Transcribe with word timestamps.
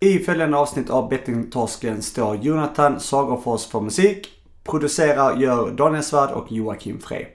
I 0.00 0.18
följande 0.18 0.56
avsnitt 0.56 0.90
av 0.90 1.08
Bettingtorsken 1.08 2.02
står 2.02 2.36
Jonathan 2.36 3.00
Sagerfors 3.00 3.66
för 3.66 3.80
musik. 3.80 4.28
Producerar 4.64 5.36
gör 5.36 5.70
Daniel 5.70 6.02
Svärd 6.02 6.30
och 6.30 6.52
Joakim 6.52 7.00
Frey. 7.00 7.26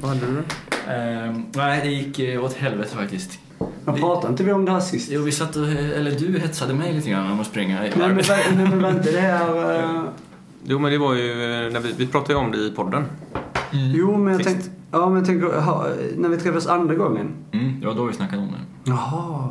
Vad 0.00 0.10
hade 0.10 0.26
du? 0.26 0.44
Ehm, 0.92 1.46
nej, 1.54 1.80
det 1.82 1.90
gick 1.90 2.18
eh, 2.18 2.44
åt 2.44 2.52
helvete 2.52 2.96
faktiskt. 2.96 3.38
Men 3.84 3.94
pratade 3.94 4.30
inte 4.30 4.44
vi 4.44 4.52
om 4.52 4.64
det 4.64 4.72
här 4.72 4.80
sist? 4.80 5.08
Jo, 5.12 5.22
vi 5.22 5.32
satt 5.32 5.56
och, 5.56 5.68
eller 5.68 6.10
du 6.10 6.38
hetsade 6.38 6.74
mig 6.74 6.92
lite 6.92 7.10
grann 7.10 7.32
om 7.32 7.40
att 7.40 7.46
springa 7.46 7.86
i 7.86 7.90
Nej 7.96 8.08
men, 8.08 8.24
nej, 8.68 8.76
men 8.76 8.96
inte 8.96 9.10
det 9.12 9.20
här... 9.20 9.78
eh, 9.96 10.02
Jo, 10.66 10.78
men 10.78 10.92
det 10.92 10.98
var 10.98 11.14
ju... 11.14 11.30
eh, 11.66 11.72
När 11.72 11.80
vi, 11.80 11.92
vi 11.92 12.06
pratade 12.06 12.32
ju 12.32 12.38
om 12.38 12.50
det 12.52 12.58
i 12.58 12.70
podden. 12.70 13.04
Mm. 13.72 13.90
Jo 13.94 14.16
men 14.18 14.32
jag 14.32 14.36
Sist. 14.44 14.48
tänkte... 14.54 14.70
Ja 14.90 15.06
men 15.08 15.16
jag 15.16 15.26
tänker, 15.26 15.60
ha, 15.60 15.86
när 16.16 16.28
vi 16.28 16.36
träffades 16.36 16.66
andra 16.66 16.94
gången. 16.94 17.28
Mm, 17.52 17.80
det 17.80 17.86
var 17.86 17.94
då 17.94 18.04
vi 18.04 18.12
snackade 18.12 18.42
om 18.42 18.48
det. 18.48 18.90
Jaha. 18.90 19.50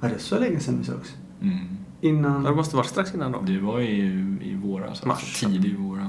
Var 0.00 0.08
det 0.08 0.18
så 0.18 0.38
länge 0.38 0.60
sedan 0.60 0.78
vi 0.78 0.84
sågs? 0.84 1.12
Mm. 1.42 1.56
Innan... 2.00 2.42
Det 2.44 2.52
måste 2.54 2.76
varit 2.76 2.86
strax 2.88 3.14
innan 3.14 3.32
då. 3.32 3.40
Det 3.40 3.58
var 3.58 3.80
i, 3.80 4.00
i 4.42 4.54
våras, 4.64 5.04
Mars. 5.04 5.40
tidig 5.40 5.78
våras. 5.78 6.06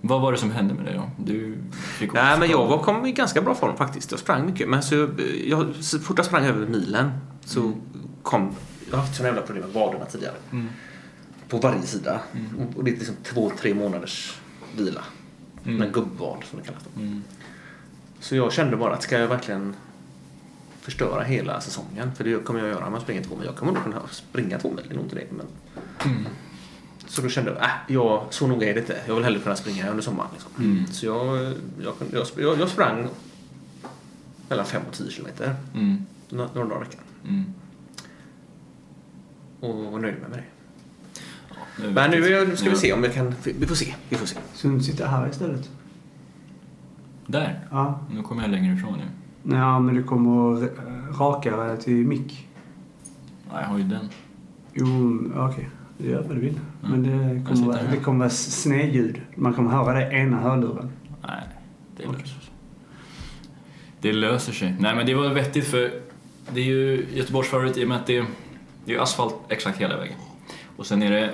Vad 0.00 0.20
var 0.20 0.32
det 0.32 0.38
som 0.38 0.50
hände 0.50 0.74
med 0.74 0.84
dig 0.84 0.94
då? 0.94 1.10
Du 1.16 1.58
fick 1.72 2.12
Nej, 2.12 2.38
men 2.38 2.50
jag 2.50 2.66
var, 2.66 2.78
kom 2.78 3.06
i 3.06 3.12
ganska 3.12 3.42
bra 3.42 3.54
form 3.54 3.76
faktiskt. 3.76 4.10
Jag 4.10 4.20
sprang 4.20 4.46
mycket. 4.46 4.68
Men 4.68 4.82
så, 4.82 5.08
jag, 5.44 5.74
så 5.80 5.98
fort 5.98 6.18
jag 6.18 6.26
sprang 6.26 6.44
över 6.44 6.66
milen 6.66 7.10
så 7.44 7.72
kom... 8.22 8.54
Jag 8.90 8.96
har 8.96 9.02
haft 9.02 9.16
såna 9.16 9.28
jävla 9.28 9.42
problem 9.42 9.64
med 9.64 9.72
vaderna 9.72 10.04
tidigare. 10.04 10.34
Mm. 10.52 10.68
På 11.48 11.58
varje 11.58 11.82
sida. 11.82 12.20
Och, 12.58 12.76
och 12.78 12.84
det 12.84 12.90
är 12.90 12.96
liksom 12.96 13.16
två, 13.22 13.52
tre 13.58 13.74
månaders 13.74 14.40
vila. 14.76 15.04
Mm. 15.64 15.82
En 15.82 15.92
gubbvad 15.92 16.44
som 16.50 16.58
det 16.58 16.64
kallas. 16.64 16.82
Då. 16.94 17.00
Mm. 17.00 17.22
Så 18.20 18.36
jag 18.36 18.52
kände 18.52 18.76
bara 18.76 18.94
att 18.94 19.02
ska 19.02 19.18
jag 19.18 19.28
verkligen 19.28 19.74
förstöra 20.80 21.22
hela 21.22 21.60
säsongen, 21.60 22.14
för 22.14 22.24
det 22.24 22.44
kommer 22.44 22.60
jag 22.60 22.68
göra 22.68 22.86
om 22.86 22.92
jag 22.92 23.02
springer 23.02 23.22
två 23.22 23.36
mil. 23.36 23.46
Jag 23.46 23.56
kommer 23.56 23.72
nog 23.72 23.82
kunna 23.82 24.02
springa 24.10 24.58
två 24.58 24.68
mil, 24.68 24.84
det 24.88 24.94
är 24.94 24.96
nog 24.96 25.04
inte 25.04 25.16
det. 25.16 25.26
Men... 25.30 25.46
Så 27.10 27.22
då 27.22 27.28
kände 27.28 27.50
jag, 27.50 27.62
äh, 27.62 27.70
jag, 27.86 28.24
så 28.30 28.46
noga 28.46 28.70
är 28.70 28.74
det 28.74 28.80
inte. 28.80 28.96
Jag 29.06 29.14
vill 29.14 29.24
hellre 29.24 29.40
kunna 29.40 29.56
springa 29.56 29.88
under 29.90 30.02
sommaren. 30.02 30.30
Liksom. 30.32 30.50
Mm. 30.58 30.86
Så 30.86 31.06
jag, 31.06 31.36
jag, 31.82 31.94
jag, 32.12 32.26
jag, 32.36 32.58
jag 32.60 32.68
sprang 32.68 33.06
mellan 34.48 34.66
5 34.66 34.82
och 34.88 34.94
10 34.94 35.10
kilometer 35.10 35.54
Mm. 35.74 36.06
nå- 36.28 36.48
några 36.54 36.68
dagar 36.68 36.76
i 36.82 36.88
veckan. 36.88 37.00
Mm. 37.28 37.44
Och 39.60 39.92
var 39.92 39.98
nöjd 40.00 40.14
med 40.20 40.30
det. 40.30 40.44
Men 41.94 42.10
nu 42.10 42.28
jag- 42.28 42.58
ska 42.58 42.70
vi 42.70 42.76
se 42.76 42.92
om 42.92 43.02
vi 43.02 43.08
kan... 43.08 43.34
Vi 43.44 43.66
får 43.66 43.74
se. 43.74 43.94
Vi 44.08 44.16
får 44.16 44.26
se. 44.26 44.36
Så 44.54 44.68
du 44.68 44.80
sitter 44.80 45.06
här 45.06 45.28
istället? 45.30 45.70
Där. 47.26 47.60
Ja. 47.70 48.00
Nu 48.14 48.22
kommer 48.22 48.42
jag 48.42 48.50
längre 48.50 48.74
ifrån 48.74 48.98
nu. 48.98 49.04
Ja 49.56 49.78
men 49.78 49.94
du 49.94 50.02
kommer 50.02 50.62
eh, 50.62 50.68
rakare 51.20 51.76
till 51.76 52.06
mick. 52.06 52.48
Ja, 53.52 53.60
jag 53.60 53.68
har 53.68 53.78
ju 53.78 53.84
den. 53.84 54.08
Jo, 54.74 55.20
okej. 55.36 55.68
Det 55.72 55.79
gör 56.08 56.22
vad 56.22 56.36
du 56.36 56.40
vill. 56.40 56.60
Men 56.82 57.02
det 57.02 57.44
kommer, 57.48 57.66
vara, 57.66 57.78
det 57.90 57.96
kommer 57.96 58.18
vara 58.18 58.30
snedljud. 58.30 59.20
Man 59.34 59.54
kommer 59.54 59.70
höra 59.70 59.94
det 59.98 60.10
ena 60.16 60.36
hörluren. 60.40 60.90
Nej, 61.22 61.42
det 61.96 62.02
löser 62.06 62.24
sig. 62.26 62.52
Det 64.00 64.12
löser 64.12 64.52
sig. 64.52 64.76
Nej, 64.80 64.96
men 64.96 65.06
det 65.06 65.14
var 65.14 65.28
vettigt 65.28 65.66
för 65.68 65.90
det 66.54 66.60
är 66.60 66.64
ju 66.64 67.06
Göteborgs 67.14 67.48
favorit 67.48 67.76
i 67.76 67.84
och 67.84 67.88
med 67.88 67.96
att 67.96 68.06
det, 68.06 68.18
det 68.84 68.92
är 68.92 68.96
ju 68.96 69.00
asfalt 69.00 69.34
exakt 69.48 69.78
hela 69.80 69.96
vägen. 69.96 70.14
Och 70.76 70.86
sen 70.86 71.02
är 71.02 71.10
det 71.10 71.30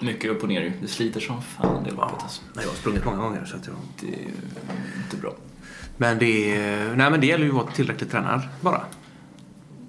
mycket 0.00 0.30
upp 0.30 0.42
och 0.42 0.48
ner. 0.48 0.72
Det 0.82 0.88
sliter 0.88 1.20
som 1.20 1.42
fan 1.42 1.84
det 1.84 1.90
loppet 1.90 2.22
alltså. 2.22 2.42
Nej, 2.54 2.64
jag 2.64 2.70
har 2.70 2.76
sprungit 2.76 3.04
många 3.04 3.16
gånger 3.18 3.44
så 3.44 3.56
att 3.56 3.66
jag... 3.66 3.76
Det 4.00 4.06
är 4.06 4.28
inte 5.04 5.16
bra. 5.20 5.32
Men 5.96 6.18
det, 6.18 6.56
är- 6.56 6.96
nej, 6.96 7.10
men 7.10 7.20
det 7.20 7.26
gäller 7.26 7.44
ju 7.44 7.50
att 7.50 7.56
vara 7.56 7.66
tillräckligt 7.66 8.10
tränad 8.10 8.40
bara. 8.60 8.80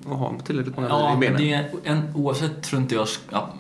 Och 0.10 0.18
ha 0.18 0.40
tillräckligt 0.40 0.76
många 0.76 0.88
Ja, 0.90 1.14
i 1.14 1.20
benen. 1.20 1.42
det 1.42 1.54
är 1.54 1.70
en, 1.84 2.02
oavsett 2.16 2.64
tror 2.64 2.82
inte 2.82 2.96
jag 2.96 3.08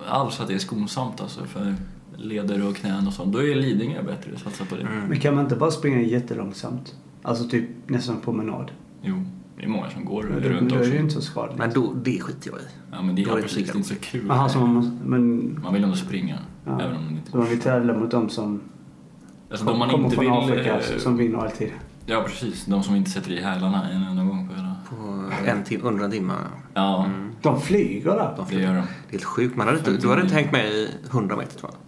alls 0.10 0.40
att 0.40 0.48
det 0.48 0.54
är 0.54 0.60
skonsamt 0.60 1.22
alltså 1.22 1.46
för 1.46 1.76
leder 2.18 2.68
och 2.68 2.76
knän 2.76 3.08
och 3.08 3.14
sånt. 3.14 3.34
Då 3.34 3.44
är 3.44 3.56
Lidingö 3.56 4.04
bättre 4.04 4.32
att 4.36 4.42
satsa 4.42 4.66
på 4.66 4.76
det. 4.76 4.82
Mm. 4.82 5.04
Men 5.08 5.20
kan 5.20 5.36
man 5.36 5.44
inte 5.44 5.56
bara 5.56 5.72
springa 5.72 6.02
jättelångsamt? 6.02 6.96
Alltså 7.24 7.48
typ 7.50 7.70
nästan 7.86 8.22
promenad. 8.22 8.72
Jo, 9.02 9.24
det 9.58 9.64
är 9.64 9.68
många 9.68 9.90
som 9.90 10.06
går 10.06 10.24
Men 10.24 10.44
då, 10.44 10.50
runt 10.50 10.70
då 10.70 10.76
är 10.76 10.80
också. 10.80 10.90
det 10.92 10.96
ju 10.96 11.02
inte 11.02 11.14
så 11.14 11.22
skadligt. 11.22 11.60
Men 11.60 11.74
då, 11.74 11.94
det 12.04 12.20
skiter 12.20 12.50
jag 12.52 12.60
i. 12.60 12.64
Ja, 12.92 13.02
men 13.02 13.16
det 13.16 13.24
är 13.24 13.32
är 13.32 13.36
det 13.36 13.42
precis 13.42 13.68
det 13.68 13.74
är 13.74 13.78
inte 13.78 13.90
så 13.90 13.96
kul. 14.02 14.32
Aha, 14.32 14.50
så 14.50 14.60
man, 14.60 14.74
måste, 14.74 14.92
men, 15.06 15.60
Man 15.64 15.74
vill 15.74 15.84
ändå 15.84 15.96
springa. 15.96 16.38
Ja. 16.66 16.82
Även 16.82 16.98
om 16.98 17.04
det 17.08 17.12
inte 17.12 17.32
så 17.32 17.38
man 17.38 17.48
vill 17.50 17.62
tävla 17.62 17.94
mot 17.94 18.12
de 18.12 18.30
som 18.30 18.62
Alltså, 19.50 19.66
de 19.66 19.80
man 19.80 19.90
kommer 19.90 20.04
inte 20.04 20.16
från 20.16 20.26
vill... 20.26 20.34
Afrika 20.34 20.76
eh, 20.76 20.98
som 20.98 21.18
vinner 21.18 21.40
alltid. 21.40 21.70
Ja, 22.06 22.24
precis. 22.28 22.66
De 22.66 22.84
som 22.84 22.96
inte 22.96 23.10
sätter 23.10 23.32
i 23.32 23.42
hälarna 23.42 23.90
en 23.90 24.04
enda 24.04 24.24
gång 24.24 24.37
en 25.46 25.64
tim, 25.64 25.82
under 25.84 26.06
en 26.06 26.12
timme. 26.12 26.34
Ja, 26.74 27.06
Mm. 27.06 27.32
De 27.42 27.62
flyger 27.62 28.10
där. 28.12 28.46
det 28.50 28.56
gör 28.56 28.68
de. 28.68 28.74
Det 28.76 28.82
är 28.82 29.12
helt 29.12 29.24
sjukt. 29.24 29.56
Man 29.56 29.68
hade 29.68 29.80
inte, 29.80 29.92
du 29.92 30.10
hade 30.10 30.22
inte 30.22 30.34
hängt 30.34 30.52
med 30.52 30.66
i 30.66 30.90
100 31.10 31.36
meter 31.36 31.60
tror 31.60 31.72
jag. 31.72 31.80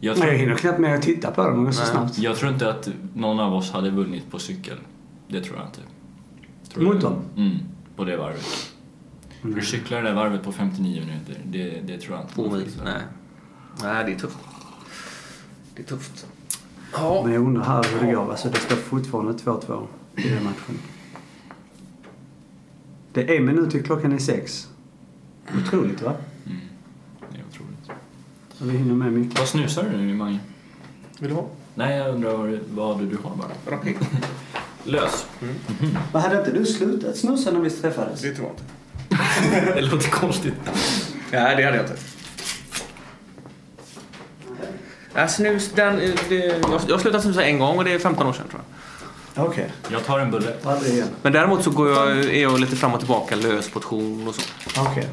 Jag 0.00 0.18
Nej, 0.18 0.28
jag 0.28 0.28
tror, 0.28 0.38
hinner 0.38 0.54
knappt 0.56 0.78
med 0.78 0.94
att 0.94 1.02
titta 1.02 1.30
på 1.30 1.42
dem. 1.44 1.64
De 1.64 1.72
så 1.72 1.84
snabbt. 1.86 2.18
jag 2.18 2.36
tror 2.36 2.52
inte 2.52 2.70
att 2.70 2.88
någon 3.14 3.40
av 3.40 3.54
oss 3.54 3.72
hade 3.72 3.90
vunnit 3.90 4.30
på 4.30 4.38
cykel. 4.38 4.76
Det 5.28 5.40
tror 5.40 5.56
jag 5.56 5.66
inte. 5.66 5.80
Tror 6.74 6.84
Mot 6.84 7.00
dem? 7.02 7.16
Mm, 7.36 7.58
på 7.96 8.04
det 8.04 8.16
varvet. 8.16 8.72
Mm. 9.42 9.54
Du 9.54 9.62
cyklar 9.62 10.02
det 10.02 10.08
där 10.08 10.14
varvet 10.14 10.42
på 10.42 10.52
59 10.52 11.00
minuter. 11.00 11.36
Det, 11.44 11.80
det 11.94 12.00
tror 12.00 12.16
jag 12.16 12.24
inte. 12.46 12.56
Mil. 12.56 12.70
Nej. 12.84 13.02
Nej, 13.82 14.04
det 14.04 14.12
är 14.12 14.18
tufft. 14.18 14.38
Det 15.76 15.82
är 15.82 15.86
tufft. 15.86 16.26
Ja. 16.92 17.22
Men 17.24 17.32
jag 17.34 17.42
undrar 17.42 17.64
här 17.64 17.84
hur 18.00 18.06
det 18.06 18.12
går. 18.14 18.30
Alltså, 18.30 18.48
det 18.48 18.58
står 18.58 18.76
fortfarande 18.76 19.32
2-2 19.32 19.86
i 20.16 20.28
den 20.28 20.44
matchen. 20.44 20.78
Det 23.14 23.22
är 23.22 23.36
en 23.36 23.44
minut 23.44 23.70
till 23.70 23.84
klockan 23.84 24.12
är 24.12 24.18
sex. 24.18 24.68
Otroligt 25.58 26.02
va? 26.02 26.14
Mm, 26.46 26.58
det 27.30 27.38
är 27.38 27.44
otroligt. 27.50 27.90
Så 28.52 28.64
vi 28.64 28.78
hinner 28.78 28.94
med 28.94 29.12
mycket. 29.12 29.38
Vad 29.38 29.48
snusar 29.48 29.82
du 29.82 29.96
nu, 29.96 30.14
Mange? 30.14 30.38
Vill 31.18 31.30
du 31.30 31.36
ha? 31.36 31.46
Nej, 31.74 31.98
jag 31.98 32.14
undrar 32.14 32.32
vad, 32.36 32.60
vad 32.70 32.98
du 32.98 33.16
har 33.22 33.36
bara. 33.36 33.76
Rapid. 33.76 33.96
Lös. 34.84 35.26
Men 36.12 36.22
hade 36.22 36.38
inte 36.38 36.52
du 36.52 36.66
slutat 36.66 37.16
snusa 37.16 37.50
när 37.50 37.60
vi 37.60 37.70
träffades? 37.70 38.20
Det 38.20 38.34
tror 38.34 38.48
jag 38.48 38.54
inte. 38.54 39.74
det 39.74 39.80
låter 39.80 40.10
konstigt. 40.10 40.54
Nej, 41.32 41.56
det 41.56 41.62
hade 41.62 41.76
jag 41.76 41.84
inte. 41.84 41.96
Ja, 45.14 45.28
snus, 45.28 45.70
den, 45.74 45.96
det, 46.28 46.36
jag, 46.36 46.80
jag 46.88 47.00
slutade 47.00 47.22
snusa 47.22 47.44
en 47.44 47.58
gång 47.58 47.78
och 47.78 47.84
det 47.84 47.92
är 47.92 47.98
15 47.98 48.26
år 48.26 48.32
sedan 48.32 48.48
tror 48.48 48.60
jag. 48.68 48.73
Okej. 49.36 49.70
Jag 49.92 50.04
tar 50.04 50.18
en 50.18 50.30
bulle. 50.30 50.54
Men 51.22 51.32
däremot 51.32 51.62
så 51.64 51.70
går 51.70 51.88
jag, 51.90 52.10
är 52.18 52.42
jag 52.42 52.60
lite 52.60 52.76
fram 52.76 52.92
och 52.92 52.98
tillbaka, 52.98 53.36
lös 53.36 53.70
portion 53.70 54.28
och 54.28 54.34
så. 54.34 54.42
Okej. 54.82 55.08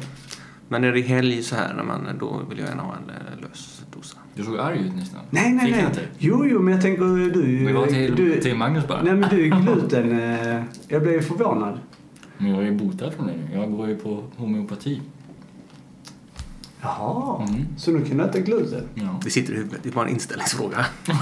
Men 0.68 0.80
när 0.82 0.92
det 0.92 1.00
är 1.00 1.02
helg 1.02 1.42
så 1.42 1.54
här, 1.54 1.74
när 1.74 1.82
man, 1.82 2.08
då 2.20 2.40
vill 2.48 2.58
jag 2.58 2.68
gärna 2.68 2.82
ha 2.82 2.94
en 2.94 3.10
eh, 3.10 3.40
lös 3.48 3.82
dosa. 3.96 4.16
Du 4.34 4.44
såg 4.44 4.58
arg 4.58 4.78
ut 4.78 4.94
nästan. 4.96 5.20
Nej, 5.30 5.52
nej, 5.52 5.64
Fick 5.66 5.74
nej. 5.74 5.82
jag 5.82 5.90
inte? 5.90 6.02
Jo, 6.18 6.46
jo, 6.46 6.62
men 6.62 6.72
jag 6.74 6.82
tänker 6.82 7.02
du... 7.02 7.40
Vi 7.66 7.72
var 7.72 7.86
till, 7.86 8.14
du 8.16 8.40
till 8.40 8.56
Magnus 8.56 8.88
bara. 8.88 9.02
Nej, 9.02 9.14
men 9.14 9.28
du 9.30 9.46
är 9.46 9.60
gluten... 9.62 10.20
eh, 10.20 10.62
Jag 10.88 11.02
blev 11.02 11.22
förvånad. 11.22 11.80
Men 12.38 12.50
jag 12.50 12.58
är 12.58 12.62
ju 12.64 12.72
botad 12.72 13.12
från 13.14 13.26
det 13.26 13.32
nu. 13.32 13.48
Jag 13.60 13.70
går 13.72 13.88
ju 13.88 13.96
på 13.96 14.24
homeopati. 14.36 15.00
Jaha. 16.80 17.46
Mm. 17.48 17.64
Så 17.76 17.90
nu 17.90 18.04
kan 18.04 18.16
du 18.18 18.24
äta 18.24 18.38
gluten? 18.38 18.88
Ja. 18.94 19.20
Det 19.24 19.30
sitter 19.30 19.52
i 19.52 19.56
huvudet, 19.56 19.80
det 19.82 19.88
är 19.88 19.92
bara 19.92 20.06
en 20.06 20.12
inställningsfråga. 20.12 20.86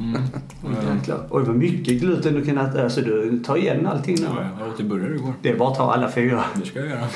Mm. 0.00 0.22
Oj, 0.64 0.96
jäklar. 0.96 1.26
Oj, 1.30 1.44
vad 1.44 1.56
mycket 1.56 2.00
gluten 2.00 2.34
du 2.34 2.44
kan 2.44 2.58
äta. 2.58 2.84
Alltså, 2.84 3.00
du 3.00 3.42
tar 3.44 3.56
igen 3.56 3.86
allting 3.86 4.16
nu. 4.20 4.26
Ja, 4.26 4.46
jag 4.60 4.68
åt 4.68 4.80
burgare 4.80 5.14
igår. 5.14 5.34
Det 5.42 5.50
är 5.50 5.56
bara 5.56 5.70
att 5.70 5.76
ta 5.76 5.94
alla 5.94 6.10
fyra. 6.10 6.44
Det 6.54 6.66
ska 6.66 6.78
jag 6.78 6.88
göra. 6.88 7.00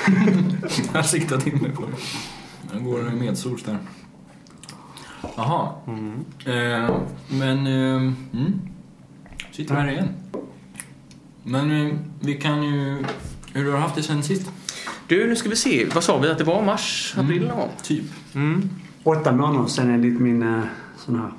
jag 0.93 0.93
har 0.93 1.03
siktat 1.03 1.47
in 1.47 1.61
mig 1.61 1.71
på 1.71 1.81
det. 1.81 1.97
Jag 2.73 2.83
går 2.83 3.01
medsols 3.01 3.63
där. 3.63 3.77
Jaha. 5.35 5.69
Eh, 6.45 6.95
men... 7.29 7.67
Eh, 7.67 8.13
mm. 8.33 8.59
Sitter 9.51 9.75
här 9.75 9.91
igen. 9.91 10.09
Men 11.43 11.87
eh, 11.87 11.93
vi 12.19 12.33
kan 12.33 12.63
ju... 12.63 13.03
Hur 13.53 13.65
har 13.65 13.71
du 13.71 13.77
haft 13.77 13.95
det 13.95 14.03
sen 14.03 14.23
sist? 14.23 14.51
Du, 15.07 15.27
nu 15.27 15.35
ska 15.35 15.49
vi 15.49 15.55
se. 15.55 15.85
Vad 15.93 16.03
sa 16.03 16.17
vi 16.17 16.31
att 16.31 16.37
det 16.37 16.43
var? 16.43 16.63
Mars, 16.63 17.15
april 17.17 17.47
någon 17.47 17.57
gång? 17.57 17.69
Typ. 17.81 18.05
Mm. 18.33 18.69
Åtta 19.03 19.31
månader 19.31 19.67
sen 19.67 19.89
enligt 19.89 20.19
min 20.19 20.43
eh, 20.43 20.63
sån 20.97 21.15
här. 21.15 21.31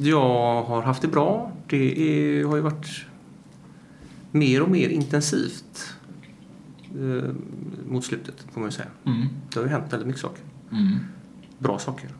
Jag 0.00 0.62
har 0.62 0.82
haft 0.82 1.02
det 1.02 1.08
bra. 1.08 1.52
Det 1.66 2.00
är, 2.40 2.44
har 2.44 2.56
ju 2.56 2.62
varit 2.62 3.04
mer 4.30 4.62
och 4.62 4.70
mer 4.70 4.88
intensivt 4.88 5.94
eh, 7.00 7.30
mot 7.88 8.04
slutet, 8.04 8.46
får 8.52 8.60
man 8.60 8.68
ju 8.70 8.76
säga. 8.76 8.88
Mm. 9.06 9.26
Det 9.52 9.58
har 9.58 9.66
ju 9.66 9.70
hänt 9.72 9.92
väldigt 9.92 10.06
mycket 10.06 10.22
saker. 10.22 10.42
Mm. 10.72 10.96
Bra 11.58 11.78
saker. 11.78 12.10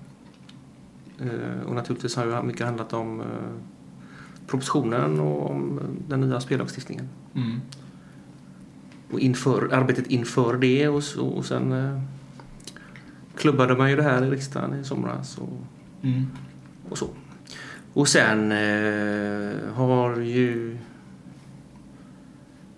Eh, 1.20 1.62
och 1.66 1.74
naturligtvis 1.74 2.16
har 2.16 2.24
ju 2.26 2.42
mycket 2.42 2.66
handlat 2.66 2.92
om 2.92 3.20
eh, 3.20 3.26
propositionen 4.46 5.20
och 5.20 5.50
om 5.50 5.80
den 6.08 6.20
nya 6.20 6.40
spellagstiftningen. 6.40 7.08
Mm. 7.34 7.60
Och 9.12 9.20
inför, 9.20 9.74
arbetet 9.74 10.06
inför 10.06 10.56
det 10.58 10.88
och, 10.88 11.04
så- 11.04 11.28
och 11.28 11.44
sen 11.46 11.72
eh, 11.72 12.00
klubbade 13.36 13.76
man 13.76 13.90
ju 13.90 13.96
det 13.96 14.02
här 14.02 14.24
i 14.24 14.30
riksdagen 14.30 14.74
i 14.80 14.84
somras 14.84 15.38
och, 15.38 15.48
Mm. 16.02 16.26
och 16.88 16.98
så. 16.98 17.08
Och 17.92 18.08
sen 18.08 18.52
eh, 18.52 19.72
har 19.74 20.16
ju... 20.20 20.78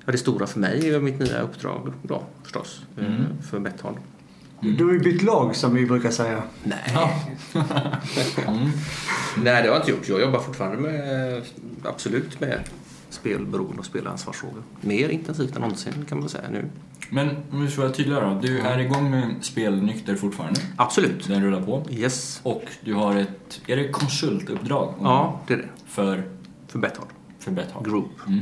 Ja, 0.06 0.12
det 0.12 0.18
stora 0.18 0.46
för 0.46 0.60
mig 0.60 0.90
är 0.94 1.00
mitt 1.00 1.18
nya 1.18 1.40
uppdrag 1.40 1.92
då 2.02 2.22
förstås. 2.42 2.82
eh, 2.98 3.04
Mm. 3.06 3.24
För 3.50 3.58
Betthard. 3.58 3.94
Du 4.60 4.84
har 4.84 4.92
ju 4.92 4.98
bytt 4.98 5.22
lag 5.22 5.56
som 5.56 5.74
vi 5.74 5.86
brukar 5.86 6.10
säga. 6.10 6.42
Nej. 6.62 6.78
Ja. 6.94 7.10
Mm. 8.48 8.70
Nej, 9.36 9.62
det 9.62 9.68
har 9.68 9.76
jag 9.76 9.76
inte 9.76 9.90
gjort. 9.90 10.08
Jag 10.08 10.20
jobbar 10.20 10.38
fortfarande 10.40 10.78
med, 10.78 11.42
absolut 11.84 12.40
med 12.40 12.60
spelberoende 13.10 13.78
och 13.78 13.84
spelansvarsfrågor. 13.86 14.62
Mer 14.80 15.08
intensivt 15.08 15.54
än 15.56 15.60
någonsin 15.62 15.92
kan 16.08 16.20
man 16.20 16.28
säga 16.28 16.50
nu. 16.50 16.64
Men 17.10 17.28
om 17.50 17.60
vi 17.62 17.70
ska 17.70 17.80
vara 17.82 17.92
tydliga 17.92 18.20
då. 18.20 18.40
Du 18.42 18.58
är 18.60 18.78
igång 18.78 19.10
med 19.10 19.34
spelnykter 19.40 20.16
fortfarande. 20.16 20.60
Absolut. 20.76 21.28
Den 21.28 21.44
rullar 21.44 21.62
på. 21.62 21.86
Yes. 21.90 22.40
Och 22.42 22.62
du 22.84 22.94
har 22.94 23.16
ett, 23.16 23.60
är 23.66 23.76
det 23.76 23.88
konsultuppdrag? 23.88 24.94
Ja, 25.00 25.40
det 25.46 25.54
är 25.54 25.58
det. 25.58 25.68
För, 25.86 26.24
För 26.68 26.78
Betthard 26.78 27.06
för 27.38 27.50
Betthard? 27.50 27.84
Group. 27.86 28.10
Mm. 28.26 28.40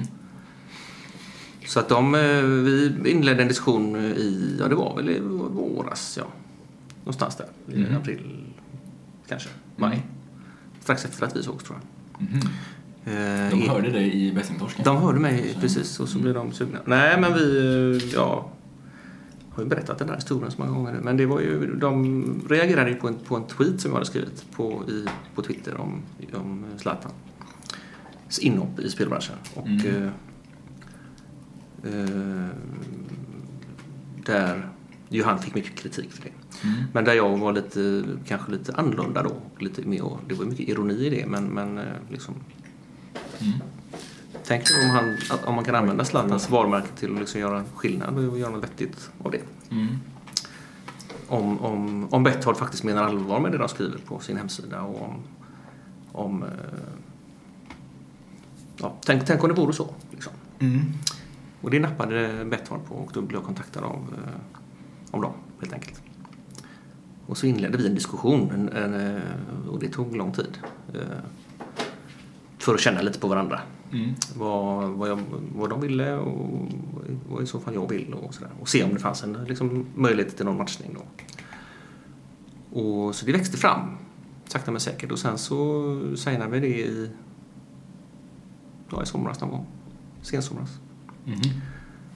Så 1.66 1.80
att 1.80 1.88
de, 1.88 2.14
eh, 2.14 2.20
vi 2.42 3.10
inledde 3.10 3.42
en 3.42 3.48
diskussion 3.48 3.96
i, 3.96 4.56
ja 4.60 4.68
det 4.68 4.74
var 4.74 4.96
väl 4.96 5.10
i 5.10 5.18
våras, 5.20 6.18
ja. 6.20 6.26
Någonstans 7.00 7.36
där. 7.36 7.46
I 7.74 7.82
Mm. 7.84 7.96
april, 7.96 8.44
kanske. 9.28 9.48
Maj. 9.76 10.02
Strax 10.80 11.04
efter 11.04 11.26
att 11.26 11.36
vi 11.36 11.42
sågs 11.42 11.64
tror 11.64 11.78
jag. 11.78 12.22
Mhm. 12.28 12.40
Eh, 13.04 13.50
De 13.50 13.68
hörde 13.68 13.90
dig 13.90 14.26
i 14.26 14.32
Bästingtorsken? 14.32 14.84
De 14.84 14.96
hörde 14.96 15.18
mig 15.20 15.56
precis 15.60 16.00
och 16.00 16.08
så 16.08 16.18
blev 16.18 16.34
de 16.34 16.52
sugna. 16.52 16.78
Nej 16.84 17.20
men 17.20 17.34
vi, 17.34 17.58
eh, 18.02 18.08
ja, 18.14 18.50
har 19.50 19.62
ju 19.62 19.68
berättat 19.68 19.98
den 19.98 20.08
här 20.08 20.16
historien 20.16 20.50
så 20.50 20.58
många 20.60 20.72
gånger 20.72 20.92
nu. 20.92 21.00
Men 21.02 21.16
det 21.16 21.26
var 21.26 21.40
ju, 21.40 21.74
de 21.76 22.24
reagerade 22.48 22.90
ju 22.90 22.96
på 22.96 23.08
en, 23.08 23.14
på 23.18 23.36
en 23.36 23.44
tweet 23.46 23.80
som 23.80 23.90
jag 23.90 23.94
hade 23.94 24.06
skrivit 24.06 24.44
på, 24.52 24.82
i, 24.88 25.06
på 25.34 25.42
Twitter 25.42 25.80
om, 25.80 26.02
om 26.34 26.64
Zlatan. 26.76 27.12
Inhopp 28.40 28.80
i 28.80 28.90
spelbranschen. 28.90 29.36
Och 29.54 29.66
Mm. 29.66 29.86
eh, 29.86 30.10
eh, 31.94 32.46
där 34.26 34.68
ju 35.08 35.22
han 35.24 35.38
fick 35.38 35.54
mycket 35.54 35.74
kritik 35.74 36.12
för 36.12 36.22
det. 36.22 36.30
Mm. 36.68 36.84
Men 36.92 37.04
där 37.04 37.12
jag 37.14 37.38
var 37.38 37.52
lite, 37.52 38.02
kanske 38.26 38.52
lite 38.52 38.72
annorlunda 38.74 39.22
då. 39.22 39.32
Lite 39.58 39.82
mer, 39.82 40.02
det 40.28 40.34
var 40.34 40.44
mycket 40.44 40.68
ironi 40.68 40.94
i 41.06 41.10
det 41.10 41.26
men, 41.26 41.44
men 41.44 41.80
liksom 42.10 42.34
Mm. 43.40 43.58
Tänk 44.44 44.62
om, 44.84 44.90
han, 44.90 45.16
att, 45.30 45.44
om 45.44 45.54
man 45.54 45.64
kan 45.64 45.74
använda 45.74 46.04
Zlatans 46.04 46.50
varumärke 46.50 46.88
till 46.96 47.12
att 47.12 47.20
liksom 47.20 47.40
göra 47.40 47.64
skillnad 47.74 48.18
och 48.28 48.38
göra 48.38 48.50
något 48.50 48.64
vettigt 48.64 49.10
av 49.22 49.30
det. 49.30 49.40
Mm. 49.70 49.86
Om, 51.28 51.60
om, 51.60 52.08
om 52.10 52.22
Betthard 52.22 52.56
faktiskt 52.56 52.84
menar 52.84 53.02
allvar 53.02 53.40
med 53.40 53.52
det 53.52 53.58
de 53.58 53.68
skriver 53.68 53.98
på 53.98 54.18
sin 54.20 54.36
hemsida 54.36 54.82
och 54.82 55.02
om... 55.02 55.22
om 56.12 56.42
eh, 56.42 56.48
ja, 58.76 58.94
tänk, 59.04 59.26
tänk 59.26 59.42
om 59.42 59.48
det 59.48 59.54
vore 59.54 59.72
så. 59.72 59.94
Liksom. 60.10 60.32
Mm. 60.58 60.80
Och 61.60 61.70
det 61.70 61.80
nappade 61.80 62.44
Betthard 62.44 62.84
på 62.84 62.94
och 62.94 63.10
då 63.14 63.22
blev 63.22 63.38
jag 63.40 63.46
kontaktad 63.46 63.84
av, 63.84 64.14
eh, 64.16 64.40
av 65.10 65.22
dem 65.22 65.32
helt 65.60 65.72
enkelt. 65.72 66.02
Och 67.26 67.38
så 67.38 67.46
inledde 67.46 67.78
vi 67.78 67.86
en 67.86 67.94
diskussion 67.94 68.50
en, 68.50 68.68
en, 68.68 69.16
eh, 69.16 69.22
och 69.68 69.78
det 69.78 69.88
tog 69.88 70.16
lång 70.16 70.32
tid. 70.32 70.58
För 72.58 72.74
att 72.74 72.80
känna 72.80 73.02
lite 73.02 73.18
på 73.18 73.28
varandra. 73.28 73.60
Mm. 73.92 74.14
vad, 74.36 74.90
vad, 74.90 75.08
jag, 75.08 75.18
vad 75.54 75.70
de 75.70 75.80
ville 75.80 76.16
och 76.16 76.68
vad 77.28 77.42
i 77.42 77.46
så 77.46 77.60
fall 77.60 77.74
jag 77.74 77.88
vill 77.88 78.14
och 78.14 78.34
sådär. 78.34 78.50
Och 78.60 78.68
se 78.68 78.84
om 78.84 78.94
det 78.94 79.00
fanns 79.00 79.22
en 79.22 79.32
liksom, 79.48 79.86
möjlighet 79.94 80.36
till 80.36 80.44
någon 80.44 80.56
matchning 80.56 80.94
då. 80.94 81.02
Och, 82.80 83.14
så 83.14 83.26
det 83.26 83.32
växte 83.32 83.56
fram 83.56 83.96
sakta 84.48 84.70
men 84.70 84.80
säkert 84.80 85.12
och 85.12 85.18
sen 85.18 85.38
så 85.38 86.16
signade 86.16 86.50
vi 86.50 86.60
det 86.60 86.78
i, 86.78 87.10
ja, 88.90 89.02
i 89.02 89.06
somras 89.06 89.40
någon 89.40 89.50
gång. 89.50 89.66
Sensomras. 90.22 90.80
Mhm. 91.24 91.40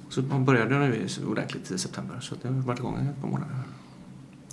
Så 0.08 0.22
man 0.22 0.44
började 0.44 0.78
nu 0.78 1.06
ordentligt 1.26 1.70
i 1.70 1.78
september 1.78 2.20
så 2.20 2.34
det 2.42 2.48
har 2.48 2.54
varit 2.54 2.78
igång 2.78 2.96
ett 2.96 3.20
par 3.20 3.28
månader. 3.28 3.56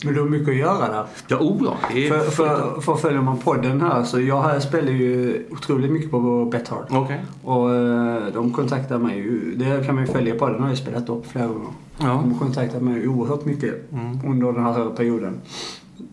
Men 0.06 0.13
du 0.13 0.19
har 0.22 0.28
mycket 0.30 0.50
att 0.50 0.56
göra 0.56 0.88
där. 0.92 1.06
Ja, 1.28 1.38
oh 1.38 1.57
ja. 1.63 1.78
För, 2.10 2.19
för, 2.31 2.81
för 2.81 2.96
följer 2.96 3.22
man 3.22 3.38
podden 3.38 3.81
här 3.81 4.04
så 4.04 4.22
jag 4.22 4.42
här 4.42 4.60
spelar 4.60 4.92
ju 4.92 5.44
otroligt 5.51 5.92
mycket 5.92 6.12
på 6.12 6.46
Bethard. 6.46 6.86
Okej. 6.90 7.22
Och 7.44 7.75
eh, 7.75 8.24
de 8.34 8.54
kontaktar 8.54 8.98
mig 8.98 9.18
ju. 9.18 9.56
Det 9.56 9.86
kan 9.86 9.96
man 9.96 10.06
ju 10.06 10.12
följa 10.12 10.36
på. 10.36 10.50
Den 10.50 10.62
har 10.62 10.69
jag 10.69 10.78
spelat 10.78 11.10
upp 11.10 11.28
flera 11.28 11.48
gånger. 11.48 11.69
Ja. 11.98 12.24
De 12.24 12.40
kontaktar 12.40 12.80
mig 12.80 13.07
oerhört 13.07 13.46
mycket 13.46 13.92
Mm. 13.94 14.19
under 14.25 14.51
den 14.51 14.63
här 14.63 14.90
perioden. 14.90 15.42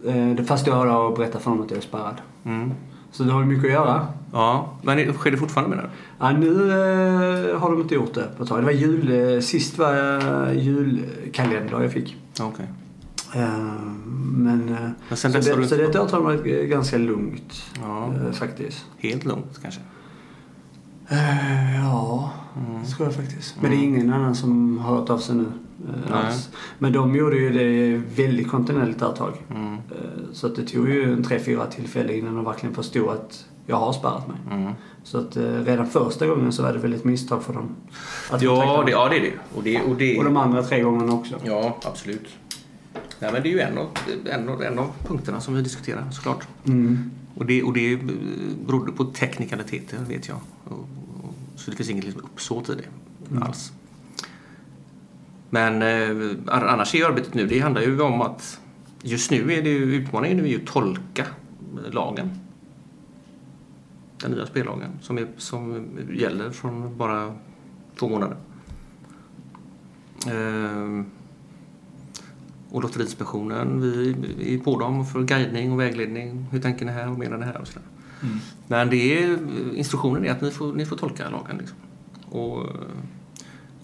Eh, 0.07 0.29
Det 0.37 0.45
första 0.45 0.71
jag 0.71 0.77
har 0.77 1.09
att 1.09 1.17
berätta 1.17 1.39
för 1.39 1.51
dem 1.51 1.61
att 1.61 1.71
jag 1.71 1.79
är 1.79 1.83
spärrad. 1.83 2.17
Mm. 2.45 2.71
Så 3.13 3.23
det 3.23 3.33
har 3.33 3.45
mycket 3.45 3.65
att 3.65 3.71
göra. 3.71 4.07
Ja, 4.33 4.69
men 4.83 5.13
sker 5.13 5.31
det 5.31 5.37
fortfarande 5.37 5.77
menar 5.77 5.91
du? 5.91 5.91
Ja, 6.19 6.33
nu 6.33 6.71
eh, 7.53 7.59
har 7.61 7.71
de 7.71 7.81
inte 7.81 7.95
gjort 7.95 8.15
det 8.15 8.29
på 8.37 8.43
ett 8.43 8.49
tag. 8.49 8.59
Det 8.59 8.65
var 8.65 8.73
jul, 8.73 9.35
eh, 9.35 9.41
sist 9.41 9.79
var 9.79 10.53
julkalender 10.53 11.83
jag 11.83 11.93
fick. 11.93 12.17
Okej. 12.41 12.65
Eh, 12.65 12.86
men 13.35 14.69
eh, 14.69 14.91
Men 15.09 15.17
sen 15.17 15.33
så, 15.33 15.39
det, 15.39 15.57
du 15.57 15.67
så 15.69 15.77
detta 15.77 15.99
har 16.17 16.21
varit 16.21 16.47
eh, 16.47 16.53
ganska 16.67 16.99
lugnt 16.99 17.63
Ja, 17.83 18.13
eh, 18.27 18.33
faktiskt. 18.33 18.85
helt 18.99 19.25
lugnt 19.25 19.59
kanske. 19.63 19.81
Eh, 21.09 21.77
ja, 21.77 22.31
Mm. 22.57 22.83
det 22.83 22.89
tror 22.91 23.07
jag 23.09 23.15
faktiskt. 23.17 23.55
Men 23.61 23.71
det 23.71 23.77
är 23.77 23.83
ingen 23.83 24.13
annan 24.13 24.35
som 24.35 24.79
har 24.79 24.97
hört 24.97 25.11
av 25.11 25.19
sig 25.19 25.35
nu. 25.37 25.45
eh, 26.09 26.27
alls. 26.27 26.49
Men 26.79 26.93
de 26.93 27.15
gjorde 27.17 27.37
ju 27.37 27.51
det 27.51 28.03
väldigt 28.23 28.49
kontinuerligt 28.51 28.99
där 28.99 29.11
ett 29.11 29.17
tag. 29.17 29.33
Mm. 29.55 29.73
Eh, 29.75 29.79
Så 30.33 30.47
att 30.47 30.57
det 30.57 30.63
tog 30.65 30.89
ju 30.89 31.13
en 31.13 31.25
tre, 31.25 31.39
fyra 31.41 31.67
tillfällen 31.67 32.15
innan 32.15 32.35
de 32.35 32.45
verkligen 32.45 32.75
förstod 32.75 33.09
att 33.09 33.45
jag 33.67 33.77
har 33.77 33.93
spärrat 33.93 34.29
mig. 34.29 34.37
Mm. 34.61 34.73
Så 35.03 35.19
att 35.19 35.37
eh, 35.37 35.43
redan 35.43 35.87
första 35.87 36.27
gången 36.27 36.53
så 36.53 36.63
var 36.63 36.73
det 36.73 36.79
väl 36.79 36.93
ett 36.95 37.05
misstag 37.05 37.43
för 37.43 37.53
dem. 37.53 37.69
Ja, 38.31 38.37
det, 38.87 38.91
ja, 38.91 39.09
det 39.11 39.17
är 39.17 39.21
det. 39.21 39.33
Och 39.57 39.63
det, 39.63 39.81
och 39.83 39.97
det 39.97 40.19
Och 40.19 40.25
de 40.25 40.37
andra 40.37 40.63
tre 40.63 40.81
gångerna 40.81 41.13
också. 41.13 41.35
Ja, 41.45 41.77
absolut. 41.85 42.27
Nej, 43.21 43.33
men 43.33 43.43
det 43.43 43.49
är 43.49 43.51
ju 43.51 43.61
en 43.61 43.79
av, 43.79 43.89
en, 44.25 44.49
av, 44.49 44.63
en 44.63 44.79
av 44.79 44.93
punkterna 45.07 45.41
som 45.41 45.55
vi 45.55 45.63
diskuterar 45.63 46.11
såklart. 46.11 46.49
Mm. 46.65 47.11
Och 47.35 47.47
det, 47.47 47.63
och 47.63 47.73
det 47.73 47.93
eh, 47.93 47.99
berodde 48.67 48.93
på 48.93 49.05
teknikaliteter 49.05 49.99
vet 50.09 50.29
jag. 50.29 50.39
Och, 50.65 50.79
och, 51.25 51.35
så 51.57 51.71
det 51.71 51.77
finns 51.77 51.91
inget 51.91 52.05
liksom 52.05 52.23
uppsåt 52.25 52.69
i 52.69 52.75
det 52.75 52.85
Mm. 53.31 53.43
alls. 53.43 53.73
Men 55.51 55.83
eh, 55.83 56.37
annars 56.47 56.95
är 56.95 56.99
ju 56.99 57.05
arbetet 57.05 57.35
nu, 57.35 57.47
det 57.47 57.59
handlar 57.61 57.83
ju 57.83 58.01
om 58.01 58.23
att 58.23 58.61
just 59.03 59.31
nu 59.31 59.53
är 59.53 59.63
det 59.63 59.71
ju, 59.71 59.95
utmaningen 59.95 60.41
är 60.41 60.45
ju 60.45 60.57
att 60.57 60.67
tolka 60.67 61.27
lagen. 61.91 62.31
Den 64.23 64.31
nya 64.31 64.47
spellagen 64.47 64.91
som, 65.01 65.19
är, 65.19 65.27
som 65.37 65.89
gäller 66.15 66.51
från 66.51 66.97
bara 66.97 67.35
två 67.99 68.09
månader. 68.09 68.37
Ehm, 70.31 71.07
och 72.77 72.83
Lotteriinspektionen, 72.83 73.81
vi 73.81 74.55
är 74.55 74.59
på 74.59 74.79
dem 74.79 75.07
för 75.07 75.23
guidning 75.23 75.73
och 75.73 75.81
vägledning. 75.81 76.47
Hur 76.51 76.61
tänker 76.61 76.87
ni 76.87 76.93
här? 76.93 77.07
Vad 77.07 77.19
menar 77.19 77.39
ni 77.39 77.45
här? 77.45 77.61
Och. 77.61 77.69
Mm. 78.23 78.39
Men 78.67 78.91
det 78.91 79.23
är, 79.23 79.39
instruktionen 79.75 80.25
är 80.25 80.31
att 80.31 80.41
ni 80.41 80.51
får, 80.51 80.73
ni 80.73 80.87
får 80.87 80.97
tolka 80.97 81.31
lagen. 81.31 81.59
Liksom. 81.59 81.77
Och, 82.31 82.59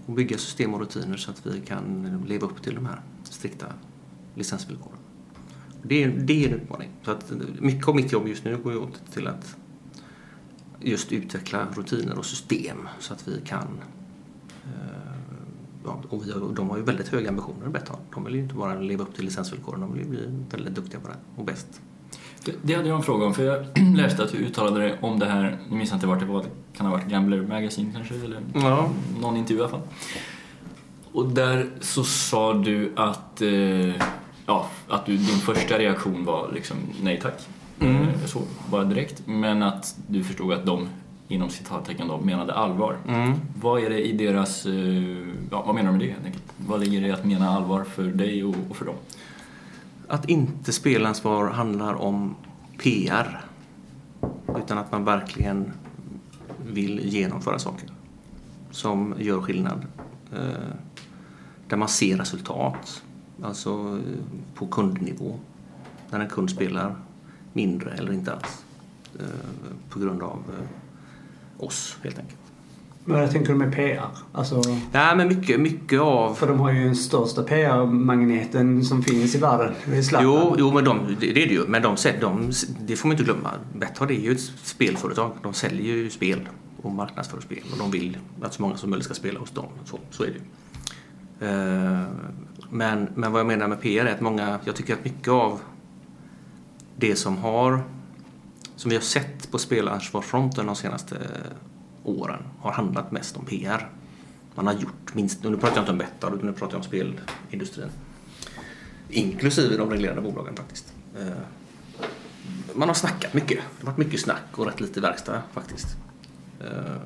och 0.07 0.15
bygga 0.15 0.39
system 0.39 0.75
och 0.75 0.81
rutiner 0.81 1.17
så 1.17 1.31
att 1.31 1.47
vi 1.47 1.61
kan 1.61 2.23
leva 2.27 2.47
upp 2.47 2.63
till 2.63 2.75
de 2.75 2.87
här 2.87 3.01
strikta 3.25 3.67
licensvillkoren. 4.35 4.99
Det 5.83 6.03
är, 6.03 6.09
det 6.09 6.45
är 6.45 6.49
en 6.49 6.55
utmaning. 6.55 6.91
Så 7.03 7.11
att 7.11 7.33
mycket 7.61 7.89
av 7.89 7.97
mitt 7.97 8.13
jobb 8.13 8.29
just 8.29 8.45
nu 8.45 8.57
går 8.57 8.73
ju 8.73 8.79
åt 8.79 9.13
till 9.13 9.27
att 9.27 9.57
just 10.81 11.13
utveckla 11.13 11.67
rutiner 11.75 12.19
och 12.19 12.27
system 12.27 12.89
så 12.99 13.13
att 13.13 13.29
vi 13.29 13.41
kan 13.45 13.69
Ja, 15.85 16.03
och 16.09 16.27
vi 16.27 16.33
de 16.57 16.71
har 16.71 16.77
ju 16.77 16.83
väldigt 16.83 17.09
höga 17.09 17.29
ambitioner, 17.29 17.69
Betthard. 17.69 17.99
De 18.15 18.25
vill 18.25 18.35
ju 18.35 18.41
inte 18.41 18.55
bara 18.55 18.81
leva 18.81 19.03
upp 19.03 19.15
till 19.15 19.25
licensvillkoren, 19.25 19.81
de 19.81 19.93
vill 19.93 20.03
ju 20.03 20.09
bli 20.09 20.21
väldigt 20.51 20.75
duktiga 20.75 21.01
på 21.01 21.09
det 21.09 21.17
och 21.37 21.45
bäst. 21.45 21.81
Det, 22.45 22.53
det 22.63 22.75
hade 22.75 22.89
jag 22.89 22.97
en 22.97 23.03
fråga 23.03 23.27
om, 23.27 23.35
för 23.35 23.45
jag 23.45 23.65
läste 23.97 24.23
att 24.25 24.33
du 24.33 24.39
uttalade 24.39 24.81
dig 24.81 24.99
om 25.01 25.19
det 25.19 25.27
här, 25.27 25.59
nu 25.71 25.77
minns 25.77 25.91
jag 25.91 25.97
inte 25.97 26.07
vart 26.07 26.21
det 26.21 26.27
var, 26.27 26.43
det 26.43 26.49
kan 26.77 26.87
ha 26.87 26.93
varit 26.93 27.07
Gambler 27.09 27.43
Magazine 27.43 27.93
kanske, 27.95 28.15
eller 28.15 28.41
Ja. 28.55 28.89
någon 29.21 29.37
intervju 29.37 29.59
i 29.61 29.63
alla 29.65 29.71
fall. 29.71 29.81
Och 31.13 31.29
där 31.29 31.71
så 31.81 32.05
sa 32.05 32.55
du 32.55 32.93
att, 32.97 33.43
eh, 33.43 33.95
ja, 34.47 34.69
att 34.89 35.07
du, 35.07 35.17
din 35.17 35.27
första 35.27 35.79
reaktion 35.79 36.25
var 36.25 36.51
liksom 36.55 36.77
nej 37.03 37.21
tack. 37.23 37.49
Mm. 37.81 37.97
Eh, 38.03 38.09
Så, 38.27 38.43
bara 38.71 38.85
direkt. 38.85 39.23
Men 39.27 39.63
att 39.63 39.97
du 40.07 40.25
förstod 40.25 40.53
att 40.53 40.67
de, 40.67 40.89
inom 41.33 41.49
citattecken 41.51 42.09
då, 42.09 42.19
menade 42.21 42.55
allvar. 42.55 42.97
Mm. 43.09 43.33
Vad 43.61 43.83
är 43.83 43.91
det 43.91 44.07
i 44.07 44.13
deras, 44.13 44.67
eh, 44.67 44.73
ja, 45.51 45.63
vad 45.67 45.75
menar 45.75 45.91
de 45.93 45.99
med 45.99 46.07
det 46.07 46.13
helt 46.13 46.25
enkelt? 46.27 46.45
Vad 46.67 46.81
ligger 46.81 47.01
det 47.01 47.07
i 47.07 47.13
att 47.13 47.25
mena 47.25 47.49
allvar 47.49 47.85
för 47.85 48.03
dig 48.05 48.45
och, 48.45 48.55
och 48.71 48.77
för 48.77 48.85
dem? 48.85 48.95
Att 50.09 50.29
inte 50.29 50.73
spelansvar 50.73 51.51
handlar 51.51 51.95
om 51.95 52.35
PR. 52.83 53.45
Utan 54.59 54.79
att 54.79 54.93
man 54.93 55.05
verkligen 55.05 55.73
vill 56.67 57.01
genomföra 57.05 57.59
saker 57.59 57.89
som 58.71 59.15
gör 59.19 59.41
skillnad. 59.41 59.87
Eh, 60.33 60.39
Där 61.69 61.77
man 61.77 61.89
ser 61.89 62.17
resultat. 62.17 63.03
Alltså 63.43 63.71
eh, 63.71 64.55
på 64.55 64.67
kundnivå. 64.67 65.39
När 66.11 66.21
en 66.21 66.29
kund 66.29 66.51
spelar 66.51 66.97
mindre 67.53 67.91
eller 67.91 68.13
inte 68.13 68.33
alls. 68.33 68.65
På 69.91 69.99
grund 69.99 70.23
av 70.23 70.39
oss 71.65 71.97
helt 72.03 72.19
enkelt. 72.19 72.39
Men 73.05 73.21
jag 73.21 73.31
tänker 73.31 73.55
med 73.55 73.75
PR. 73.75 74.09
Alltså, 74.33 74.63
Nej 74.93 75.17
men 75.17 75.29
mycket, 75.29 75.61
mycket 75.61 76.01
av... 76.01 76.35
för 76.35 76.47
de 76.49 76.61
har 76.61 76.73
ju 76.73 76.85
den 76.85 76.97
största 76.97 77.43
PR-magneten 77.43 78.85
som 78.85 79.03
finns 79.03 79.35
i 79.35 79.39
världen. 79.39 79.75
Jo, 80.23 80.55
jo 80.59 80.73
men 80.73 80.85
de, 80.85 81.17
det 81.21 81.31
är 81.31 81.35
det 81.35 81.41
ju. 81.55 81.67
Men 81.67 81.83
de, 81.83 81.97
de, 82.21 82.53
det 82.81 82.97
får 82.97 83.09
man 83.09 83.13
inte 83.15 83.25
glömma. 83.25 83.51
Betthard 83.75 84.11
är 84.11 84.15
ju 84.15 84.33
ett 84.33 84.41
spelföretag. 84.63 85.33
De 85.43 85.55
säljer 85.55 85.97
ju 85.97 86.11
spel 86.11 86.49
och 86.83 86.93
marknadsför 86.93 87.41
spel. 87.41 87.63
Och 87.73 87.79
de 87.79 87.91
vill 87.91 88.19
att 88.43 88.55
så 88.55 88.63
många 88.63 88.77
som 88.77 88.91
möjligt 88.91 89.05
ska 89.05 89.15
spela 89.15 89.41
hos 89.41 89.51
dem. 89.51 89.69
Så, 89.85 89.99
så 90.11 90.23
är 90.23 90.27
det 90.27 90.33
ju. 90.33 90.41
Eh, 91.49 92.03
Men, 92.71 93.09
men 93.15 93.33
vad 93.33 93.41
jag 93.41 93.47
menar 93.47 93.69
med 93.69 93.81
PR 93.81 94.05
är 94.05 94.15
att 94.15 94.21
många, 94.21 94.59
jag 94.65 94.77
tycker 94.77 94.95
att 94.95 95.05
mycket 95.05 95.29
av 95.29 95.61
det 96.97 97.17
som 97.17 97.37
har 97.39 97.83
som 98.83 98.89
vi 98.89 98.95
har 98.97 99.03
sett 99.03 99.51
på 99.51 99.59
spelansvarsfronten 99.59 100.67
de 100.67 100.77
senaste 100.77 101.17
åren 102.05 102.43
har 102.61 102.73
handlat 102.73 103.13
mest 103.13 103.37
om 103.37 103.45
PR. 103.45 103.89
Man 104.55 104.67
har 104.67 104.75
gjort 104.75 105.15
minst, 105.15 105.43
nu 105.45 105.57
pratar 105.57 105.77
jag 105.77 105.83
inte 105.83 105.93
om 105.93 105.99
Betthard 105.99 106.35
utan 106.35 106.47
nu 106.47 106.53
pratar 106.53 106.75
jag 106.75 106.79
om 106.79 106.85
spelindustrin. 106.85 107.89
Inklusive 109.09 109.77
de 109.77 109.91
reglerade 109.91 110.21
bolagen 110.21 110.57
faktiskt. 110.57 110.93
Eh, 111.19 111.27
Man 112.75 112.89
har 112.89 112.95
snackat 112.95 113.35
mycket. 113.35 113.59
Det 113.59 113.87
har 113.87 113.93
varit 113.93 113.99
mycket 114.07 114.21
snack 114.21 114.43
och 114.53 114.67
rätt 114.67 114.81
lite 114.81 115.01
verkstad 115.01 115.43
faktiskt. 115.53 115.97
Eh, 116.61 116.97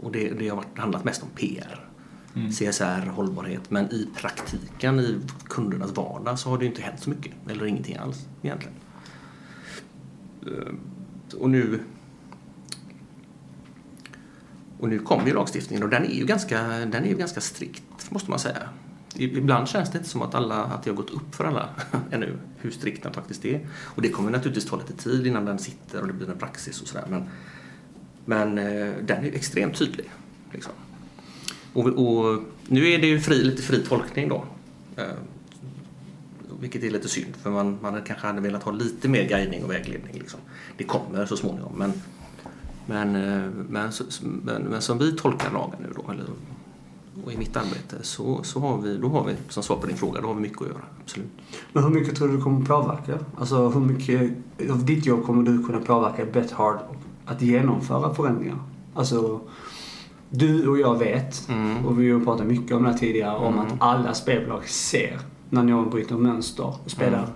Och 0.00 0.12
det, 0.12 0.28
det 0.30 0.48
har 0.48 0.56
varit, 0.56 0.78
handlat 0.78 1.04
mest 1.04 1.22
om 1.22 1.28
PR. 1.36 1.88
CSR, 2.50 3.06
hållbarhet. 3.06 3.70
Men 3.70 3.92
i 3.92 4.08
praktiken, 4.16 5.00
i 5.00 5.20
kundernas 5.48 5.90
vardag 5.96 6.38
så 6.38 6.50
har 6.50 6.58
det 6.58 6.64
ju 6.64 6.70
inte 6.70 6.82
hänt 6.82 7.00
så 7.00 7.10
mycket. 7.10 7.32
Eller 7.50 7.66
ingenting 7.66 7.96
alls 7.96 8.26
egentligen. 8.42 8.74
Eh, 10.46 10.74
och 11.38 11.50
nu 11.50 11.80
och 14.78 14.88
nu 14.88 14.98
kommer 14.98 15.26
ju 15.26 15.34
lagstiftningen 15.34 15.82
och 15.82 15.88
den 15.88 16.04
är 16.04 16.14
ju 16.14 16.26
ganska, 16.26 16.68
den 16.68 16.94
är 16.94 17.08
ju 17.08 17.16
ganska 17.16 17.40
strikt 17.40 18.10
måste 18.10 18.30
man 18.30 18.38
säga. 18.38 18.68
Ibland 19.14 19.68
känns 19.68 19.90
det 19.90 19.98
inte 19.98 20.10
som 20.10 20.22
att, 20.22 20.34
alla, 20.34 20.64
att 20.64 20.82
det 20.82 20.90
har 20.90 20.96
gått 20.96 21.10
upp 21.10 21.34
för 21.34 21.44
alla 21.44 21.68
ännu 22.10 22.38
hur 22.58 22.70
strikt 22.70 23.02
den 23.02 23.12
faktiskt 23.12 23.44
är. 23.44 23.66
Och 23.82 24.02
det 24.02 24.08
kommer 24.08 24.30
naturligtvis 24.30 24.70
ta 24.70 24.76
lite 24.76 24.92
tid 24.92 25.26
innan 25.26 25.44
den 25.44 25.58
sitter 25.58 26.00
och 26.00 26.06
det 26.06 26.12
blir 26.12 26.30
en 26.30 26.38
praxis 26.38 26.82
och 26.82 26.88
sådär. 26.88 27.06
Men, 27.08 27.24
men 28.24 28.58
eh, 28.58 28.92
den 29.02 29.18
är 29.18 29.24
ju 29.24 29.34
extremt 29.34 29.78
tydlig. 29.78 30.10
Liksom. 30.52 30.72
Och, 31.72 31.86
och 31.86 32.42
nu 32.66 32.88
är 32.88 32.98
det 32.98 33.06
ju 33.06 33.20
fri, 33.20 33.44
lite 33.44 33.62
fri 33.62 33.84
tolkning 33.88 34.28
då. 34.28 34.44
Eh, 34.96 35.04
vilket 36.62 36.82
är 36.84 36.90
lite 36.90 37.08
synd 37.08 37.36
för 37.42 37.50
man, 37.50 37.78
man 37.82 38.02
kanske 38.02 38.26
hade 38.26 38.40
velat 38.40 38.62
ha 38.62 38.72
lite 38.72 39.08
mer 39.08 39.28
guidning 39.28 39.64
och 39.64 39.70
vägledning. 39.70 40.14
Liksom. 40.18 40.40
Det 40.76 40.84
kommer 40.84 41.26
så 41.26 41.36
småningom. 41.36 41.72
Men, 41.76 41.92
men, 42.86 43.16
eh, 43.16 43.50
men, 43.68 43.92
men, 44.42 44.62
men 44.62 44.82
som 44.82 44.98
vi 44.98 45.12
tolkar 45.12 45.50
lagen 45.52 45.78
nu 45.80 45.88
då, 45.96 46.12
eller, 46.12 46.26
och 47.24 47.32
i 47.32 47.36
mitt 47.36 47.56
arbete, 47.56 47.96
så, 48.02 48.42
så 48.42 48.60
har 48.60 48.78
vi, 48.78 48.96
då 48.96 49.08
har 49.08 49.24
vi, 49.24 49.34
som 49.48 49.62
svar 49.62 49.76
på 49.76 49.86
din 49.86 49.96
fråga, 49.96 50.20
då 50.20 50.26
har 50.26 50.34
vi 50.34 50.40
mycket 50.40 50.62
att 50.62 50.68
göra. 50.68 50.82
Absolut. 51.04 51.30
Men 51.72 51.84
hur 51.84 51.90
mycket 51.90 52.16
tror 52.16 52.28
du 52.28 52.40
kommer 52.40 52.66
påverka? 52.66 53.18
Alltså 53.38 53.68
hur 53.68 53.80
mycket 53.80 54.32
av 54.70 54.84
ditt 54.84 55.06
jobb 55.06 55.26
kommer 55.26 55.42
du 55.42 55.62
kunna 55.64 55.80
påverka 55.80 56.24
Bethard 56.24 56.78
att 57.26 57.42
genomföra 57.42 58.14
förändringar? 58.14 58.58
Alltså, 58.94 59.40
du 60.30 60.68
och 60.68 60.78
jag 60.78 60.98
vet, 60.98 61.48
Mm. 61.48 61.86
och 61.86 62.00
vi 62.00 62.10
har 62.10 62.20
pratat 62.20 62.46
mycket 62.46 62.76
om 62.76 62.82
det 62.82 62.90
här 62.90 62.98
tidigare, 62.98 63.36
om 63.36 63.58
att 63.58 63.72
alla 63.78 64.14
spelbolag 64.14 64.68
ser 64.68 65.20
när 65.52 65.62
någon 65.62 65.90
bryter 65.90 66.14
mönster 66.16 66.64
och 66.84 66.90
spelar 66.90 67.26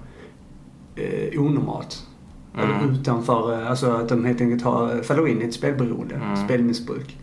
eh, 0.97 1.41
onormalt. 1.41 2.07
Eller 2.55 2.75
Mm. 2.79 2.91
utanför, 2.91 3.53
eh, 3.63 3.71
alltså 3.71 3.91
att 3.91 4.09
de 4.09 4.25
helt 4.25 4.41
enkelt 4.41 4.63
har, 4.63 5.03
faller 5.03 5.29
in 5.29 5.43
i 5.43 5.45
ett 5.45 5.55
spelberoende, 5.55 6.15
Mm. 6.15 6.37
spelmissbruk. 6.37 7.17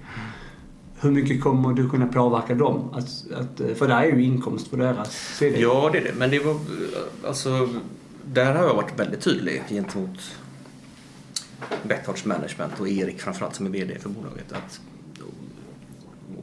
Hur 1.02 1.12
mycket 1.12 1.42
kommer 1.44 1.74
du 1.74 1.90
kunna 1.90 2.08
påverka 2.08 2.56
dem? 2.56 2.90
Att, 2.94 3.32
att, 3.40 3.60
eh, 3.60 3.74
för 3.76 3.88
det 3.88 3.94
här 3.94 4.04
är 4.04 4.12
ju 4.16 4.24
inkomst 4.24 4.72
på 4.72 4.76
deras 4.78 5.38
sida. 5.38 5.58
Ja, 5.58 5.90
det 5.92 5.98
är 5.98 6.04
det. 6.04 6.14
Men 6.18 6.30
det 6.30 6.40
var, 6.40 6.56
alltså, 7.28 7.70
där 8.34 8.56
har 8.56 8.64
jag 8.64 8.74
varit 8.76 9.00
väldigt 9.00 9.22
tydlig 9.22 9.64
gentemot 9.70 10.20
Bethards 11.84 12.26
management 12.26 12.80
och 12.80 12.88
Erik 12.90 13.22
framförallt 13.22 13.56
som 13.56 13.66
är 13.66 13.70
VD 13.70 14.00
för 14.00 14.10
bolaget. 14.10 14.52
Att, 14.52 14.82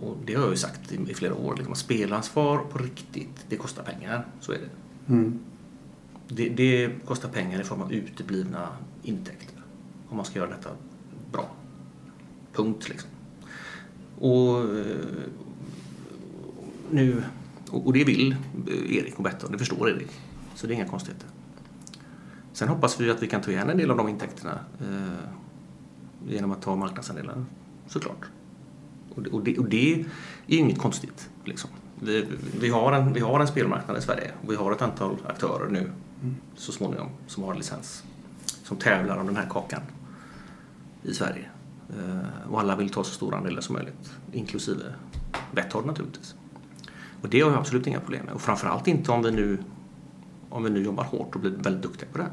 och 0.03 0.17
det 0.25 0.35
har 0.35 0.43
jag 0.43 0.51
ju 0.51 0.57
sagt 0.57 0.93
i, 0.93 1.11
i 1.11 1.15
flera 1.15 1.35
år. 1.35 1.55
Liksom, 1.55 1.73
att 1.73 1.79
spelansvar 1.79 2.59
på 2.59 2.79
riktigt, 2.79 3.47
det 3.49 3.57
kostar 3.57 3.83
pengar. 3.83 4.27
Så 4.41 4.53
är 4.53 4.59
det. 4.59 4.71
Mm. 5.13 5.39
Det, 6.29 6.49
det 6.49 6.91
kostar 7.05 7.29
pengar 7.29 7.61
i 7.61 7.65
form 7.65 7.83
av 7.83 7.93
uteblivna 7.93 8.69
intäkter. 9.03 9.63
Om 10.09 10.17
man 10.17 10.27
ska 10.27 10.39
göra 10.39 10.51
detta 10.51 10.71
bra. 11.33 11.51
Punkt 12.53 12.89
liksom. 12.89 13.11
Och 14.19 14.77
eh, 14.79 14.97
nu, 16.91 17.23
och 17.71 17.93
det 17.93 18.05
vill 18.05 18.33
eh, 18.69 18.97
Erik 18.97 19.17
och 19.17 19.25
Betton, 19.25 19.53
det 19.53 19.59
förstår 19.59 19.91
Erik. 19.91 20.11
Så 20.55 20.67
det 20.67 20.73
är 20.73 20.75
inga 20.75 20.89
konstigheter. 20.89 21.29
Sen 22.53 22.69
hoppas 22.69 23.01
vi 23.01 23.11
att 23.11 23.23
vi 23.23 23.27
kan 23.27 23.41
ta 23.41 23.51
igen 23.51 23.71
en 23.71 23.77
del 23.77 23.91
av 23.91 23.97
de 23.97 24.09
intäkterna 24.09 24.59
eh, 24.81 25.29
genom 26.29 26.53
att 26.53 26.63
ta 26.63 26.77
marknadsandelar, 26.77 27.45
såklart. 27.87 28.31
Och 29.15 29.23
det, 29.23 29.59
och 29.59 29.69
det, 29.69 29.95
är 29.95 30.05
ju 30.47 30.57
inget 30.57 30.79
konstigt. 30.79 31.31
Liksom. 31.45 31.71
Vi, 32.01 32.27
vi, 32.61 32.69
har 32.69 32.93
en, 32.93 33.13
vi 33.13 33.21
har 33.21 33.41
en 33.41 33.47
spelmarknad 33.47 33.99
i 33.99 34.01
Sverige 34.01 34.31
och 34.43 34.53
vi 34.53 34.57
har 34.57 34.73
ett 34.73 34.83
antal 34.83 35.17
aktörer 35.27 35.69
nu 35.69 35.93
så 36.55 36.73
småningom 36.73 37.09
som 37.27 37.43
har 37.43 37.55
licens 37.55 38.05
som 38.71 38.77
tävlar 38.77 39.17
om 39.17 39.27
den 39.27 39.37
här 39.37 39.49
kakan 39.51 39.83
i 41.03 41.15
Sverige. 41.15 41.49
Eh, 41.89 42.51
och 42.53 42.61
alla 42.61 42.77
vill 42.77 42.91
ta 42.91 43.05
så 43.05 43.11
stora 43.11 43.37
andelar 43.37 43.61
som 43.61 43.75
möjligt, 43.75 44.13
inklusive 44.33 44.83
Betthard 45.53 45.87
naturligtvis. 45.87 46.35
Och 47.23 47.29
det 47.29 47.41
har 47.41 47.51
jag 47.51 47.59
absolut 47.59 47.87
inga 47.87 48.01
problem 48.01 48.25
med. 48.25 48.35
Och 48.35 48.41
framförallt 48.41 48.87
inte 48.87 49.13
om 49.13 49.23
vi 49.23 49.31
nu, 49.31 49.59
om 50.49 50.65
vi 50.65 50.71
nu 50.71 50.83
jobbar 50.83 51.05
hårt 51.05 51.35
och 51.35 51.41
blir 51.41 51.51
väldigt 51.51 51.83
duktiga 51.83 52.09
på 52.13 52.19
det 52.19 52.25
här. 52.25 52.33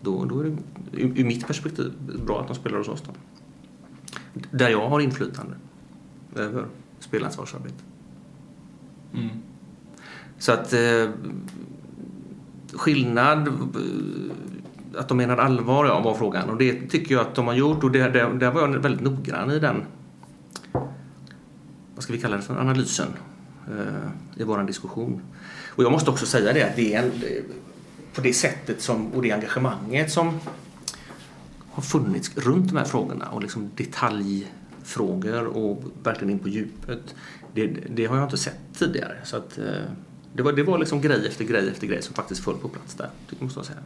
Då, 0.00 0.24
då 0.24 0.40
är 0.40 0.44
det 0.44 0.50
ur, 0.92 1.18
ur 1.20 1.24
mitt 1.24 1.46
perspektiv 1.46 1.92
bra 2.26 2.40
att 2.40 2.46
de 2.46 2.56
spelar 2.56 2.78
hos 2.78 2.88
oss. 2.88 3.02
Då. 3.06 3.12
Där 4.50 4.68
jag 4.68 4.88
har 4.88 5.00
inflytande 5.00 5.54
över 6.36 6.66
spelansvarsarbetet. 6.98 7.84
Mm. 9.14 9.28
Så 10.38 10.52
att 10.52 10.72
eh, 10.72 11.10
skillnad, 12.72 13.48
att 14.96 15.08
de 15.08 15.16
menar 15.16 15.36
allvar, 15.36 15.86
ja, 15.86 16.00
var 16.00 16.14
frågan. 16.14 16.50
Och 16.50 16.56
det 16.56 16.90
tycker 16.90 17.14
jag 17.14 17.26
att 17.26 17.34
de 17.34 17.46
har 17.46 17.54
gjort 17.54 17.84
och 17.84 17.90
det, 17.90 18.08
det, 18.08 18.38
där 18.38 18.50
var 18.50 18.60
jag 18.60 18.68
väldigt 18.68 19.02
noggrann 19.02 19.50
i 19.50 19.58
den, 19.58 19.84
vad 21.94 22.02
ska 22.02 22.12
vi 22.12 22.20
kalla 22.20 22.36
det 22.36 22.42
för, 22.42 22.56
analysen 22.56 23.08
eh, 23.68 24.40
i 24.40 24.44
vår 24.44 24.62
diskussion. 24.62 25.22
Och 25.68 25.84
jag 25.84 25.92
måste 25.92 26.10
också 26.10 26.26
säga 26.26 26.52
det 26.52 26.62
att 26.62 26.76
det 26.76 26.94
är 26.94 27.02
en, 27.02 27.06
eh, 27.06 27.42
på 28.14 28.20
det 28.20 28.32
sättet 28.32 28.82
som, 28.82 29.12
och 29.12 29.22
det 29.22 29.32
engagemanget 29.32 30.12
som 30.12 30.40
har 31.70 31.82
funnits 31.82 32.36
runt 32.36 32.68
de 32.68 32.76
här 32.76 32.84
frågorna 32.84 33.28
och 33.28 33.42
liksom 33.42 33.70
detaljfrågor 34.90 35.46
och 35.46 35.84
verkligen 36.02 36.30
in 36.30 36.38
på 36.38 36.48
djupet. 36.48 37.14
Det, 37.54 37.66
det 37.66 38.06
har 38.06 38.16
jag 38.16 38.26
inte 38.26 38.36
sett 38.36 38.58
tidigare. 38.78 39.16
Så 39.24 39.36
att, 39.36 39.58
eh, 39.58 39.64
det, 40.34 40.42
var, 40.42 40.52
det 40.52 40.62
var 40.62 40.78
liksom 40.78 41.00
grej 41.00 41.26
efter 41.26 41.44
grej 41.44 41.68
efter 41.68 41.86
grej 41.86 42.02
som 42.02 42.14
faktiskt 42.14 42.44
föll 42.44 42.56
på 42.56 42.68
plats 42.68 42.94
där, 42.94 43.10
måste 43.38 43.58
jag 43.58 43.66
säga. 43.66 43.78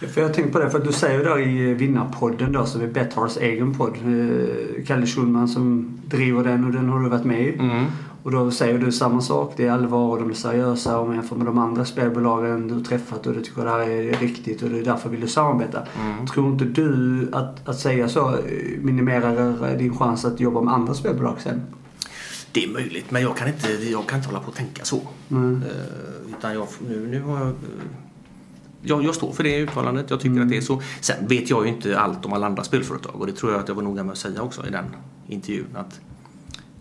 För 0.00 0.20
jag 0.20 0.34
tänkte 0.34 0.52
på 0.52 0.58
det, 0.58 0.70
för 0.70 0.78
du 0.78 0.92
säger 0.92 1.24
där 1.24 1.48
i 1.48 1.74
Vinnarpodden 1.74 2.52
då, 2.52 2.66
som 2.66 2.80
är 2.80 2.86
Bethards 2.86 3.36
egen 3.36 3.74
podd. 3.74 3.96
eh, 3.96 4.84
Kalle 4.86 5.06
Schulman 5.06 5.48
som 5.48 5.98
driver 6.06 6.44
den 6.44 6.64
och 6.64 6.72
den 6.72 6.88
har 6.88 7.00
du 7.00 7.08
varit 7.08 7.24
med 7.24 7.40
i. 7.40 7.54
Mm. 7.58 7.84
Och 8.22 8.32
då 8.32 8.50
säger 8.50 8.78
du 8.78 8.92
samma 8.92 9.20
sak. 9.20 9.54
Det 9.56 9.66
är 9.66 9.70
allvar 9.72 10.08
och 10.08 10.18
de 10.18 10.30
är 10.30 10.34
seriösa 10.34 10.98
om 10.98 11.14
jämför 11.14 11.36
med 11.36 11.46
de 11.46 11.58
andra 11.58 11.84
spelbolagen 11.84 12.68
du 12.68 12.74
har 12.74 12.80
träffat 12.80 13.26
och 13.26 13.34
du 13.34 13.40
tycker 13.40 13.64
det 13.64 13.70
här 13.70 13.80
är 13.80 14.12
riktigt 14.12 14.62
och 14.62 14.70
det 14.70 14.78
är 14.78 14.84
därför 14.84 15.08
vill 15.08 15.20
du 15.20 15.28
samarbeta. 15.28 15.82
Mm. 16.00 16.26
Tror 16.26 16.52
inte 16.52 16.64
du 16.64 17.28
att, 17.32 17.68
att 17.68 17.78
säga 17.78 18.08
så 18.08 18.36
minimerar 18.80 19.78
din 19.78 19.96
chans 19.96 20.24
att 20.24 20.40
jobba 20.40 20.60
med 20.60 20.74
andra 20.74 20.94
spelbolag 20.94 21.40
sen? 21.40 21.62
Det 22.52 22.64
är 22.64 22.68
möjligt, 22.68 23.10
men 23.10 23.22
jag 23.22 23.36
kan 23.36 23.48
inte, 23.48 23.68
jag 23.72 24.06
kan 24.06 24.18
inte 24.18 24.28
hålla 24.28 24.40
på 24.40 24.50
att 24.50 24.56
tänka 24.56 24.84
så. 24.84 25.00
Mm. 25.30 25.62
Eh, 25.62 26.36
utan 26.38 26.54
jag, 26.54 26.66
nu, 26.88 27.06
nu 27.10 27.22
har 27.22 27.38
jag, 27.38 27.48
eh, 27.48 27.54
jag... 28.88 29.04
Jag 29.04 29.14
står 29.14 29.32
för 29.32 29.42
det 29.44 29.58
uttalandet. 29.58 30.10
Jag 30.10 30.20
tycker 30.20 30.40
att 30.40 30.48
det 30.48 30.56
är 30.56 30.60
så. 30.60 30.82
Sen 31.00 31.26
vet 31.28 31.50
jag 31.50 31.66
ju 31.66 31.72
inte 31.72 31.98
allt 31.98 32.24
om 32.24 32.32
alla 32.32 32.46
andra 32.46 32.64
spelföretag 32.64 33.14
och 33.20 33.26
det 33.26 33.32
tror 33.32 33.52
jag 33.52 33.60
att 33.60 33.68
jag 33.68 33.74
var 33.74 33.82
noga 33.82 34.02
med 34.04 34.12
att 34.12 34.18
säga 34.18 34.42
också 34.42 34.66
i 34.66 34.70
den 34.70 34.84
intervjun. 35.28 35.66
Att 35.74 36.00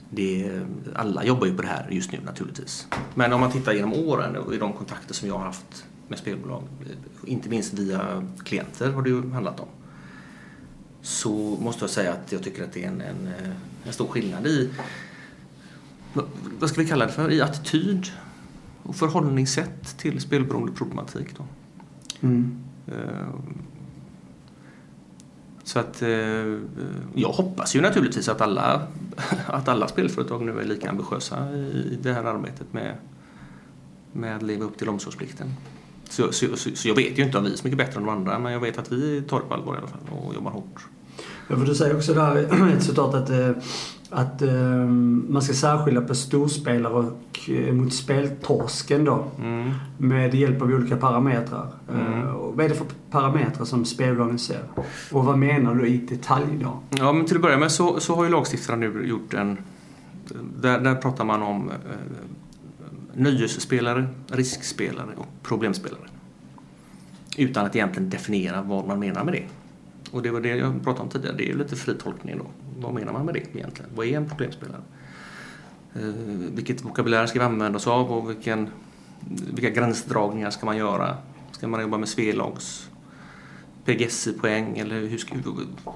det, 0.09 0.61
alla 0.95 1.23
jobbar 1.25 1.47
ju 1.47 1.55
på 1.55 1.61
det 1.61 1.67
här 1.67 1.87
just 1.91 2.11
nu 2.11 2.19
naturligtvis. 2.25 2.87
Men 3.15 3.33
om 3.33 3.39
man 3.39 3.51
tittar 3.51 3.73
genom 3.73 3.93
åren 3.93 4.35
och 4.35 4.53
i 4.53 4.57
de 4.57 4.73
kontakter 4.73 5.13
som 5.13 5.27
jag 5.27 5.37
har 5.37 5.45
haft 5.45 5.85
med 6.07 6.19
spelbolag, 6.19 6.63
inte 7.25 7.49
minst 7.49 7.73
via 7.73 8.27
klienter 8.43 8.91
har 8.91 9.01
det 9.01 9.09
ju 9.09 9.31
handlat 9.31 9.59
om. 9.59 9.67
Så 11.01 11.31
måste 11.61 11.83
jag 11.83 11.89
säga 11.89 12.11
att 12.13 12.31
jag 12.31 12.43
tycker 12.43 12.63
att 12.63 12.73
det 12.73 12.83
är 12.83 12.87
en, 12.87 13.01
en, 13.01 13.33
en 13.85 13.93
stor 13.93 14.07
skillnad 14.07 14.47
i 14.47 14.69
vad- 16.59 16.69
ska 16.69 16.81
vi 16.81 16.87
kalla 16.87 17.05
det 17.05 17.11
för? 17.11 17.31
I 17.31 17.41
attityd 17.41 18.07
och 18.83 18.95
förhållningssätt 18.95 19.97
till 19.97 20.21
spelberoende 20.21 20.71
problematik. 20.71 21.27
Då. 21.37 21.45
Mm. 22.21 22.57
Eh, 22.87 23.27
så 25.63 25.79
att 25.79 26.01
eh, 26.01 26.59
jag 27.13 27.29
hoppas 27.29 27.75
ju 27.75 27.81
naturligtvis 27.81 28.29
att 28.29 28.41
alla, 28.41 28.87
att 29.47 29.67
alla 29.67 29.87
spelföretag 29.87 30.41
nu 30.41 30.59
är 30.59 30.65
lika 30.65 30.89
ambitiösa 30.89 31.51
i 31.53 31.99
det 32.01 32.13
här 32.13 32.23
arbetet 32.23 32.73
med, 32.73 32.95
med 34.11 34.35
att 34.35 34.43
leva 34.43 34.65
upp 34.65 34.77
till 34.77 34.89
omsorgsplikten. 34.89 35.53
Så, 36.09 36.31
så, 36.31 36.57
så, 36.57 36.69
så 36.75 36.87
jag 36.87 36.95
vet 36.95 37.19
ju 37.19 37.23
inte 37.23 37.37
om 37.37 37.43
vi 37.43 37.51
är 37.51 37.55
så 37.55 37.63
mycket 37.63 37.77
bättre 37.77 37.99
än 37.99 38.05
de 38.05 38.11
andra 38.11 38.39
men 38.39 38.53
jag 38.53 38.59
vet 38.59 38.77
att 38.77 38.91
vi 38.91 39.21
tar 39.21 39.39
det 39.39 39.45
på 39.45 39.53
allvar 39.53 39.75
i 39.75 39.77
alla 39.77 39.87
fall 39.87 39.99
och 40.11 40.33
jobbar 40.33 40.51
hårt. 40.51 40.87
Ja, 41.47 41.55
för 41.55 41.65
du 41.65 41.75
säger 41.75 41.95
också 41.95 42.13
där 42.13 42.73
ett 42.77 42.83
citat 42.83 43.13
att, 43.13 43.29
eh, 43.29 43.49
att 44.09 44.41
eh, 44.41 44.85
man 45.27 45.41
ska 45.41 45.53
särskilja 45.53 46.01
på 46.01 46.15
storspelare 46.15 46.93
och 46.93 47.49
eh, 47.49 47.73
mot 47.73 47.93
speltorsken 47.93 49.05
då. 49.05 49.25
Mm. 49.39 49.71
Med 49.97 50.35
hjälp 50.35 50.61
av 50.61 50.67
olika 50.67 50.97
parametrar. 50.97 51.67
Mm. 51.93 52.13
Eh, 52.13 52.29
och 52.29 52.55
vad 52.55 52.65
är 52.65 52.69
det 52.69 52.75
för 52.75 52.87
parametrar 53.11 53.65
som 53.65 53.85
spelbolagen 53.85 54.39
ser? 54.39 54.63
Och 55.11 55.25
vad 55.25 55.37
menar 55.37 55.75
du 55.75 55.87
i 55.87 55.97
detalj 55.97 56.59
då? 56.63 56.79
Ja, 56.89 57.13
men 57.13 57.25
till 57.25 57.35
att 57.35 57.41
börja 57.41 57.57
med 57.57 57.71
så, 57.71 57.99
så 57.99 58.15
har 58.15 58.23
ju 58.23 58.29
lagstiftarna 58.29 58.77
nu 58.77 59.07
gjort 59.07 59.33
en... 59.33 59.57
Där, 60.61 60.79
där 60.79 60.95
pratar 60.95 61.25
man 61.25 61.41
om 61.41 61.69
eh, 61.69 61.75
nöjesspelare, 63.13 64.07
riskspelare 64.27 65.09
och 65.17 65.27
problemspelare. 65.43 66.01
Utan 67.37 67.65
att 67.65 67.75
egentligen 67.75 68.09
definiera 68.09 68.61
vad 68.61 68.87
man 68.87 68.99
menar 68.99 69.23
med 69.23 69.33
det. 69.33 69.43
Och 70.11 70.21
det 70.21 70.31
var 70.31 70.41
det 70.41 70.49
jag 70.49 70.83
pratade 70.83 71.03
om 71.03 71.09
tidigare, 71.09 71.35
det 71.37 71.43
är 71.43 71.47
ju 71.47 71.57
lite 71.57 71.75
fri 71.75 71.95
tolkning 71.95 72.37
då. 72.37 72.45
Vad 72.79 72.93
menar 72.93 73.13
man 73.13 73.25
med 73.25 73.33
det 73.33 73.57
egentligen? 73.57 73.91
Vad 73.95 74.07
är 74.07 74.17
en 74.17 74.29
problemspelare? 74.29 74.81
Eh, 75.95 76.01
vilket 76.53 76.85
vokabulär 76.85 77.25
ska 77.25 77.39
vi 77.39 77.45
använda 77.45 77.77
oss 77.77 77.87
av 77.87 78.11
och 78.11 78.29
vilken, 78.29 78.69
vilka 79.53 79.69
gränsdragningar 79.69 80.49
ska 80.49 80.65
man 80.65 80.77
göra? 80.77 81.17
Ska 81.51 81.67
man 81.67 81.81
jobba 81.81 81.97
med 81.97 82.09
Svelags 82.09 82.89
PGSI-poäng 83.85 84.77
eller 84.77 84.99
hur 84.99 85.17
ska, 85.17 85.35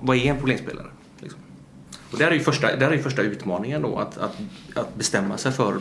vad 0.01 0.18
är 0.18 0.25
en 0.25 0.38
problemspelare? 0.38 0.88
Liksom? 1.20 1.39
Och 2.12 2.18
där 2.18 2.28
är 2.28 2.32
ju 2.32 2.39
första, 2.39 2.75
där 2.75 2.88
är 2.88 2.94
ju 2.94 3.01
första 3.01 3.22
utmaningen 3.22 3.82
då 3.82 3.98
att, 3.98 4.18
att, 4.18 4.38
att 4.75 4.96
bestämma 4.96 5.38
sig 5.38 5.51
för 5.51 5.75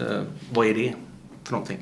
eh, 0.00 0.22
vad 0.52 0.66
är 0.66 0.74
det 0.74 0.94
för 1.44 1.52
någonting. 1.52 1.78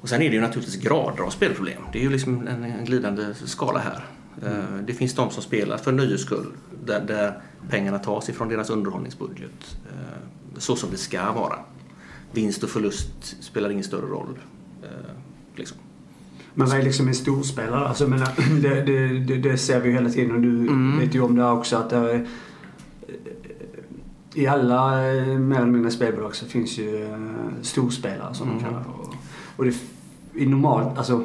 Och 0.00 0.08
sen 0.08 0.22
är 0.22 0.28
det 0.28 0.34
ju 0.34 0.40
naturligtvis 0.40 0.82
grader 0.82 1.22
av 1.22 1.30
spelproblem. 1.30 1.82
Det 1.92 1.98
är 1.98 2.02
ju 2.02 2.10
liksom 2.10 2.46
en, 2.46 2.64
en 2.64 2.84
glidande 2.84 3.34
skala 3.34 3.78
här. 3.78 4.04
Eh, 4.42 4.76
det 4.86 4.92
finns 4.94 5.14
de 5.14 5.30
som 5.30 5.42
spelar 5.42 5.76
för 5.76 5.92
nöjes 5.92 6.20
skull 6.20 6.46
där, 6.84 7.00
där 7.00 7.38
pengarna 7.70 7.98
tas 7.98 8.28
ifrån 8.28 8.48
deras 8.48 8.70
underhållningsbudget. 8.70 9.76
Eh, 9.90 10.58
så 10.58 10.76
som 10.76 10.90
det 10.90 10.96
ska 10.96 11.32
vara. 11.32 11.58
Vinst 12.32 12.62
och 12.62 12.68
förlust 12.70 13.36
spelar 13.40 13.70
ingen 13.70 13.84
större 13.84 14.06
roll. 14.06 14.38
Eh, 14.82 14.88
liksom. 15.56 15.76
Men 16.54 16.68
vad 16.68 16.78
är 16.78 16.82
liksom 16.82 17.08
en 17.08 17.14
storspelare? 17.14 17.88
Alltså, 17.88 18.08
menar, 18.08 18.28
det, 18.62 18.82
det, 19.26 19.36
det, 19.36 19.58
ser 19.58 19.80
vi 19.80 19.88
ju 19.88 19.94
hela 19.94 20.10
tiden 20.10 20.34
och 20.34 20.40
du 20.40 20.48
Mm. 20.48 20.98
vet 20.98 21.14
ju 21.14 21.20
om 21.20 21.36
det 21.36 21.44
också 21.50 21.76
att 21.76 21.90
det 21.90 22.26
i 24.34 24.46
alla 24.46 24.90
mer 25.38 25.56
eller 25.56 25.66
mindre 25.66 25.90
spelbolag 25.90 26.34
så 26.36 26.46
finns 26.46 26.78
ju 26.78 27.08
storspelare 27.62 28.34
som 28.34 28.48
Mm. 28.50 28.60
kallar 28.62 28.78
det. 28.78 28.86
Och, 28.88 29.14
och 29.56 29.64
det 29.64 29.74
är 30.42 30.46
normalt, 30.46 30.98
alltså 30.98 31.24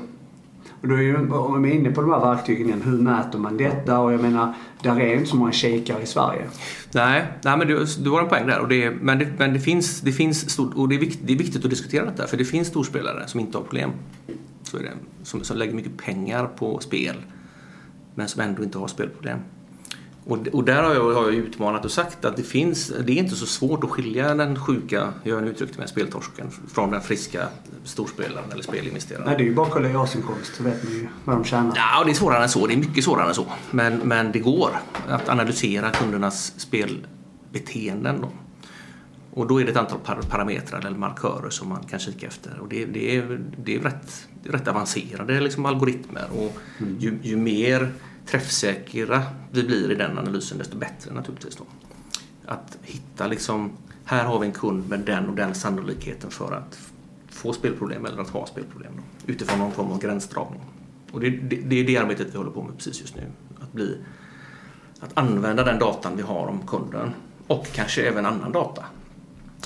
och 0.81 0.87
då 0.87 0.95
är 0.95 1.01
ju, 1.01 1.17
om 1.17 1.51
man 1.51 1.65
är 1.65 1.71
inne 1.71 1.91
på 1.91 2.01
de 2.01 2.11
här 2.11 2.19
verktygen 2.19 2.67
igen, 2.67 2.81
hur 2.81 2.97
mäter 2.97 3.39
man 3.39 3.57
detta? 3.57 3.99
Och 3.99 4.13
jag 4.13 4.21
menar, 4.21 4.53
där 4.81 4.99
är 4.99 5.07
ju 5.07 5.13
inte 5.13 5.29
så 5.29 5.35
många 5.35 5.51
kikare 5.51 6.01
i 6.01 6.05
Sverige. 6.05 6.47
Nej, 6.93 7.25
nej 7.43 7.57
men 7.57 7.67
du, 7.67 7.85
du 7.99 8.09
har 8.09 8.21
en 8.21 8.29
poäng 8.29 8.47
där. 8.47 8.59
Och 8.59 8.67
det, 8.67 8.91
men 8.91 9.19
det, 9.19 9.27
men 9.37 9.53
det 9.53 9.59
finns, 9.59 10.01
det 10.01 10.11
finns 10.11 10.49
stort, 10.49 10.73
och 10.75 10.89
det 10.89 10.95
är, 10.95 10.99
viktigt, 10.99 11.27
det 11.27 11.33
är 11.33 11.37
viktigt 11.37 11.63
att 11.63 11.69
diskutera 11.69 12.05
detta 12.05 12.27
för 12.27 12.37
det 12.37 12.45
finns 12.45 12.67
storspelare 12.67 13.27
som 13.27 13.39
inte 13.39 13.57
har 13.57 13.63
problem. 13.63 13.91
Så 14.63 14.77
är 14.77 14.83
det, 14.83 14.91
som, 15.23 15.43
som 15.43 15.57
lägger 15.57 15.73
mycket 15.73 15.97
pengar 15.97 16.45
på 16.45 16.79
spel 16.79 17.15
men 18.15 18.27
som 18.27 18.41
ändå 18.41 18.63
inte 18.63 18.77
har 18.77 18.87
spelproblem. 18.87 19.39
Och, 20.25 20.47
och 20.47 20.63
där 20.63 20.83
har 20.83 20.93
jag, 20.93 21.13
har 21.13 21.23
jag 21.23 21.33
utmanat 21.33 21.85
och 21.85 21.91
sagt 21.91 22.25
att 22.25 22.37
det 22.37 22.43
finns, 22.43 22.93
det 23.05 23.13
är 23.13 23.17
inte 23.17 23.35
så 23.35 23.45
svårt 23.45 23.83
att 23.83 23.89
skilja 23.89 24.35
den 24.35 24.59
sjuka, 24.59 25.13
jag 25.23 25.47
uttryckte 25.47 25.79
med 25.79 25.89
speltorsken, 25.89 26.51
från 26.73 26.91
den 26.91 27.01
friska 27.01 27.47
storspelaren 27.83 28.51
eller 28.51 28.63
spelinvesteraren. 28.63 29.25
Nej, 29.25 29.37
det 29.37 29.43
är 29.43 29.45
ju 29.45 29.55
bara 29.55 29.65
att 29.67 29.73
kolla 29.73 29.89
i 29.89 29.95
årsinkomst 29.95 30.55
så 30.55 30.63
vet 30.63 30.83
man 30.83 30.93
ju 30.93 31.07
vad 31.25 31.35
de 31.35 31.43
tjänar. 31.43 31.73
Ja, 31.75 32.03
det 32.03 32.11
är 32.11 32.13
svårare 32.13 32.43
än 32.43 32.49
så. 32.49 32.67
Det 32.67 32.73
är 32.73 32.77
mycket 32.77 33.03
svårare 33.03 33.27
än 33.27 33.35
så. 33.35 33.45
Men, 33.71 33.97
men 33.97 34.31
det 34.31 34.39
går 34.39 34.71
att 35.07 35.29
analysera 35.29 35.91
kundernas 35.91 36.53
spelbeteenden. 36.57 38.21
Då. 38.21 38.31
Och 39.33 39.47
då 39.47 39.61
är 39.61 39.65
det 39.65 39.71
ett 39.71 39.77
antal 39.77 39.99
par 39.99 40.21
parametrar 40.21 40.85
eller 40.85 40.97
markörer 40.97 41.49
som 41.49 41.69
man 41.69 41.83
kan 41.83 41.99
kika 41.99 42.27
efter. 42.27 42.59
Och 42.59 42.69
det, 42.69 42.85
det 42.85 43.17
är, 43.17 43.39
det 43.57 43.75
är 43.75 43.79
rätt, 43.79 44.27
rätt 44.43 44.67
avancerade 44.67 45.39
liksom, 45.39 45.65
algoritmer. 45.65 46.27
Och 46.31 46.57
ju, 46.99 47.19
ju 47.21 47.37
mer 47.37 47.91
träffsäkra 48.25 49.23
vi 49.51 49.63
blir 49.63 49.91
i 49.91 49.95
den 49.95 50.17
analysen 50.17 50.57
desto 50.57 50.77
bättre 50.77 51.13
naturligtvis. 51.13 51.55
Då. 51.55 51.63
Att 52.45 52.77
hitta 52.81 53.27
liksom, 53.27 53.71
här 54.05 54.25
har 54.25 54.39
vi 54.39 54.47
en 54.47 54.53
kund 54.53 54.89
med 54.89 54.99
den 54.99 55.29
och 55.29 55.35
den 55.35 55.55
sannolikheten 55.55 56.31
för 56.31 56.51
att 56.55 56.79
få 57.29 57.53
spelproblem 57.53 58.05
eller 58.05 58.21
att 58.21 58.29
ha 58.29 58.45
spelproblem. 58.45 58.91
Då, 58.95 59.31
utifrån 59.31 59.59
någon 59.59 59.71
form 59.71 59.91
av 59.91 59.99
gränsdragning. 59.99 60.61
Och 61.11 61.19
det, 61.19 61.29
det, 61.29 61.55
det 61.55 61.75
är 61.79 61.83
det 61.83 61.97
arbetet 61.97 62.33
vi 62.33 62.37
håller 62.37 62.51
på 62.51 62.63
med 62.63 62.77
precis 62.77 63.01
just 63.01 63.15
nu. 63.15 63.23
Att, 63.61 63.73
bli, 63.73 63.97
att 64.99 65.11
använda 65.13 65.63
den 65.63 65.79
datan 65.79 66.17
vi 66.17 66.23
har 66.23 66.47
om 66.47 66.67
kunden 66.67 67.13
och 67.47 67.67
kanske 67.71 68.07
även 68.07 68.25
annan 68.25 68.51
data 68.51 68.85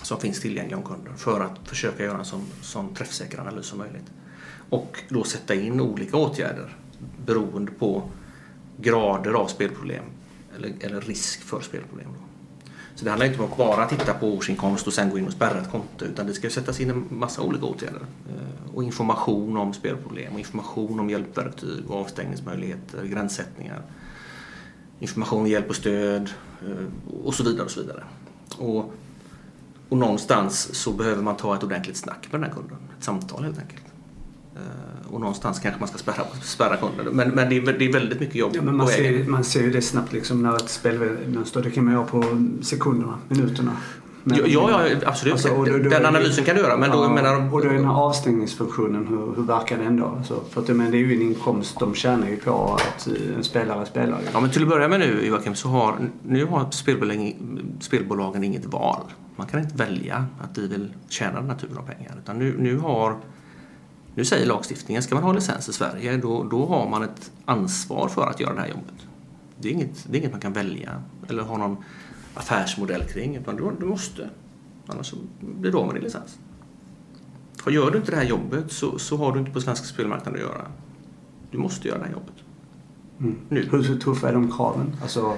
som 0.02 0.20
finns 0.20 0.42
tillgänglig 0.42 0.78
om 0.78 0.84
kunden 0.84 1.18
för 1.18 1.42
att 1.42 1.68
försöka 1.68 2.04
göra 2.04 2.18
en 2.18 2.26
sån, 2.26 2.46
sån 2.62 2.94
träffsäker 2.94 3.40
analys 3.40 3.66
som 3.66 3.80
möjligt. 3.80 4.12
Och 4.70 5.00
då 5.10 5.24
sätta 5.24 5.56
in 5.56 5.82
olika 5.82 6.18
åtgärder 6.18 6.76
beroende 7.26 7.72
på 7.72 8.10
grader 8.78 9.32
av 9.32 9.48
spelproblem 9.48 10.04
eller, 10.56 10.74
eller 10.80 11.02
risk 11.02 11.42
för 11.42 11.62
spelproblem. 11.62 12.08
Då. 12.14 12.26
Så 12.96 13.06
det 13.06 13.12
handlar 13.12 13.28
inte 13.28 13.40
om 13.40 13.52
att 13.52 13.58
bara 13.58 13.86
titta 13.86 14.14
på 14.14 14.28
årsinkomst 14.28 14.88
och 14.88 14.94
sen 14.94 15.10
gå 15.10 15.18
in 15.18 15.28
och 15.28 15.34
spärra 15.34 15.62
ett 15.62 15.72
konto 15.72 16.06
utan 16.06 16.28
det 16.28 16.34
ska 16.34 16.50
sättas 16.50 16.80
in 16.80 16.90
en 16.90 17.08
massa 17.10 17.42
olika 17.42 17.66
åtgärder. 17.66 18.02
Eh, 18.30 18.76
och 18.76 18.84
information 18.84 19.58
om 19.58 19.74
spelproblem 19.74 20.34
och 20.34 20.40
information 20.40 21.00
om 21.00 21.10
hjälpverktyg 21.10 21.92
och 21.92 22.00
avstängningsmöjligheter, 22.00 23.06
gränssättningar. 23.06 23.82
Information, 25.00 25.48
hjälp 25.48 25.70
och 25.70 25.76
stöd 25.76 26.30
eh, 26.62 27.24
och 27.24 27.34
så 27.34 27.44
vidare. 27.44 27.66
Och 27.66 27.72
så 27.72 27.82
vidare. 27.82 28.04
Och, 28.58 28.94
och 29.90 29.98
någonstans 29.98 30.76
så 30.76 30.92
behöver 30.92 31.24
man 31.24 31.38
ta 31.38 31.56
ett 31.56 31.64
ordentligt 31.64 31.98
snack 31.98 32.28
med 32.32 32.42
den 32.42 32.50
här 32.50 32.56
kunden. 32.58 32.78
Ett 32.98 33.04
samtal 33.04 33.44
helt 33.44 33.60
enkelt. 33.60 33.84
Eh, 34.56 34.62
och 35.16 35.22
någonstans 35.22 35.60
kanske 35.60 35.80
man 35.80 35.88
ska 35.90 35.98
spärra, 35.98 36.26
spärra 36.44 36.78
kunden. 36.78 37.06
Men, 37.16 37.30
men 37.30 37.50
det, 37.50 37.58
är, 37.58 37.74
det 37.80 37.86
är 37.86 37.94
väldigt 37.94 38.20
mycket 38.20 38.36
jobb 38.36 38.52
Ja, 38.56 38.62
men 38.62 38.76
man, 38.78 38.88
ser, 38.88 39.24
man 39.28 39.44
ser 39.44 39.62
ju 39.62 39.72
det 39.72 39.82
snabbt 39.82 40.14
liksom 40.14 40.44
när 40.44 40.56
ett 40.56 40.70
spelmönster, 40.70 41.62
det 41.62 41.72
kan 41.72 41.86
man 41.86 41.94
göra 41.94 42.06
på 42.06 42.24
sekunderna, 42.62 43.18
minuterna. 43.28 43.72
Men- 44.24 44.38
Ja, 44.38 44.70
ja, 44.70 44.82
absolut. 45.06 45.34
Alltså, 45.34 45.50
och 45.50 45.66
då- 45.66 45.78
då- 45.78 45.90
den 45.90 46.06
analysen 46.06 46.44
kan 46.46 46.56
du 46.56 46.62
göra. 46.62 46.78
Men 46.78 46.92
då, 46.92 46.98
Ja, 47.04 47.10
menar, 47.10 47.54
och 47.54 47.62
då 47.62 47.70
är 47.70 47.74
den 47.74 47.86
här 47.86 47.94
avstängningsfunktionen, 47.94 49.08
hur, 49.08 49.36
hur 49.36 49.44
verkar 49.44 49.78
den 49.78 49.98
då? 49.98 50.06
Alltså, 50.06 50.42
för 50.50 50.62
att, 50.62 50.68
men 50.68 50.92
det 50.92 50.98
är 50.98 51.00
ju 51.00 51.16
en 51.16 51.22
inkomst, 51.22 51.80
de 51.80 51.94
tjänar 51.94 52.28
ju 52.28 52.38
på 52.38 52.74
att 52.76 53.08
eh, 53.08 53.14
en 53.38 53.44
spelare 53.44 53.86
spelar. 53.86 54.20
Ja, 54.34 54.40
men 54.40 54.50
till 54.50 54.64
att 54.64 54.70
börja 54.70 54.88
med 54.88 55.00
nu 55.00 55.26
Joakim, 55.26 55.56
så 55.56 55.68
har, 55.70 55.96
nu 56.28 56.46
har 56.46 56.72
spelbolagen, 56.72 57.34
spelbolagen 57.80 58.44
inget 58.44 58.66
val. 58.66 59.02
Man 59.36 59.48
kan 59.48 59.60
inte 59.60 59.76
välja 59.76 60.26
att 60.42 60.58
vi 60.58 60.68
vill 60.68 60.94
tjäna 61.10 61.42
den 61.42 61.50
här 61.50 61.58
typen 61.58 61.78
av 61.78 61.82
pengar. 61.84 62.16
Utan 62.24 62.40
nu, 62.40 62.56
nu, 62.60 62.78
har, 62.78 63.16
nu 64.16 64.26
säger 64.26 64.46
lagstiftningen, 64.46 65.04
ska 65.04 65.16
man 65.16 65.24
ha 65.24 65.34
licens 65.34 65.70
i 65.70 65.74
Sverige 65.74 66.18
då, 66.18 66.44
då 66.44 66.66
har 66.66 66.90
man 66.90 67.04
ett 67.04 67.32
ansvar 67.46 68.08
för 68.08 68.28
att 68.28 68.40
göra 68.40 68.54
det 68.54 68.62
här 68.62 68.68
jobbet. 68.68 69.08
Det 69.60 69.68
är 69.68 69.74
inget, 69.74 70.06
det 70.10 70.18
är 70.18 70.20
inget 70.20 70.32
man 70.32 70.42
kan 70.42 70.54
välja 70.54 71.02
eller 71.28 71.44
ha 71.44 71.58
någon 71.58 71.78
affärsmodell 72.34 73.04
kring. 73.04 73.36
Utan 73.36 73.56
du, 73.56 73.72
du 73.80 73.86
måste. 73.86 74.30
Annars 74.88 75.14
blir 75.40 75.72
du 75.72 75.78
av 75.78 75.86
med 75.86 75.96
din 75.96 76.04
licens. 76.04 76.40
Och 77.66 77.72
gör 77.72 77.92
du 77.92 77.98
inte 77.98 78.12
det 78.12 78.18
här 78.18 78.24
jobbet 78.24 78.72
så, 78.72 79.00
så 79.00 79.18
har 79.18 79.32
du 79.32 79.40
inte 79.40 79.52
på 79.52 79.62
svenska 79.62 79.86
spelmarknaden 79.86 80.42
att 80.42 80.48
göra. 80.48 80.68
Du 81.52 81.58
måste 81.58 81.88
göra 81.88 81.98
det 81.98 82.06
här 82.06 82.12
jobbet. 82.12 82.36
Mm. 83.20 83.36
Nu. 83.50 83.68
Hur, 83.72 83.84
hur 83.84 84.00
tuffa 84.00 84.30
är 84.30 84.34
de 84.34 84.52
kraven? 84.52 84.96
Alltså 85.02 85.38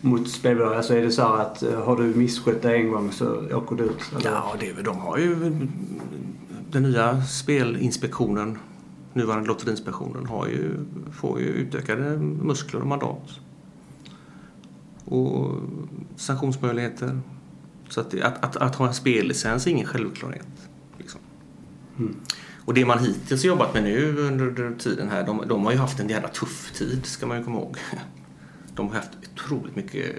mot 0.00 0.28
spelbolag? 0.28 0.74
Alltså 0.74 0.94
är 0.94 1.02
det 1.02 1.10
så 1.10 1.22
att 1.22 1.62
eh, 1.62 1.84
har 1.84 1.96
du 1.96 2.02
misskött 2.02 2.62
dig 2.62 2.80
en 2.80 2.90
gång 2.90 3.12
så 3.12 3.56
åker 3.56 3.76
du 3.76 3.84
ut? 3.84 4.12
Eller? 4.16 4.30
Ja, 4.30 4.54
det, 4.60 4.82
de 4.82 4.98
har 4.98 5.18
ju... 5.18 5.52
Den 6.72 6.82
nya 6.82 7.22
spelinspektionen, 7.22 8.58
nuvarande 9.12 9.48
Lotteriinspektionen, 9.48 10.26
har 10.26 10.46
ju, 10.48 10.84
får 11.12 11.40
ju 11.40 11.46
utökade 11.46 12.16
muskler 12.18 12.80
och 12.80 12.86
mandat. 12.86 13.40
Och 15.04 15.60
sanktionsmöjligheter. 16.16 17.20
Så 17.88 18.00
att, 18.00 18.20
att, 18.20 18.44
att, 18.44 18.56
att 18.56 18.74
ha 18.74 18.88
en 18.88 18.94
spellicens 18.94 19.66
är 19.66 19.70
ingen 19.70 19.86
självklarhet. 19.86 20.68
Liksom. 20.98 21.20
Mm. 21.98 22.16
Och 22.64 22.74
det 22.74 22.84
man 22.84 22.98
hittills 22.98 23.44
jobbat 23.44 23.74
med 23.74 23.82
nu 23.82 24.18
under 24.18 24.74
tiden 24.78 25.08
här, 25.08 25.26
de, 25.26 25.44
de 25.48 25.64
har 25.64 25.72
ju 25.72 25.78
haft 25.78 26.00
en 26.00 26.08
jävla 26.08 26.28
tuff 26.28 26.72
tid, 26.74 27.06
ska 27.06 27.26
man 27.26 27.38
ju 27.38 27.44
komma 27.44 27.58
ihåg. 27.58 27.76
De 28.74 28.88
har 28.88 28.94
haft 28.94 29.10
otroligt 29.34 29.76
mycket 29.76 30.16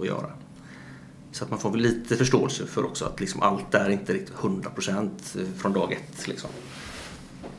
att 0.00 0.06
göra. 0.06 0.30
Så 1.32 1.44
att 1.44 1.50
man 1.50 1.58
får 1.58 1.70
väl 1.70 1.80
lite 1.80 2.16
förståelse 2.16 2.66
för 2.66 2.84
också 2.84 3.04
att 3.04 3.20
liksom 3.20 3.42
allt 3.42 3.74
är 3.74 3.90
inte 3.90 4.12
riktigt 4.12 4.34
100% 4.36 5.10
från 5.56 5.72
dag 5.72 5.92
ett. 5.92 6.28
Liksom. 6.28 6.50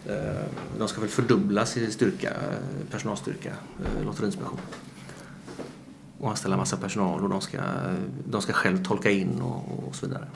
Eh, 0.07 0.45
de 0.77 0.87
ska 0.87 1.01
väl 1.01 1.09
fördubbla 1.09 1.65
sin 1.65 1.91
styrka, 1.91 2.33
personalstyrka, 2.91 3.49
eh, 3.49 4.05
Lotteriinspektionen. 4.05 4.63
Och 6.19 6.29
anställa 6.29 6.57
massa 6.57 6.77
personal 6.77 7.23
och 7.23 7.29
de 7.29 7.41
ska, 7.41 7.57
de 8.25 8.41
ska 8.41 8.53
själv 8.53 8.83
tolka 8.83 9.11
in 9.11 9.41
och, 9.41 9.87
och 9.87 9.95
så 9.95 10.05
vidare. 10.05 10.27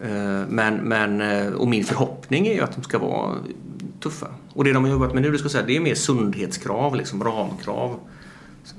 Eh, 0.00 0.48
men, 0.48 0.76
men, 0.76 1.54
och 1.54 1.68
min 1.68 1.84
förhoppning 1.84 2.46
är 2.46 2.54
ju 2.54 2.60
att 2.60 2.74
de 2.74 2.82
ska 2.82 2.98
vara 2.98 3.38
tuffa. 4.00 4.28
Och 4.52 4.64
det 4.64 4.72
de 4.72 4.84
har 4.84 4.90
jobbat 4.90 5.14
med 5.14 5.22
nu, 5.22 5.30
det, 5.30 5.38
ska 5.38 5.48
säga, 5.48 5.66
det 5.66 5.76
är 5.76 5.80
mer 5.80 5.94
sundhetskrav, 5.94 6.96
liksom 6.96 7.24
ramkrav. 7.24 8.00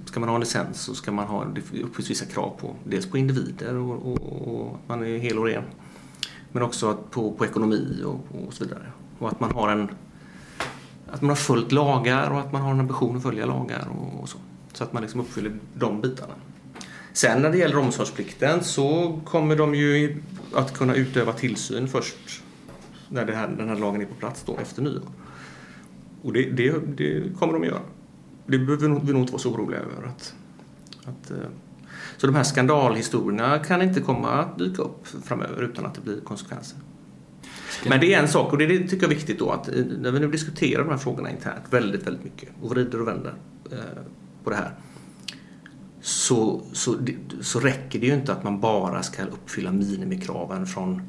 Ska 0.06 0.20
man 0.20 0.30
ha 0.30 0.36
en 0.36 0.40
licens 0.40 0.82
så 0.82 0.96
ska 0.96 1.12
man 1.12 1.28
ha, 1.28 1.46
det 1.46 1.82
uppfylls 1.82 2.10
vissa 2.10 2.26
krav 2.26 2.56
på, 2.60 2.76
dels 2.84 3.06
på 3.06 3.18
individer 3.18 3.76
och, 3.76 4.06
och, 4.06 4.48
och 4.48 4.76
att 4.76 4.90
man 4.90 5.04
är 5.04 5.18
hel 5.18 5.38
och 5.38 5.46
ren. 5.46 5.64
Men 6.52 6.64
också 6.64 6.90
att 6.90 7.12
på, 7.12 7.32
på 7.32 7.46
ekonomi 7.46 8.04
och, 8.06 8.46
och 8.46 8.54
så 8.54 8.64
vidare. 8.64 8.92
Och 9.20 9.30
att 9.30 9.40
man 9.40 9.52
har 9.52 9.70
en 9.70 9.90
att 11.14 11.22
man 11.22 11.30
har 11.30 11.36
följt 11.36 11.72
lagar 11.72 12.32
och 12.32 12.40
att 12.40 12.52
man 12.52 12.62
har 12.62 12.72
en 12.72 12.80
ambition 12.80 13.18
att 13.18 13.24
följa 13.24 13.46
lagar 13.46 13.88
och, 13.90 14.22
och 14.22 14.30
så. 14.30 14.38
Så 14.74 14.84
att 14.84 14.94
man 14.94 15.02
liksom 15.02 15.22
uppfyller 15.22 15.60
de 15.74 16.02
bitarna. 16.02 16.34
Sen 17.14 17.42
när 17.42 17.52
det 17.52 17.58
gäller 17.58 17.78
omsorgsplikten 17.78 18.64
så 18.64 19.20
kommer 19.26 19.56
de 19.56 19.76
ju 19.76 20.24
att 20.54 20.74
kunna 20.74 20.96
utöva 20.96 21.34
tillsyn 21.34 21.88
först 21.88 22.44
när 23.10 23.26
det 23.26 23.36
här, 23.36 23.48
den 23.48 23.70
här 23.70 23.76
lagen 23.76 24.02
är 24.02 24.06
på 24.06 24.16
plats 24.16 24.44
då 24.46 24.58
efter 24.58 24.82
nyår. 24.82 25.10
Och 26.22 26.34
det, 26.34 26.50
det, 26.50 26.74
det 26.98 27.38
kommer 27.40 27.54
de 27.54 27.62
att 27.62 27.68
göra. 27.68 27.82
Det 28.48 28.58
behöver 28.60 28.82
vi 28.88 28.88
nog- 29.14 29.22
inte 29.22 29.32
vara 29.32 29.42
så 29.42 29.50
oroliga 29.54 29.80
över. 29.80 30.08
Att, 30.08 30.34
att, 31.06 31.32
eh, 31.32 31.38
så 32.18 32.28
de 32.28 32.36
här 32.36 32.44
skandalhistorierna 32.44 33.60
kan 33.60 33.82
inte 33.82 34.02
komma 34.02 34.30
att 34.32 34.58
dyka 34.58 34.82
upp 34.82 35.08
framöver 35.24 35.64
utan 35.64 35.86
att 35.86 35.96
det 35.96 36.02
blir 36.02 36.22
konsekvenser. 36.22 36.78
Men 37.90 38.00
det 38.00 38.14
är 38.14 38.20
en 38.22 38.28
sak 38.28 38.52
och 38.52 38.58
det, 38.58 38.68
tycker 38.68 38.96
jag 38.96 39.04
är 39.04 39.16
viktigt 39.16 39.40
då 39.40 39.50
att 39.50 39.68
eh, 39.68 39.86
när 40.00 40.12
vi 40.12 40.20
nu 40.20 40.28
diskuterar 40.32 40.84
de 40.84 40.90
här 40.90 40.98
frågorna 40.98 41.32
internt 41.32 41.64
väldigt, 41.70 42.08
väldigt 42.08 42.24
mycket 42.24 42.50
och 42.62 42.70
vrider 42.70 43.02
och 43.02 43.08
vänder 43.08 43.34
eh, 43.72 43.78
på 44.44 44.50
det 44.50 44.56
här 44.56 44.72
så, 46.02 46.62
så, 46.74 46.96
så 47.42 47.60
räcker 47.60 48.00
det 48.00 48.06
ju 48.06 48.14
inte 48.14 48.32
att 48.34 48.44
man 48.44 48.60
bara 48.60 49.04
ska 49.04 49.24
uppfylla 49.24 49.72
minimikraven 49.72 50.66
från 50.66 51.02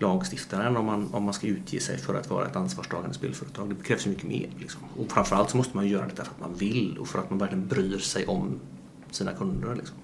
lagstiftaren 0.00 0.76
om 0.76 0.86
man, 0.86 1.14
om 1.14 1.24
man 1.24 1.34
ska 1.34 1.46
utge 1.46 1.80
sig 1.80 1.98
för 1.98 2.14
att 2.14 2.30
vara 2.30 2.46
ett 2.46 2.56
ansvarstagande 2.56 3.14
spelföretag. 3.14 3.68
Det 3.68 3.84
krävs 3.84 4.06
ju 4.06 4.10
mycket 4.10 4.28
mer. 4.28 4.48
Liksom. 4.58 4.82
Och 4.96 5.12
framförallt 5.12 5.50
så 5.50 5.56
måste 5.56 5.76
man 5.76 5.88
göra 5.88 6.06
det 6.06 6.16
för 6.16 6.22
att 6.22 6.40
man 6.40 6.54
vill 6.54 6.98
och 6.98 7.08
för 7.08 7.18
att 7.18 7.30
man 7.30 7.38
verkligen 7.38 7.66
bryr 7.66 7.98
sig 7.98 8.26
om 8.26 8.60
sina 9.10 9.32
kunder. 9.32 9.74
Liksom. 9.74 9.96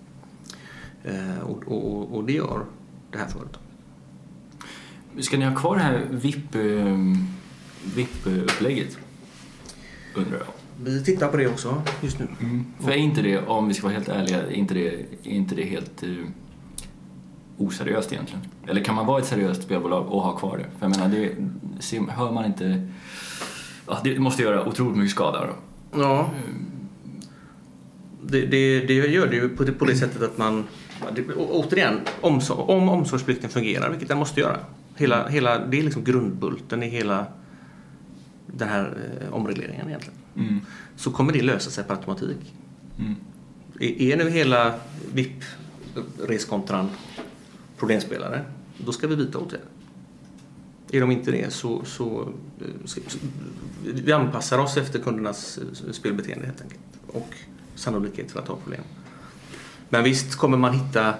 Eh, 1.04 1.38
och, 1.38 1.62
och, 1.66 2.16
och 2.16 2.24
det 2.24 2.32
gör 2.32 2.64
det 3.10 3.18
här 3.18 3.28
företaget. 3.28 3.58
Ska 5.20 5.38
ni 5.38 5.44
ha 5.44 5.56
kvar 5.56 5.76
det 5.76 5.82
här 5.82 6.06
VIP, 6.10 6.54
eh, 6.54 6.98
VIP-upplägget? 7.94 8.98
Undrar 10.14 10.38
jag. 10.38 10.46
Vi 10.82 11.04
tittar 11.04 11.28
på 11.28 11.36
det 11.36 11.46
också 11.46 11.82
just 12.02 12.18
nu. 12.18 12.26
För 12.80 12.90
är 12.90 12.96
inte 12.96 13.22
det, 13.22 13.38
om 13.38 13.68
vi 13.68 13.74
ska 13.74 13.82
vara 13.86 13.94
helt 13.94 14.08
ärliga, 14.08 14.42
är 14.42 14.50
inte 14.50 14.74
det, 14.74 14.88
är 15.22 15.30
inte 15.30 15.54
det 15.54 15.64
helt 15.64 16.02
eh, 16.02 16.10
oseriöst 17.58 18.12
egentligen? 18.12 18.44
Eller 18.66 18.84
kan 18.84 18.94
man 18.94 19.06
vara 19.06 19.20
ett 19.20 19.26
seriöst 19.26 19.62
spelbolag 19.62 20.06
och 20.08 20.22
ha 20.22 20.36
kvar 20.36 20.56
det? 20.56 20.64
För 20.78 20.86
jag 20.86 20.90
menar, 20.90 21.08
det 21.08 22.12
hör 22.12 22.32
man 22.32 22.44
inte... 22.44 22.88
Ja, 23.86 24.00
det 24.04 24.18
måste 24.18 24.42
göra 24.42 24.68
otroligt 24.68 24.96
mycket 24.96 25.10
skada 25.10 25.46
då. 25.46 25.54
Ja. 26.00 26.30
Det, 28.22 28.46
det, 28.46 28.80
det 28.80 28.94
gör 28.94 29.26
det 29.26 29.36
ju 29.36 29.48
på 29.48 29.64
det, 29.64 29.72
på 29.72 29.84
det 29.84 29.96
sättet 29.96 30.22
att 30.22 30.38
man... 30.38 30.64
Det, 31.14 31.34
återigen, 31.34 32.00
omsorg, 32.20 32.74
om 32.74 32.88
omsorgsplikten 32.88 33.50
fungerar, 33.50 33.90
vilket 33.90 34.08
den 34.08 34.18
måste 34.18 34.40
göra. 34.40 34.56
Hela, 34.96 35.28
hela, 35.28 35.58
det 35.58 35.78
är 35.78 35.82
liksom 35.82 36.04
grundbulten 36.04 36.82
i 36.82 36.88
hela 36.88 37.26
den 38.46 38.68
här 38.68 38.96
eh, 39.20 39.34
omregleringen 39.34 39.88
egentligen. 39.88 40.18
Mm. 40.36 40.60
Så 40.96 41.10
kommer 41.10 41.32
det 41.32 41.42
lösa 41.42 41.70
sig 41.70 41.84
per 41.84 41.94
automatik. 41.94 42.54
Mm. 42.98 43.14
Är, 43.80 44.02
är 44.02 44.16
nu 44.16 44.30
hela 44.30 44.74
VIP-reskontran 45.14 46.88
problemspelare, 47.78 48.44
då 48.78 48.92
ska 48.92 49.06
vi 49.06 49.14
vidta 49.16 49.38
åtgärder. 49.38 49.66
Är 50.92 51.00
de 51.00 51.10
inte 51.10 51.30
det 51.30 51.52
så, 51.52 51.84
så, 51.84 52.28
så 52.84 53.00
vi 53.84 54.12
anpassar 54.12 54.58
oss 54.58 54.76
efter 54.76 54.98
kundernas 54.98 55.58
eh, 55.58 55.92
spelbeteende 55.92 56.46
helt 56.46 56.60
enkelt. 56.62 56.80
Och 57.06 57.28
sannolikhet 57.74 58.30
för 58.30 58.40
att 58.40 58.48
ha 58.48 58.56
problem. 58.56 58.82
Men 59.88 60.04
visst 60.04 60.36
kommer 60.36 60.56
man 60.58 60.72
hitta 60.74 61.14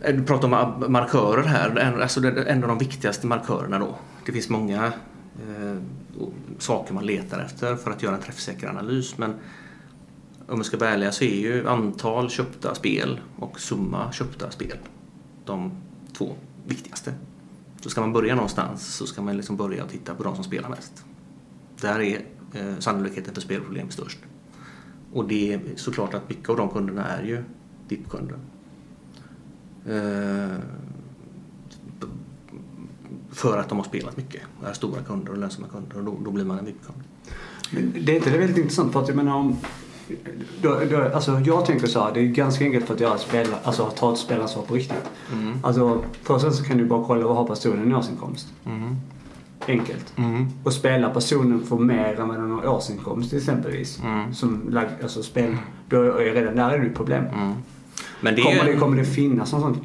eh, 0.00 0.14
du 0.16 0.22
pratar 0.24 0.48
om 0.54 0.92
markörer 0.92 1.42
här. 1.42 1.76
En- 1.78 2.02
Alltså 2.02 2.20
det- 2.20 2.42
en 2.42 2.62
av 2.62 2.68
de 2.68 2.78
viktigaste 2.78 3.26
markörerna 3.26 3.78
då. 3.78 3.96
Det 4.26 4.32
finns 4.32 4.48
många 4.48 4.86
eh, 4.86 5.76
saker 6.58 6.94
man 6.94 7.06
letar 7.06 7.38
efter 7.44 7.76
för 7.76 7.90
att 7.90 8.02
göra 8.02 8.14
en 8.16 8.22
träffsäker 8.22 8.68
analys. 8.68 9.18
Men 9.18 9.34
om 10.48 10.58
vi 10.58 10.64
ska 10.64 10.76
vara 10.76 10.90
ärliga 10.90 11.12
så 11.12 11.24
är 11.24 11.40
ju 11.40 11.68
antal 11.68 12.30
köpta 12.30 12.74
spel 12.74 13.20
och 13.38 13.60
summa 13.60 14.12
köpta 14.12 14.50
spel 14.50 14.76
de 15.44 15.72
två 16.12 16.36
viktigaste. 16.66 17.14
Så 17.80 17.90
ska 17.90 18.00
man 18.00 18.12
börja 18.12 18.34
någonstans 18.34 18.94
så 18.94 19.06
ska 19.06 19.22
man 19.22 19.36
liksom 19.36 19.56
börja 19.56 19.84
och 19.84 19.90
titta 19.90 20.14
på 20.14 20.22
de 20.22 20.34
som 20.34 20.44
spelar 20.44 20.68
mest. 20.68 21.04
Där 21.80 22.00
är 22.00 22.24
eh, 22.52 22.78
sannolikheten 22.78 23.34
för 23.34 23.40
spelproblem 23.40 23.90
störst. 23.90 24.18
Och 25.12 25.28
det 25.28 25.52
är 25.52 25.60
såklart 25.76 26.14
att 26.14 26.28
mycket 26.28 26.48
av 26.48 26.56
de 26.56 26.70
kunderna 26.70 27.06
är 27.06 27.22
ju 27.22 27.44
dip-kunder. 27.88 28.38
Eh, 29.86 30.58
för 33.30 33.58
att 33.58 33.68
de 33.68 33.78
har 33.78 33.84
spelat 33.84 34.16
mycket. 34.16 34.42
och 34.60 34.68
Är 34.68 34.72
stora 34.72 35.02
kunder 35.02 35.32
och 35.32 35.38
lönsamma 35.38 35.68
kunder 35.68 35.98
och 35.98 36.04
då, 36.04 36.18
då 36.24 36.30
blir 36.30 36.44
man 36.44 36.58
en 36.58 36.64
VIP-kund. 36.64 37.02
Det 38.04 38.12
är 38.12 38.16
inte 38.16 38.30
det 38.30 38.38
väldigt 38.38 38.58
intressant 38.58 38.92
för 38.92 39.02
att 39.02 39.08
jag 39.08 39.16
menar 39.16 39.36
om... 39.36 39.56
Då, 40.62 40.80
då, 40.90 41.02
alltså 41.14 41.40
jag 41.44 41.66
tänker 41.66 41.86
så 41.86 42.04
här, 42.04 42.14
det 42.14 42.20
är 42.20 42.24
ganska 42.24 42.64
enkelt 42.64 42.86
för 42.86 42.94
att 42.94 43.00
göra 43.00 43.18
spel, 43.18 43.46
alltså 43.62 43.82
att 43.82 43.96
ta 43.96 44.12
ett 44.12 44.18
spelansvar 44.18 44.62
på 44.62 44.74
riktigt. 44.74 45.10
Mm. 45.32 45.58
Alltså 45.62 46.02
först 46.22 46.52
så 46.52 46.64
kan 46.64 46.78
du 46.78 46.84
bara 46.84 47.04
kolla 47.04 47.26
vad 47.26 47.36
har 47.36 47.46
personen 47.46 47.90
i 47.90 47.94
årsinkomst. 47.94 48.48
Mm. 48.66 48.96
Enkelt. 49.66 50.12
Mm. 50.16 50.48
Och 50.64 50.72
spelar 50.72 51.14
personen 51.14 51.66
för 51.66 51.76
mer 51.76 52.20
än 52.20 52.28
vad 52.28 52.36
den 52.36 52.50
har 52.50 52.66
årsinkomst 52.66 53.32
exempelvis. 53.32 54.00
Mm. 54.02 54.34
Som 54.34 54.78
alltså 55.02 55.22
spel, 55.22 55.56
då 55.88 56.02
är 56.02 56.34
redan 56.34 56.56
där 56.56 56.70
är 56.70 56.78
det 56.78 56.86
ett 56.86 56.94
problem. 56.94 57.24
Mm. 57.26 57.52
Men 58.20 58.34
det 58.34 58.42
Kommer, 58.42 58.58
är 58.58 58.72
det, 58.72 58.76
kommer 58.76 58.96
det 58.96 59.04
finnas 59.04 59.52
någon 59.52 59.60
sån 59.60 59.78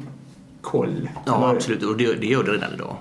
koll? 0.60 1.08
Ja, 1.24 1.36
Eller 1.36 1.56
absolut. 1.56 1.82
Och 1.82 1.96
det, 1.96 2.14
det 2.14 2.26
gör 2.26 2.44
det 2.44 2.52
redan 2.52 2.74
idag. 2.74 2.96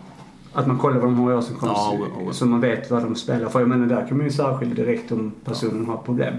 Att 0.53 0.67
man 0.67 0.77
kollar 0.77 0.97
vad 0.97 1.05
de 1.05 1.19
har 1.19 1.31
i 1.31 1.35
årsinkomst 1.35 1.75
Ja, 1.75 2.33
så 2.33 2.45
man 2.45 2.61
vet 2.61 2.91
vad 2.91 3.03
de 3.03 3.15
spelar. 3.15 3.49
För 3.49 3.59
jag 3.59 3.69
menar 3.69 3.85
där 3.85 4.07
kan 4.07 4.17
man 4.17 4.25
ju 4.25 4.31
särskilja 4.31 4.75
direkt 4.75 5.11
om 5.11 5.31
personen 5.45 5.85
har 5.85 5.97
problem. 5.97 6.33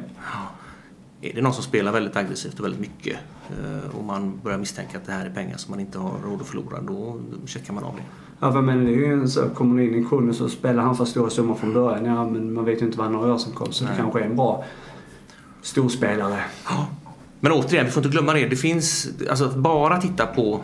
Är 1.31 1.35
det 1.35 1.43
någon 1.43 1.55
som 1.55 1.63
spelar 1.63 1.93
väldigt 1.93 2.17
aggressivt 2.17 2.59
och 2.59 2.65
väldigt 2.65 2.81
mycket 2.81 3.17
eh, 3.51 3.97
och 3.97 4.05
man 4.05 4.41
börjar 4.45 4.59
misstänka 4.59 4.99
att 4.99 5.07
det 5.07 5.13
här 5.13 5.27
är 5.27 5.31
pengar 5.31 5.57
som 5.57 5.71
man 5.71 5.81
inte 5.81 5.99
har 5.99 6.19
råd 6.25 6.41
att 6.41 6.47
förlora, 6.47 6.81
då 6.81 7.21
checkar 7.47 7.75
man 7.75 7.85
av 7.85 7.97
det. 7.97 8.03
Ja, 8.41 8.55
jag 8.55 8.65
menar 8.65 8.85
det 8.85 9.07
en 9.07 9.29
så 9.29 9.49
kommer 9.49 9.83
det 9.83 9.89
in 9.89 9.95
en 9.95 10.09
kund 10.09 10.29
och 10.29 10.35
så 10.35 10.49
spelar 10.49 10.83
han 10.83 10.97
för 10.97 11.05
stora 11.05 11.31
summor 11.31 11.55
från 11.55 11.75
början. 11.75 12.05
Ja, 12.05 12.29
men 12.29 12.53
man 12.53 12.65
vet 12.65 12.83
ju 12.83 12.87
inte 12.87 12.99
vad 12.99 13.07
han 13.07 13.15
har 13.15 13.29
i 13.29 13.31
årsinkomst. 13.31 13.79
Så 13.79 13.85
det 13.85 13.91
Nej. 13.91 13.99
kanske 13.99 14.21
är 14.21 14.25
en 14.25 14.37
bra 14.37 14.65
storspelare. 15.63 16.41
Men 17.41 17.53
återigen, 17.53 17.87
vi 17.87 17.91
får 17.93 18.05
inte 18.05 18.13
glömma 18.13 18.33
det. 18.33 18.49
Det 18.49 18.57
finns, 18.57 19.09
alltså 19.31 19.45
att 19.45 19.57
bara 19.57 20.01
titta 20.01 20.27
på 20.27 20.61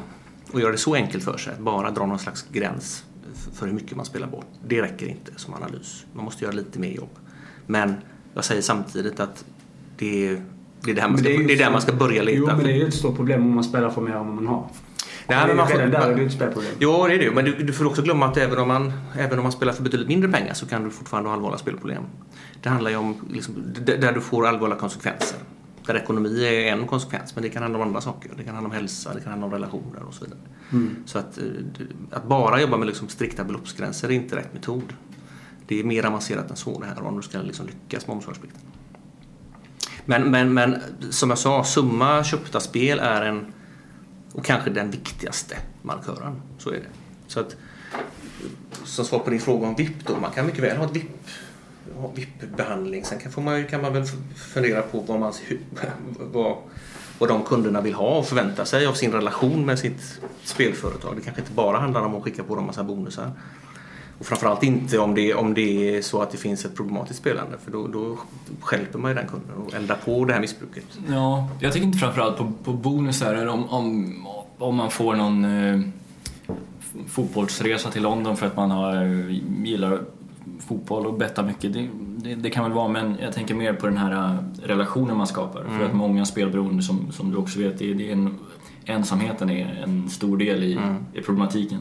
och 0.53 0.61
göra 0.61 0.73
det 0.73 0.79
så 0.79 0.95
enkelt 0.95 1.25
för 1.25 1.37
sig, 1.37 1.53
att 1.53 1.59
bara 1.59 1.91
dra 1.91 2.07
någon 2.07 2.19
slags 2.19 2.47
gräns 2.53 3.05
för 3.55 3.67
hur 3.67 3.73
mycket 3.73 3.97
man 3.97 4.07
spelar 4.07 4.27
bort. 4.27 4.47
Det 4.67 4.83
räcker 4.83 5.07
inte 5.07 5.33
som 5.37 5.55
analys. 5.55 6.05
Man 6.13 6.25
måste 6.25 6.45
göra 6.45 6.55
lite 6.55 6.79
mer 6.79 6.91
jobb. 6.91 7.11
Men 7.67 7.95
jag 8.35 8.45
säger 8.45 8.63
samtidigt 8.63 9.21
att 9.21 9.45
det 10.03 10.27
är, 10.29 10.43
det 10.85 10.91
är, 10.91 10.95
där, 10.95 11.09
man 11.09 11.19
ska, 11.19 11.29
det 11.29 11.35
ju 11.35 11.53
är 11.53 11.59
där 11.59 11.71
man 11.71 11.81
ska 11.83 11.93
börja 11.93 12.23
leta. 12.23 12.39
Jo, 12.39 12.47
men 12.47 12.65
det 12.65 12.73
är 12.73 12.77
ju 12.77 12.89
ett 12.89 12.95
stort 12.95 13.17
problem 13.17 13.43
om 13.43 13.55
man 13.55 13.65
spelar 13.65 13.91
för 13.91 14.01
mer 14.01 14.13
än 14.13 14.27
vad 14.27 14.35
man 14.35 14.47
har. 14.47 14.67
Nej, 15.29 15.47
men 15.47 15.57
man 15.57 15.69
får- 15.69 15.79
Redan 15.79 15.91
där 15.91 16.11
är 16.11 16.17
det 16.17 16.23
ett 16.23 16.33
spelproblem. 16.33 16.73
Jo, 16.79 17.07
det 17.07 17.15
är 17.15 17.19
det 17.19 17.25
ju. 17.25 17.31
Men 17.35 17.45
du, 17.45 17.53
du 17.53 17.73
får 17.73 17.85
också 17.87 18.03
glömma 18.03 18.27
att 18.27 18.37
även 18.37 18.59
om, 18.59 18.69
man, 18.69 18.93
även 19.19 19.39
om 19.39 19.43
man 19.43 19.53
spelar 19.53 19.73
för 19.73 19.83
betydligt 19.83 20.09
mindre 20.09 20.31
pengar 20.31 20.55
så 20.55 20.67
kan 20.67 20.85
du 20.85 20.91
fortfarande 20.91 21.29
ha 21.29 21.35
allvarliga 21.37 21.59
spelproblem. 21.59 22.03
Det 22.63 22.69
handlar 22.69 22.91
ju 22.91 22.97
om 22.97 23.17
liksom, 23.31 23.55
där 23.85 24.13
du 24.13 24.21
får 24.21 24.47
allvarliga 24.47 24.79
konsekvenser. 24.79 25.39
Där 25.87 25.95
ekonomi 25.97 26.45
är 26.47 26.73
en 26.73 26.87
konsekvens, 26.87 27.35
men 27.35 27.43
det 27.43 27.49
kan 27.49 27.63
handla 27.63 27.79
om 27.79 27.87
andra 27.89 28.01
saker. 28.01 28.31
Det 28.37 28.45
kan 28.45 28.55
handla 28.55 28.69
om 28.69 28.75
hälsa, 28.75 29.15
det 29.15 29.21
kan 29.21 29.31
handla 29.31 29.47
om 29.47 29.53
relationer 29.53 30.03
och 30.09 30.15
så 30.15 30.25
vidare. 30.25 30.41
Mm. 30.73 30.97
Så 31.07 31.19
att, 31.19 31.39
eh, 31.39 31.45
att 32.11 32.25
bara 32.29 32.61
jobba 32.61 32.77
med 32.77 32.87
liksom 32.87 33.09
strikta 33.09 33.45
beloppsgränser 33.45 34.09
är 34.09 34.13
inte 34.13 34.37
rätt 34.37 34.55
metod. 34.55 34.93
Det 35.67 35.81
är 35.81 35.85
mer 35.85 36.07
avancerat 36.07 36.51
än 36.51 36.57
så 36.57 36.81
det 36.81 36.87
här 36.87 37.03
om 37.07 37.17
du 37.17 37.23
ska 37.23 37.39
liksom 37.39 37.67
lyckas 37.67 38.07
med 38.07 38.17
omsorgsplikten. 38.17 38.61
Men, 40.05 40.31
men, 40.31 40.55
men 40.55 40.83
som 41.11 41.31
jag 41.31 41.39
sa, 41.39 41.65
summa 41.65 42.25
köpta 42.25 42.61
spel 42.61 42.99
är 42.99 43.23
en 43.23 43.53
och 44.33 44.45
kanske 44.45 44.71
den 44.71 44.91
viktigaste 44.91 45.57
markören. 45.83 46.43
Så 46.59 46.71
är 46.71 46.75
det. 46.75 46.87
Så 47.27 47.41
att, 47.41 47.57
som 48.85 49.05
svar 49.05 49.19
på 49.19 49.31
din 49.31 49.41
fråga 49.41 49.67
om 49.67 49.75
VIP 49.75 50.07
då, 50.07 50.17
man 50.17 50.31
kan 50.31 50.47
mycket 50.47 50.65
väl 50.65 50.77
ha 50.77 50.85
ett 50.85 50.97
VIP 50.97 51.11
VIP-behandling. 52.15 53.05
Sen 53.05 53.19
kan, 53.19 53.33
får 53.33 53.43
man, 53.43 53.67
kan 53.67 53.83
man 53.83 53.93
väl 53.93 54.05
fundera 54.37 54.83
på 54.83 55.01
vad, 55.01 55.21
man, 55.21 55.33
vad, 56.33 56.57
vad 57.19 57.29
de 57.29 57.43
kunderna 57.43 57.81
vill 57.81 57.95
ha 57.95 58.19
och 58.19 58.27
förväntar 58.27 58.65
sig 58.65 58.87
av 58.87 58.95
sin 58.95 59.13
relation 59.13 59.67
med 59.67 59.79
sitt 59.79 60.21
spelföretag. 60.45 61.17
Det 61.17 61.23
kanske 61.23 61.41
inte 61.41 61.53
bara 61.53 61.79
handlar 61.79 62.01
om 62.01 62.15
att 62.15 62.23
skicka 62.23 62.43
på 62.43 62.57
dem 62.57 62.67
massa 62.67 62.85
bonusar. 62.85 63.31
Och 64.23 64.27
framförallt 64.27 64.63
inte 64.63 64.99
om 64.99 65.15
det, 65.15 65.35
om 65.35 65.55
det 65.55 65.97
är 65.97 66.03
så 66.03 66.23
att 66.23 66.31
det 66.31 66.39
finns 66.39 66.65
ett 66.65 66.77
problematiskt 66.77 67.21
spelande 67.21 67.59
för 67.59 67.71
då, 67.71 67.87
då 67.87 68.19
stjälper 68.61 68.99
man 68.99 69.11
ju 69.11 69.15
den 69.15 69.27
kunden 69.27 69.57
och 69.67 69.75
eldar 69.75 69.97
på 70.05 70.25
det 70.25 70.33
här 70.33 70.41
missbruket. 70.41 70.85
Ja, 71.09 71.49
jag 71.61 71.73
tänker 71.73 71.87
inte 71.87 71.99
framförallt 71.99 72.37
på, 72.37 72.53
på 72.65 72.73
bonusar 72.73 73.35
eller 73.35 73.49
om, 73.49 73.65
om, 73.69 74.15
om 74.59 74.77
man 74.77 74.91
får 74.91 75.17
någon 75.17 75.45
eh, 75.45 75.81
fotbollsresa 77.07 77.91
till 77.91 78.03
London 78.03 78.37
för 78.37 78.47
att 78.47 78.57
man 78.57 78.71
har, 78.71 79.05
gillar 79.65 80.01
fotboll 80.61 81.07
och 81.07 81.15
bettar 81.15 81.43
mycket. 81.43 81.73
Det, 81.73 81.89
det, 82.17 82.35
det, 82.35 82.51
kan 82.51 82.65
väl 82.65 82.73
vara, 82.73 82.89
men 82.89 83.17
jag 83.23 83.33
tänker 83.33 83.55
mer 83.55 83.73
på 83.73 83.87
den 83.87 83.97
här 83.97 84.13
eh, 84.13 84.67
relationen 84.67 85.17
man 85.17 85.27
skapar. 85.27 85.61
Mm. 85.61 85.79
För 85.79 85.87
att 85.87 85.95
många 85.95 86.25
spelberoende, 86.25 86.83
som, 86.83 87.13
som 87.13 87.31
du 87.31 87.37
också 87.37 87.59
vet, 87.59 87.79
det, 87.79 87.95
det 87.95 88.09
är 88.09 88.13
en, 88.13 88.39
ensamheten 88.85 89.51
är 89.51 89.83
en 89.83 90.11
stor 90.11 90.37
del 90.37 90.63
i, 90.63 90.73
mm. 90.73 90.97
i 91.15 91.21
problematiken. 91.21 91.79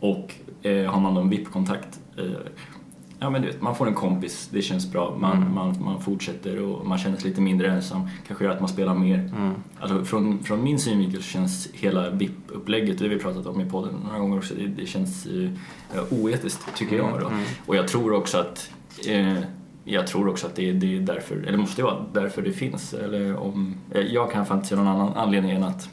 Och 0.00 0.34
eh, 0.66 0.90
har 0.90 1.00
man 1.00 1.16
en 1.16 1.28
VIP-kontakt 1.28 2.00
eh, 2.18 2.24
Ja 3.18 3.30
men 3.30 3.42
du 3.42 3.48
vet, 3.48 3.62
man 3.62 3.76
får 3.76 3.86
en 3.86 3.94
kompis, 3.94 4.48
det 4.52 4.62
känns 4.62 4.92
bra, 4.92 5.16
man, 5.20 5.36
mm. 5.36 5.54
man, 5.54 5.76
man 5.84 6.00
fortsätter 6.00 6.62
och 6.62 6.86
man 6.86 6.98
känner 6.98 7.16
sig 7.16 7.28
lite 7.28 7.40
mindre 7.40 7.72
ensam. 7.72 8.08
Kanske 8.26 8.44
gör 8.44 8.52
att 8.52 8.60
man 8.60 8.68
spelar 8.68 8.94
mer. 8.94 9.18
Mm. 9.18 9.54
Alltså 9.80 10.04
från, 10.04 10.42
från 10.44 10.64
min 10.64 10.78
synvinkel 10.78 11.22
känns 11.22 11.68
hela 11.72 12.10
VIP-upplägget, 12.10 12.98
det 12.98 13.04
har 13.04 13.08
vi 13.08 13.18
pratat 13.18 13.46
om 13.46 13.60
i 13.60 13.70
podden 13.70 13.94
några 14.06 14.18
gånger 14.18 14.38
också, 14.38 14.54
det, 14.54 14.66
det 14.66 14.86
känns 14.86 15.26
uh, 15.26 15.50
oetiskt 16.10 16.76
tycker 16.76 16.96
jag. 16.96 17.20
Då. 17.20 17.26
Mm. 17.26 17.40
Och 17.66 17.76
jag 17.76 17.88
tror 17.88 18.12
också 18.12 18.38
att 18.38 18.70
uh, 19.08 19.38
jag 19.84 20.06
tror 20.06 20.28
också 20.28 20.46
att 20.46 20.56
det, 20.56 20.72
det 20.72 20.96
är 20.96 21.00
därför, 21.00 21.36
eller 21.36 21.58
måste 21.58 21.82
vara 21.82 22.04
därför 22.12 22.42
det 22.42 22.52
finns. 22.52 22.94
Eller 22.94 23.36
om, 23.36 23.76
jag 24.10 24.32
kan 24.32 24.46
fan 24.46 24.56
inte 24.56 24.68
se 24.68 24.76
någon 24.76 24.88
annan 24.88 25.12
anledning 25.14 25.50
än 25.50 25.64
att 25.64 25.88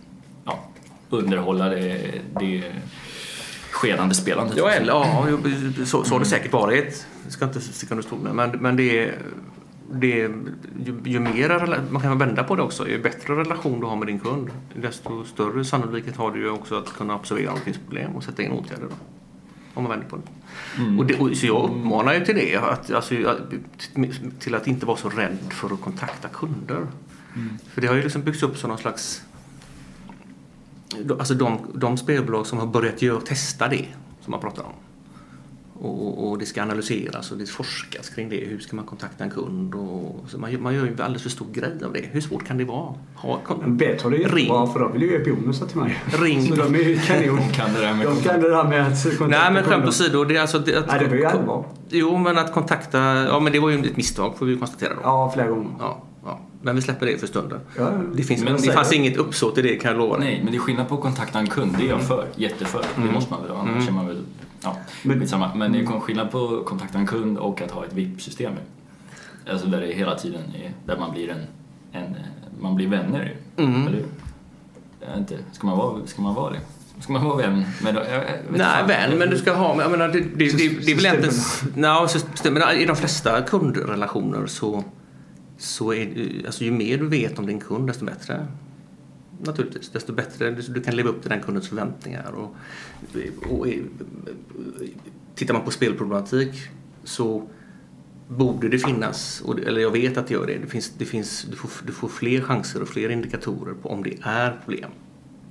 ja, 0.46 0.60
underhålla 1.10 1.70
det, 1.70 2.12
det 2.40 2.64
skenande 3.84 4.16
spelandet. 4.16 4.58
Ja, 4.58 4.70
eller, 4.70 4.94
ja 4.94 5.28
så, 5.86 6.04
så 6.04 6.16
har 6.16 6.20
det 6.20 6.26
säkert 6.26 6.54
varit. 6.54 7.08
Jag 7.24 7.34
ska 7.34 7.46
inte 7.46 7.62
sticka 7.62 7.94
under 7.94 8.08
stol 8.08 8.20
med. 8.20 8.36
Men, 8.36 8.50
men 8.50 8.76
det 8.76 9.00
är, 9.00 9.16
det 9.92 10.22
är, 10.22 10.30
ju, 10.86 11.02
ju 11.06 11.20
mer, 11.20 11.80
man 11.90 12.02
kan 12.02 12.18
vända 12.18 12.44
på 12.44 12.56
det 12.56 12.62
också, 12.62 12.88
ju 12.88 13.02
bättre 13.02 13.36
relation 13.36 13.80
du 13.80 13.86
har 13.86 13.96
med 13.96 14.08
din 14.08 14.20
kund 14.20 14.50
desto 14.76 15.26
större 15.26 15.66
sannolikhet 15.66 16.18
har 16.18 16.32
du 16.32 16.40
ju 16.40 16.50
också 16.50 16.78
att 16.78 16.94
kunna 16.94 17.16
observera 17.16 17.52
om 17.52 17.58
det 17.58 17.64
finns 17.64 17.78
problem 17.78 18.16
och 18.16 18.24
sätta 18.24 18.44
in 18.44 18.52
åtgärder. 18.52 18.84
Då, 18.84 18.96
om 19.74 19.84
man 19.84 19.90
vänder 19.90 20.08
på 20.08 20.16
det. 20.16 20.24
Mm. 20.84 21.00
Och 21.00 21.06
det 21.06 21.20
och, 21.20 21.38
så 21.38 21.46
jag 21.46 21.70
uppmanar 21.70 22.14
ju 22.14 22.26
till 22.26 22.36
det, 22.36 22.56
att, 22.56 22.92
alltså, 22.92 23.16
till 24.40 24.56
att 24.56 24.68
inte 24.68 24.86
vara 24.86 24.98
så 24.98 25.10
rädd 25.10 25.38
för 25.50 25.74
att 25.74 25.82
kontakta 25.82 26.28
kunder. 26.28 26.88
Mm. 27.36 27.58
För 27.74 27.82
det 27.82 27.88
har 27.88 27.96
ju 27.96 28.02
liksom 28.02 28.22
byggts 28.22 28.44
upp 28.44 28.58
som 28.58 28.70
någon 28.70 28.80
slags 28.80 29.24
alltså 31.20 31.34
de, 31.34 31.58
de 31.74 31.98
spelbolag 31.98 32.48
som 32.48 32.60
har 32.60 32.68
börjat 32.68 33.02
göra, 33.02 33.22
testa 33.22 33.68
det 33.68 33.86
som 34.22 34.32
man 34.32 34.40
pratar 34.40 34.64
om. 34.64 34.74
Och, 35.84 36.30
och, 36.30 36.38
det 36.38 36.46
ska 36.46 36.62
analyseras 36.62 37.32
och 37.32 37.38
det 37.38 37.50
forskas 37.50 38.10
kring 38.10 38.30
det. 38.30 38.36
Hur 38.36 38.60
ska 38.60 38.76
man 38.76 38.86
kontakta 38.86 39.24
en 39.24 39.30
kund? 39.30 39.76
Och, 39.76 40.26
så 40.28 40.38
man, 40.38 40.62
man 40.62 40.74
gör 40.76 40.86
ju 40.86 40.92
alldeles 40.92 41.24
för 41.24 41.30
stor 41.30 41.48
grej 41.54 41.72
av 41.86 41.94
det. 41.94 42.06
Hur 42.12 42.22
svårt 42.22 42.48
kan 42.48 42.58
det 42.58 42.66
vara? 42.66 42.94
Ha, 43.16 43.40
kon- 43.46 43.78
Bet 43.78 44.02
har 44.02 44.10
det 44.10 44.18
jättebra 44.18 44.68
för 44.68 44.80
de 44.80 44.94
vill 44.94 45.02
ju 45.02 45.12
ge 45.12 45.20
bonusar 45.20 45.66
till 45.66 45.78
mig. 45.78 46.04
Ring. 46.06 46.48
Så 46.48 46.56
de 46.56 46.76
är 46.76 46.80
ju 46.80 46.98
kanon. 46.98 47.38
de 47.48 47.54
kan 47.54 47.74
det 47.74 47.82
där 47.82 47.94
med, 47.94 48.08
de 48.08 48.22
kan 48.22 48.42
det 48.42 48.50
där 48.50 48.64
med 48.64 48.88
att 48.88 49.04
kontakta 49.04 49.28
Nej 49.28 49.54
men 49.54 49.64
skämt 49.64 49.88
åsido. 49.88 50.24
Det, 50.24 50.36
är 50.38 50.42
alltså, 50.42 50.60
det, 50.60 50.76
att, 50.76 50.88
Nej, 50.88 51.00
det 51.00 51.08
var 51.08 51.16
ju 51.16 51.26
allvar. 51.26 51.66
Jo 51.90 52.18
men 52.18 52.38
att 52.38 52.54
kontakta, 52.54 53.00
ja 53.24 53.40
men 53.40 53.54
det 53.54 53.60
var 53.60 53.70
ju 53.70 53.80
ett 53.80 53.98
misstag 53.98 54.38
får 54.38 54.46
vi 54.46 54.58
konstatera 54.58 54.94
då. 54.94 55.00
Ja, 55.04 55.32
flera 55.34 55.48
gånger. 55.48 55.72
Ja. 55.80 56.04
Ja, 56.26 56.40
men 56.62 56.76
vi 56.76 56.82
släpper 56.82 57.06
det 57.06 57.18
för 57.18 57.28
stunden. 57.28 57.60
Ja, 57.78 57.92
det, 58.16 58.24
finns, 58.24 58.44
men 58.44 58.54
det 58.54 58.72
fanns 58.72 58.94
inget 58.94 59.18
uppsåt 59.18 59.58
i 59.58 59.62
det 59.62 59.76
kan 59.76 59.92
jag 59.92 59.98
lova. 59.98 60.18
Nej, 60.18 60.42
men 60.44 60.52
det 60.52 60.58
är 60.58 60.60
skillnad 60.60 60.90
på 60.90 60.96
att 60.96 61.02
kontakta 61.02 61.40
en 61.40 61.48
kund. 61.48 61.76
Det 61.78 61.84
är 61.84 61.88
jag 61.88 61.96
mm. 61.96 62.08
för. 62.08 62.28
Jätteför. 62.36 62.86
Mm. 62.96 63.08
Det 63.08 63.14
måste 63.14 63.34
man 63.34 63.44
väl. 63.44 63.52
Annars 63.52 63.84
mm. 63.84 63.96
man 63.96 64.08
väl... 64.08 64.24
Ja, 64.64 64.78
men, 65.04 65.28
samma. 65.28 65.56
men 65.56 65.72
det 65.72 65.80
är 65.80 66.00
skillnad 66.00 66.32
på 66.32 66.58
att 66.58 66.66
kontakta 66.66 66.98
en 66.98 67.08
kund 67.08 67.38
och 67.38 67.62
att 67.62 67.72
ha 67.72 67.86
ett 67.86 67.94
VIP-system. 67.94 68.54
Alltså 69.52 69.68
där 69.68 69.82
det 69.82 69.94
hela 69.94 70.16
tiden 70.16 70.42
är, 70.42 70.72
där 70.86 70.98
man 70.98 71.12
blir 71.12 71.30
en, 71.30 71.46
en 71.92 72.16
man 72.60 72.76
blir 72.76 72.88
vänner 72.88 73.36
mm. 73.58 73.88
Eller 73.88 74.04
jag 75.00 75.18
inte, 75.18 75.38
ska 75.52 75.68
man 75.68 75.78
vara, 75.78 76.08
ska 76.08 76.22
man 76.22 76.36
vara 76.36 76.54
det? 76.54 76.60
Ska 77.00 77.14
man 77.14 77.24
vara 77.26 77.38
vän 77.38 77.66
med 77.82 77.96
jag 77.96 78.24
Nej, 78.50 78.84
vän, 78.88 79.18
men 79.18 79.30
du 79.30 79.38
ska 79.38 79.54
ha... 79.54 79.82
Jag 79.82 79.92
menar, 79.92 80.08
det, 80.08 80.20
det, 80.20 80.58
det, 80.58 80.86
det 80.86 80.92
är 80.92 80.96
väl 80.96 81.06
egentligen... 81.06 82.54
Nej, 82.54 82.84
I 82.84 82.86
de 82.86 82.96
flesta 82.96 83.42
kundrelationer 83.42 84.48
så 84.48 84.84
så 85.64 85.94
är, 85.94 86.42
alltså, 86.46 86.64
ju 86.64 86.72
mer 86.72 86.98
du 86.98 87.08
vet 87.08 87.40
om 87.40 87.46
din 87.46 87.60
kund 87.60 87.88
desto 87.88 88.06
bättre. 88.06 88.48
Naturligtvis. 89.42 89.90
Desto 89.90 90.14
bättre 90.14 90.52
du 90.52 90.82
kan 90.82 90.96
leva 90.96 91.10
upp 91.10 91.22
till 91.22 91.30
den 91.30 91.42
kundens 91.42 91.70
förväntningar. 91.70 92.32
Och, 92.32 92.56
och, 93.50 93.68
tittar 95.36 95.54
man 95.54 95.64
på 95.64 95.72
spelproblematik 95.72 96.56
så 97.04 97.48
borde 98.28 98.70
det 98.70 98.80
finnas, 98.80 99.44
eller 99.66 99.82
jag 99.82 99.92
vet 99.92 100.18
att 100.18 100.28
det 100.28 100.34
gör 100.34 100.48
det, 100.48 100.58
det, 100.58 100.68
finns, 100.68 100.90
det 100.98 101.06
finns, 101.06 101.48
du, 101.50 101.56
får, 101.56 101.86
du 101.86 101.92
får 101.92 102.08
fler 102.08 102.42
chanser 102.42 102.82
och 102.82 102.88
fler 102.88 103.10
indikatorer 103.10 103.74
på 103.74 103.90
om 103.90 104.04
det 104.04 104.18
är 104.22 104.60
problem. 104.66 104.92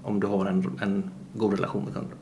Om 0.02 0.20
du 0.20 0.26
har 0.26 0.46
en, 0.46 0.80
en 0.82 1.10
god 1.34 1.52
relation 1.52 1.84
med 1.84 1.94
kunden. 1.94 2.18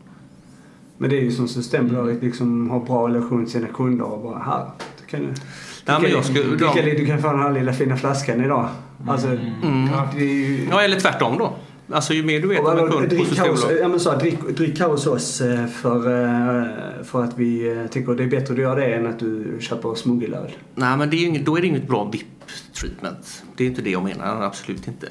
Men 0.99 1.11
det 1.11 1.19
är 1.19 1.23
ju 1.23 1.33
som 1.33 1.49
Systembolaget 1.49 2.23
liksom 2.23 2.71
har 2.71 2.81
bra 2.81 3.09
relation 3.09 3.45
till 3.45 3.53
sina 3.53 3.69
kunder 3.69 4.05
och 4.05 4.23
bara 4.23 4.39
här, 4.39 4.71
kan 5.07 5.21
du 5.21 5.35
Nej, 5.85 6.03
men 6.03 6.11
jag 6.11 6.25
skulle, 6.25 6.43
du, 6.43 6.59
kan, 6.59 6.85
du 6.85 7.07
kan 7.07 7.23
få 7.23 7.29
den 7.29 7.43
här 7.43 7.53
lilla 7.53 7.73
fina 7.73 7.97
flaskan 7.97 8.45
idag. 8.45 8.69
Alltså, 9.09 9.29
mm. 9.29 9.89
ja, 9.93 10.09
ju... 10.17 10.69
ja, 10.71 10.83
eller 10.83 11.01
tvärtom 11.01 11.39
då. 11.39 11.57
Alltså 11.93 12.15
ju 12.15 12.23
mer 12.23 12.41
du 12.41 12.49
vet 12.49 12.61
om 12.61 12.79
en 12.79 12.91
kund 12.91 13.19
på 13.19 13.25
Systembolaget. 13.25 13.81
Ja 13.81 13.89
men 13.89 14.01
så, 14.01 14.15
drick, 14.15 14.57
drick 14.57 14.79
kaos 14.79 15.07
oss 15.07 15.41
eh, 15.41 15.67
för, 15.67 15.97
eh, 15.97 17.05
för 17.05 17.25
att 17.25 17.39
vi 17.39 17.77
eh, 17.77 17.87
tycker 17.87 18.15
det 18.15 18.25
är 18.25 18.29
bättre 18.29 18.53
att 18.53 18.57
du 18.57 18.63
gör 18.63 18.77
det 18.77 18.95
än 18.95 19.07
att 19.07 19.19
du 19.19 19.57
köper 19.61 19.95
smuggelöl. 19.95 20.51
Nej 20.75 20.97
men 20.97 21.11
det 21.11 21.17
är 21.17 21.27
inget, 21.27 21.47
då 21.47 21.57
är 21.57 21.61
det 21.61 21.67
inget 21.67 21.89
bra 21.89 22.11
VIP-treatment. 22.13 23.45
Det 23.57 23.65
är 23.65 23.69
inte 23.69 23.83
det 23.83 23.91
jag 23.91 24.03
menar, 24.03 24.43
absolut 24.43 24.89
inte. 24.89 25.09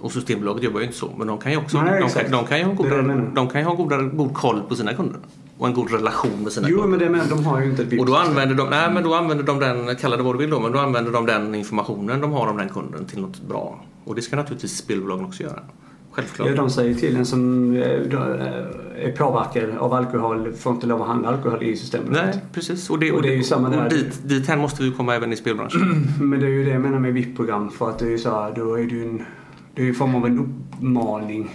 Och 0.00 0.12
Systembolaget 0.12 0.62
jobbar 0.62 0.80
ju 0.80 0.86
inte 0.86 0.98
så. 0.98 1.10
Men 1.18 1.26
de 1.26 1.38
kan 1.38 1.52
ju 1.52 1.58
också 1.58 1.82
Nej, 1.82 2.00
de, 2.00 2.10
kan, 2.10 2.30
de 2.30 2.46
kan 2.46 2.58
ju 2.58 2.64
ha, 2.64 2.72
goda, 2.72 3.02
de 3.34 3.48
kan 3.48 3.60
ju 3.60 3.66
ha 3.66 3.74
goda, 3.74 3.96
god 3.96 4.34
koll 4.34 4.62
på 4.68 4.76
sina 4.76 4.94
kunder 4.94 5.20
och 5.58 5.66
en 5.66 5.74
god 5.74 5.90
relation 5.92 6.42
med 6.42 6.52
sina 6.52 6.68
Jo, 6.68 6.80
kunder. 6.80 6.98
men, 6.98 7.12
det, 7.12 7.18
men 7.18 7.28
de 7.28 7.44
har 7.44 7.60
ju 7.60 7.70
inte 7.70 7.82
ett 7.82 8.00
Och 8.00 8.06
då 8.06 8.16
använder 8.16 8.54
de, 8.54 8.70
nej, 8.70 8.90
men 8.94 9.02
då 9.02 9.14
använder 9.14 9.44
de 9.44 9.58
den, 9.58 9.96
kalla 9.96 10.16
det 10.16 10.22
vad 10.22 10.34
du 10.34 10.38
vill 10.38 10.50
då, 10.50 10.60
men 10.60 10.72
då 10.72 10.78
använder 10.78 11.12
de 11.12 11.26
den 11.26 11.54
informationen 11.54 12.20
de 12.20 12.32
har 12.32 12.46
om 12.46 12.56
den 12.56 12.68
kunden 12.68 13.04
till 13.06 13.20
något 13.20 13.40
bra. 13.40 13.84
Och 14.04 14.14
det 14.14 14.22
ska 14.22 14.36
naturligtvis 14.36 14.76
spelbolagen 14.76 15.24
också 15.24 15.42
göra. 15.42 15.60
Självklart. 16.12 16.48
Ja, 16.48 16.54
de 16.54 16.70
säger 16.70 16.94
till 16.94 17.16
en 17.16 17.26
som 17.26 17.72
eh, 17.76 17.82
är 17.82 19.12
påverkad 19.16 19.78
av 19.78 19.92
alkohol 19.92 20.52
får 20.52 20.72
inte 20.72 20.86
lov 20.86 21.02
att 21.02 21.08
handla 21.08 21.28
alkohol 21.28 21.62
i 21.62 21.76
systemet. 21.76 22.10
Nej, 22.10 22.40
precis. 22.52 22.90
Och 22.90 22.98
det, 22.98 23.12
och 23.12 23.22
det 23.22 23.28
är 23.28 23.36
ju 23.36 23.42
samma 23.42 23.68
där. 23.68 23.84
Och 23.84 23.90
dit, 23.90 24.28
dit 24.28 24.48
här 24.48 24.56
måste 24.56 24.82
vi 24.82 24.90
komma 24.90 25.14
även 25.14 25.32
i 25.32 25.36
spelbranschen. 25.36 26.06
Men 26.20 26.40
det 26.40 26.46
är 26.46 26.50
ju 26.50 26.64
det 26.64 26.70
jag 26.70 26.80
menar 26.82 26.98
med 26.98 27.14
VIP-program. 27.14 27.70
För 27.70 27.90
att 27.90 27.98
det 27.98 28.06
är 28.06 28.10
ju 28.10 28.18
så 28.18 28.30
här, 28.30 28.52
då 28.56 28.74
är 28.74 28.82
det 28.84 28.94
ju 28.94 29.02
en, 29.08 29.22
det 29.74 29.82
är 29.82 29.86
ju 29.86 29.94
form 29.94 30.14
av 30.14 30.26
en 30.26 30.38
uppmaning 30.38 31.50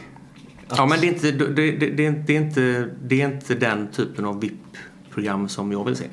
Ja, 0.77 0.85
men 0.85 0.99
det 0.99 1.07
är, 1.07 1.13
inte, 1.13 1.31
det, 1.31 1.71
det, 1.71 1.89
det, 1.89 2.35
är 2.35 2.41
inte, 2.41 2.89
det 3.03 3.21
är 3.21 3.33
inte 3.33 3.55
den 3.55 3.87
typen 3.87 4.25
av 4.25 4.39
VIP-program 4.39 5.49
som 5.49 5.71
jag 5.71 5.85
vill 5.85 5.95
se. 5.95 6.05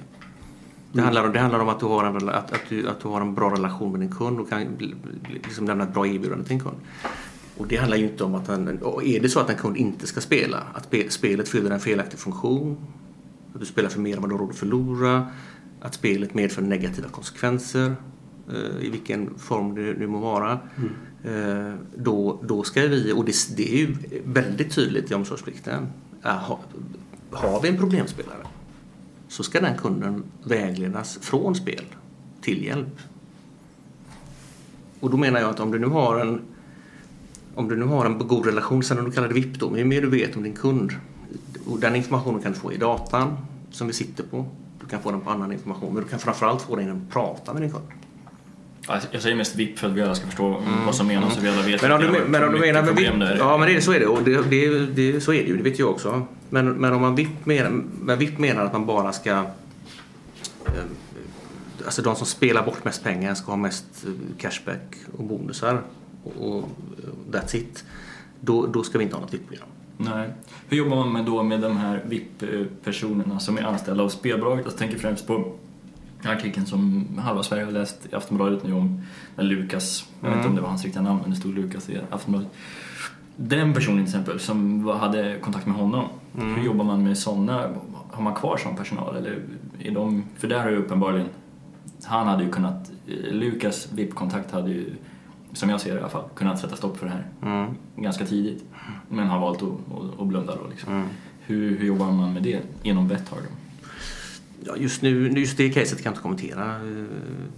Det, 0.92 1.00
handlar, 1.02 1.24
om, 1.24 1.32
det 1.32 1.38
handlar 1.38 1.58
om 1.58 1.68
att 1.68 1.80
du, 1.80 1.86
har 1.86 2.04
en, 2.04 2.28
att, 2.28 2.52
att, 2.52 2.60
du, 2.68 2.88
att 2.88 3.00
du 3.00 3.08
har 3.08 3.20
en 3.20 3.34
bra 3.34 3.52
relation 3.52 3.92
med 3.92 4.00
din 4.00 4.12
kund 4.12 4.40
och 4.40 4.48
kan 4.48 4.66
liksom 5.44 5.66
lämna 5.66 5.84
ett 5.84 5.94
bra 5.94 6.06
erbjudande 6.06 6.44
till 6.44 6.58
din 6.58 6.60
kund. 6.60 6.76
Och 7.56 7.66
det 7.66 7.76
handlar 7.76 7.96
ju 7.96 8.04
inte 8.04 8.24
om 8.24 8.34
att 8.34 8.48
en, 8.48 8.68
är 9.02 9.20
det 9.20 9.28
så 9.28 9.40
att 9.40 9.50
en 9.50 9.56
kund 9.56 9.76
inte 9.76 10.06
ska 10.06 10.20
spela, 10.20 10.62
att 10.74 10.94
spelet 11.08 11.48
fyller 11.48 11.70
en 11.70 11.80
felaktig 11.80 12.18
funktion, 12.18 12.86
att 13.54 13.60
du 13.60 13.66
spelar 13.66 13.88
för 13.88 14.00
mer 14.00 14.16
än 14.16 14.20
vad 14.20 14.30
du 14.30 14.34
har 14.34 14.40
råd 14.40 14.50
att 14.50 14.56
förlora, 14.56 15.26
att 15.80 15.94
spelet 15.94 16.34
medför 16.34 16.62
negativa 16.62 17.08
konsekvenser 17.08 17.96
i 18.80 18.90
vilken 18.90 19.38
form 19.38 19.74
det 19.74 19.94
nu 19.98 20.06
må 20.06 20.18
vara. 20.18 20.58
Mm. 20.76 20.90
Eh, 21.24 21.74
då, 21.96 22.40
då 22.42 22.62
ska 22.62 22.86
vi, 22.86 23.12
och 23.12 23.24
det, 23.24 23.56
det 23.56 23.74
är 23.74 23.78
ju 23.78 23.96
väldigt 24.24 24.74
tydligt 24.74 25.10
i 25.10 25.14
omsorgsplikten, 25.14 25.86
har, 26.22 26.58
har 27.30 27.60
vi 27.62 27.68
en 27.68 27.76
problemspelare 27.76 28.46
så 29.28 29.42
ska 29.42 29.60
den 29.60 29.78
kunden 29.78 30.24
vägledas 30.42 31.18
från 31.20 31.54
spel 31.54 31.84
till 32.40 32.64
hjälp. 32.64 32.98
Och 35.00 35.10
då 35.10 35.16
menar 35.16 35.40
jag 35.40 35.50
att 35.50 35.60
om 35.60 35.70
du 35.70 35.78
nu 35.78 35.86
har 35.86 36.18
en 36.20 36.40
om 37.54 37.68
du 37.68 37.76
nu 37.76 37.84
har 37.84 38.06
en 38.06 38.18
god 38.18 38.46
relation, 38.46 38.82
sen 38.82 38.98
om 38.98 39.04
du 39.04 39.10
kallar 39.10 39.28
det 39.28 39.34
VIP 39.34 39.58
då, 39.58 39.70
men 39.70 39.78
ju 39.78 39.84
mer 39.84 40.02
du 40.02 40.08
vet 40.08 40.36
om 40.36 40.42
din 40.42 40.54
kund 40.54 40.92
och 41.66 41.78
den 41.78 41.96
informationen 41.96 42.42
kan 42.42 42.52
du 42.52 42.58
få 42.58 42.72
i 42.72 42.76
datan 42.76 43.36
som 43.70 43.86
vi 43.86 43.92
sitter 43.92 44.24
på. 44.24 44.46
Du 44.80 44.86
kan 44.86 45.02
få 45.02 45.10
den 45.10 45.20
på 45.20 45.30
annan 45.30 45.52
information, 45.52 45.94
men 45.94 46.02
du 46.02 46.08
kan 46.08 46.18
framförallt 46.18 46.62
få 46.62 46.76
den 46.76 46.84
genom 46.84 47.02
att 47.02 47.12
prata 47.12 47.52
med 47.52 47.62
din 47.62 47.70
kund. 47.70 47.84
Jag 49.10 49.22
säger 49.22 49.36
mest 49.36 49.56
VIP 49.56 49.78
för 49.78 49.86
att 49.86 49.92
vi 49.92 50.02
alla 50.02 50.14
ska 50.14 50.26
förstå 50.26 50.46
mm. 50.46 50.86
vad 50.86 50.94
som 50.94 51.06
menas 51.06 51.36
och 51.36 51.44
vi 51.44 51.48
alla 51.48 51.62
vet 51.62 51.82
men 51.82 51.92
om 51.92 52.00
du, 52.00 52.24
men 52.28 52.44
om 52.44 52.52
du 52.52 52.58
menar 52.58 52.82
med 52.82 52.96
VIP, 52.96 53.38
Ja 53.38 53.58
men 53.58 53.74
det, 53.74 53.80
så 53.80 53.92
är 53.92 54.00
det 54.00 54.06
och 54.06 54.22
det, 54.22 54.50
det, 54.50 54.86
det, 54.86 55.20
så 55.20 55.32
är 55.32 55.42
det 55.42 55.48
ju, 55.48 55.56
det 55.56 55.62
vet 55.62 55.78
jag 55.78 55.90
också. 55.90 56.26
Men, 56.50 56.72
men 56.72 56.92
om 56.92 57.00
man 57.00 57.14
VIP 57.14 57.46
menar, 57.46 57.70
med 58.00 58.18
VIP 58.18 58.38
menar 58.38 58.64
att 58.64 58.72
man 58.72 58.86
bara 58.86 59.12
ska 59.12 59.30
eh, 59.30 60.72
Alltså 61.84 62.02
de 62.02 62.16
som 62.16 62.26
spelar 62.26 62.64
bort 62.64 62.84
mest 62.84 63.04
pengar 63.04 63.34
ska 63.34 63.52
ha 63.52 63.56
mest 63.56 64.06
eh, 64.06 64.12
cashback 64.38 64.96
och 65.18 65.24
bonusar. 65.24 65.82
och, 66.24 66.48
och 66.48 66.68
that's 67.30 67.56
it. 67.56 67.84
Då, 68.40 68.66
då 68.66 68.82
ska 68.82 68.98
vi 68.98 69.04
inte 69.04 69.16
ha 69.16 69.22
något 69.22 69.34
VIP-program. 69.34 69.68
Nej. 69.96 70.28
Hur 70.68 70.76
jobbar 70.76 70.96
man 70.96 71.12
med 71.12 71.24
då 71.24 71.42
med 71.42 71.60
de 71.60 71.76
här 71.76 72.02
VIP-personerna 72.06 73.40
som 73.40 73.58
är 73.58 73.62
anställda 73.62 74.04
av 74.04 74.08
spelbolaget? 74.08 74.64
Jag 74.64 74.76
tänker 74.76 74.98
främst 74.98 75.26
på 75.26 75.52
artikeln 76.24 76.66
som 76.66 77.06
halva 77.18 77.42
Sverige 77.42 77.64
har 77.64 77.72
läst 77.72 78.06
i 78.12 78.14
Aftonbladet 78.14 78.64
nu 78.64 78.72
om 78.72 79.02
när 79.36 79.44
Lukas, 79.44 80.08
jag 80.20 80.28
vet 80.28 80.36
inte 80.36 80.48
om 80.48 80.54
det 80.54 80.60
var 80.60 80.68
hans 80.68 80.84
riktiga 80.84 81.02
namn 81.02 81.20
men 81.22 81.30
det 81.30 81.36
stod 81.36 81.54
Lukas 81.54 81.90
i 81.90 82.00
Aftonbladet. 82.10 82.48
Den 83.36 83.74
personen 83.74 83.96
till 83.98 84.04
exempel 84.04 84.40
som 84.40 84.88
hade 84.88 85.38
kontakt 85.40 85.66
med 85.66 85.76
honom, 85.76 86.04
hur 86.32 86.62
jobbar 86.64 86.84
man 86.84 87.04
med 87.04 87.18
sådana? 87.18 87.70
Har 88.10 88.22
man 88.22 88.34
kvar 88.34 88.56
sån 88.56 88.76
personal 88.76 89.16
eller 89.16 89.42
är 89.78 89.90
de, 89.94 90.24
för 90.36 90.48
där 90.48 90.58
har 90.62 90.70
ju 90.70 90.76
uppenbarligen, 90.76 91.28
han 92.04 92.26
hade 92.26 92.44
ju 92.44 92.50
kunnat, 92.50 92.90
eh, 93.06 93.32
Lukas 93.34 93.88
VIP-kontakt 93.92 94.50
hade 94.50 94.70
ju, 94.70 94.94
som 95.52 95.70
jag 95.70 95.80
ser 95.80 95.90
det 95.90 95.96
i 95.96 96.00
alla 96.00 96.08
fall, 96.08 96.24
kunnat 96.34 96.58
sätta 96.58 96.76
stopp 96.76 96.96
för 96.98 97.06
det 97.06 97.12
här 97.12 97.26
Mm. 97.42 97.74
ganska 97.96 98.24
tidigt. 98.26 98.64
Men 99.08 99.26
har 99.28 99.40
valt 99.40 99.62
att, 99.62 99.68
att, 99.68 100.20
att 100.20 100.26
blunda 100.26 100.56
då 100.62 100.68
liksom. 100.70 100.92
Mm. 100.92 101.08
Hur, 101.40 101.78
hur 101.78 101.86
jobbar 101.86 102.12
man 102.12 102.32
med 102.32 102.42
det 102.42 102.60
inom 102.82 103.08
Betthard? 103.08 103.42
Ja, 104.64 104.76
just 104.76 105.02
nu, 105.02 105.28
just 105.30 105.56
det 105.56 105.68
caset 105.70 105.98
kan 106.02 106.04
jag 106.04 106.12
inte 106.12 106.22
kommentera 106.22 106.74
eh, 106.76 107.04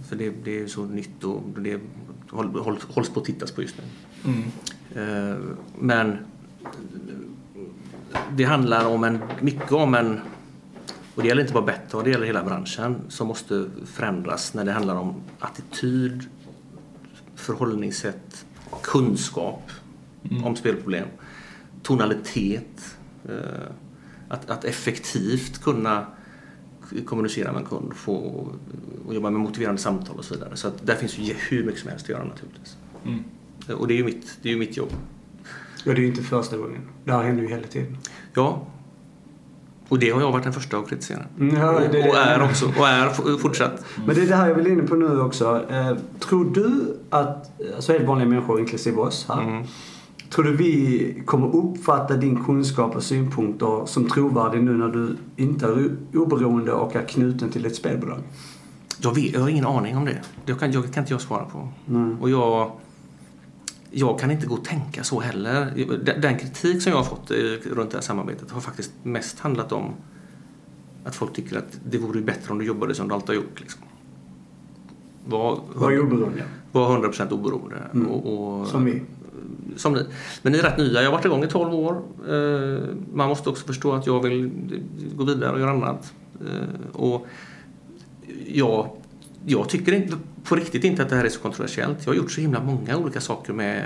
för 0.09 0.15
det, 0.15 0.29
det 0.43 0.59
är 0.59 0.67
så 0.67 0.85
nytt 0.85 1.23
och 1.23 1.43
det 1.59 1.79
håll- 2.29 2.59
håll- 2.59 2.79
hålls 2.87 3.09
på 3.09 3.19
att 3.19 3.25
tittas 3.25 3.51
på 3.51 3.61
just 3.61 3.75
nu. 3.77 3.83
Eh, 5.01 5.37
Men 5.79 6.17
det 8.37 8.43
handlar 8.43 8.85
om 8.87 9.03
en, 9.03 9.19
mycket 9.41 9.71
om 9.71 9.95
en, 9.95 10.19
och 11.15 11.21
det 11.21 11.27
gäller 11.27 11.41
inte 11.41 11.53
bara 11.53 11.65
Betthard, 11.65 12.03
det 12.03 12.09
gäller 12.11 12.25
hela 12.25 12.43
branschen, 12.43 13.01
som 13.09 13.27
måste 13.27 13.69
förändras 13.85 14.53
när 14.53 14.65
det 14.65 14.71
handlar 14.71 14.95
om 14.95 15.15
attityd, 15.39 16.23
förhållningssätt, 17.35 18.45
kunskap 18.81 19.71
om 20.43 20.55
spelproblem, 20.55 21.07
tonalitet, 21.83 22.95
eh, 23.29 23.71
att, 24.29 24.49
att 24.49 24.65
effektivt 24.65 25.61
kunna 25.63 26.05
kommunicera 27.05 27.51
med 27.51 27.59
en 27.59 27.67
kund 27.67 27.93
få, 27.93 28.15
och 29.07 29.13
jobba 29.13 29.29
med 29.29 29.41
motiverande 29.41 29.81
samtal 29.81 30.17
och 30.17 30.25
så 30.25 30.33
vidare. 30.33 30.55
Så 30.55 30.67
att 30.67 30.87
där 30.87 30.95
finns 30.95 31.17
ju 31.17 31.33
hur 31.49 31.63
mycket 31.63 31.81
som 31.81 31.89
helst 31.89 32.05
att 32.05 32.09
göra 32.09 32.23
naturligtvis. 32.23 32.77
Mm. 33.05 33.23
Och 33.79 33.87
det 33.87 33.93
är 33.93 33.95
ju 33.95 34.03
mitt, 34.03 34.37
det 34.41 34.49
är 34.49 34.53
ju 34.53 34.59
mitt 34.59 34.77
jobb. 34.77 34.89
Ja, 35.83 35.93
det 35.93 35.97
är 35.99 36.01
ju 36.01 36.07
inte 36.07 36.23
första 36.23 36.57
gången. 36.57 36.81
Det 37.05 37.11
här 37.11 37.23
händer 37.23 37.43
ju 37.43 37.49
hela 37.49 37.67
tiden. 37.67 37.97
Ja. 38.33 38.67
Och 39.87 39.99
det 39.99 40.09
har 40.09 40.21
jag 40.21 40.31
varit 40.31 40.43
den 40.43 40.53
första 40.53 40.77
att 40.77 40.89
kritisera. 40.89 41.23
Mm, 41.39 41.55
ja, 41.55 41.71
och, 41.71 42.09
och 42.09 42.17
är 42.17 42.43
också. 42.43 42.65
Och 42.65 42.87
är 42.87 43.37
fortsatt. 43.37 43.85
Men 44.05 44.15
det 44.15 44.21
är 44.21 44.27
det 44.27 44.35
här 44.35 44.47
jag 44.47 44.55
vill 44.55 44.67
inne 44.67 44.83
på 44.83 44.95
nu 44.95 45.19
också. 45.19 45.65
Eh, 45.69 45.97
tror 46.19 46.53
du 46.53 46.97
att, 47.09 47.51
alltså 47.75 47.91
helt 47.91 48.05
vanliga 48.05 48.29
människor 48.29 48.59
inklusive 48.59 48.97
oss 48.97 49.25
här. 49.29 49.41
Mm. 49.41 49.63
Tror 50.31 50.45
du 50.45 50.55
vi 50.55 51.23
kommer 51.25 51.55
uppfatta 51.55 52.17
din 52.17 52.43
kunskap 52.43 52.95
och 52.95 53.03
synpunkter 53.03 53.85
som 53.85 54.09
trovärdig 54.09 54.63
nu 54.63 54.77
när 54.77 54.87
du 54.87 55.17
inte 55.35 55.65
är 55.65 55.95
oberoende 56.13 56.71
och 56.71 56.95
är 56.95 57.03
knuten 57.03 57.49
till 57.49 57.65
ett 57.65 57.75
spelbolag? 57.75 58.19
Jag, 59.01 59.15
vet, 59.15 59.33
jag 59.33 59.41
har 59.41 59.49
ingen 59.49 59.65
aning 59.65 59.97
om 59.97 60.05
det. 60.05 60.21
Det 60.45 60.53
kan, 60.53 60.71
jag, 60.71 60.93
kan 60.93 61.03
inte 61.03 61.13
jag 61.13 61.21
svara 61.21 61.45
på. 61.45 61.67
Mm. 61.89 62.21
Och 62.21 62.29
jag, 62.29 62.71
jag 63.91 64.19
kan 64.19 64.31
inte 64.31 64.47
gå 64.47 64.53
och 64.53 64.65
tänka 64.65 65.03
så 65.03 65.19
heller. 65.19 65.73
Den, 66.21 66.37
kritik 66.37 66.81
som 66.81 66.91
jag 66.91 66.97
har 66.99 67.05
fått 67.05 67.31
eh, 67.31 67.71
runt 67.75 67.91
det 67.91 67.97
här 67.97 68.01
samarbetet 68.01 68.51
har 68.51 68.61
faktiskt 68.61 68.91
mest 69.03 69.39
handlat 69.39 69.71
om 69.71 69.93
att 71.05 71.15
folk 71.15 71.33
tycker 71.33 71.57
att 71.57 71.79
det 71.89 71.97
vore 71.97 72.21
bättre 72.21 72.51
om 72.51 72.59
du 72.59 72.65
jobbade 72.65 72.95
som 72.95 73.07
du 73.07 73.13
alltid 73.13 73.29
har 73.29 73.35
gjort. 73.35 73.59
Liksom. 73.59 73.81
Var, 75.25 75.59
Var 75.75 75.99
oberoende. 75.99 76.43
var 76.71 76.97
100% 76.97 77.31
oberoende. 77.31 77.77
Mm. 77.93 78.07
Och, 78.07 78.59
och, 78.59 78.67
Som 78.67 78.85
vi. 78.85 79.01
Som 79.77 79.93
ni. 79.93 80.05
Men 80.41 80.53
ni 80.53 80.59
är 80.59 80.63
rätt 80.63 80.77
nya. 80.77 81.01
Jag 81.01 81.09
har 81.09 81.17
varit 81.17 81.25
igång 81.25 81.43
i 81.43 81.47
12 81.47 81.73
år. 81.73 82.01
Eh, 82.29 82.79
Man 83.13 83.29
måste 83.29 83.49
också 83.49 83.65
förstå 83.65 83.91
att 83.93 84.07
jag 84.07 84.23
vill 84.23 84.49
gå 85.15 85.23
vidare 85.23 85.51
och 85.51 85.59
göra 85.59 85.71
annat. 85.71 86.13
Eh, 86.41 86.91
Och 86.93 87.27
jag, 88.47 88.89
jag 89.45 89.69
tycker 89.69 89.91
inte, 89.93 90.15
på 90.43 90.55
riktigt 90.55 90.83
inte 90.83 91.03
att 91.03 91.09
det 91.09 91.15
här 91.15 91.25
är 91.25 91.29
så 91.29 91.39
kontroversiellt. 91.39 91.97
Jag 92.05 92.11
har 92.13 92.17
gjort 92.17 92.31
så 92.31 92.41
himla 92.41 92.63
många 92.63 92.97
olika 92.97 93.21
saker 93.21 93.53
med, 93.53 93.83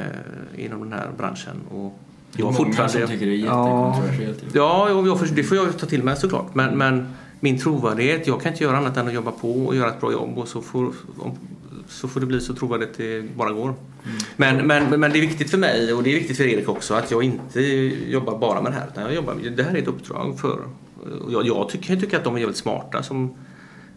inom 0.58 0.80
den 0.80 0.94
här 0.94 1.10
branschen. 1.18 1.56
Och 1.72 2.00
Det 2.32 2.42
är 2.42 2.46
jag 2.46 2.54
många 2.62 2.88
som 2.90 3.02
tycker 3.08 3.26
det 3.26 3.32
är 3.32 3.38
Ja. 3.38 3.88
jättekontroversiellt. 3.96 4.44
ju. 4.44 4.48
Ja, 4.60 4.90
jag, 4.90 5.08
jag, 5.08 5.18
det 5.36 5.44
får 5.44 5.58
jag 5.58 5.78
ta 5.78 5.86
till 5.86 6.04
mig 6.04 6.16
såklart. 6.18 6.56
Men, 6.56 6.78
men 6.78 7.08
min 7.40 7.60
trovärdighet, 7.60 8.28
jag 8.28 8.42
kan 8.42 8.52
inte 8.52 8.64
göra 8.64 8.78
annat 8.78 8.98
än 8.98 9.08
att 9.08 9.14
jobba 9.14 9.32
på 9.32 9.66
och 9.66 9.76
göra 9.76 9.90
ett 9.90 10.02
bra 10.02 10.12
jobb 10.12 10.38
och 10.38 10.48
så 10.48 10.62
får, 10.62 10.86
om, 11.20 11.32
så 11.88 12.08
får 12.08 12.20
det 12.20 12.26
bli 12.26 12.42
så 12.42 12.54
trovärdigt 12.54 12.98
det 12.98 13.36
bara 13.36 13.52
går. 13.52 13.74
Men, 14.36 14.68
men, 14.68 15.00
men 15.00 15.12
det 15.12 15.20
är 15.20 15.22
viktigt 15.22 15.52
för 15.52 15.58
mig 15.58 15.94
och 15.94 16.04
det 16.04 16.10
är 16.10 16.16
viktigt 16.20 16.38
för 16.38 16.44
Erik 16.44 16.70
också 16.70 16.94
att 16.94 17.12
jag 17.12 17.24
inte 17.24 17.62
jobbar 18.10 18.38
bara 18.38 18.62
med 18.62 18.72
det 18.72 18.76
här. 18.76 18.88
Utan 18.88 19.04
jag 19.04 19.14
jobbar, 19.14 19.36
det 19.56 19.64
här 19.64 19.76
är 19.76 19.82
ett 19.82 19.88
uppdrag 19.88 20.40
för... 20.40 20.60
Jag, 21.30 21.48
jag 21.48 21.70
tycker, 21.70 21.94
jag 21.94 22.02
tycker 22.02 22.18
att 22.18 22.24
de 22.24 22.36
är 22.36 22.40
jävligt 22.40 22.58
smarta 22.58 23.04
som, 23.04 23.36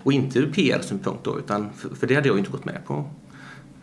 och 0.02 0.12
inte 0.12 0.38
ur 0.38 0.52
PR-synpunkt 0.52 1.24
då, 1.24 1.38
utan 1.38 1.72
för, 1.76 1.88
för 1.94 2.06
det 2.06 2.14
hade 2.14 2.28
jag 2.28 2.38
inte 2.38 2.50
gått 2.50 2.64
med 2.64 2.80
på. 2.86 3.10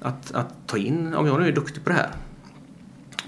Att, 0.02 0.32
att 0.32 0.68
ta 0.68 0.78
in, 0.78 1.14
om 1.14 1.28
jag 1.28 1.40
nu 1.40 1.48
är 1.48 1.52
duktig 1.52 1.84
på 1.84 1.90
det 1.90 1.96
här 1.96 2.10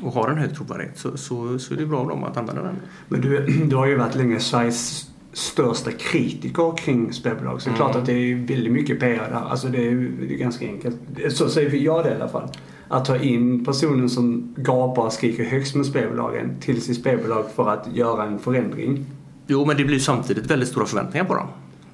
och 0.02 0.14
har 0.14 0.30
en 0.30 0.38
hög 0.38 0.56
trovärdighet 0.56 0.98
så, 0.98 1.18
så, 1.18 1.60
så 1.60 1.74
är 1.74 1.78
det 1.78 1.86
bra 1.86 2.00
av 2.00 2.08
dem 2.08 2.24
att 2.24 2.38
använda 2.38 2.64
den. 2.64 2.76
Men 3.08 3.22
du, 3.22 3.46
du 3.66 3.76
har 3.76 3.86
ju 3.86 3.96
varit 3.96 4.16
länge 4.16 4.40
Sveriges 4.40 5.10
största 5.38 5.92
kritiker 5.92 6.78
kring 6.78 7.14
spelbolag. 7.14 7.62
Så 7.62 7.70
det 7.70 7.74
är 7.74 7.78
klart 7.78 7.96
att 7.96 8.06
det 8.06 8.14
är 8.14 8.36
väldigt 8.36 8.74
mycket 8.74 9.00
PR 9.00 9.30
där. 9.30 9.50
Alltså 9.50 9.68
det 9.68 9.88
är, 9.88 10.12
det 10.28 10.34
är 10.34 10.38
ganska 10.38 10.66
enkelt. 10.66 10.98
Så 11.30 11.50
säger 11.50 11.76
jag 11.76 12.04
det 12.04 12.12
i 12.12 12.16
alla 12.16 12.28
fall. 12.28 12.50
Att 12.88 13.06
ta 13.06 13.18
in 13.18 13.66
personen 13.66 14.10
som 14.10 14.56
gapar 14.58 15.04
och 15.04 15.14
skriker 15.14 15.44
högst 15.44 15.76
med 15.76 15.86
spelbolagen 15.86 16.60
till 16.60 16.82
sitt 16.82 16.98
spelbolag 16.98 17.46
för 17.56 17.70
att 17.70 17.88
göra 17.94 18.24
en 18.24 18.40
förändring. 18.40 19.06
Jo, 19.48 19.66
men 19.66 19.78
det 19.78 19.86
blir 19.86 20.00
samtidigt 20.00 20.52
väldigt 20.52 20.70
stora 20.70 20.86
förväntningar 20.86 21.26
på 21.26 21.36
dem. 21.36 21.48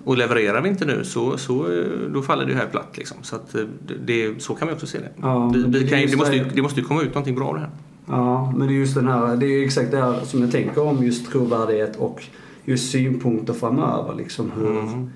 Och 0.03 0.17
levererar 0.17 0.61
vi 0.61 0.69
inte 0.69 0.85
nu 0.85 1.03
så, 1.03 1.37
så 1.37 1.67
då 2.13 2.21
faller 2.21 2.45
det 2.45 2.53
här 2.53 2.67
platt. 2.67 2.97
Liksom. 2.97 3.17
Så, 3.21 3.35
att, 3.35 3.55
eh, 3.55 3.61
det, 3.87 3.93
det, 4.05 4.41
så 4.41 4.55
kan 4.55 4.67
ju 4.67 4.73
också 4.73 4.87
se 4.87 4.97
det. 4.97 5.11
Ja, 5.21 5.51
vi, 5.53 5.63
det 5.63 5.79
vi 5.79 5.85
är 5.85 5.87
kan, 5.87 6.11
det, 6.11 6.17
måste 6.17 6.35
ju, 6.35 6.43
det. 6.43 6.49
det 6.55 6.61
måste 6.61 6.79
ju 6.79 6.85
komma 6.85 7.01
ut 7.01 7.09
någonting 7.09 7.35
bra 7.35 7.47
av 7.47 7.53
det 7.53 7.59
här. 7.59 7.69
Ja, 8.07 8.53
men 8.57 8.67
det 8.67 8.73
är 8.73 8.75
just 8.75 8.95
den 8.95 9.07
här, 9.07 9.35
det 9.35 9.45
är 9.45 9.59
ju 9.59 9.65
exakt 9.65 9.91
det 9.91 9.97
här 9.97 10.19
som 10.23 10.41
jag 10.41 10.51
tänker 10.51 10.83
om 10.83 11.05
just 11.05 11.31
trovärdighet 11.31 11.95
och 11.95 12.23
just 12.65 12.91
synpunkter 12.91 13.53
framöver. 13.53 14.15
Liksom 14.15 14.51
hur... 14.51 14.79
Mm. 14.79 15.09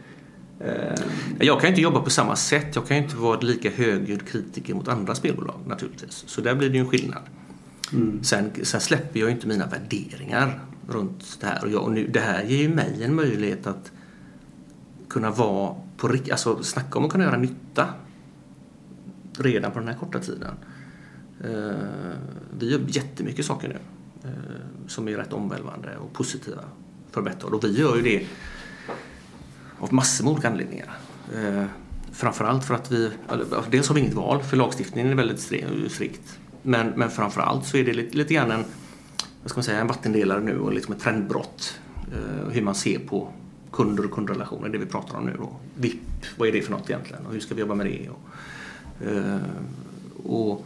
Eh, 0.59 0.93
Jag 1.39 1.61
kan 1.61 1.69
inte 1.69 1.81
jobba 1.81 1.99
på 2.01 2.09
samma 2.09 2.35
sätt. 2.35 2.75
Jag 2.75 2.87
kan 2.87 2.97
inte 2.97 3.15
vara 3.15 3.39
lika 3.39 3.69
högljudd 3.69 4.27
kritiker 4.27 4.73
mot 4.73 4.87
andra 4.87 5.15
spelbolag 5.15 5.55
naturligtvis. 5.67 6.23
Så 6.27 6.41
där 6.41 6.55
blir 6.55 6.69
det 6.69 6.75
ju 6.75 6.81
en 6.81 6.89
skillnad. 6.89 7.21
mm. 7.93 8.23
Sen, 8.23 8.51
sen 8.63 8.81
släpper 8.81 9.19
jag 9.19 9.29
ju 9.29 9.35
inte 9.35 9.47
mina 9.47 9.65
värderingar 9.67 10.59
runt 10.89 11.37
det 11.41 11.45
här. 11.47 11.63
Och, 11.63 11.71
jag, 11.71 11.83
och 11.83 11.91
nu, 11.91 12.07
det 12.07 12.19
här 12.19 12.43
ger 12.43 12.57
ju 12.57 12.69
mig 12.75 13.03
en 13.03 13.15
möjlighet 13.15 13.67
att 13.67 13.91
kunna 15.09 15.31
vara 15.31 15.75
på 15.97 16.07
riktigt, 16.07 16.31
alltså 16.31 16.63
snacka 16.63 16.99
om 16.99 17.05
att 17.05 17.11
kunna 17.11 17.23
göra 17.23 17.37
nytta 17.37 17.87
redan 19.37 19.71
på 19.71 19.79
den 19.79 19.87
här 19.87 19.95
korta 19.95 20.19
tiden. 20.19 20.53
Eh, 21.43 22.17
vi 22.59 22.71
gör 22.71 22.81
jättemycket 22.87 23.45
saker 23.45 23.67
nu 23.67 23.77
eh, 24.29 24.87
som 24.87 25.07
är 25.07 25.11
rätt 25.11 25.33
omvälvande 25.33 25.97
och 25.97 26.13
positiva 26.13 26.61
för 27.23 27.53
Och 27.53 27.63
vi 27.63 27.79
gör 27.79 27.95
ju 27.95 28.01
det 28.01 28.25
av 29.79 29.93
massor 29.93 30.23
med 30.23 30.33
olika 30.33 30.49
anledningar. 30.49 30.97
Eh, 31.35 31.65
framförallt 32.11 32.65
för 32.65 32.75
att 32.75 32.91
vi, 32.91 33.11
dels 33.69 33.87
har 33.87 33.95
vi 33.95 34.01
inget 34.01 34.13
val 34.13 34.43
för 34.43 34.57
lagstiftningen 34.57 35.11
är 35.11 35.15
väldigt 35.15 35.39
strikt. 35.91 36.39
Men, 36.61 36.87
men 36.87 37.09
framförallt 37.09 37.65
så 37.65 37.77
är 37.77 37.83
det 37.83 37.93
lite, 37.93 38.17
lite 38.17 38.33
grann 38.33 38.51
en, 38.51 38.63
vad 39.41 39.49
ska 39.49 39.57
man 39.57 39.63
säga, 39.63 39.79
en 39.79 39.87
vattendelare 39.87 40.41
nu 40.41 40.59
och 40.59 40.73
liksom 40.73 40.93
ett 40.93 41.01
trendbrott. 41.01 41.79
Eh, 42.11 42.49
hur 42.51 42.61
man 42.61 42.75
ser 42.75 42.99
på 42.99 43.33
kunder 43.71 44.05
och 44.05 44.11
kundrelationer, 44.11 44.69
det 44.69 44.77
vi 44.77 44.85
pratar 44.85 45.17
om 45.17 45.25
nu 45.25 45.33
då. 45.37 45.55
VIP, 45.75 46.25
vad 46.37 46.47
är 46.47 46.51
det 46.51 46.61
för 46.61 46.71
något 46.71 46.89
egentligen 46.89 47.25
och 47.25 47.33
hur 47.33 47.39
ska 47.39 47.55
vi 47.55 47.61
jobba 47.61 47.75
med 47.75 47.85
det? 47.85 48.09
Och, 48.09 48.21
eh, 49.07 49.39
och, 50.23 50.65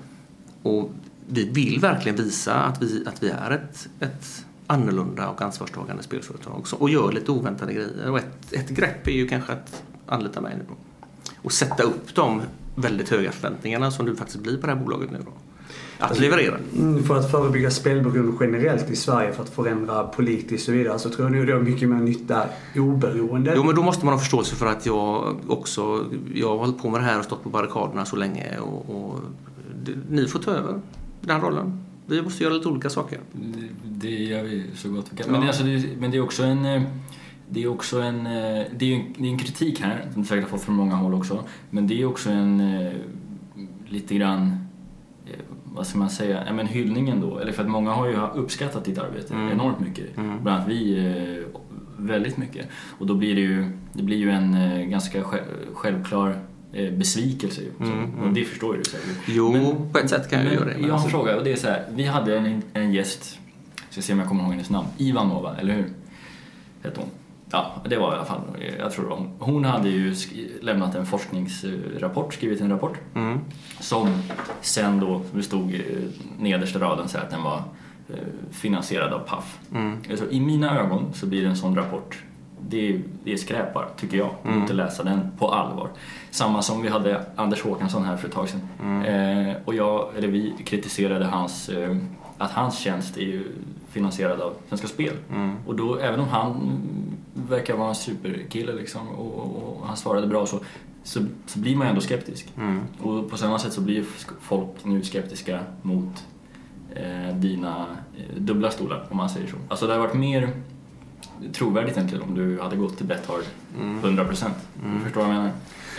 och 0.63 0.91
vi 1.27 1.49
vill 1.49 1.79
verkligen 1.79 2.15
visa 2.15 2.53
att 2.53 2.81
vi, 2.81 3.05
att 3.07 3.23
vi 3.23 3.29
är 3.29 3.51
ett, 3.51 3.89
ett 3.99 4.45
annorlunda 4.71 5.29
och 5.29 5.41
ansvarstagande 5.41 6.03
spelföretag 6.03 6.65
och 6.79 6.89
gör 6.89 7.11
lite 7.11 7.31
oväntade 7.31 7.73
grejer. 7.73 8.11
Och 8.11 8.17
ett, 8.17 8.53
ett 8.53 8.69
grepp 8.69 9.07
är 9.07 9.11
ju 9.11 9.27
kanske 9.27 9.53
att 9.53 9.83
anlita 10.07 10.41
mig 10.41 10.55
nu 10.57 10.63
då. 10.67 10.75
Och 11.43 11.51
sätta 11.51 11.83
upp 11.83 12.15
de 12.15 12.41
väldigt 12.75 13.09
höga 13.09 13.31
förväntningarna 13.31 13.91
som 13.91 14.05
du 14.05 14.15
faktiskt 14.15 14.39
blir 14.39 14.57
på 14.57 14.67
det 14.67 14.73
här 14.73 14.79
bolaget 14.79 15.11
nu 15.11 15.19
då. 15.25 15.31
Att 15.99 16.19
leverera. 16.19 16.55
Mm, 16.77 17.03
För 17.03 17.17
att 17.17 17.31
förebygga 17.31 17.71
spelberoende 17.71 18.37
generellt 18.39 18.89
i 18.89 18.95
Sverige, 18.95 19.33
för 19.33 19.43
att 19.43 19.49
förändra 19.49 20.03
politiskt 20.03 20.53
och 20.53 20.65
så 20.65 20.71
vidare, 20.71 20.99
så 20.99 21.09
tror 21.09 21.27
jag 21.27 21.37
nog 21.37 21.47
det 21.47 21.53
har 21.53 21.59
mycket 21.59 21.89
mer 21.89 21.95
nytta 21.95 22.45
oberoende. 22.75 23.53
Jo 23.55 23.63
men 23.63 23.75
då 23.75 23.83
måste 23.83 24.05
man 24.05 24.13
ha 24.13 24.19
förståelse 24.19 24.55
för 24.55 24.65
att 24.65 24.85
jag 24.85 25.35
också, 25.47 26.05
jag 26.33 26.49
har 26.49 26.57
hållit 26.57 26.81
på 26.81 26.89
med 26.89 27.01
det 27.01 27.05
här 27.05 27.19
och 27.19 27.25
stått 27.25 27.43
på 27.43 27.49
barrikaderna 27.49 28.05
så 28.05 28.15
länge 28.15 28.59
och, 28.59 28.95
och 28.95 29.19
det, 29.83 29.91
ni 30.09 30.27
får 30.27 30.39
ta 30.39 30.51
över 30.51 30.81
den 31.21 31.41
rollen. 31.41 31.83
Vi 32.15 32.21
måste 32.21 32.43
göra 32.43 32.53
lite 32.53 32.67
olika 32.67 32.89
saker. 32.89 33.19
Det, 33.33 33.67
det 34.09 34.23
gör 34.23 34.43
vi 34.43 34.63
så 34.75 34.89
gott 34.91 35.07
vi 35.11 35.17
kan. 35.17 35.31
Men, 35.31 35.41
det, 35.41 35.47
alltså, 35.47 35.63
det, 35.63 35.83
men 35.99 36.11
det 36.11 36.17
är 36.17 36.21
också 36.21 36.43
en... 36.43 36.65
eh, 36.65 36.81
Det 37.49 37.63
är 37.63 37.67
också 37.67 38.01
en... 38.01 38.25
eh, 38.25 38.65
Det 38.77 38.85
är 38.93 38.95
en, 38.95 39.13
det 39.17 39.27
är 39.27 39.31
en 39.31 39.37
kritik 39.37 39.81
här, 39.81 40.05
som 40.13 40.21
du 40.21 40.27
säkert 40.27 40.43
har 40.43 40.49
fått 40.49 40.61
från 40.65 40.75
många 40.75 40.95
håll 40.95 41.13
också. 41.13 41.43
Men 41.69 41.87
det 41.87 42.01
är 42.01 42.05
också 42.05 42.29
en... 42.29 42.59
eh, 42.59 42.93
Lite 43.87 44.15
grann... 44.15 44.57
vad 45.65 45.87
ska 45.87 45.97
man 45.99 46.09
säga, 46.09 46.43
ja, 46.47 46.53
men 46.53 46.67
hyllningen 46.67 47.21
då. 47.21 47.39
Eller 47.39 47.51
för 47.51 47.63
att 47.63 47.69
många 47.69 47.91
har 47.91 48.07
ju 48.07 48.15
uppskattat 48.35 48.85
ditt 48.85 48.97
arbete 48.97 49.33
enormt 49.51 49.79
mycket. 49.79 50.15
Bland 50.15 50.49
annat 50.49 50.67
vi 50.67 51.13
väldigt 51.97 52.37
mycket. 52.37 52.67
Och 52.99 53.05
då 53.07 53.13
blir 53.15 53.35
det 53.35 53.41
ju, 53.41 53.71
det 53.93 54.03
blir 54.03 54.17
ju 54.17 54.29
en 54.31 54.55
ganska 54.89 55.23
sj- 55.23 55.73
självklar 55.73 56.39
besvikelse. 56.71 57.61
ju. 57.61 57.71
Så, 57.85 58.23
Och 58.27 58.33
det 58.33 58.43
förstår 58.45 58.75
ju 58.75 58.81
du 58.81 58.89
säkert. 58.89 59.17
Jo, 59.27 59.51
Men- 59.51 59.91
på 59.91 59.97
ett 59.99 60.09
sätt 60.09 60.29
kan 60.29 60.39
jag 60.39 60.45
Men 60.45 60.53
göra 60.53 60.65
det. 60.65 60.71
men 60.71 60.81
jag 60.81 60.87
har 60.87 60.87
en 60.89 60.93
alltså- 60.93 61.09
fråga 61.09 61.37
och 61.37 61.43
det 61.43 61.51
är 61.51 61.55
så 61.55 61.67
här. 61.67 61.85
Vi 61.91 62.05
hade 62.05 62.37
en, 62.37 62.61
en 62.73 62.93
gäst, 62.93 63.39
ska 63.89 64.01
se 64.01 64.13
om 64.13 64.19
jag 64.19 64.27
kommer 64.27 64.43
ihåg 64.43 64.51
hennes 64.51 64.69
namn, 64.69 64.87
Ivanova, 64.97 65.55
eller 65.57 65.73
hur? 65.73 65.89
Hette 66.83 66.99
hon. 66.99 67.09
Ja, 67.53 67.71
det 67.89 67.97
var 67.97 68.13
i 68.13 68.15
alla 68.15 68.25
fall, 68.25 68.41
jag 68.79 68.91
tror 68.91 69.03
det 69.03 69.09
var 69.09 69.17
hon. 69.17 69.29
Hon 69.39 69.65
hade 69.65 69.89
ju 69.89 70.15
lämnat 70.61 70.95
en 70.95 71.05
forskningsrapport, 71.05 72.33
skrivit 72.33 72.61
en 72.61 72.69
rapport. 72.69 72.97
Mm. 73.15 73.39
Som 73.79 74.21
sen 74.61 74.99
då, 74.99 75.21
det 75.33 75.43
stod 75.43 75.73
eh, 75.75 75.79
nedersta 76.39 76.79
raden 76.79 77.07
så 77.07 77.17
här 77.17 77.25
att 77.25 77.31
den 77.31 77.43
var 77.43 77.63
eh, 78.09 78.15
finansierad 78.51 79.13
av 79.13 79.19
Paf. 79.19 79.59
Mm. 79.75 79.97
Alltså, 80.09 80.29
I 80.31 80.39
mina 80.39 80.79
ögon 80.79 81.13
så 81.13 81.25
blir 81.25 81.45
en 81.45 81.55
sån 81.57 81.75
rapport, 81.75 82.23
det 82.69 82.89
är, 82.89 83.01
det 83.23 83.33
är 83.33 83.37
skräp 83.37 83.73
bara, 83.73 83.89
tycker 83.89 84.17
jag. 84.17 84.29
Mm. 84.43 84.61
Inte 84.61 84.73
läsa 84.73 85.03
den 85.03 85.31
på 85.37 85.51
allvar. 85.51 85.89
Samma 86.31 86.61
som 86.61 86.81
vi 86.81 86.89
hade 86.89 87.25
Anders 87.35 87.61
Håkansson 87.61 88.05
här 88.05 88.17
för 88.17 88.27
ett 88.27 88.33
tag 88.33 88.49
sedan. 88.49 88.61
Mm. 88.81 89.49
Eh, 89.49 89.55
och 89.65 89.75
jag, 89.75 90.09
eller 90.17 90.27
vi 90.27 90.53
kritiserade 90.65 91.25
hans, 91.25 91.69
eh, 91.69 91.97
att 92.37 92.51
hans 92.51 92.79
tjänst 92.79 93.17
är 93.17 93.21
ju 93.21 93.43
finansierad 93.89 94.41
av 94.41 94.53
Svenska 94.69 94.87
Spel. 94.87 95.13
Mm. 95.31 95.55
Och 95.65 95.75
då, 95.75 95.97
även 95.97 96.19
om 96.19 96.27
han 96.27 96.81
verkar 97.33 97.77
vara 97.77 97.89
en 97.89 97.95
superkille 97.95 98.73
liksom, 98.73 99.09
och, 99.09 99.33
och, 99.33 99.79
och 99.81 99.87
han 99.87 99.97
svarade 99.97 100.27
bra 100.27 100.45
så, 100.45 100.59
så, 101.03 101.19
så 101.45 101.59
blir 101.59 101.75
man 101.75 101.87
ändå 101.87 102.01
skeptisk. 102.01 102.53
Mm. 102.57 102.81
Och 103.01 103.29
på 103.29 103.37
samma 103.37 103.59
sätt 103.59 103.73
så 103.73 103.81
blir 103.81 104.05
folk 104.41 104.69
nu 104.83 105.03
skeptiska 105.03 105.59
mot 105.81 106.25
eh, 106.95 107.35
dina 107.35 107.85
eh, 108.17 108.41
dubbla 108.41 108.71
stolar, 108.71 109.07
om 109.09 109.17
man 109.17 109.29
säger 109.29 109.47
så. 109.47 109.57
Alltså 109.67 109.87
det 109.87 109.93
hade 109.93 110.07
varit 110.07 110.17
mer 110.17 110.49
trovärdigt 111.53 111.97
egentligen 111.97 112.23
om 112.23 112.35
du 112.35 112.59
hade 112.61 112.75
gått 112.75 112.97
till 112.97 113.05
Betthard 113.05 113.41
100%. 113.77 114.49
Du 114.97 115.03
förstår 115.03 115.21
vad 115.21 115.29
jag 115.29 115.35
menar? 115.35 115.51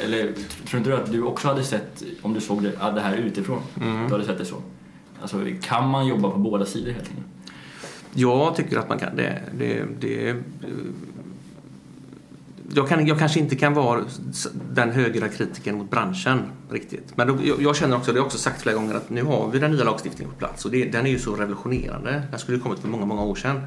Eller 0.04 0.26
tr- 0.28 0.66
tror 0.66 0.78
inte 0.78 0.90
du 0.90 0.96
att 0.96 1.12
du 1.12 1.22
också 1.22 1.48
hade 1.48 1.64
sett, 1.64 2.02
om 2.22 2.34
du 2.34 2.40
såg 2.40 2.62
det, 2.62 2.70
det 2.94 3.00
här 3.00 3.16
utifrån, 3.16 3.60
du 4.06 4.12
hade 4.12 4.24
sett 4.24 4.38
det 4.38 4.44
så? 4.44 4.56
Alltså 5.22 5.38
kan 5.62 5.88
man 5.88 6.06
jobba 6.06 6.30
på 6.30 6.38
båda 6.38 6.64
sidor 6.66 6.92
helt 6.92 7.08
enkelt? 7.08 7.26
Jag 8.14 8.56
tycker 8.56 8.78
att 8.78 8.88
man 8.88 8.98
kan 8.98 9.16
det. 9.16 9.42
det, 9.58 9.84
det 10.00 10.36
jag, 12.74 12.88
kan, 12.88 13.06
jag 13.06 13.18
kanske 13.18 13.40
inte 13.40 13.56
kan 13.56 13.74
vara 13.74 14.04
den 14.72 14.90
högra 14.90 15.28
kritiken 15.28 15.78
mot 15.78 15.90
branschen 15.90 16.42
riktigt. 16.70 17.16
Men 17.16 17.26
då, 17.28 17.38
jag, 17.44 17.62
jag 17.62 17.76
känner 17.76 17.96
också, 17.96 18.12
det 18.12 18.14
har 18.14 18.18
jag 18.18 18.26
också 18.26 18.38
sagt 18.38 18.62
flera 18.62 18.76
gånger, 18.76 18.94
att 18.94 19.10
nu 19.10 19.22
har 19.22 19.50
vi 19.50 19.58
den 19.58 19.70
nya 19.70 19.84
lagstiftningen 19.84 20.32
på 20.32 20.38
plats 20.38 20.64
och 20.64 20.70
det, 20.70 20.84
den 20.84 21.06
är 21.06 21.10
ju 21.10 21.18
så 21.18 21.34
revolutionerande. 21.34 22.22
Den 22.30 22.38
skulle 22.38 22.56
ju 22.56 22.62
kommit 22.62 22.78
för 22.78 22.88
många, 22.88 23.06
många 23.06 23.22
år 23.22 23.34
sedan. 23.34 23.60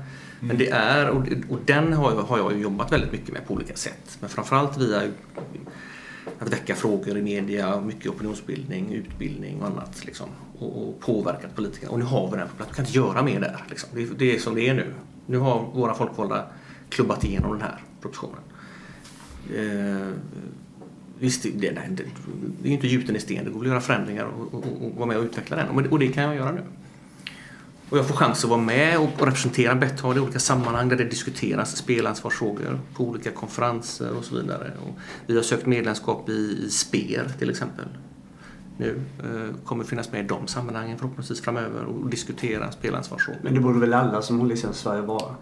Men 0.48 0.58
det 0.58 0.70
är, 0.70 1.10
och, 1.10 1.28
och 1.50 1.60
den 1.66 1.93
har 1.93 2.12
jag, 2.12 2.22
har 2.22 2.38
jag 2.38 2.60
jobbat 2.60 2.91
väldigt 2.91 3.12
mycket 3.12 3.34
med 3.34 3.48
på 3.48 3.54
olika 3.54 3.76
sätt. 3.76 4.18
Men 4.20 4.30
framförallt 4.30 4.78
via 4.78 5.02
att 6.39 6.54
väcka 6.54 6.76
frågor 6.76 7.18
i 7.18 7.22
media, 7.22 7.82
mycket 7.82 8.12
opinionsbildning, 8.12 8.93
utbildning 8.93 9.62
och 9.62 9.68
annat. 9.68 10.06
Liksom, 10.06 10.30
och, 10.60 10.88
och 10.89 11.00
påverkat 11.00 11.56
politikerna. 11.56 11.91
Och 11.91 12.00
nu 12.00 12.06
har 12.06 12.32
vi 12.32 12.38
den 12.38 12.48
på 12.48 12.56
plats. 12.56 12.72
Vi 12.72 12.76
kan 12.76 12.86
inte 12.86 12.98
göra 12.98 13.22
mer 13.24 13.39
där. 13.39 13.64
Liksom. 13.70 13.89
Det, 13.93 14.02
är- 14.04 14.08
det 14.18 14.36
är 14.36 14.39
som 14.39 14.56
det 14.56 14.68
är 14.70 14.74
nu. 14.74 14.93
Nu 15.26 15.38
har 15.38 15.66
våra 15.74 15.93
folkvalda 15.93 16.46
klubbat 16.89 17.24
igenom 17.24 17.52
den 17.52 17.62
här 17.62 17.82
propositionen. 18.02 18.39
Eh, 19.56 20.08
visst, 21.20 21.43
det, 21.43 21.50
det, 21.50 21.70
det, 21.89 22.04
det 22.62 22.64
är 22.64 22.68
ju 22.68 22.74
inte 22.74 22.88
gjuten 22.88 23.16
i 23.16 23.20
sten. 23.20 23.46
Det 23.46 23.52
går 23.52 23.60
väl 23.60 23.68
att 23.68 23.72
göra 23.72 23.82
förändringar 23.82 24.26
och, 24.26 24.54
och, 24.54 24.64
och, 24.66 24.86
och 24.86 24.96
vara 24.96 25.06
med 25.08 25.18
och 25.18 25.24
utveckla 25.24 25.58
den. 25.58 25.70
Och, 25.70 25.84
det- 25.84 25.89
och 25.89 26.00
det 26.00 26.08
kan 26.08 26.24
jag 26.24 26.36
göra 26.36 26.52
nu. 26.52 26.62
Och 27.90 27.98
jag 27.98 28.08
får 28.08 28.16
chans 28.16 28.44
att 28.44 28.50
vara 28.50 28.62
med 28.62 29.00
och, 29.00 29.10
representera 29.28 29.76
Betthard 29.76 30.18
i 30.18 30.20
olika 30.20 30.40
sammanhang 30.40 30.90
där 30.90 30.96
det 30.96 31.04
diskuteras 31.04 31.78
spelansvarsfrågor 31.78 32.80
på 32.94 33.04
olika 33.04 33.32
konferenser 33.32 34.18
och 34.18 34.24
så 34.24 34.36
vidare. 34.36 34.72
Och 34.88 35.00
vi 35.28 35.36
har 35.36 35.44
sökt 35.44 35.66
medlemskap 35.66 36.30
i, 36.30 36.66
i 36.66 36.70
SPER 36.70 37.32
till 37.40 37.50
exempel. 37.50 37.86
Nu 38.78 39.02
eh, 39.20 39.66
kommer 39.66 39.84
finnas 39.84 40.12
med 40.12 40.26
i 40.26 40.28
de 40.28 40.48
sammanhangen 40.48 40.98
förhoppningsvis 40.98 41.42
framöver 41.42 41.86
och 41.86 42.10
diskutera 42.10 42.72
spelansvarsfrågor. 42.72 43.40
Men 43.44 43.54
det 43.54 43.60
borde 43.60 43.80
väl 43.80 43.94
alla 43.94 44.22
som 44.22 44.40
har 44.40 44.48
licens 44.48 44.78
i 44.78 44.80
Sverige 44.80 45.02
vara? 45.02 45.36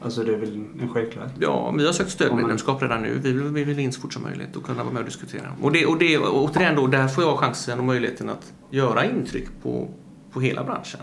Alltså 0.00 0.22
det 0.22 0.32
är 0.32 0.36
väl 0.36 0.64
en 0.80 0.88
självklarhet? 0.88 1.32
Ja, 1.38 1.70
vi 1.70 1.86
har 1.86 1.92
sökt 1.92 2.10
stödmedlemskap 2.10 2.82
redan 2.82 3.02
nu. 3.02 3.18
Vi 3.22 3.32
vill, 3.32 3.42
vi 3.42 3.64
vill 3.64 3.78
in 3.78 3.92
så 3.92 4.00
fort 4.00 4.12
som 4.12 4.22
möjligt 4.22 4.56
och 4.56 4.64
kunna 4.64 4.82
vara 4.82 4.92
med 4.92 5.00
och 5.00 5.06
diskutera. 5.06 5.56
Och, 5.62 5.72
det, 5.72 5.86
och, 5.86 5.98
det, 5.98 6.18
och 6.18 6.44
återigen 6.44 6.76
då, 6.76 6.86
där 6.86 7.08
får 7.08 7.24
jag 7.24 7.38
chansen 7.38 7.78
och 7.78 7.84
möjligheten 7.84 8.30
att 8.30 8.52
göra 8.70 9.04
intryck 9.04 9.48
på, 9.62 9.88
på 10.32 10.40
hela 10.40 10.64
branschen. 10.64 11.00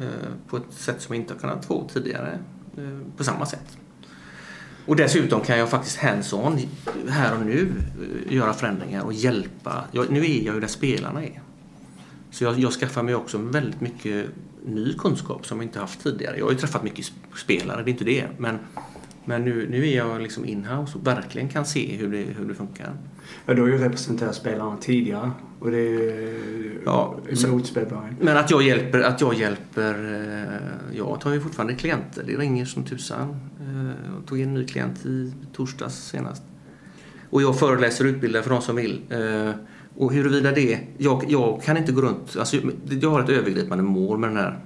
Eh, 0.00 0.32
på 0.48 0.56
ett 0.56 0.62
sätt 0.70 1.02
som 1.02 1.14
jag 1.14 1.22
inte 1.22 1.34
har 1.34 1.40
kunnat 1.40 1.64
få 1.64 1.88
tidigare 1.88 2.38
eh, 2.76 3.16
på 3.16 3.24
samma 3.24 3.46
sätt. 3.46 3.78
Och 4.86 4.96
dessutom 4.96 5.40
kan 5.40 5.58
jag 5.58 5.70
faktiskt 5.70 5.96
hands-on 5.96 6.58
här 7.08 7.38
och 7.38 7.46
nu 7.46 7.72
eh, 8.28 8.32
göra 8.34 8.52
förändringar 8.52 9.02
och 9.02 9.12
hjälpa. 9.12 9.84
Jag, 9.92 10.10
nu 10.10 10.20
är 10.20 10.42
jag 10.42 10.54
ju 10.54 10.60
där 10.60 10.68
spelarna 10.68 11.24
är. 11.24 11.40
Så 12.30 12.44
jag, 12.44 12.58
jag 12.58 12.72
skaffar 12.72 13.02
mig 13.02 13.14
också 13.14 13.38
väldigt 13.38 13.80
mycket 13.80 14.26
ny 14.66 14.94
kunskap 14.98 15.46
som 15.46 15.58
jag 15.58 15.64
inte 15.64 15.80
haft 15.80 16.02
tidigare. 16.02 16.38
Jag 16.38 16.44
har 16.44 16.52
ju 16.52 16.58
träffat 16.58 16.82
mycket 16.82 17.12
spelare, 17.36 17.82
det 17.82 17.90
är 17.90 17.92
inte 17.92 18.04
det. 18.04 18.28
Men, 18.38 18.58
men 19.24 19.44
nu, 19.44 19.68
nu 19.70 19.88
är 19.88 19.96
jag 19.96 20.20
liksom 20.22 20.44
in-house 20.44 20.98
och 20.98 21.06
verkligen 21.06 21.48
kan 21.48 21.64
se 21.66 21.96
hur 21.96 22.12
det, 22.12 22.18
hur 22.22 22.48
det 22.48 22.54
funkar. 22.54 22.92
Ja, 23.46 23.54
du 23.54 23.60
har 23.62 23.68
ju 23.68 23.78
representerat 23.78 24.34
spelarna 24.34 24.76
tidigare 24.76 25.30
och 25.60 25.70
det 25.70 25.78
är 25.78 26.34
Ja, 26.84 27.16
spelbolagen. 27.64 28.16
Men 28.20 28.36
att 28.36 28.50
jag 28.50 28.62
hjälper, 28.62 29.00
att 29.00 29.20
jag 29.20 29.34
hjälper, 29.34 29.94
eh, 30.92 30.96
jag 30.98 31.20
tar 31.20 31.32
ju 31.32 31.40
fortfarande 31.40 31.74
klienter. 31.74 32.24
Det 32.26 32.36
ringer 32.36 32.64
som 32.64 32.84
tusan. 32.84 33.28
Eh, 33.60 33.86
Jag 34.16 34.26
tog 34.26 34.38
in 34.40 34.48
en 34.48 34.54
ny 34.54 34.66
klient 34.66 35.06
i 35.06 35.32
torsdags 35.52 35.94
senast. 36.08 36.42
Och 37.30 37.42
jag 37.42 37.58
föreläser 37.58 38.04
och 38.04 38.08
utbildar 38.08 38.42
för 38.42 38.50
de 38.50 38.62
som 38.62 38.76
vill. 38.76 39.02
Eh, 39.10 39.50
Och 39.96 40.12
huruvida 40.12 40.52
det, 40.52 40.80
jag, 40.98 41.24
jag 41.28 41.62
kan 41.62 41.76
inte 41.76 41.92
gå 41.92 42.00
runt, 42.00 42.36
alltså 42.38 42.56
jag 43.00 43.10
har 43.10 43.22
ett 43.22 43.28
övergripande 43.28 43.84
mål 43.84 44.18
med 44.18 44.30
den 44.30 44.36
här 44.36 44.58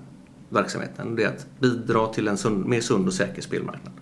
verksamheten. 0.48 1.16
Det 1.16 1.22
är 1.24 1.28
att 1.28 1.46
bidra 1.60 2.06
till 2.06 2.28
en 2.28 2.36
sund, 2.36 2.66
mer 2.66 2.80
sund 2.80 3.06
och 3.06 3.12
säker 3.14 3.42
spelmarknad. 3.42 3.92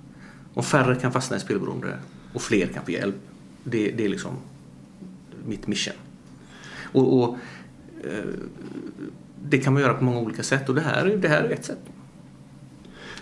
Om 0.57 0.63
färre 0.63 0.95
kan 0.95 1.13
fastna 1.13 1.37
i 1.37 1.41
spelberoende 1.41 1.99
och 2.33 2.43
fler 2.43 2.67
kan 2.67 2.85
få 2.85 2.91
hjälp. 2.91 3.17
Det, 3.65 3.91
det 3.91 4.05
är 4.05 4.09
liksom 4.09 4.33
mitt 5.47 5.67
mission. 5.67 5.95
Och, 6.93 7.19
och 7.23 7.37
eh, 8.05 8.25
det 9.45 9.59
kan 9.59 9.73
man 9.73 9.83
göra 9.83 9.95
på 9.95 10.05
många 10.05 10.19
olika 10.19 10.43
sätt 10.43 10.69
och 10.69 10.75
det 10.75 10.81
här, 10.81 11.05
är- 11.07 11.17
det 11.17 11.29
här 11.29 11.43
är 11.45 11.51
ett 11.51 11.65
sätt. 11.65 11.79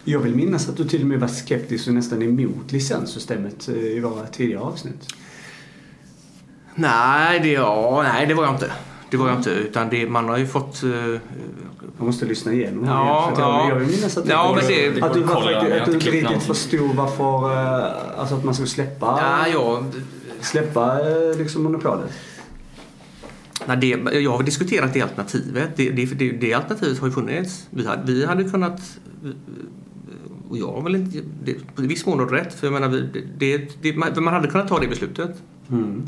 Jag 0.04 0.20
vill 0.20 0.34
minnas 0.34 0.68
att 0.68 0.76
du 0.76 0.84
till 0.84 1.00
och 1.00 1.06
med 1.06 1.20
var 1.20 1.28
skeptisk 1.28 1.88
och 1.88 1.94
nästan 1.94 2.22
emot 2.22 2.72
licenssystemet 2.72 3.68
eh, 3.68 3.74
i 3.74 4.00
våra 4.00 4.26
tidigare 4.26 4.60
avsnitt. 4.62 5.06
Nej, 6.74 7.40
det, 7.40 7.48
ja, 7.52 8.02
nej, 8.12 8.26
det 8.26 8.34
var 8.34 8.44
jag 8.44 8.54
inte. 8.54 8.72
Det 9.10 9.16
var 9.16 9.28
jag 9.28 9.36
inte. 9.36 9.50
Utan 9.50 9.88
det, 9.90 10.08
man 10.10 10.28
har 10.28 10.36
ju 10.38 10.46
fått... 10.46 10.82
eh, 10.82 10.90
Jag 11.98 12.06
måste 12.06 12.24
lyssna 12.26 12.52
igenom 12.52 12.84
Ja, 12.86 13.32
jag, 13.36 13.40
ja. 13.40 13.68
jag 13.68 13.76
vill 13.76 13.88
minnas 13.88 14.16
att, 14.16 14.28
Ja, 14.28 14.52
men 14.56 14.66
det- 14.68 15.02
att 15.02 15.14
du, 15.14 15.20
var 15.20 15.34
kolla. 15.34 15.60
faktiskt, 15.60 15.80
att 15.96 16.04
du 16.04 16.10
riktigt 16.10 16.42
förstod 16.42 16.96
varför, 16.96 17.52
eh, 17.52 18.20
alltså 18.20 18.34
att 18.34 18.44
man 18.44 18.54
skulle 18.54 18.68
släppa, 18.68 19.06
ja, 19.06 19.48
ja, 19.52 19.84
släppa 20.40 21.00
eh, 21.00 21.38
liksom 21.38 21.62
monopolet. 21.62 22.10
nej, 23.66 23.76
det, 23.76 24.18
jag 24.20 24.30
har 24.30 24.42
diskuterat 24.42 24.92
det 24.94 25.00
alternativet. 25.02 25.70
Det, 25.76 25.90
det, 25.90 26.04
det, 26.04 26.30
det 26.30 26.54
alternativet 26.54 26.98
har 26.98 27.08
ju 27.08 27.12
funnits. 27.14 27.66
Vi 27.70 27.86
hade, 27.86 28.12
vi 28.12 28.26
hade 28.26 28.44
kunnat... 28.44 28.80
Och 30.48 30.58
jag 30.58 30.72
har 30.72 30.82
väl 30.82 30.94
inte... 30.94 31.18
Det, 31.44 31.50
I 31.52 31.86
viss 31.86 32.06
mån 32.06 32.28
rätt. 32.28 32.54
För 32.54 32.66
jag 32.66 32.72
menar, 32.74 32.88
vi, 32.88 33.24
det, 33.38 33.82
det, 33.82 33.96
man, 33.96 34.24
man 34.24 34.34
hade 34.34 34.48
kunnat 34.48 34.68
ta 34.68 34.78
det 34.78 34.88
beslutet. 34.88 35.42
Mm. 35.70 36.02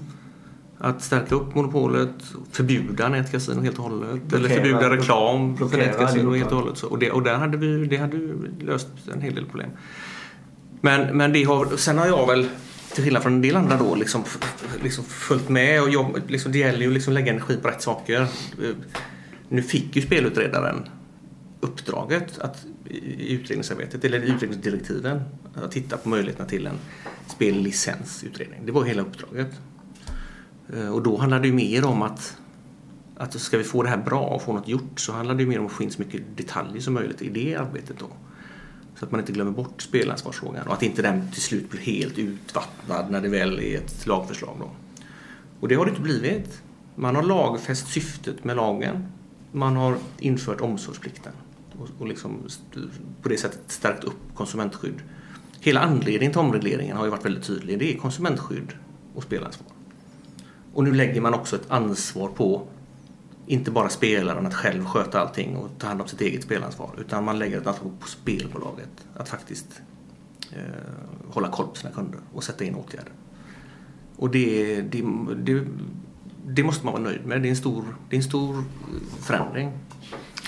Att 0.79 1.03
stärka 1.03 1.35
upp 1.35 1.55
monopolet, 1.55 2.11
förbjuda 2.53 3.09
nätkasino 3.09 3.61
helt 3.63 3.79
och 3.79 3.85
hållet. 3.85 4.09
eller 4.33 4.39
Blockera- 4.49 4.55
förbjuda 4.57 4.91
reklam 4.97 5.57
för 5.57 5.79
nätkasino 5.79 6.35
helt 6.35 6.53
och 6.53 6.59
hållet. 6.59 6.83
Och, 6.83 6.99
det, 6.99 7.11
och 7.11 7.23
där 7.23 7.35
hade 7.35 7.57
vi 7.57 7.87
det 7.87 7.97
hade 7.97 8.19
löst 8.61 8.89
en 9.15 9.21
hel 9.21 9.35
del 9.35 9.45
problem. 9.47 9.71
Men, 10.81 11.17
men 11.17 11.33
det 11.33 11.45
har, 11.45 11.77
sen 11.77 11.99
har 11.99 12.07
jag 12.07 12.27
väl, 12.27 12.49
till 12.95 13.05
skillnad 13.05 13.23
från 13.23 13.33
en 13.33 13.43
del 13.43 13.57
andra 13.57 13.77
då, 13.77 13.95
liksom, 13.95 14.25
liksom 14.83 15.05
följt 15.05 15.49
med. 15.49 15.83
Och 15.83 15.91
jobb, 15.91 16.19
liksom, 16.29 16.53
det 16.53 16.59
gäller 16.59 16.81
ju 16.81 16.91
liksom 16.91 17.11
att 17.11 17.15
lägga 17.15 17.31
energi 17.33 17.57
på 17.63 17.69
rätt 17.69 17.83
saker. 17.83 18.21
Eh, 18.23 18.29
Nu 19.49 19.63
fick 19.63 19.97
ju 19.97 20.03
spelutredaren 20.03 20.89
uppdraget 21.61 22.39
att 22.39 22.65
i 22.91 23.33
utredningsarbetet, 23.35 24.05
eller 24.05 24.19
i 24.25 24.29
utredningsdirektiven, 24.31 25.21
att 25.55 25.73
titta 25.73 25.97
på 25.97 26.09
möjligheterna 26.09 26.49
till 26.49 26.67
en 26.67 26.79
spellicensutredning. 27.27 28.61
Det 28.67 28.73
var 28.73 28.85
hela 28.85 29.03
uppdraget. 29.03 29.49
Eh, 30.75 30.89
och 30.89 31.03
då 31.03 31.17
handlar 31.17 31.41
det 31.41 31.49
ju 31.49 31.55
mer 31.55 31.85
om 31.85 32.03
att, 32.03 32.37
att 33.17 33.41
ska 33.41 33.59
vi 33.59 33.65
få 33.65 33.83
det 33.83 33.89
här 33.89 33.97
bra 33.97 34.21
och 34.21 34.43
få 34.43 34.53
något 34.53 34.69
gjort 34.69 35.01
så 35.01 35.13
handlar 35.13 35.35
det 35.35 35.43
ju 35.43 35.49
mer 35.49 35.59
om 35.59 35.67
att 35.67 35.73
få 35.73 35.83
in 35.83 35.91
så 35.91 36.03
mycket 36.03 36.23
detaljer 36.37 36.81
som 36.81 36.95
möjligt 36.95 37.23
i 37.23 37.29
det 37.29 37.55
arbetet 37.55 37.99
då. 37.99 38.07
Så 38.99 39.05
att 39.05 39.11
man 39.11 39.21
inte 39.21 39.33
glömmer 39.33 39.53
bort 39.53 39.83
spelansvarsfrågan 39.83 40.67
och 40.67 40.73
att 40.73 40.83
inte 40.83 41.03
den 41.03 41.33
till 41.33 41.43
slut 41.43 41.71
blir 41.71 41.81
helt 41.81 42.19
utvattnad 42.19 43.11
när 43.11 43.21
det 43.21 43.29
väl 43.29 43.61
är 43.61 43.79
ett 43.79 44.07
lagförslag 44.07 44.57
då. 44.61 44.71
Och 45.61 45.69
det 45.69 45.75
har 45.75 45.85
det 45.85 45.91
inte 45.91 46.03
blivit. 46.03 46.63
Man 46.95 47.17
har 47.17 47.23
lagfäst 47.23 47.89
syftet 47.89 48.45
med 48.45 48.57
lagen. 48.57 49.07
man 49.53 49.77
har 49.77 49.97
infört 50.19 50.61
omsorgsplikten 50.61 51.33
och, 51.79 51.89
och 51.99 52.07
liksom 52.07 52.49
på 53.23 53.29
det 53.29 53.37
sättet 53.37 53.61
stärkt 53.67 54.05
upp 54.05 54.35
konsumentskydd. 54.35 55.03
Hela 55.61 55.81
anledningen 55.81 56.33
till 56.33 56.41
omregleringen 56.41 56.97
har 56.97 57.05
ju 57.05 57.11
varit 57.11 57.25
väldigt 57.25 57.45
tydlig. 57.45 57.79
Det 57.79 57.95
är 57.95 57.99
konsumentskydd 57.99 58.73
och 59.15 59.23
spelansvar. 59.23 59.76
Och 60.77 60.85
nu 60.85 60.93
lägger 60.93 61.21
man 61.21 61.35
också 61.35 61.57
ett 61.57 61.71
ansvar 61.71 62.29
på 62.29 62.63
inte 63.47 63.71
bara 63.71 63.89
spelaren 63.89 64.47
att 64.47 64.55
själv 64.55 64.85
sköta 64.85 65.21
allting 65.21 65.57
och 65.57 65.71
ta 65.79 65.87
hand 65.87 66.01
om 66.01 66.09
sitt 66.09 66.21
eget 66.21 66.43
spelansvar 66.43 66.91
utan 66.99 67.25
man 67.25 67.39
lägger 67.39 67.61
ett 67.61 67.67
ansvar 67.67 67.91
på 68.01 68.09
spelbolaget 68.09 69.07
att 69.15 69.29
faktiskt 69.29 69.81
eh, 70.53 70.61
hålla 71.31 71.49
koll 71.49 71.67
på 71.67 71.75
sina 71.75 71.93
kunder 71.93 72.21
och 72.33 72.45
sätta 72.45 72.65
in 72.65 72.75
åtgärder. 72.75 73.13
Och 74.17 74.31
det, 74.31 74.81
det, 74.81 75.03
det, 75.37 75.65
det 76.47 76.63
måste 76.63 76.85
man 76.85 76.95
vara 76.95 77.03
nöjd 77.03 77.27
med. 77.27 77.43
Det 77.43 77.49
är 77.49 77.51
en 77.51 77.57
stor, 77.57 77.85
det 78.11 78.17
är 78.17 78.19
en 78.19 78.25
stor 78.25 78.65
förändring. 79.21 79.73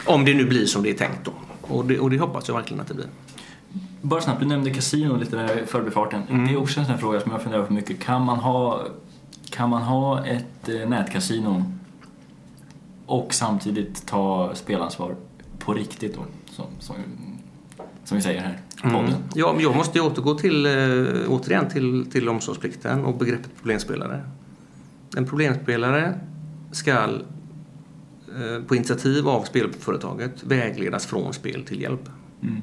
Om 0.07 0.25
det 0.25 0.35
nu 0.35 0.45
blir 0.45 0.67
som 0.67 0.83
det 0.83 0.91
är 0.91 0.95
tänkt 0.95 1.25
då. 1.25 1.33
Och 1.61 1.85
det, 1.85 1.99
och 1.99 2.11
det 2.11 2.19
hoppas 2.19 2.49
jag 2.49 2.55
verkligen 2.55 2.81
att 2.81 2.89
det 2.89 2.95
blir. 2.95 3.09
Bara 4.01 4.21
snabbt, 4.21 4.41
du 4.41 4.47
nämnde 4.47 4.71
kasino 4.71 5.17
lite 5.17 5.37
där 5.37 5.63
i 5.63 5.67
förbifarten. 5.67 6.23
Mm. 6.29 6.47
Det 6.47 6.53
är 6.53 6.57
också 6.57 6.81
en 6.81 6.87
sån 6.87 6.99
fråga 6.99 7.21
som 7.21 7.33
jag 7.33 7.43
funderar 7.43 7.65
på 7.65 7.73
mycket. 7.73 8.01
Kan 8.01 8.25
man 8.25 8.39
ha, 8.39 8.87
kan 9.51 9.71
man 9.71 9.83
ha 9.83 10.27
ett 10.27 10.69
eh, 10.69 10.89
nätkasino 10.89 11.65
och 13.07 13.35
samtidigt 13.35 14.07
ta 14.07 14.55
spelansvar 14.55 15.17
på 15.59 15.75
riktigt 15.75 16.15
då? 16.15 16.25
Som, 16.51 16.67
som, 16.79 16.97
som 18.05 18.17
vi 18.17 18.23
säger 18.23 18.41
här 18.41 18.61
i 18.79 18.81
podden. 18.81 19.15
Ja, 19.35 19.53
men 19.53 19.63
jag 19.63 19.77
måste 19.77 19.99
ju 19.99 20.05
återgå 20.05 20.35
till, 20.35 20.67
eh, 20.67 20.73
återigen 21.29 21.69
till, 21.69 22.11
till 22.11 22.29
omsorgsplikten 22.29 23.05
och 23.05 23.19
begreppet 23.19 23.51
problemspelare. 23.57 24.23
En 25.17 25.27
problemspelare 25.27 26.21
ska 26.73 26.93
eh, 26.93 28.63
på 28.67 28.77
initiativ 28.77 29.29
av 29.29 29.43
spelföretaget 29.43 30.43
vägledas 30.43 31.07
från 31.07 31.35
spel 31.35 31.65
till 31.65 31.83
hjälp. 31.83 32.09
Mm. 32.43 32.63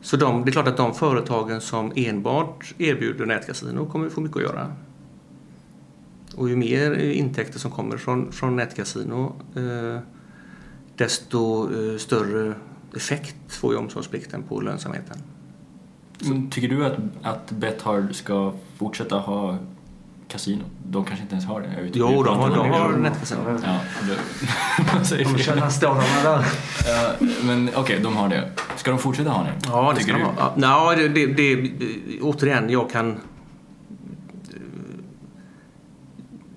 Så 0.00 0.16
de, 0.16 0.44
det 0.44 0.50
är 0.50 0.52
klart 0.52 0.68
att 0.68 0.76
de 0.76 0.94
företagen 0.94 1.60
som 1.60 1.92
enbart 1.96 2.74
erbjuder 2.78 3.26
nätkasino 3.26 3.86
kommer 3.86 4.08
få 4.08 4.20
mycket 4.20 4.36
att 4.36 4.42
göra. 4.42 4.72
Och 6.36 6.48
ju 6.48 6.56
mer 6.56 6.98
intäkter 6.98 7.58
som 7.58 7.70
kommer 7.70 7.96
från, 7.96 8.32
från 8.32 8.56
nätkasino 8.56 9.36
eh, 9.56 10.00
desto 10.96 11.68
eh, 11.74 11.98
större 11.98 12.54
effekt 12.96 13.36
får 13.48 13.72
ju 13.72 13.78
omsorgsplikten 13.78 14.42
på 14.42 14.60
lönsamheten. 14.60 15.16
Men 16.18 16.50
Tycker 16.50 16.68
du 16.68 16.84
att, 16.86 16.96
att 17.22 17.50
Bethard 17.50 18.14
ska 18.14 18.52
fortsätta 18.78 19.18
ha 19.18 19.58
kasino? 20.28 20.62
De 20.88 21.04
kanske 21.04 21.22
inte 21.22 21.34
ens 21.34 21.46
har 21.46 21.60
det. 21.60 21.66
Jag 21.66 21.76
vet 21.76 21.86
inte. 21.86 21.98
Jo, 21.98 22.22
de 22.22 22.38
har, 22.38 22.50
de 22.50 22.70
har 22.70 22.92
nätkasino. 22.92 23.40
Ja, 23.64 23.80
det, 25.08 25.24
De 25.24 25.38
känner 25.38 25.68
stålarna 25.68 26.22
där. 26.22 26.44
Men 27.44 27.70
okej, 27.74 28.00
de 28.02 28.16
har 28.16 28.28
det. 28.28 28.50
Ska 28.76 28.90
de 28.90 28.98
fortsätta 28.98 29.30
ha 29.30 29.42
det? 29.42 29.52
Ja, 29.66 29.92
det 29.96 30.02
ska 30.02 30.06
Tycker 30.12 30.18
de 30.18 30.34
du? 30.34 30.40
ha. 30.40 30.54
Ja, 30.56 30.94
det, 30.96 31.08
det, 31.08 31.26
det, 31.26 31.70
återigen, 32.20 32.70
jag 32.70 32.90
kan... 32.90 33.16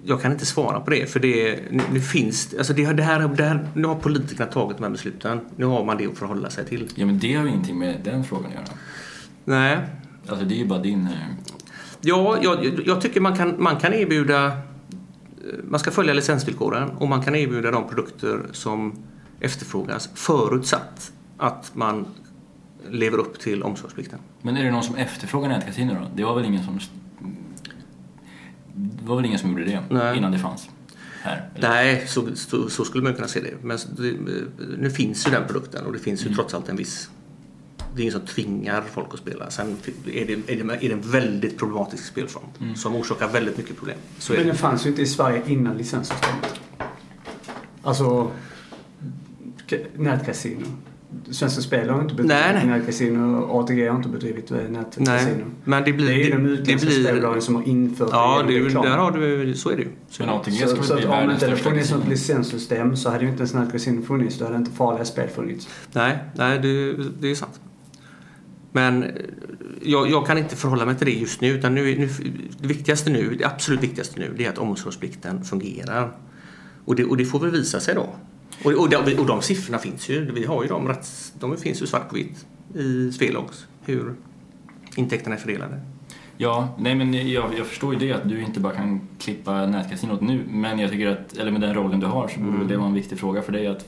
Jag 0.10 0.22
kan 0.22 0.32
inte 0.32 0.46
svara 0.46 0.80
på 0.80 0.90
det, 0.90 1.12
för 1.12 1.20
det, 1.20 1.60
nu, 1.92 2.00
finns 2.02 2.56
alltså 2.58 2.74
det, 2.74 2.94
det 2.94 3.04
här, 3.04 3.28
det 3.28 3.44
här, 3.44 3.68
Nu 3.74 3.88
har 3.88 3.96
politikerna 3.96 4.46
tagit 4.46 4.78
de 4.78 4.84
här 4.84 4.92
besluten. 4.92 5.40
Nu 5.56 5.66
har 5.66 5.86
man 5.86 5.98
det 5.98 6.06
att 6.08 6.18
förhålla 6.18 6.50
sig 6.50 6.66
till. 6.66 6.88
Ja, 6.96 7.06
men 7.06 7.20
det 7.20 7.34
har 7.36 7.44
ju 7.44 7.50
ingenting 7.50 7.80
med 7.80 8.02
den 8.04 8.24
frågan 8.24 8.46
att 8.46 8.54
göra. 8.54 8.66
Nej. 9.46 9.78
Alltså, 10.28 10.46
det 10.46 10.54
är 10.56 10.58
ju 10.58 10.66
bara 10.66 10.80
din... 10.80 11.08
Ja, 12.02 12.38
jag, 12.42 12.82
jag 12.86 13.02
tycker 13.02 13.22
man 13.22 13.38
kan, 13.38 13.56
man 13.64 13.78
kan 13.80 13.94
erbjuda... 13.94 14.46
eh, 14.46 14.54
Man 15.64 15.80
ska 15.80 15.92
följa 15.92 16.14
licensvillkoren 16.14 16.90
och 16.90 17.08
man 17.08 17.22
kan 17.24 17.36
erbjuda 17.36 17.72
de 17.72 17.88
produkter 17.90 18.40
som 18.52 19.04
efterfrågas 19.40 20.10
förutsatt 20.16 21.12
att 21.38 21.72
man 21.74 22.06
lever 22.90 23.18
upp 23.18 23.40
till 23.40 23.64
omsorgsplikten. 23.64 24.20
Men 24.42 24.58
är 24.58 24.64
det 24.64 24.72
någon 24.72 24.84
som 24.84 24.96
efterfrågar 24.96 25.50
nätkasino 25.50 25.94
då? 25.94 26.08
Det 26.16 26.24
var 26.24 26.36
väl 26.36 26.46
ingen 26.46 26.64
som... 26.64 26.80
Det 28.76 29.06
var 29.08 29.16
väl 29.16 29.26
ingen 29.26 29.40
som 29.40 29.50
gjorde 29.52 29.66
det 29.66 29.82
Nej. 29.90 30.18
innan 30.18 30.32
det 30.32 30.40
fanns 30.40 30.70
här? 31.22 31.50
eller? 31.56 31.70
Nej, 31.70 32.04
så, 32.08 32.28
så, 32.36 32.70
så 32.70 32.86
skulle 32.86 33.04
man 33.04 33.14
kunna 33.14 33.28
se 33.28 33.40
det. 33.42 33.54
Men 33.64 33.78
det, 33.98 34.14
nu 34.78 34.90
finns 34.90 35.28
ju 35.28 35.32
den 35.32 35.48
produkten 35.48 35.86
och 35.86 35.94
det 35.94 36.00
finns 36.00 36.26
ju 36.26 36.34
trots 36.34 36.54
allt 36.54 36.70
en 36.70 36.76
viss... 36.76 37.10
Det 37.96 38.02
är 38.02 38.02
ingen 38.02 38.12
som 38.14 38.22
tvingar 38.28 38.82
folk 38.92 39.08
att 39.14 39.20
spela. 39.20 39.50
Sen 39.50 39.68
är 39.68 40.26
det, 40.26 40.34
är 40.54 40.64
det, 40.64 40.74
är 40.86 40.90
det 40.90 40.92
en 40.94 41.12
väldigt 41.12 41.58
problematisk 41.58 42.06
spelform 42.06 42.76
som 42.76 42.96
orsakar 42.96 43.28
väldigt 43.28 43.58
mycket 43.58 43.78
problem. 43.78 43.98
Så 44.20 44.34
Men 44.34 44.42
det. 44.42 44.48
den 44.48 44.56
fanns 44.58 44.86
ju 44.86 44.90
inte 44.90 45.02
i 45.02 45.06
Sverige 45.06 45.42
innan 45.48 45.78
licenssystemet. 45.78 46.60
Alltså, 47.84 48.32
ka- 49.68 49.86
nätkasino. 49.98 50.66
Svenska 51.32 51.62
Spel 51.62 51.90
har 51.90 52.02
inte 52.02 52.16
bedrivit 52.16 52.38
Nej, 52.56 52.66
nätkasino 52.68 53.38
och 53.42 53.60
ATG 53.64 53.88
har 53.88 53.96
inte 53.96 54.10
bedrivit 54.10 54.50
nätkasino. 54.50 55.06
Nej, 55.06 55.46
men 55.64 55.84
det 55.84 55.94
blir... 55.94 56.08
Det 56.08 56.14
är 56.14 56.18
ju 56.26 56.32
de 56.32 56.46
utländska 56.46 56.90
blir- 56.90 57.04
spelbolagen 57.04 57.42
som 57.42 57.56
har 57.56 57.64
infört 57.68 58.10
Ja, 58.12 58.44
det 58.48 58.60
reklam. 58.60 58.86
där 58.86 58.98
har 58.98 59.12
du, 59.12 59.54
så 59.56 59.70
är 59.70 59.76
det 59.76 59.82
ju. 59.82 59.90
Så 60.10 60.24
Men. 60.24 60.30
ATG 60.36 60.52
Så, 60.54 60.68
ska 60.68 60.84
så 60.84 60.94
att 60.94 61.00
bli 61.00 61.06
om 61.08 61.12
världens 61.12 61.34
inte 61.34 61.46
det 61.46 61.56
största 61.58 61.70
funnits 61.70 61.92
något 61.92 62.08
licenssystem 62.08 62.96
så 62.96 63.10
hade 63.10 63.24
ju 63.24 63.30
inte 63.30 63.40
ens 63.40 63.54
nätkasino 63.54 64.02
funnits. 64.02 64.38
Då 64.40 64.46
hade 64.46 64.58
inte 64.58 64.72
farliga 64.72 65.06
spel 65.06 65.30
funnits. 65.30 65.68
Nej, 65.94 66.18
nej 66.36 66.60
det, 66.60 66.94
det 67.22 67.32
är 67.32 67.36
sant. 67.36 67.60
Men 68.72 69.04
eh, 69.04 69.10
jag, 69.82 70.10
jag 70.12 70.28
kan 70.28 70.38
inte 70.38 70.56
förhålla 70.56 70.86
mig 70.86 70.96
till 70.96 71.06
det 71.08 71.14
just 71.14 71.42
nu. 71.42 71.48
Utan 71.48 71.76
nu, 71.76 71.98
nu, 71.98 72.10
det 72.60 72.68
viktigaste 72.68 73.10
nu, 73.10 73.36
det 73.40 73.46
absolut 73.46 73.84
viktigaste 73.84 74.20
nu, 74.20 74.34
det 74.38 74.46
är 74.46 74.50
att 74.50 74.58
omsorgsplikten 74.58 75.44
fungerar. 75.44 76.12
Och 76.86 76.96
det, 76.96 77.06
och 77.06 77.18
det 77.18 77.26
får 77.26 77.40
väl 77.40 77.52
visa 77.52 77.80
sig 77.80 77.96
då. 77.96 78.10
Och, 78.64 78.72
och, 78.72 78.90
de, 78.90 79.18
och 79.20 79.26
de 79.26 79.42
siffrorna 79.42 79.78
finns 79.80 80.10
ju. 80.10 80.32
Vi 80.32 80.46
har 80.46 80.64
ju 80.64 80.70
dem, 80.70 80.88
rätt, 80.88 81.34
de 81.40 81.58
finns 81.58 81.82
ju 81.82 81.88
svart 81.88 82.10
på 82.10 82.16
vitt 82.16 82.46
i 82.76 83.12
Svelogs. 83.12 83.68
Hur 83.86 84.14
intäkterna 84.96 85.36
är 85.36 85.40
fördelade. 85.40 85.82
Ja, 86.42 86.76
nej 86.78 86.96
men 86.96 87.14
jag, 87.14 87.46
jag 87.58 87.68
förstår 87.68 87.94
ju 87.94 88.00
det 88.00 88.14
att 88.14 88.30
du 88.30 88.42
inte 88.42 88.60
bara 88.60 88.74
kan 88.74 89.02
klippa 89.20 89.66
nätkasinot 89.66 90.22
nu. 90.22 90.44
Men 90.50 90.80
jag 90.80 90.92
tycker 90.92 91.08
att, 91.08 91.38
eller 91.38 91.52
med 91.52 91.62
den 91.62 91.74
rollen 91.74 92.00
du 92.00 92.06
har 92.06 92.28
så 92.28 92.40
borde 92.40 92.56
Mm. 92.56 92.68
det 92.68 92.78
vara 92.78 92.88
en 92.88 92.94
viktig 92.94 93.20
fråga 93.20 93.42
för 93.42 93.52
dig 93.52 93.68
att, 93.68 93.86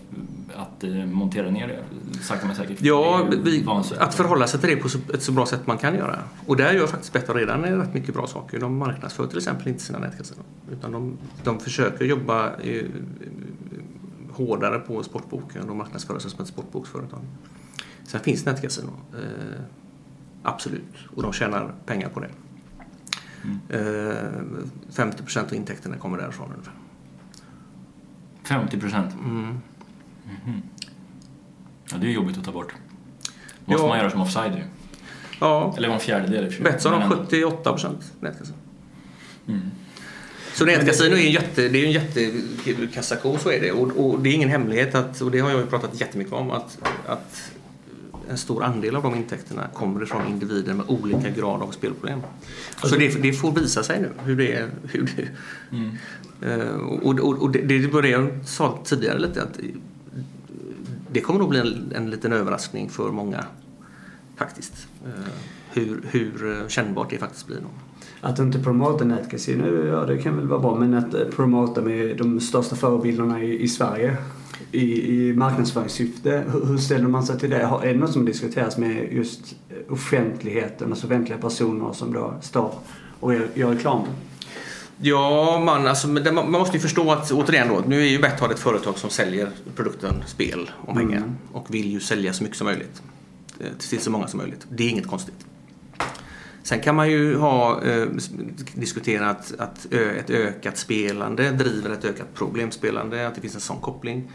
att 0.55 0.83
eh, 0.83 1.05
montera 1.05 1.49
ner 1.49 1.67
det 1.67 2.23
sakta 2.23 2.47
men 2.47 2.55
säkert. 2.55 2.77
Ja, 2.81 3.27
vi, 3.43 3.65
att 3.99 4.15
förhålla 4.15 4.47
sig 4.47 4.59
till 4.59 4.69
det 4.69 4.75
på 4.75 4.89
så, 4.89 4.97
ett 5.13 5.23
så 5.23 5.31
bra 5.31 5.45
sätt 5.45 5.67
man 5.67 5.77
kan 5.77 5.95
göra. 5.95 6.19
Och 6.45 6.57
där 6.57 6.73
gör 6.73 6.87
faktiskt 6.87 7.13
Betta 7.13 7.33
redan 7.33 7.63
rätt 7.63 7.93
mycket 7.93 8.13
bra 8.13 8.27
saker. 8.27 8.59
De 8.59 8.77
marknadsför 8.77 9.27
till 9.27 9.37
exempel 9.37 9.67
inte 9.67 9.83
sina 9.83 9.99
nätkasinon. 9.99 10.45
Utan 10.71 10.91
de, 10.91 11.17
de 11.43 11.59
försöker 11.59 12.05
jobba 12.05 12.51
hårdare 14.33 14.79
på 14.79 15.03
sportboken. 15.03 15.67
De 15.67 15.77
marknadsför 15.77 16.19
sig 16.19 16.31
som 16.31 16.41
ett 16.41 16.47
sportboksföretag. 16.47 17.19
Sen 18.03 18.19
finns 18.19 18.45
nätkasino. 18.45 18.91
Eh, 19.13 19.61
absolut. 20.43 20.95
Och 21.15 21.23
de 21.23 21.33
tjänar 21.33 21.73
pengar 21.85 22.09
på 22.09 22.19
det. 22.19 22.29
Mm. 23.43 23.59
Eh, 23.69 24.93
50 24.93 25.23
procent 25.23 25.47
av 25.47 25.53
intäkterna 25.55 25.97
kommer 25.97 26.17
därifrån 26.17 26.51
ungefär. 26.51 26.73
50 28.43 28.79
procent. 28.79 29.13
Mm. 29.13 29.59
Ja, 31.91 31.97
det 31.97 32.07
är 32.07 32.11
jobbigt 32.11 32.37
att 32.37 32.43
ta 32.45 32.51
bort. 32.51 32.73
måste 33.65 33.83
Ja. 33.83 33.87
man 33.89 33.97
göra 33.97 34.09
som 34.09 34.21
offside 34.21 34.55
ju. 34.55 34.63
Ja, 35.39 35.73
Eller 35.77 35.87
var 35.87 35.95
en 35.95 36.01
fjärdedel 36.01 36.45
i 36.45 36.47
och 36.49 36.53
sig. 36.53 36.63
Betsson 36.63 36.93
har 36.93 37.01
ändå. 37.01 37.15
78 37.17 37.71
procent 37.71 38.13
nätkasino. 38.19 38.57
Mm. 39.47 39.61
Så 40.53 40.65
nätkasino 40.65 41.15
är 41.15 41.19
en 41.19 41.31
jätte, 41.31 41.69
det 41.69 41.77
är 41.77 41.81
ju 41.81 41.85
en 41.85 41.91
jättekassako, 42.65 43.37
så 43.37 43.51
är 43.51 43.61
det. 43.61 43.71
Och, 43.71 44.11
och 44.13 44.19
det 44.19 44.29
är 44.29 44.33
ingen 44.33 44.49
hemlighet, 44.49 44.95
att, 44.95 45.21
och 45.21 45.31
det 45.31 45.39
har 45.39 45.49
jag 45.49 45.59
ju 45.59 45.65
pratat 45.65 46.01
jättemycket 46.01 46.33
om, 46.33 46.51
att, 46.51 46.77
att 47.07 47.51
en 48.29 48.37
stor 48.37 48.63
andel 48.63 48.95
av 48.95 49.03
de 49.03 49.15
intäkterna 49.15 49.67
kommer 49.73 50.05
från 50.05 50.27
individer 50.27 50.73
med 50.73 50.85
olika 50.89 51.29
grad 51.29 51.61
av 51.61 51.71
spelproblem. 51.71 52.21
Så 52.83 52.95
det, 52.95 53.21
det 53.21 53.33
får 53.33 53.51
visa 53.51 53.83
sig 53.83 54.01
nu 54.01 54.09
hur 54.25 54.35
det 54.35 54.53
är. 54.53 54.69
Hur 54.91 55.09
det, 55.15 55.27
Mm. 55.71 55.97
och 57.03 57.19
och, 57.19 57.41
och 57.41 57.51
det, 57.51 57.61
det 57.61 57.87
var 57.87 58.01
det 58.01 58.09
jag 58.09 58.29
sa 58.45 58.79
tidigare 58.83 59.19
lite, 59.19 59.43
att 59.43 59.59
det 61.11 61.21
kommer 61.21 61.39
nog 61.39 61.49
bli 61.49 61.59
en, 61.59 61.93
en 61.95 62.09
liten 62.09 62.33
överraskning 62.33 62.89
för 62.89 63.11
många 63.11 63.45
faktiskt. 64.37 64.87
Eh, 65.05 65.11
hur, 65.71 66.01
hur 66.11 66.61
eh, 66.61 66.67
kännbart 66.67 67.09
det 67.09 67.17
faktiskt 67.17 67.47
blir. 67.47 67.57
Någon. 67.57 67.71
Att 68.21 68.39
inte 68.39 68.59
promota 68.59 69.05
nätkasino, 69.05 69.85
ja 69.87 70.05
det 70.05 70.17
kan 70.17 70.37
väl 70.37 70.47
vara 70.47 70.59
bra. 70.59 70.75
Men 70.75 70.93
att 70.93 71.13
eh, 71.13 71.21
promota 71.35 71.81
med 71.81 72.17
de 72.17 72.39
största 72.39 72.75
förebilderna 72.75 73.43
i, 73.43 73.61
i 73.61 73.67
Sverige 73.67 74.17
i, 74.71 75.11
i 75.29 75.33
marknadsföringssyfte. 75.33 76.43
Hur, 76.51 76.65
hur 76.65 76.77
ställer 76.77 77.07
man 77.07 77.23
sig 77.25 77.39
till 77.39 77.49
det? 77.49 77.65
Har- 77.65 77.81
Är 77.83 77.93
det 77.93 77.99
något 77.99 78.11
som 78.13 78.25
diskuteras 78.25 78.77
med 78.77 79.13
just 79.13 79.55
offentligheten, 79.89 80.89
alltså 80.91 81.05
offentliga 81.07 81.37
personer 81.37 81.93
som 81.93 82.13
då 82.13 82.33
står 82.41 82.73
och 83.19 83.33
gör, 83.33 83.47
gör 83.53 83.73
reklam? 83.73 84.01
Ja, 85.03 85.59
man, 85.65 85.87
alltså, 85.87 86.07
man 86.07 86.51
måste 86.51 86.77
ju 86.77 86.81
förstå 86.81 87.11
att 87.11 87.31
återigen 87.31 87.67
då, 87.67 87.83
nu 87.87 88.01
är 88.01 88.05
ju 88.09 88.19
Betthard 88.19 88.51
ett 88.51 88.59
företag 88.59 88.97
som 88.97 89.09
säljer 89.09 89.49
produkten 89.75 90.13
spel 90.27 90.69
om 90.87 90.95
pengar 90.97 91.17
Mm. 91.17 91.31
och 91.51 91.73
vill 91.75 91.91
ju 91.91 91.99
sälja 91.99 92.33
så 92.33 92.43
mycket 92.43 92.57
som 92.57 92.65
möjligt 92.65 93.01
eh, 93.59 93.65
till 93.89 93.99
så 93.99 94.11
många 94.11 94.27
som 94.27 94.37
möjligt. 94.37 94.67
Det 94.69 94.83
är 94.83 94.89
inget 94.89 95.07
konstigt. 95.07 95.45
Sen 96.63 96.79
kan 96.81 96.95
man 96.95 97.11
ju 97.11 97.35
ha 97.35 97.83
eh, 97.83 98.07
diskutera 98.73 99.29
att, 99.29 99.53
att 99.57 99.87
ö, 99.91 100.11
ett 100.11 100.29
ökat 100.29 100.77
spelande 100.77 101.51
driver 101.51 101.89
ett 101.89 102.05
ökat 102.05 102.27
problemspelande, 102.33 103.27
att 103.27 103.35
det 103.35 103.41
finns 103.41 103.55
en 103.55 103.61
sån 103.61 103.81
koppling. 103.81 104.31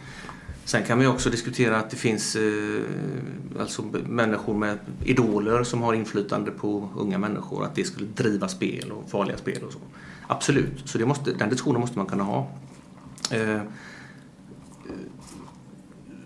Sen 0.65 0.85
kan 0.85 0.99
man 0.99 1.07
ju 1.07 1.13
också 1.13 1.31
diskutera 1.31 1.79
att 1.79 1.91
det 1.91 1.97
finns 1.97 2.37
eh, 2.37 2.81
alltså 3.61 3.83
människor 4.07 4.55
med 4.55 4.79
idoler 5.05 5.65
som 5.65 5.83
har 5.83 5.95
inflytande 5.95 6.51
på 6.51 6.89
unga 6.97 7.19
människor. 7.19 7.65
Att 7.65 7.75
det 7.75 7.85
skulle 7.85 8.07
driva 8.07 8.49
spel 8.49 8.93
och 8.93 9.11
farliga 9.11 9.37
spel 9.37 9.63
och 9.63 9.73
så. 9.73 9.79
Absolut, 10.27 10.83
så 10.85 10.99
det 10.99 11.07
måste, 11.07 11.33
den 11.33 11.51
diskussionen 11.51 11.81
måste 11.81 11.99
man 11.99 12.07
kunna 12.07 12.25
ha. 12.25 12.51
Eh, 13.31 13.61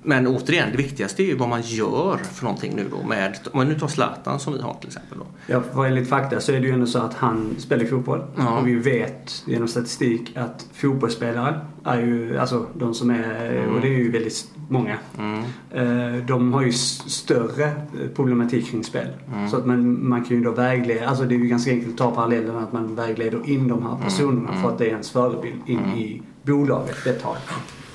men 0.02 0.26
återigen, 0.26 0.68
det 0.70 0.76
viktigaste 0.76 1.22
är 1.22 1.26
ju 1.26 1.36
vad 1.36 1.48
man 1.48 1.62
gör 1.62 2.16
för 2.16 2.44
någonting 2.44 2.72
nu 2.76 2.86
då 2.90 3.06
med, 3.06 3.38
om 3.52 3.58
man 3.58 3.68
nu 3.68 3.78
tar 3.78 3.88
Zlatan 3.88 4.40
som 4.40 4.52
vi 4.52 4.60
har 4.62 4.74
till 4.74 4.88
exempel 4.88 5.18
då. 5.18 5.26
Ja, 5.46 5.62
för 5.74 5.84
enligt 5.86 6.08
fakta 6.08 6.40
så 6.40 6.52
är 6.52 6.60
det 6.60 6.66
ju 6.66 6.72
ändå 6.72 6.86
så 6.86 6.98
att 6.98 7.14
han 7.14 7.54
spelar 7.58 7.84
fotboll. 7.84 8.24
Ja. 8.36 8.58
Och 8.58 8.66
vi 8.66 8.74
vet 8.74 9.42
genom 9.46 9.68
statistik 9.68 10.36
att 10.36 10.66
fotbollsspelare 10.72 11.60
är 11.84 12.00
ju, 12.00 12.38
alltså 12.38 12.66
de 12.74 12.94
som 12.94 13.10
är, 13.10 13.66
och 13.74 13.80
det 13.80 13.88
är 13.88 13.98
ju 13.98 14.10
väldigt 14.10 14.50
många. 14.68 14.98
Mm. 15.18 15.42
Eh, 15.70 16.24
De 16.24 16.52
har 16.52 16.62
ju 16.62 16.72
större 16.72 17.72
problematik 18.14 18.70
kring 18.70 18.84
spel. 18.84 19.08
Så 19.50 19.56
att 19.56 19.66
man, 19.66 20.08
man 20.08 20.24
kan 20.24 20.36
ju 20.36 20.42
då 20.42 20.50
vägleda, 20.50 21.08
alltså 21.08 21.24
det 21.24 21.34
är 21.34 21.38
ju 21.38 21.46
ganska 21.46 21.70
enkelt 21.70 21.92
att 21.92 21.98
ta 21.98 22.10
parallellen 22.10 22.56
att 22.56 22.72
man 22.72 22.94
vägleder 22.94 23.50
in 23.50 23.68
de 23.68 23.82
här 23.82 23.96
personerna 24.04 24.62
för 24.62 24.68
att 24.68 24.78
det 24.78 24.84
är 24.84 24.90
ens 24.90 25.10
förebild 25.10 25.60
in 25.66 25.78
i 25.78 26.22
bolaget 26.42 27.06
ett 27.06 27.22
tag. 27.22 27.36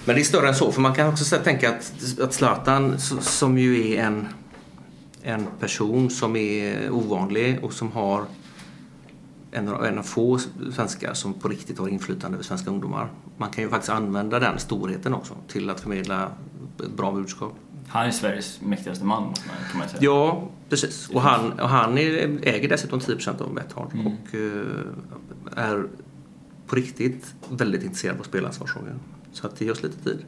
Men 0.06 0.16
det 0.16 0.22
är 0.22 0.24
större 0.24 0.48
än 0.48 0.56
så, 0.56 0.72
för 0.72 0.82
man 0.82 0.94
kan 0.96 1.08
också 1.10 1.26
så- 1.26 1.38
tänka 1.38 1.70
att, 1.70 1.94
att 2.22 2.34
Zlatan 2.34 3.00
som 3.00 3.58
ju 3.58 3.92
är 3.94 4.04
en, 4.04 4.28
en 5.22 5.46
person 5.60 6.10
som 6.10 6.36
är 6.36 6.92
ovanlig 6.92 7.60
och 7.64 7.74
som 7.74 7.92
har 7.92 8.26
en 9.52 9.68
av, 9.68 9.86
en 9.86 9.98
av 9.98 10.04
få 10.04 10.40
svenskar 10.74 11.14
som 11.14 11.34
på 11.34 11.48
riktigt 11.48 11.80
har 11.80 11.88
inflytande 11.88 12.36
över 12.36 12.44
svenska 12.46 12.70
ungdomar. 12.70 13.10
Man 13.38 13.50
kan 13.50 13.64
ju 13.64 13.70
faktiskt 13.70 13.90
använda 13.92 14.40
den 14.40 14.60
storheten 14.60 15.14
också 15.14 15.34
till 15.48 15.70
att 15.70 15.80
förmedla 15.80 16.32
ett 16.84 16.92
bra 16.98 17.12
budskap. 17.12 17.54
Han 17.88 18.06
är 18.06 18.12
Sveriges 18.12 18.62
mäktigaste 18.62 19.06
man, 19.06 19.24
kan 19.72 19.80
man 19.80 19.90
säga. 19.90 20.00
Ja, 20.04 20.50
precis. 20.70 21.10
Och 21.10 21.22
han, 21.22 21.52
och 21.60 21.70
han 21.70 21.98
är, 21.98 22.40
äger 22.44 22.70
dessutom 22.70 23.00
10% 23.00 23.42
av 23.42 23.54
Betthard 23.54 23.94
Mm. 23.94 24.08
och 24.08 24.36
eh, 24.36 25.64
är 25.66 25.86
på 26.68 26.76
riktigt 26.76 27.34
väldigt 27.50 27.84
intresserad 27.84 28.20
av 28.20 28.24
spelansvarsfrågor. 28.24 28.94
Så 29.36 29.48
att 29.48 29.56
det 29.56 29.66
ger 29.66 29.72
oss 29.72 29.84
lite 29.84 30.04
tid. 30.04 30.26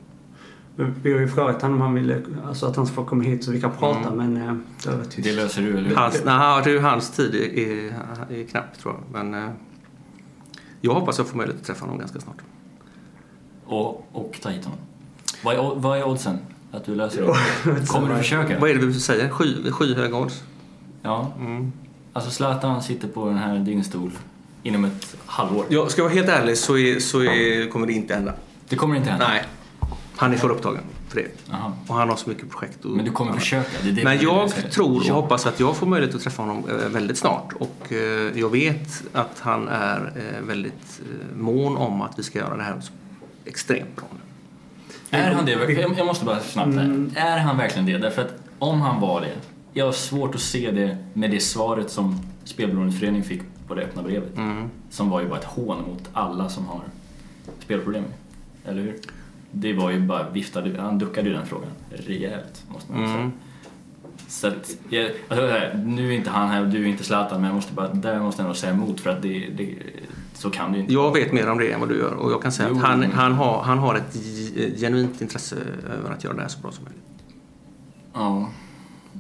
Men 0.76 0.95
Vi 1.03 1.14
har 1.14 1.20
ju 1.20 1.28
frågat 1.28 1.62
honom 1.62 1.76
om 1.76 1.82
han 1.82 1.93
ville, 1.93 2.22
alltså 2.47 2.66
att 2.66 2.76
han 2.76 2.88
får 2.88 3.05
komma 3.05 3.24
hit 3.24 3.43
så 3.43 3.51
vi 3.51 3.62
kan 3.62 3.72
prata 3.72 4.12
men 4.12 4.38
eh, 4.38 4.53
det 4.84 4.95
varit 4.95 5.12
tyst. 5.12 5.28
Det 5.30 5.36
löser 5.36 5.62
du, 5.62 5.78
eller 5.78 5.89
hur? 5.89 5.95
Hans, 5.95 6.22
nej, 6.26 6.62
det 6.64 6.70
är 6.70 6.74
ju 6.74 6.80
hans 6.80 7.12
tid 7.12 7.36
är, 7.36 7.58
är, 7.60 8.41
är 8.41 8.47
knapp 8.47 8.80
tror 8.80 8.93
jag. 8.93 9.24
Men 9.24 9.43
eh, 9.43 9.49
jag 10.82 10.93
hoppas 10.93 11.18
jag 11.18 11.28
får 11.28 11.38
möjlighet 11.38 11.62
att 11.62 11.68
träffa 11.68 11.86
honom 11.86 11.99
ganska 11.99 12.20
snart. 12.20 12.38
Och, 13.66 14.08
och 14.12 14.39
ta 14.41 14.49
hit 14.49 14.66
honom. 14.66 14.80
Vad 15.43 15.55
är, 15.55 15.76
vad 15.76 15.97
är 15.97 16.08
oddsen 16.08 16.38
att 16.72 16.86
du 16.86 16.95
löser 16.95 17.22
det? 17.22 17.86
Kommer 17.88 18.10
du 18.10 18.16
försöka? 18.16 18.60
Vad 18.60 18.70
är 18.70 18.76
det 18.76 18.86
du 18.86 18.93
säger? 18.93 19.30
Sky, 19.30 19.72
skyhöga 19.72 20.18
odds? 20.18 20.43
Ja. 21.01 21.34
Mm. 21.39 21.72
Alltså 22.14 22.32
Zlatan 22.32 22.84
sitter 22.84 23.08
på 23.08 23.26
den 23.26 23.38
här 23.38 23.60
din 23.60 23.84
stol 23.84 24.12
inom 24.64 24.86
ett 24.86 25.16
halvår. 25.26 25.66
Jag 25.70 25.91
ska 25.91 26.03
vara 26.03 26.14
helt 26.14 26.30
ärlig 26.30 26.58
så, 26.58 26.78
är, 26.78 26.99
så 26.99 27.24
är, 27.24 27.70
kommer 27.70 27.88
det 27.88 27.93
inte 27.93 28.14
hända. 28.14 28.34
Det 28.70 28.76
kommer 28.76 28.95
inte 28.95 29.09
hända? 29.09 29.28
Nej. 29.28 29.43
Han 30.15 30.34
är 30.34 30.38
för 30.38 30.49
upptagen 30.49 30.84
för 31.07 31.15
det. 31.15 31.28
Jaha. 31.49 31.74
Och 31.88 31.95
han 31.95 32.09
har 32.09 32.15
så 32.15 32.30
mycket 32.30 32.49
projekt. 32.49 32.86
Och, 32.86 32.91
Men 32.91 33.05
du 33.05 33.11
kommer 33.11 33.34
försöka? 33.34 33.70
Det 33.84 33.89
är 33.89 33.93
det 33.93 34.03
Men 34.03 34.20
jag 34.22 34.72
tror 34.72 34.95
och 34.97 35.03
Ja. 35.05 35.13
hoppas 35.13 35.45
att 35.45 35.59
jag 35.59 35.76
får 35.76 35.88
möjlighet 35.88 36.15
att 36.15 36.22
träffa 36.22 36.41
honom 36.41 36.63
eh, 36.70 36.76
väldigt 36.89 37.18
snart. 37.18 37.53
Och 37.59 37.91
eh, 37.93 38.39
jag 38.39 38.49
vet 38.49 39.03
att 39.13 39.39
han 39.39 39.68
är 39.68 40.13
eh, 40.15 40.45
väldigt 40.47 41.01
mån 41.36 41.78
om 41.78 42.01
att 42.01 42.20
vi 42.20 42.24
ska 42.24 42.39
göra 42.39 42.57
det 42.57 42.63
här 42.63 42.82
extremt 43.45 43.95
bra. 43.95 44.05
Är 45.09 45.32
han 45.32 45.45
det? 45.45 45.51
Jag 45.97 46.05
måste 46.05 46.26
bara 46.26 46.39
snabbt 46.39 46.76
här. 46.76 47.09
Är 47.15 47.38
han 47.38 47.57
verkligen 47.57 47.86
det? 47.86 47.97
Därför 47.97 48.22
att 48.22 48.34
om 48.59 48.82
han 48.82 49.01
var 49.01 49.22
det, 49.22 49.34
jag 49.74 49.86
har 49.86 49.91
svårt 49.91 50.36
att 50.36 50.41
se 50.41 50.72
det 50.72 50.97
med 51.13 51.32
det 51.32 51.39
svaret 51.39 51.91
som 51.91 52.20
Spelberoendeföreningen 52.43 53.24
fick 53.28 53.41
på 53.68 53.76
det 53.76 53.82
öppna 53.82 54.01
brevet. 54.03 54.30
Som 54.89 55.09
var 55.09 55.22
ju 55.22 55.28
bara 55.30 55.39
ett 55.39 55.45
hån 55.45 55.78
mot 55.88 56.03
alla 56.13 56.49
som 56.49 56.65
har 56.65 56.82
spelproblem. 57.59 58.03
Eller 58.68 58.82
hur? 58.82 58.95
Det 59.51 59.74
var 59.74 59.91
ju 59.91 59.99
bara 59.99 60.30
viftade, 60.30 60.82
han 60.82 60.97
duckade 60.99 61.30
ju 61.30 61.36
den 61.36 61.45
frågan 61.45 61.70
rejält, 61.89 62.63
måste 62.74 62.91
man 62.91 63.07
säga. 63.07 63.32
Så 64.28 64.47
att, 64.47 64.78
jag, 64.89 65.11
alltså, 65.28 65.47
här, 65.47 65.84
nu 65.86 66.07
är 66.13 66.18
inte 66.18 66.30
han 66.30 66.49
här 66.49 66.61
och 66.61 66.68
du 66.68 66.84
är 66.84 66.88
inte 66.88 67.03
Zlatan, 67.03 67.41
men 67.41 67.47
jag 67.47 67.55
måste 67.55 67.74
bara, 67.74 67.88
där 67.93 68.20
måste 68.20 68.41
jag 68.41 68.47
nog 68.47 68.55
säga 68.57 68.74
emot 68.74 68.99
för 68.99 69.09
att 69.09 69.22
det, 69.22 69.47
det, 69.57 69.76
så 70.34 70.49
kan 70.49 70.72
det 70.72 70.76
ju 70.78 70.82
inte. 70.82 70.93
Jag 70.93 71.13
vet 71.13 71.34
mer 71.34 71.49
om 71.49 71.57
det 71.57 71.72
än 71.72 71.80
vad 71.80 71.89
du 71.89 71.97
gör 71.97 72.13
och 72.13 72.32
jag 72.32 72.41
kan 72.41 72.51
säga 72.51 72.70
Jo. 72.72 72.76
att 72.76 72.82
han, 72.82 73.03
han, 73.03 73.34
har, 73.34 73.61
han 73.61 73.78
har 73.78 73.95
ett 73.95 74.15
ge- 74.15 74.76
genuint 74.78 75.22
intresse 75.22 75.55
över 75.99 76.11
att 76.11 76.24
göra 76.24 76.34
det 76.36 76.41
här 76.41 76.47
så 76.49 76.59
bra 76.59 76.72
som 76.72 76.84
möjligt. 76.84 77.03
Ja. 78.13 78.49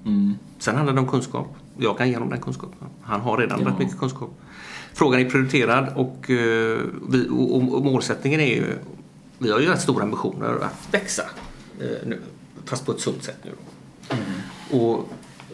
Mm. 0.05 0.33
Sen 0.59 0.75
handlar 0.75 0.93
det 0.93 0.99
om 0.99 1.07
kunskap. 1.07 1.55
Jag 1.77 1.97
kan 1.97 2.07
ge 2.09 2.13
honom 2.15 2.29
den 2.29 2.39
kunskapen. 2.41 2.87
Han 3.01 3.21
har 3.21 3.37
redan 3.37 3.61
Ja. 3.61 3.67
rätt 3.67 3.79
mycket 3.79 3.99
kunskap. 3.99 4.29
Frågan 4.93 5.19
är 5.21 5.29
prioriterad 5.29 5.87
och, 5.95 6.29
eh, 6.29 6.79
och, 7.31 7.55
och, 7.55 7.75
och 7.75 7.85
målsättningen 7.85 8.39
är 8.39 8.55
ju... 8.55 8.77
Vi 9.39 9.51
har 9.51 9.59
ju 9.59 9.65
rätt 9.65 9.81
stora 9.81 10.03
ambitioner 10.03 10.59
att 10.63 10.87
växa 10.91 11.23
eh, 11.79 12.07
nu, 12.07 12.21
fast 12.65 12.85
på 12.85 12.91
ett 12.91 12.99
sunt 12.99 13.23
sätt 13.23 13.37
nu. 13.43 13.51
Och, 14.77 14.99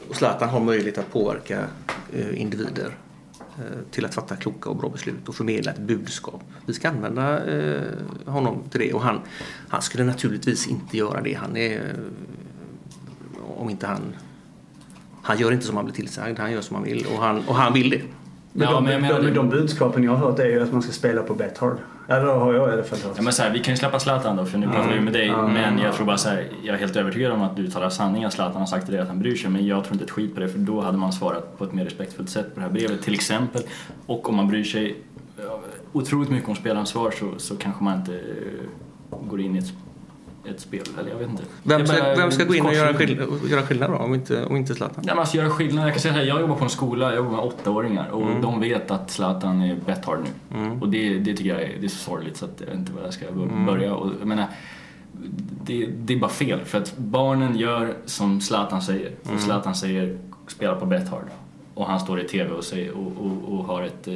och 0.10 0.16
Zlatan 0.16 0.50
har 0.50 0.60
möjlighet 0.60 0.98
att 0.98 1.12
påverka 1.12 1.68
eh, 2.14 2.42
individer 2.42 2.98
eh, 3.58 3.80
till 3.92 4.06
att 4.06 4.16
fatta 4.16 4.36
kloka 4.36 4.70
och 4.70 4.76
bra 4.76 4.90
beslut 4.90 5.30
och 5.30 5.36
förmedla 5.36 5.72
ett 5.72 5.80
budskap. 5.80 6.44
Vi 6.66 6.74
ska 6.74 6.90
använda 6.90 7.46
eh, 7.46 7.84
honom 8.26 8.64
till 8.70 8.80
det 8.80 8.94
och 8.94 9.02
han, 9.02 9.20
han 9.70 9.82
skulle 9.82 10.04
naturligtvis 10.04 10.68
inte 10.68 10.98
göra 10.98 11.22
det. 11.22 11.34
Han 11.34 11.58
är... 11.58 11.96
Om 13.58 13.70
inte 13.70 13.88
han... 13.88 14.16
Han 15.26 15.38
gör 15.38 15.52
inte 15.52 15.66
som 15.66 15.76
han 15.76 15.86
blir 15.86 15.96
tillsagd, 15.96 16.40
han 16.40 16.52
gör 16.52 16.62
som 16.62 16.76
han 16.76 16.86
vill 16.86 17.06
och 17.06 17.24
han, 17.24 17.48
och 17.48 17.56
han 17.56 17.74
vill 17.74 17.90
det. 17.90 18.02
Men, 18.54 18.68
Ja, 18.68 18.74
de, 18.74 18.84
men 18.84 19.02
menar- 19.02 19.22
de, 19.22 19.32
de 19.32 19.50
budskapen 19.50 20.04
jag 20.04 20.12
har 20.16 20.18
hört 20.30 20.40
är 20.40 20.46
ju 20.46 20.64
att 20.64 20.72
man 20.72 20.82
ska 20.82 20.92
spela 20.92 21.24
på 21.24 21.34
Bethard. 21.34 21.78
Eller 22.08 22.26
har 22.26 22.54
jag 22.54 22.70
i 22.70 22.74
alla 22.74 22.84
fall 22.84 23.00
hört. 23.00 23.14
Ja, 23.16 23.22
men 23.24 23.34
så 23.34 23.44
här, 23.44 23.50
vi 23.54 23.60
kan 23.60 23.74
ju 23.74 23.78
släppa 23.78 24.00
Zlatan 24.00 24.38
då, 24.38 24.46
för 24.46 24.58
nu 24.58 24.66
pratar 24.68 24.94
vi 24.94 25.00
med 25.00 25.14
dig. 25.14 25.32
men 25.32 25.80
jag 25.80 25.94
tror 25.96 26.06
bara 26.06 26.18
så 26.18 26.30
här, 26.30 26.48
jag 26.64 26.76
är 26.76 26.80
helt 26.80 26.96
övertygad 26.96 27.32
om 27.32 27.42
att 27.42 27.56
du 27.56 27.68
talar 27.68 27.90
sanning 27.90 28.24
att 28.24 28.34
Zlatan 28.34 28.60
har 28.60 28.66
sagt 28.66 28.86
till 28.86 28.94
dig 28.94 29.02
att 29.02 29.08
han 29.08 29.20
bryr 29.20 29.36
sig. 29.36 29.50
Men 29.50 29.68
jag 29.68 29.84
tror 29.84 29.94
inte 29.94 30.06
ett 30.06 30.12
skit 30.12 30.34
på 30.34 30.40
det, 30.42 30.48
för 30.50 30.60
då 30.60 30.82
hade 30.82 30.98
man 30.98 31.14
svarat 31.14 31.58
på 31.58 31.64
ett 31.64 31.74
mer 31.74 31.84
respektfullt 31.86 32.30
sätt 32.30 32.54
på 32.54 32.60
det 32.60 32.66
här 32.66 32.74
brevet, 32.74 33.02
till 33.02 33.14
exempel. 33.14 33.62
Och 34.06 34.30
om 34.30 34.36
man 34.36 34.48
bryr 34.48 34.64
sig 34.64 34.96
otroligt 35.92 36.30
mycket 36.30 36.50
om 36.50 36.56
spelansvar 36.56 37.12
så, 37.12 37.26
så 37.38 37.56
kanske 37.56 37.84
man 37.84 37.98
inte 38.00 38.14
eh, 38.14 39.18
går 39.30 39.42
in 39.42 39.56
i 39.56 39.60
ett, 39.60 39.74
ett 40.50 40.60
spel. 40.60 40.84
Eller 41.00 41.10
jag 41.10 41.18
vet 41.18 41.30
inte. 41.30 41.44
Vem 41.64 41.88
ska, 41.88 42.00
bara 42.02 42.16
vem 42.16 42.32
ska 42.32 42.44
gå 42.44 42.56
in 42.56 42.66
och 42.66 42.74
göra, 42.74 42.94
korsning. 42.94 43.08
skill 43.18 43.22
och 43.44 43.48
göra 43.50 43.62
skillnad 43.62 43.92
då, 43.92 43.98
om 43.98 44.14
inte, 44.14 44.46
om 44.46 44.56
inte 44.58 44.76
Zlatan? 44.76 45.04
Ja, 45.08 45.14
men 45.14 45.20
alltså 45.20 45.38
göra 45.38 45.50
skillnad. 45.50 45.86
Jag 45.86 45.94
kan 45.94 46.02
säga 46.02 46.14
här, 46.14 46.24
jag 46.24 46.42
jobbar 46.42 46.56
på 46.56 46.64
en 46.64 46.70
skola, 46.70 47.06
jag 47.06 47.16
jobbar 47.16 47.32
med 47.32 47.40
åttaåringar 47.40 48.10
och 48.10 48.22
Mm. 48.30 48.42
de 48.42 48.60
vet 48.60 48.92
att 48.92 49.12
Zlatan 49.12 49.62
är 49.62 49.76
betthard 49.86 50.20
nu. 50.50 50.80
Och 50.82 50.90
det, 50.90 51.20
det 51.20 51.36
tycker 51.36 51.50
jag 51.50 51.62
är, 51.62 51.72
det 51.80 51.86
är 51.86 51.90
så 51.90 51.98
sorgligt 51.98 52.38
så 52.38 52.46
att 52.46 52.54
jag 52.60 52.68
vet 52.68 52.76
inte 52.76 52.92
var 52.94 53.02
jag 53.02 53.14
ska 53.14 53.28
Mm. 53.28 53.66
börja. 53.66 53.94
Och, 53.96 54.12
jag 54.20 54.28
menar, 54.28 54.46
det, 55.64 55.86
det 55.86 56.14
är 56.14 56.20
bara 56.20 56.32
fel 56.32 56.60
för 56.66 56.78
att 56.78 56.98
barnen 56.98 57.56
gör 57.58 57.94
som 58.06 58.42
Zlatan 58.42 58.82
säger. 58.82 59.12
Mm. 59.24 59.36
Och 59.36 59.42
Zlatan 59.42 59.76
säger 59.76 60.18
spela 60.48 60.76
på 60.76 60.86
betthard. 60.86 61.26
Och 61.74 61.86
han 61.86 62.00
står 62.00 62.22
i 62.22 62.28
TV 62.28 62.52
och, 62.52 62.64
säger, 62.64 62.92
och, 62.92 63.12
och, 63.26 63.54
och 63.60 63.66
har 63.66 63.82
ett, 63.82 64.08
eh, 64.08 64.16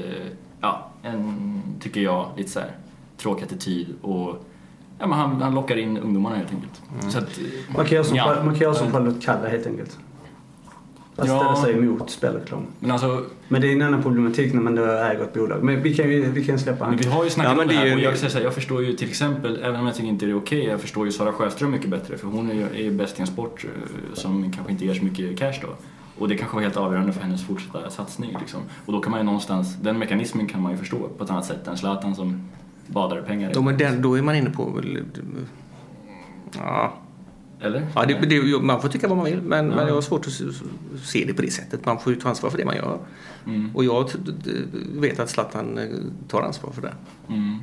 ja, 0.62 0.90
en, 1.04 1.62
tycker 1.80 2.02
jag, 2.02 2.30
lite 2.38 2.50
så 2.50 2.60
här 2.60 2.72
tråkig 3.18 3.44
attityd 3.46 3.88
och 4.02 4.46
ja, 5.00 5.08
men 5.08 5.20
han, 5.20 5.42
han 5.42 5.56
lockar 5.56 5.78
in 5.78 5.98
ungdomarna 5.98 6.36
helt 6.36 6.52
enkelt. 6.52 6.82
Mm. 7.00 7.12
Så 7.12 7.18
att, 7.18 7.40
Man 7.76 7.86
kan 7.86 7.94
göra 7.96 8.04
som, 8.04 8.18
ja. 8.18 8.36
man 8.44 8.54
kan 8.54 8.62
göra 8.62 8.74
som 8.74 8.92
Charlotte 8.92 9.22
Kalla 9.26 9.48
helt 9.50 9.68
enkelt. 9.68 9.98
Att 11.16 11.28
Ja. 11.28 11.38
ställa 11.40 11.56
sig 11.56 11.74
emot 11.74 12.10
spelreklam. 12.10 12.66
Men 12.80 12.92
alltså, 12.92 13.26
Men 13.48 13.62
det 13.62 13.68
är 13.68 13.72
en 13.72 13.82
annan 13.82 14.04
problematik 14.04 14.54
när 14.54 14.62
man 14.62 14.76
då 14.76 14.84
äger 14.84 15.24
ett 15.24 15.34
bolag. 15.34 15.64
Men 15.64 15.84
vi 15.84 15.96
kan 15.96 16.10
ju 16.10 16.32
vi 16.32 16.46
kan 16.46 16.60
släppa 16.60 16.86
han. 16.86 16.98
vi 16.98 17.08
har 17.08 17.24
ju 17.24 17.30
snackat 17.30 17.52
Ja, 17.52 17.56
men 17.56 17.62
om 17.64 17.68
det 17.68 17.74
det 17.74 17.82
är 17.82 17.90
här 17.90 17.96
och 17.96 18.02
jag, 18.02 18.18
säga 18.18 18.44
jag 18.44 18.54
förstår 18.54 18.84
ju 18.84 18.94
till 18.94 19.10
exempel, 19.10 19.60
även 19.64 19.80
om 19.80 19.86
jag 19.86 19.96
tycker 19.96 20.10
inte 20.10 20.26
det 20.26 20.32
är 20.32 20.38
okej, 20.38 20.66
jag 20.66 20.82
förstår 20.82 21.06
ju 21.06 21.12
Sara 21.12 21.34
Sjöström 21.34 21.72
mycket 21.72 21.90
bättre 21.90 22.18
för 22.18 22.28
hon 22.28 22.50
är 22.52 22.54
ju 22.54 22.62
är 22.64 22.84
ju 22.84 22.92
bäst 22.92 23.18
i 23.20 23.22
en 23.22 23.28
sport 23.28 23.66
eh, 23.66 23.70
som 24.14 24.52
kanske 24.52 24.72
inte 24.72 24.86
ger 24.86 24.94
så 24.94 25.04
mycket 25.04 25.40
cash 25.40 25.60
då. 25.62 25.68
Och 26.20 26.28
det 26.28 26.36
kanske 26.38 26.56
var 26.56 26.64
helt 26.64 26.78
avgörande 26.78 27.14
för 27.14 27.22
hennes 27.22 27.48
fortsatta 27.48 27.90
satsning 27.90 28.38
liksom. 28.40 28.60
Och 28.86 28.94
då 28.94 29.00
kan 29.00 29.12
man 29.12 29.20
ju 29.20 29.24
någonstans, 29.26 29.76
den 29.82 30.00
mekanismen 30.00 30.48
kan 30.48 30.62
man 30.62 30.72
ju 30.72 30.78
förstå 30.78 30.98
på 31.18 31.24
ett 31.24 31.30
annat 31.30 31.46
sätt 31.46 31.68
än 31.68 31.78
Zlatan 31.78 32.16
som 32.16 32.42
badar 32.88 33.20
i 33.20 33.22
pengar. 33.22 33.54
Då, 33.54 33.62
den, 33.72 34.02
då 34.02 34.18
är 34.18 34.22
man 34.22 34.36
inne 34.36 34.50
på... 34.50 34.82
Ja, 36.58 36.94
Eller? 37.62 37.88
ja 37.96 38.06
det, 38.06 38.14
det, 38.14 38.62
man 38.62 38.82
får 38.82 38.90
tycka 38.90 39.08
vad 39.08 39.18
man 39.18 39.26
vill 39.26 39.42
men, 39.42 39.68
men 39.68 39.88
jag 39.88 39.94
har 39.94 40.02
svårt 40.02 40.28
att 40.28 40.34
se- 41.04 41.26
det 41.28 41.34
på 41.34 41.42
det 41.42 41.52
sättet. 41.52 41.86
Man 41.86 42.00
får 42.00 42.14
ju 42.14 42.20
ta 42.20 42.30
ansvar 42.30 42.50
för 42.50 42.58
det 42.58 42.66
man 42.66 42.76
gör. 42.76 42.98
Mm. 43.46 43.76
Och 43.76 43.84
jag 43.84 44.10
vet 44.96 45.20
att 45.20 45.30
Zlatan 45.30 45.78
eh, 45.78 45.86
tar 46.28 46.42
ansvar 46.42 46.72
för 46.72 46.82
det. 46.82 46.94
Mm. 47.30 47.58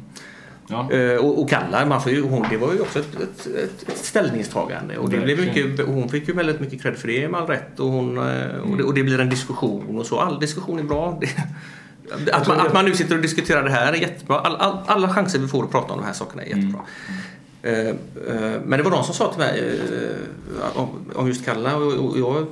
Ja. 0.68 0.91
Eh, 0.93 1.16
Och, 1.16 1.43
och 1.43 1.51
Kalla, 1.51 1.87
man 1.87 2.03
får 2.03 2.12
ju, 2.12 2.22
hon, 2.22 2.47
det 2.51 2.57
var 2.57 2.72
ju 2.72 2.81
också 2.81 2.99
ett, 2.99 3.20
ett, 3.20 3.49
ett, 3.89 3.97
ställningstagande. 3.97 4.99
Och 4.99 5.11
det 5.11 5.20
blev 5.20 5.39
mycket, 5.41 5.87
hon 5.87 6.09
fick 6.09 6.29
ju 6.29 6.35
väldigt 6.35 6.61
mycket 6.61 6.83
cred 6.83 6.97
för 6.97 7.09
det 7.09 7.29
med 7.29 7.41
all 7.41 7.47
rätt. 7.47 7.81
Och, 7.81 7.91
hon, 7.91 8.18
eh, 8.18 8.57
och, 8.70 8.77
det, 8.77 8.85
och 8.85 8.95
det 8.95 9.03
blir 9.03 9.20
en 9.20 9.31
diskussion 9.31 9.99
och 9.99 10.07
så. 10.07 10.20
All 10.20 10.41
diskussion 10.41 10.79
är 10.79 10.83
bra. 10.83 11.18
Det, 11.20 11.29
att, 12.32 12.48
man, 12.48 12.61
att 12.61 12.74
man 12.74 12.84
nu 12.84 12.94
sitter 12.94 13.16
och 13.16 13.22
diskuterar 13.22 13.64
det 13.64 13.70
här 13.70 13.92
är 13.92 13.96
jättebra. 13.96 14.38
All, 14.38 14.57
all, 14.57 14.78
alla 14.86 15.09
chanser 15.09 15.38
vi 15.38 15.48
får 15.48 15.64
att 15.64 15.70
prata 15.70 15.92
om 15.92 16.00
de 16.00 16.07
här 16.07 16.12
sakerna 16.12 16.42
är 16.42 16.46
jättebra. 16.46 16.80
Eh, 17.64 17.88
eh, 17.88 17.94
men 18.64 18.70
det 18.70 18.82
var 18.82 18.90
de 18.90 19.05
som 19.05 19.14
sa 19.14 19.30
till 19.30 19.38
mig 19.38 19.80
eh, 20.62 21.16
om, 21.16 21.28
just 21.28 21.44
Kalla 21.44 21.76
och, 21.76 22.18
jag 22.18 22.46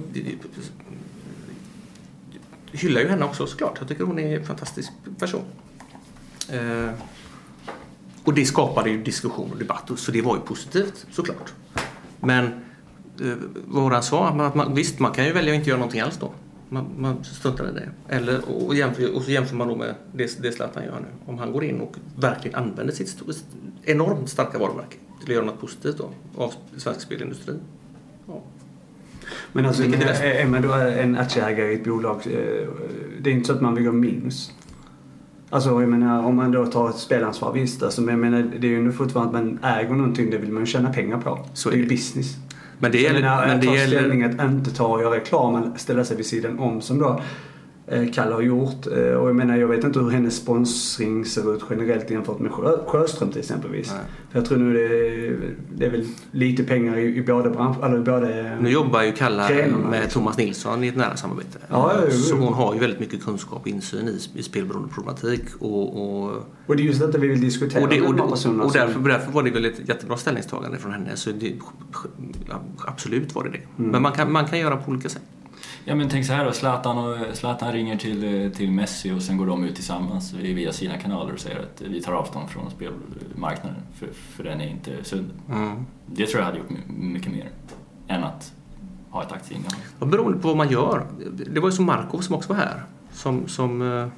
hyllar 2.73 3.01
ju 3.01 3.09
henne 3.09 3.25
också 3.25 3.47
såklart. 3.47 3.77
Jag 3.79 3.89
tycker 3.89 4.05
hon 4.05 4.19
är 4.19 4.39
en 4.39 4.47
fantastisk 4.47 4.93
person. 5.19 5.45
Och 8.25 8.35
det 8.35 8.45
skapade 8.45 8.91
ju 8.91 9.03
diskussion 9.03 9.51
och 9.53 9.59
debatt 9.59 9.91
så 9.97 10.13
det 10.13 10.23
var 10.23 10.37
ju 10.37 10.41
positivt 10.41 11.07
såklart. 11.11 11.53
Men 12.21 12.65
vad 13.65 13.93
han 13.93 14.03
sa, 14.03 14.29
att 14.29 14.55
man, 14.55 14.75
visst 14.75 14.99
man 14.99 15.13
kan 15.13 15.25
ju 15.25 15.33
välja 15.33 15.53
att 15.53 15.59
inte 15.59 15.71
göra 15.71 15.79
någonting 15.79 16.01
alls 16.01 16.17
då. 16.17 16.33
Man, 16.73 16.87
man 16.99 17.17
i 17.17 17.73
det. 17.75 17.91
Eller, 18.09 18.41
och, 18.49 18.75
jämför, 18.75 19.17
och 19.17 19.23
så 19.23 19.31
jämför 19.31 19.57
man 19.57 19.69
då 19.69 19.77
med 19.77 19.95
det, 20.13 20.43
det 20.43 20.53
Zlatan 20.53 20.85
gör 20.85 21.01
nu. 21.01 21.07
Om 21.27 21.39
han 21.39 21.53
går 21.53 21.65
in 21.65 21.81
och 21.81 21.97
verkligen 22.17 22.57
använder 22.57 22.95
sitt 22.95 23.23
enormt 23.83 24.29
starka 24.29 24.59
varumärke 24.59 24.97
till 25.21 25.31
att 25.31 25.35
göra 25.35 25.45
något 25.45 25.61
positivt 25.61 25.99
då, 25.99 26.11
av 26.37 26.55
svensk 26.77 27.01
spelindustri. 27.01 27.55
Ja. 28.29 28.43
Men 29.53 29.67
alltså, 29.67 29.83
är, 29.83 30.25
är 30.25 30.47
man 30.47 30.63
då 30.63 30.73
en 30.73 31.17
aktieägare 31.17 31.73
i 31.73 31.75
ett 31.75 31.85
bolag, 31.85 32.17
eh, 32.17 32.69
det 33.21 33.31
är 33.31 33.35
inte 33.35 33.47
så 33.47 33.53
att 33.53 33.61
man 33.61 33.75
vill 33.75 33.85
gå 33.85 33.93
minus? 33.93 34.53
Alltså 35.51 35.81
jag 35.81 35.89
menar 35.89 36.25
om 36.25 36.37
man 36.37 36.53
då 36.53 36.67
tar 36.67 36.91
ett 36.91 36.97
spelansvar, 36.97 37.53
visst. 37.53 37.83
Alltså, 37.83 38.03
men 38.03 38.21
jag 38.21 38.21
menar, 38.31 38.53
det 38.61 38.67
är 38.67 38.71
ju 38.71 38.79
ändå 38.79 38.93
fortfarande 38.93 39.39
att 39.39 39.45
man 39.45 39.59
äger 39.63 39.95
någonting, 39.95 40.31
det 40.31 40.39
vill 40.39 40.53
man 40.53 40.63
ju 40.63 40.67
tjäna 40.67 40.93
pengar 40.93 41.21
på. 41.21 41.47
Så 41.55 41.71
det 41.71 41.77
är 41.77 41.79
ju 41.79 41.89
business. 41.89 42.37
Men 42.83 42.93
det 42.93 42.99
gäller... 42.99 43.21
Menar, 43.21 43.47
men 43.47 43.61
det 43.61 43.67
gäller... 43.67 44.25
att 44.41 44.51
inte 44.51 44.71
ta 44.71 44.87
och 44.87 45.01
göra 45.01 45.17
reklam, 45.17 45.53
men 45.53 45.79
ställa 45.79 46.05
sig 46.05 46.17
vid 46.17 46.27
sidan 46.27 46.59
om 46.59 46.81
som 46.81 46.99
då 46.99 47.21
Kalle 48.13 48.35
har 48.35 48.43
gjort. 48.43 48.87
Eh, 48.87 48.93
och 48.93 49.29
jag 49.29 49.37
menar, 49.37 49.57
jag 49.57 49.69
vet 49.69 49.85
inte 49.85 49.99
hur 49.99 50.11
hennes 50.11 50.37
sponsring 50.37 51.25
ser 51.25 51.55
ut 51.57 51.63
generellt 51.71 52.11
jämfört 52.11 52.39
med 52.39 52.53
Sjö, 52.53 52.79
Sjöström 52.87 53.31
till 53.31 53.41
exempelvis. 53.41 53.91
Nej. 53.91 54.01
För 54.31 54.39
jag 54.39 54.49
tror 54.49 54.59
nu 54.59 54.73
det 54.73 54.85
är, 54.85 55.39
det 55.77 55.87
är 55.87 55.91
väl 55.91 56.07
lite 56.31 56.65
pengar 56.65 56.97
i, 56.97 57.17
i 57.17 57.23
båda 57.23 57.51
branscher, 57.51 57.87
eller 57.87 57.99
i 57.99 58.01
båda 58.01 58.57
Nu 58.61 58.71
jobbar 58.71 59.03
ju 59.03 59.13
Kalla 59.13 59.49
med 59.91 60.11
Thomas 60.11 60.39
Nilsson 60.39 60.85
i 60.85 60.89
ett 60.89 60.97
nära 60.97 61.17
samarbete. 61.17 61.59
Ja, 61.69 61.93
ja, 61.97 62.05
ja, 62.05 62.11
Så 62.11 62.37
hon 62.37 62.55
har 62.55 62.75
ju 62.75 62.81
väldigt 62.81 63.01
mycket 63.01 63.25
kunskap 63.25 63.61
och 63.61 63.69
insyn 63.69 64.09
i, 64.09 64.39
i 64.39 64.43
spelberoendeproblematik. 64.43 65.45
Och, 65.59 66.03
och, 66.03 66.31
och 66.67 66.77
det 66.77 66.83
är 66.83 66.85
just 66.85 67.01
detta 67.01 67.19
vi 67.19 67.29
vill 67.29 67.41
diskutera 67.41 67.83
och, 67.83 67.89
det, 67.89 68.01
och, 68.01 68.21
och, 68.21 68.65
och 68.65 68.73
därför, 68.73 69.09
därför 69.09 69.33
var 69.33 69.43
det 69.43 69.51
väl 69.51 69.65
ett 69.65 69.89
jättebra 69.89 70.17
ställningstagande 70.17 70.79
från 70.79 70.93
henne. 70.93 71.17
Så 71.17 71.31
det, 71.31 71.55
absolut 72.87 73.35
var 73.35 73.45
det 73.45 73.51
det. 73.51 73.61
Mm. 73.79 73.91
Men 73.91 74.03
man 74.03 74.13
kan, 74.13 74.33
man 74.33 74.47
kan 74.47 74.59
göra 74.59 74.77
på 74.77 74.91
olika 74.91 75.09
sätt. 75.09 75.23
Ja 75.85 75.95
men 75.95 76.09
tänk 76.09 76.27
så 76.27 76.33
här 76.33 76.45
då, 76.45 76.53
Zlatan, 76.53 76.99
och, 76.99 77.17
Zlatan 77.33 77.73
ringer 77.73 77.97
till, 77.97 78.51
till 78.57 78.73
Messi 78.73 79.11
och 79.11 79.23
sen 79.23 79.37
går 79.37 79.47
de 79.47 79.65
ut 79.65 79.75
tillsammans 79.75 80.33
via 80.33 80.73
sina 80.73 80.99
kanaler 80.99 81.33
och 81.33 81.41
säger 81.41 81.59
att 81.59 81.81
vi 81.81 82.03
tar 82.03 82.13
avstånd 82.13 82.51
från 82.51 82.71
spelmarknaden 82.71 83.83
för, 83.95 84.09
för 84.13 84.45
den 84.45 84.61
är 84.61 84.69
inte 84.69 85.05
sund. 85.05 85.31
Mm. 85.49 85.87
Det 86.07 86.27
tror 86.27 86.41
jag 86.41 86.47
hade 86.47 86.59
gjort 86.59 86.71
mycket 86.87 87.33
mer 87.33 87.49
än 88.09 88.25
att 88.25 88.53
ha 89.11 89.23
ett 89.23 89.33
aktieinnehav. 89.33 89.75
Och 89.99 90.07
beroende 90.07 90.39
på 90.39 90.49
vad 90.49 90.57
man 90.57 90.71
gör. 90.71 91.07
Det 91.31 91.61
var 91.61 91.69
ju 91.69 91.73
som 91.73 91.85
Markov 91.85 92.21
som 92.21 92.35
också 92.35 92.49
var 92.49 92.57
här. 92.57 92.83
Som, 93.13 93.49
som, 93.49 93.83
uh, 93.83 94.09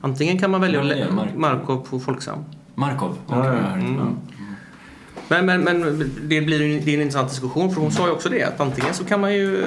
antingen 0.00 0.38
kan 0.38 0.50
man 0.50 0.60
välja 0.60 0.96
ja, 0.96 1.12
Markov. 1.12 1.38
Markov 1.38 1.86
på 1.90 2.00
Folksam. 2.00 2.44
Markov? 2.74 3.18
Okay. 3.26 3.38
Ja, 3.38 3.54
ja. 3.54 3.72
Mm. 3.72 3.94
Mm. 3.94 4.16
Men, 5.28 5.46
men, 5.46 5.64
men 5.64 5.98
det 6.28 6.40
blir 6.40 6.58
det 6.58 6.90
är 6.90 6.94
en 6.94 7.00
intressant 7.00 7.30
diskussion 7.30 7.74
för 7.74 7.80
hon 7.80 7.90
sa 7.90 8.06
ju 8.06 8.12
också 8.12 8.28
det 8.28 8.42
att 8.42 8.60
antingen 8.60 8.94
så 8.94 9.04
kan 9.04 9.20
man 9.20 9.34
ju 9.34 9.64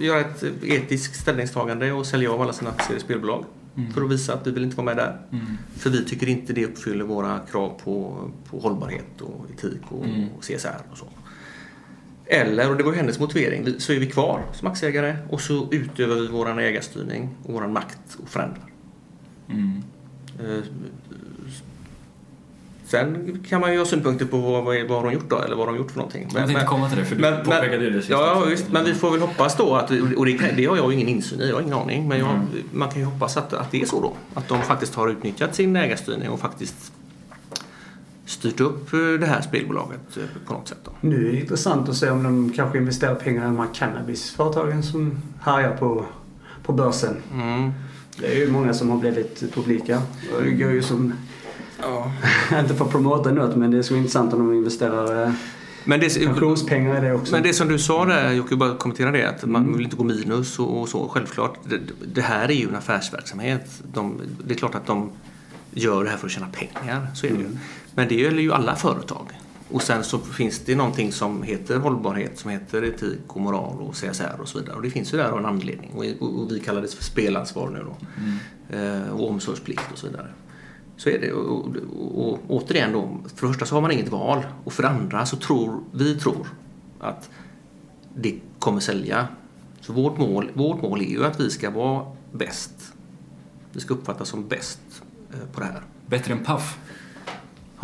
göra 0.00 0.20
ett 0.20 0.44
etiskt 0.62 1.20
ställningstagande 1.20 1.92
och 1.92 2.06
sälja 2.06 2.32
av 2.32 2.42
alla 2.42 2.52
sina 2.52 2.70
aktier 2.70 2.96
i 2.96 3.00
spelbolag. 3.00 3.44
Mm. 3.76 3.92
För 3.92 4.02
att 4.02 4.10
visa 4.10 4.34
att 4.34 4.46
vi 4.46 4.50
vill 4.50 4.64
inte 4.64 4.76
vara 4.76 4.84
med 4.84 4.96
där. 4.96 5.18
Mm. 5.32 5.46
För 5.76 5.90
vi 5.90 6.04
tycker 6.04 6.28
inte 6.28 6.52
det 6.52 6.64
uppfyller 6.64 7.04
våra 7.04 7.38
krav 7.38 7.80
på, 7.84 8.28
på 8.50 8.58
hållbarhet 8.58 9.20
och 9.20 9.46
etik 9.54 9.82
och, 9.88 10.04
mm. 10.04 10.28
och 10.36 10.42
CSR 10.42 10.82
och 10.90 10.98
så. 10.98 11.06
Eller, 12.26 12.70
och 12.70 12.76
det 12.76 12.82
var 12.82 12.92
ju 12.92 12.98
hennes 12.98 13.18
motivering, 13.18 13.80
så 13.80 13.92
är 13.92 14.00
vi 14.00 14.06
kvar 14.06 14.42
som 14.52 14.68
aktieägare 14.68 15.16
och 15.30 15.40
så 15.40 15.68
utövar 15.70 16.14
vi 16.14 16.26
vår 16.26 16.60
ägarstyrning 16.60 17.28
och 17.42 17.54
vår 17.54 17.66
makt 17.66 18.16
och 18.22 18.28
förändrar. 18.28 18.70
Sen 22.94 23.44
kan 23.48 23.60
man 23.60 23.72
ju 23.72 23.78
ha 23.78 23.86
synpunkter 23.86 24.26
på 24.26 24.38
vad, 24.38 24.64
vad, 24.64 24.82
vad 24.88 24.98
har 24.98 25.04
de 25.04 25.12
gjort 25.12 25.28
då, 25.30 25.38
eller 25.38 25.56
vad 25.56 25.66
har 25.66 25.72
de 25.72 25.78
gjort 25.78 25.90
för 25.90 25.98
någonting. 25.98 26.28
Men, 26.32 26.40
jag 26.40 26.48
tänkte 26.48 26.66
komma 26.66 26.88
till 26.88 26.98
det, 26.98 27.04
för 27.04 27.16
men, 27.16 27.38
du 27.38 27.44
påpekade 27.44 27.90
det 27.90 27.98
sist. 28.00 28.10
Ja, 28.10 28.44
visst, 28.48 28.72
men 28.72 28.84
vi 28.84 28.94
får 28.94 29.10
väl 29.10 29.20
hoppas 29.20 29.56
då, 29.56 29.74
att, 29.74 29.90
och 29.90 30.26
det, 30.26 30.52
det 30.56 30.66
har 30.66 30.76
jag 30.76 30.92
ju 30.92 30.94
ingen 30.94 31.08
insyn 31.08 31.40
i, 31.40 31.48
jag 31.48 31.54
har 31.54 31.62
ingen 31.62 31.74
aning, 31.74 32.08
men 32.08 32.18
jag, 32.18 32.30
mm. 32.30 32.46
man 32.72 32.88
kan 32.88 32.98
ju 32.98 33.04
hoppas 33.04 33.36
att, 33.36 33.52
att 33.52 33.70
det 33.70 33.82
är 33.82 33.86
så 33.86 34.00
då. 34.00 34.12
Att 34.34 34.48
de 34.48 34.62
faktiskt 34.62 34.94
har 34.94 35.08
utnyttjat 35.08 35.54
sin 35.54 35.76
ägarstyrning 35.76 36.30
och 36.30 36.40
faktiskt 36.40 36.92
styrt 38.26 38.60
upp 38.60 38.92
eh, 38.92 38.98
det 39.00 39.26
här 39.26 39.40
spelbolaget 39.40 40.16
eh, 40.16 40.22
på 40.46 40.52
något 40.52 40.68
sätt. 40.68 40.78
Då. 40.84 40.90
Nu 41.00 41.28
är 41.28 41.32
det 41.32 41.40
intressant 41.40 41.88
att 41.88 41.96
se 41.96 42.10
om 42.10 42.22
de 42.22 42.52
kanske 42.56 42.78
investerar 42.78 43.14
pengar 43.14 43.42
i 43.42 43.44
de 43.44 43.58
här 43.58 43.74
cannabisföretagen 43.74 44.82
som 44.82 45.18
härjar 45.40 45.76
på, 45.76 46.04
på 46.62 46.72
börsen. 46.72 47.16
Mm. 47.32 47.72
Det 48.20 48.26
är 48.26 48.38
ju 48.38 48.50
många 48.50 48.74
som 48.74 48.90
har 48.90 48.98
blivit 48.98 49.54
publika. 49.54 50.02
Det 50.42 50.50
går 50.50 50.70
ju 50.70 50.82
som 50.82 51.12
Ja. 51.82 52.12
inte 52.60 52.74
för 52.74 52.84
att 52.84 52.90
promota 52.90 53.32
något 53.32 53.56
men 53.56 53.70
det 53.70 53.78
är 53.78 53.82
så 53.82 53.94
intressant 53.94 54.32
om 54.32 54.38
de 54.38 54.54
investerar 54.54 55.26
eh, 55.26 55.32
men 55.84 56.00
det, 56.00 56.24
pensionspengar 56.24 56.98
i 56.98 57.00
det 57.08 57.14
också. 57.14 57.32
Men 57.32 57.42
det 57.42 57.52
som 57.52 57.68
du 57.68 57.78
sa 57.78 58.04
där, 58.04 58.32
jag 58.32 58.48
kan 58.48 58.58
bara 58.58 58.76
kommentera 58.76 59.10
det, 59.10 59.28
att 59.28 59.44
man 59.44 59.62
mm. 59.62 59.76
vill 59.76 59.84
inte 59.84 59.96
gå 59.96 60.04
minus 60.04 60.58
och, 60.58 60.80
och 60.80 60.88
så. 60.88 61.08
Självklart, 61.08 61.58
det, 61.64 61.80
det, 62.14 62.20
här 62.20 62.48
är 62.50 62.54
ju 62.54 62.68
en 62.68 62.76
affärsverksamhet. 62.76 63.82
De, 63.92 64.20
det 64.46 64.54
är 64.54 64.58
klart 64.58 64.74
att 64.74 64.86
de 64.86 65.10
gör 65.70 66.04
det 66.04 66.10
här 66.10 66.16
för 66.16 66.26
att 66.26 66.32
tjäna 66.32 66.48
pengar, 66.48 67.06
så 67.14 67.26
är 67.26 67.30
det 67.30 67.36
mm. 67.36 67.52
ju. 67.52 67.58
Men 67.94 68.08
det 68.08 68.14
gäller 68.14 68.42
ju 68.42 68.52
alla 68.52 68.76
företag. 68.76 69.26
Och 69.70 69.82
sen 69.82 70.04
så 70.04 70.18
finns 70.18 70.58
det 70.58 70.76
någonting 70.76 71.12
som 71.12 71.42
heter 71.42 71.78
hållbarhet, 71.78 72.38
som 72.38 72.50
heter 72.50 72.84
etik 72.84 73.20
och 73.26 73.40
moral 73.40 73.80
och 73.80 73.94
CSR 73.94 74.40
och 74.40 74.48
så 74.48 74.58
vidare. 74.58 74.76
Och 74.76 74.82
det 74.82 74.90
finns 74.90 75.14
ju 75.14 75.18
där 75.18 75.28
av 75.28 75.38
en 75.38 75.46
anledning. 75.46 75.90
Och, 75.94 76.04
och, 76.20 76.40
och 76.40 76.52
vi 76.52 76.60
kallar 76.60 76.82
det 76.82 76.88
för 76.88 77.04
spelansvar 77.04 77.70
nu 77.70 77.84
då. 77.84 77.96
Mm. 78.18 79.02
Eh, 79.02 79.10
och 79.10 79.30
omsorgsplikt 79.30 79.92
och 79.92 79.98
så 79.98 80.06
vidare. 80.06 80.28
Så 80.96 81.08
är 81.10 81.18
det. 81.18 81.32
Och, 81.32 81.66
och, 81.66 82.32
och, 82.32 82.38
återigen 82.48 82.92
då, 82.92 83.18
för 83.34 83.46
det 83.46 83.52
första 83.52 83.66
så 83.66 83.74
har 83.74 83.82
man 83.82 83.90
inget 83.90 84.08
val 84.08 84.42
och 84.64 84.72
för 84.72 84.82
det 84.82 84.88
andra 84.88 85.26
så 85.26 85.36
tror 85.36 85.80
vi 85.92 86.14
tror 86.14 86.46
att 87.00 87.30
det 88.14 88.40
kommer 88.58 88.80
sälja. 88.80 89.28
Så 89.80 89.92
vårt 89.92 90.18
mål, 90.18 90.50
vårt 90.54 90.82
mål 90.82 91.00
är 91.00 91.10
ju 91.10 91.24
att 91.24 91.40
vi 91.40 91.50
ska 91.50 91.70
vara 91.70 92.06
bäst. 92.32 92.92
Vi 93.72 93.80
ska 93.80 93.94
uppfattas 93.94 94.28
som 94.28 94.48
bäst 94.48 94.80
eh, 95.32 95.48
på 95.52 95.60
det 95.60 95.66
här. 95.66 95.82
Bättre 96.06 96.32
än 96.32 96.44
Paf? 96.44 96.78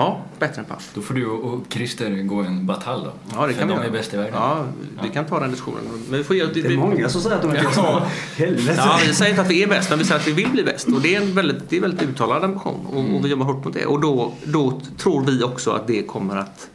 Ja, 0.01 0.21
bättre 0.39 0.61
än 0.61 0.65
Puff. 0.65 0.91
Då 0.95 1.01
får 1.01 1.15
du 1.15 1.27
och 1.27 1.65
Christer 1.71 2.23
gå 2.23 2.41
en 2.41 2.67
batalj 2.67 3.05
då. 3.05 3.13
Ja, 3.35 3.47
det 3.47 3.55
kan 3.55 3.69
För 3.69 3.77
vi 3.77 3.83
de 3.83 3.89
är 3.89 3.91
bäst 3.91 4.15
i 4.15 4.17
världen. 4.17 4.35
Ja, 4.35 4.67
vi 5.03 5.07
ja. 5.07 5.13
kan 5.13 5.27
ta 5.27 5.41
den 5.41 5.51
diskussionen. 5.51 5.83
Men 6.09 6.19
vi 6.19 6.25
får 6.25 6.37
göra, 6.37 6.53
det 6.53 6.61
är 6.61 6.77
många 6.77 7.09
som 7.09 7.21
säger 7.21 7.37
att 7.37 7.43
de 7.43 7.51
är 7.51 7.65
bäst. 7.65 7.77
Ja. 7.77 8.07
Helvete. 8.37 8.75
Ja, 8.77 9.01
vi 9.07 9.15
säger 9.15 9.31
inte 9.31 9.43
att 9.43 9.51
vi 9.51 9.63
är 9.63 9.67
bäst, 9.67 9.91
men 9.91 9.99
vi 9.99 10.05
säger 10.05 10.21
att 10.21 10.27
vi 10.27 10.33
vill 10.33 10.51
bli 10.51 10.63
bäst. 10.65 10.89
Och 10.89 11.01
det 11.01 11.15
är 11.15 11.21
en 11.21 11.35
väldigt, 11.35 11.71
det 11.71 11.77
är 11.77 11.81
väldigt 11.81 12.03
uttalad 12.03 12.45
ambition. 12.45 12.87
Och, 12.87 13.01
mm. 13.01 13.15
och 13.15 13.25
vi 13.25 13.29
jobbar 13.29 13.47
hårt 13.47 13.65
mot 13.65 13.75
det. 13.75 13.87
Och 13.87 14.01
då, 14.01 14.33
då 14.45 14.81
tror 14.99 15.25
vi 15.25 15.43
också 15.43 15.71
att 15.71 15.87
det 15.87 16.03
kommer 16.03 16.37
att 16.37 16.71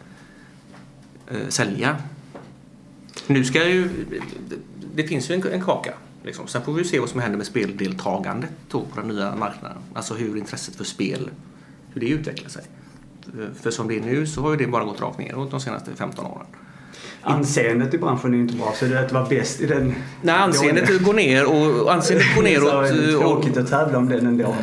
eh, 1.27 1.47
sälja. 1.49 1.95
Nu 3.27 3.45
ska 3.45 3.67
ju... 3.67 3.89
Det, 4.49 4.55
det 4.95 5.07
finns 5.07 5.29
ju 5.29 5.35
en, 5.35 5.53
en 5.53 5.61
kaka. 5.61 5.93
Liksom. 6.23 6.47
Sen 6.47 6.61
får 6.61 6.73
vi 6.73 6.83
se 6.83 6.99
vad 6.99 7.09
som 7.09 7.19
händer 7.19 7.37
med 7.37 7.47
speldeltagandet 7.47 8.51
på 8.69 8.85
den 8.95 9.07
nya 9.07 9.35
marknaden. 9.35 9.77
Alltså 9.93 10.13
hur 10.13 10.37
intresset 10.37 10.75
för 10.75 10.83
spel, 10.83 11.29
hur 11.93 12.01
det 12.01 12.07
utvecklar 12.07 12.49
sig. 12.49 12.63
För 13.61 13.71
som 13.71 13.87
det 13.87 13.97
är 13.97 14.01
nu 14.01 14.27
så 14.27 14.41
har 14.41 14.51
ju 14.51 14.57
det 14.57 14.67
bara 14.67 14.83
gått 14.83 15.01
rakt 15.01 15.19
neråt 15.19 15.51
de 15.51 15.59
senaste 15.59 15.95
15 15.95 16.25
åren. 16.25 16.45
Anseendet 17.21 17.93
i 17.93 17.97
branschen 17.97 18.33
är 18.33 18.37
ju 18.37 18.43
inte 18.43 18.55
bra, 18.55 18.73
så 18.75 18.85
det 18.85 18.97
är 18.97 19.05
att 19.05 19.11
vara 19.11 19.25
bäst 19.25 19.61
i 19.61 19.65
den... 19.65 19.95
Nej, 20.21 20.35
anseendet 20.35 21.03
går 21.03 21.13
ner 21.13 21.45
och 21.45 21.93
anseendet 21.93 22.35
går 22.35 22.43
neråt. 22.43 22.89
Det 22.89 23.13
är 23.13 23.19
tråkigt 23.19 23.57
att 23.57 23.69
tävla 23.69 23.97
om 23.97 24.09
den 24.09 24.27
ändå. 24.27 24.55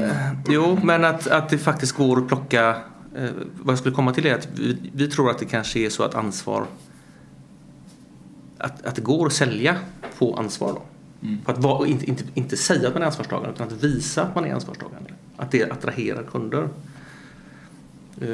Jo, 0.48 0.78
men 0.82 1.04
att, 1.04 1.26
att 1.26 1.48
det 1.48 1.58
faktiskt 1.58 1.92
går 1.92 2.18
att 2.18 2.28
plocka... 2.28 2.76
Eh, 3.16 3.30
vad 3.60 3.72
jag 3.72 3.78
skulle 3.78 3.94
komma 3.94 4.12
till 4.12 4.26
är 4.26 4.34
att 4.34 4.48
vi, 4.54 4.90
vi, 4.94 5.10
tror 5.10 5.30
att 5.30 5.38
det 5.38 5.44
kanske 5.44 5.78
är 5.78 5.90
så 5.90 6.02
att 6.02 6.14
ansvar... 6.14 6.66
Att, 8.58 8.86
att 8.86 8.94
det 8.94 9.02
går 9.02 9.26
att 9.26 9.32
sälja 9.32 9.76
på 10.18 10.34
ansvar 10.34 10.72
då. 10.72 10.82
Mm. 11.26 11.40
För 11.44 11.52
att 11.52 11.58
vara, 11.58 11.86
inte, 11.86 12.06
inte, 12.06 12.24
inte 12.34 12.56
säga 12.56 12.88
att 12.88 12.94
man 12.94 13.02
är 13.02 13.06
ansvarstagande 13.06 13.50
utan 13.54 13.66
att 13.66 13.84
visa 13.84 14.22
att 14.22 14.34
man 14.34 14.44
är 14.44 14.54
ansvarstagande. 14.54 15.10
Att 15.36 15.50
det 15.50 15.72
attraherar 15.72 16.22
kunder. 16.22 16.68
Uh, 18.22 18.26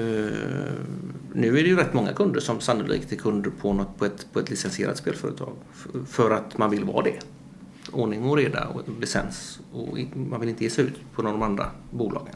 nu 1.33 1.49
är 1.49 1.63
det 1.63 1.69
ju 1.69 1.77
rätt 1.77 1.95
många 1.95 2.13
kunder 2.13 2.41
som 2.41 2.61
sannolikt 2.61 3.13
är 3.13 3.17
kunder 3.17 3.51
på, 3.61 3.73
något, 3.73 3.99
på, 3.99 4.05
ett, 4.05 4.27
på 4.33 4.41
ett 4.41 4.51
licensierat 4.51 4.97
spelföretag 4.97 5.53
för 6.09 6.31
att 6.31 6.59
man 6.59 6.71
vill 6.71 6.85
vara 6.85 7.05
det. 7.05 7.19
Ordning 7.93 8.25
och 8.25 8.37
reda 8.37 8.67
och 8.67 8.83
licens 9.01 9.61
och 9.73 9.99
man 10.15 10.41
vill 10.41 10.49
inte 10.49 10.65
ge 10.65 10.71
sig 10.71 10.85
ut 10.85 10.95
på 11.15 11.23
de 11.23 11.43
andra 11.43 11.67
bolagen. 11.91 12.35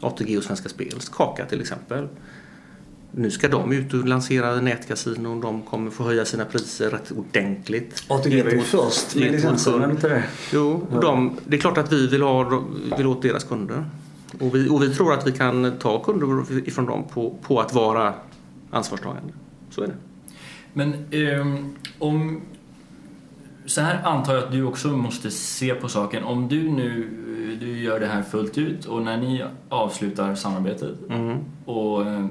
ATG 0.00 0.38
och 0.38 0.44
Svenska 0.44 0.68
Spels 0.68 1.08
Kaka 1.08 1.46
till 1.46 1.60
exempel. 1.60 2.08
Nu 3.12 3.30
ska 3.30 3.48
de 3.48 3.72
ut 3.72 3.94
och 3.94 4.08
lansera 4.08 4.60
nätkasinon. 4.60 5.40
De 5.40 5.62
kommer 5.62 5.90
få 5.90 6.04
höja 6.04 6.24
sina 6.24 6.44
priser 6.44 6.90
rätt 6.90 7.12
ordentligt. 7.12 8.04
ATG 8.08 8.42
var 8.42 8.50
ju 8.50 8.60
först 8.60 9.16
med 9.16 9.32
licensen, 9.32 9.90
inte 9.90 10.08
det? 10.08 10.24
Jo, 10.52 10.86
de, 11.00 11.36
det 11.46 11.56
är 11.56 11.60
klart 11.60 11.78
att 11.78 11.92
vi 11.92 12.06
vill, 12.06 12.22
ha, 12.22 12.64
vill 12.96 13.06
åt 13.06 13.22
deras 13.22 13.44
kunder. 13.44 13.84
Och 14.40 14.54
vi, 14.54 14.68
och 14.68 14.82
vi 14.82 14.94
tror 14.94 15.12
att 15.12 15.26
vi 15.26 15.32
kan 15.32 15.72
ta 15.78 16.02
kunder 16.02 16.68
ifrån 16.68 16.86
dem 16.86 17.04
på, 17.12 17.34
på 17.42 17.60
att 17.60 17.74
vara 17.74 18.14
ansvarstagande. 18.70 19.32
Så 19.70 19.82
är 19.82 19.86
det. 19.86 19.94
Men 20.72 20.94
ehm, 21.10 21.74
om... 21.98 22.40
Så 23.66 23.80
här 23.80 24.02
antar 24.04 24.34
jag 24.34 24.44
att 24.44 24.52
du 24.52 24.64
också 24.64 24.88
måste 24.88 25.30
se 25.30 25.74
på 25.74 25.88
saken. 25.88 26.24
Om 26.24 26.48
du 26.48 26.70
nu 26.70 27.16
du 27.60 27.78
gör 27.78 28.00
det 28.00 28.06
här 28.06 28.22
fullt 28.22 28.58
ut 28.58 28.84
och 28.84 29.02
när 29.02 29.16
ni 29.16 29.44
avslutar 29.68 30.34
samarbetet 30.34 30.94
Mm. 31.10 31.38
och... 31.64 32.06
eh, 32.06 32.26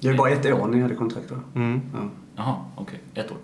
Det 0.00 0.08
är 0.08 0.14
bara 0.14 0.30
ett 0.30 0.46
år 0.52 0.68
ni 0.68 0.80
hade 0.80 0.94
kontrakt 0.94 1.30
va? 1.30 1.36
Mm. 1.54 1.80
Ja. 1.94 1.98
Jaha, 2.36 2.54
okej. 2.76 3.00
Ett 3.14 3.30
år. 3.30 3.36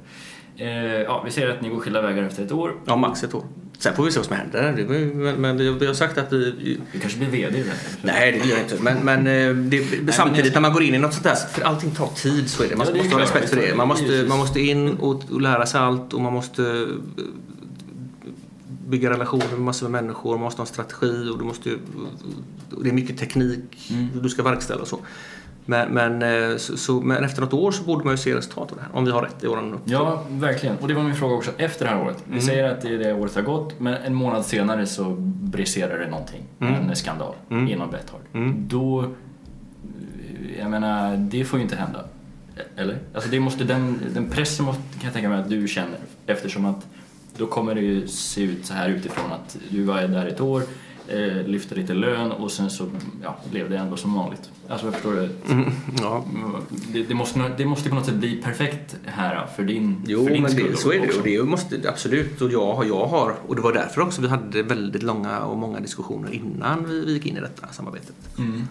Eh, 0.57 0.69
ja, 1.03 1.23
vi 1.25 1.31
säger 1.31 1.51
att 1.51 1.63
ni 1.63 1.69
går 1.69 1.81
skilda 1.81 2.03
vägar 2.03 2.23
efter 2.23 2.45
ett 2.45 2.53
år. 2.53 2.75
Ja, 2.87 2.97
max 2.97 3.25
ett 3.25 3.35
år. 3.35 3.43
Sen 3.81 3.95
får 3.97 4.05
vi 4.05 4.11
se 4.11 4.19
vad 4.19 4.27
som 4.27 4.37
händer. 4.37 4.85
Men, 4.89 5.41
men 5.41 5.79
vi 5.79 5.87
har 5.87 5.95
sagt 5.95 6.19
att 6.19 6.33
vi... 6.33 6.81
Du 6.93 6.99
kanske 7.01 7.19
blir 7.19 7.29
VD 7.29 7.57
här. 7.59 7.75
Nej, 8.03 8.33
det 8.33 8.41
blir 8.41 8.51
jag 8.51 8.61
inte. 8.61 8.77
Men, 8.83 8.99
men 9.05 9.27
eh, 9.27 9.55
det, 9.55 10.03
men 10.03 10.13
samtidigt 10.13 10.45
jag- 10.47 10.55
när 10.55 10.61
man 10.61 10.73
går 10.73 10.83
in 10.83 10.95
i 10.95 10.99
något 10.99 11.13
sånt 11.13 11.25
där, 11.25 11.35
för 11.35 11.63
allting 11.63 11.91
tar 11.91 12.07
tid, 12.07 12.51
så 12.51 12.63
är 12.63 12.69
det. 12.69 12.77
Man 12.77 12.87
Ja, 12.87 12.93
det 12.93 12.99
måste 12.99 13.15
ha 13.15 13.23
respekt 13.23 13.49
för 13.49 13.57
det. 13.57 13.75
Man 13.75 13.89
måste, 13.89 14.25
man 14.29 14.39
måste 14.39 14.61
in 14.61 14.89
och, 14.89 15.23
och 15.31 15.41
lära 15.41 15.67
sig 15.67 15.81
allt 15.81 16.13
och 16.15 16.21
man 16.21 16.33
måste 16.33 16.63
eh, 16.63 17.25
bygga 18.89 19.11
relationer 19.11 19.47
med 19.51 19.61
massor 19.61 19.89
med 19.89 20.03
människor, 20.03 20.31
man 20.31 20.41
måste 20.41 20.59
ha 20.61 20.67
en 20.67 20.73
strategi 20.73 21.29
och, 21.33 21.39
du 21.39 21.45
måste, 21.45 21.71
och 22.77 22.85
det 22.85 22.91
är 22.91 22.95
mycket 22.95 23.19
teknik 23.19 23.91
Mm. 23.91 24.09
du 24.23 24.29
ska 24.29 24.43
verkställa 24.43 24.81
och 24.83 24.89
så. 24.89 24.99
Men, 25.67 25.89
men, 25.95 26.23
eh, 26.51 26.57
så, 26.57 26.77
så, 26.77 27.01
men 27.01 27.25
efter 27.25 27.41
något 27.43 27.53
år 27.53 27.71
så 27.73 27.83
borde 27.83 28.05
man 28.05 28.13
ju 28.13 28.17
se 28.19 28.35
resultat 28.35 28.71
av 28.73 28.77
det 28.79 28.83
här, 28.83 28.91
om 28.99 29.05
vi 29.05 29.11
har 29.11 29.23
rätt 29.23 29.45
i 29.45 29.47
våran 29.47 29.75
uppdrag. 29.75 30.01
Ja, 30.01 30.25
verkligen. 30.31 30.77
Och 30.77 30.89
det 30.89 30.95
var 30.95 31.03
min 31.03 31.15
fråga 31.15 31.35
också 31.35 31.51
efter 31.57 31.85
det 31.85 31.91
här 31.91 32.03
året. 32.05 32.17
Vi 32.25 32.31
Mm. 32.33 32.43
säger 32.43 32.65
att 32.73 32.81
det, 32.83 32.97
det 32.99 33.13
året 33.15 33.35
har 33.35 33.43
gått, 33.43 33.81
men 33.81 33.95
en 33.95 34.15
månad 34.15 34.45
senare 34.47 34.87
så 34.87 35.05
briserar 35.21 35.99
det 35.99 36.11
någonting. 36.11 36.43
Mm. 36.61 36.75
En 36.75 36.97
skandal 36.97 37.35
Mm. 37.51 37.69
inom 37.69 37.91
Betthard. 37.91 38.21
Mm. 38.33 38.69
Då, 38.69 39.11
jag 40.59 40.71
menar, 40.71 41.17
det 41.17 41.45
får 41.45 41.59
ju 41.59 41.63
inte 41.63 41.77
hända. 41.77 42.05
Eller? 42.77 42.99
Alltså 43.15 43.31
det 43.31 43.41
måste, 43.41 43.65
den, 43.65 44.01
den 44.15 44.31
pressen 44.31 44.65
måste, 44.67 44.83
kan 44.93 45.05
jag 45.05 45.13
tänka 45.13 45.29
mig 45.29 45.41
att 45.41 45.49
du 45.51 45.69
känner 45.69 45.99
eftersom 46.27 46.65
att 46.65 46.87
då 47.37 47.47
kommer 47.47 47.75
det 47.75 47.81
ju 47.81 48.09
se 48.09 48.43
ut 48.43 48.67
så 48.67 48.75
här 48.75 48.89
utifrån 48.89 49.33
att 49.33 49.57
du 49.71 49.83
var 49.83 50.01
där 50.03 50.27
ett 50.27 50.41
år, 50.41 50.63
eh, 51.11 51.47
lyfte 51.47 51.75
lite 51.75 51.95
lön 51.95 52.33
och 52.33 52.51
sen 52.51 52.71
så 52.71 52.87
ja, 53.23 53.39
blev 53.51 53.71
det 53.71 53.77
ändå 53.77 53.97
som 53.97 54.15
vanligt. 54.15 54.51
Alltså 54.69 54.87
jag 54.87 54.95
förstår 54.95 55.15
det. 55.15 55.29
Mm, 55.53 55.71
ja. 56.01 56.25
Det, 56.93 57.03
det, 57.03 57.15
måste, 57.15 57.53
det 57.59 57.65
måste 57.65 57.89
på 57.89 57.95
något 57.95 58.07
sätt 58.07 58.15
bli 58.15 58.37
perfekt 58.43 58.97
här 59.07 59.47
för 59.57 59.63
din, 59.65 60.03
Jo, 60.07 60.25
för 60.25 60.31
din 60.33 60.43
men 60.43 60.51
skull 60.53 60.71
det, 60.71 60.77
så 60.77 60.93
är 60.93 61.01
det 61.01 61.07
också. 61.07 61.19
och 61.19 61.25
det 61.25 61.43
måste 61.43 61.89
absolut. 61.89 62.41
Och 62.41 62.53
jag, 62.53 62.75
har- 62.75 62.85
jag 62.85 63.07
har, 63.07 63.35
och 63.47 63.57
det 63.57 63.63
var 63.63 63.73
därför 63.73 64.01
också 64.01 64.23
vi 64.23 64.29
hade 64.29 64.63
väldigt 64.63 65.03
långa 65.03 65.41
och 65.41 65.59
många 65.59 65.81
diskussioner 65.81 66.33
innan 66.33 66.85
vi, 66.89 67.05
vi 67.05 67.13
gick 67.13 67.27
in 67.27 67.37
i 67.37 67.41
detta 67.41 67.67
samarbetet. 67.69 68.15
Mm. 68.39 68.63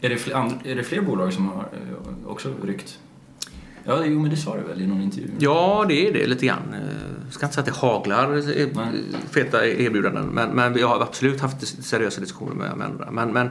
Är, 0.00 0.08
det 0.08 0.16
fler, 0.16 0.50
är 0.64 0.74
det 0.76 0.82
fler 0.82 1.00
bolag 1.02 1.32
som 1.32 1.48
har 1.48 1.54
eh, 1.60 2.30
också 2.30 2.52
ryckt? 2.64 2.98
Ja, 3.84 4.04
jo, 4.04 4.20
men 4.20 4.30
det 4.30 4.36
sa 4.36 4.56
du 4.56 4.62
väl 4.62 4.82
i 4.82 4.86
någon 4.86 5.02
intervju? 5.02 5.28
Ja, 5.38 5.84
det 5.88 6.08
är 6.08 6.12
det 6.12 6.26
lite 6.26 6.46
grann. 6.46 6.74
Jag 7.26 7.34
ska 7.34 7.46
inte 7.46 7.54
säga 7.54 7.62
att 7.62 7.80
det 7.80 7.86
haglar 7.86 8.36
eh, 8.36 8.68
Nej. 8.74 9.04
feta 9.30 9.66
erbjudanden, 9.66 10.26
men, 10.26 10.50
men 10.50 10.76
jag 10.76 10.88
har 10.88 11.00
absolut 11.00 11.40
haft 11.40 11.84
seriösa 11.84 12.20
diskussioner 12.20 12.54
med, 12.54 12.76
med 12.76 12.86
andra. 12.86 13.10
Men, 13.10 13.32
men 13.32 13.48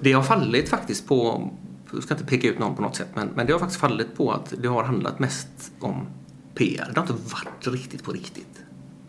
det 0.00 0.12
har 0.12 0.22
fallit 0.22 0.68
faktiskt 0.68 1.08
på, 1.08 1.50
jag 1.92 2.02
ska 2.02 2.14
inte 2.14 2.26
peka 2.26 2.48
ut 2.48 2.58
någon 2.58 2.76
på 2.76 2.82
något 2.82 2.96
sätt, 2.96 3.08
men, 3.14 3.28
men 3.34 3.46
det 3.46 3.52
har 3.52 3.60
faktiskt 3.60 3.80
fallit 3.80 4.16
på 4.16 4.32
att 4.32 4.54
det 4.58 4.68
har 4.68 4.84
handlat 4.84 5.18
mest 5.18 5.72
om 5.80 6.06
PR. 6.54 6.90
Det 6.94 7.00
har 7.00 7.06
inte 7.06 7.24
varit 7.32 7.66
riktigt 7.66 8.04
på 8.04 8.12
riktigt, 8.12 8.60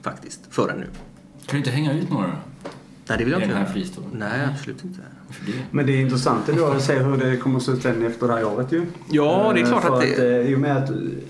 faktiskt, 0.02 0.42
förrän 0.50 0.78
nu. 0.78 0.86
Kan 1.46 1.52
du 1.52 1.58
inte 1.58 1.72
hänga 1.72 1.94
ut 1.94 2.10
några? 2.10 2.38
Nej, 3.10 3.18
det 3.18 3.24
vill 3.24 3.32
jag 3.34 3.42
I 3.42 3.44
inte 3.44 3.56
den 3.56 4.22
här? 4.22 4.30
Nej, 4.38 4.48
absolut 4.54 4.84
inte. 4.84 5.00
Det. 5.46 5.52
Men 5.72 5.86
det 5.86 5.92
är 5.92 6.02
intressant 6.02 6.50
ändå 6.50 6.66
att 6.66 6.82
se 6.84 6.94
hur 7.00 7.18
det 7.18 7.38
kommer 7.38 7.58
att 7.58 7.64
se 7.64 7.72
ut 7.72 7.82
sen 7.82 8.06
efter 8.06 8.28
det 8.28 8.34
här 8.34 8.46
året 8.46 8.72
ju. 8.72 8.86
Ja, 9.10 9.52
det 9.56 9.60
är 9.60 9.64
Eh, 9.64 9.70
klart 9.70 9.84
för 9.84 9.94
att 9.96 10.02
det... 10.02 10.42
eh, 10.42 10.52
I 10.52 10.56
och 10.56 10.60
med 10.60 10.78
att 10.78 10.90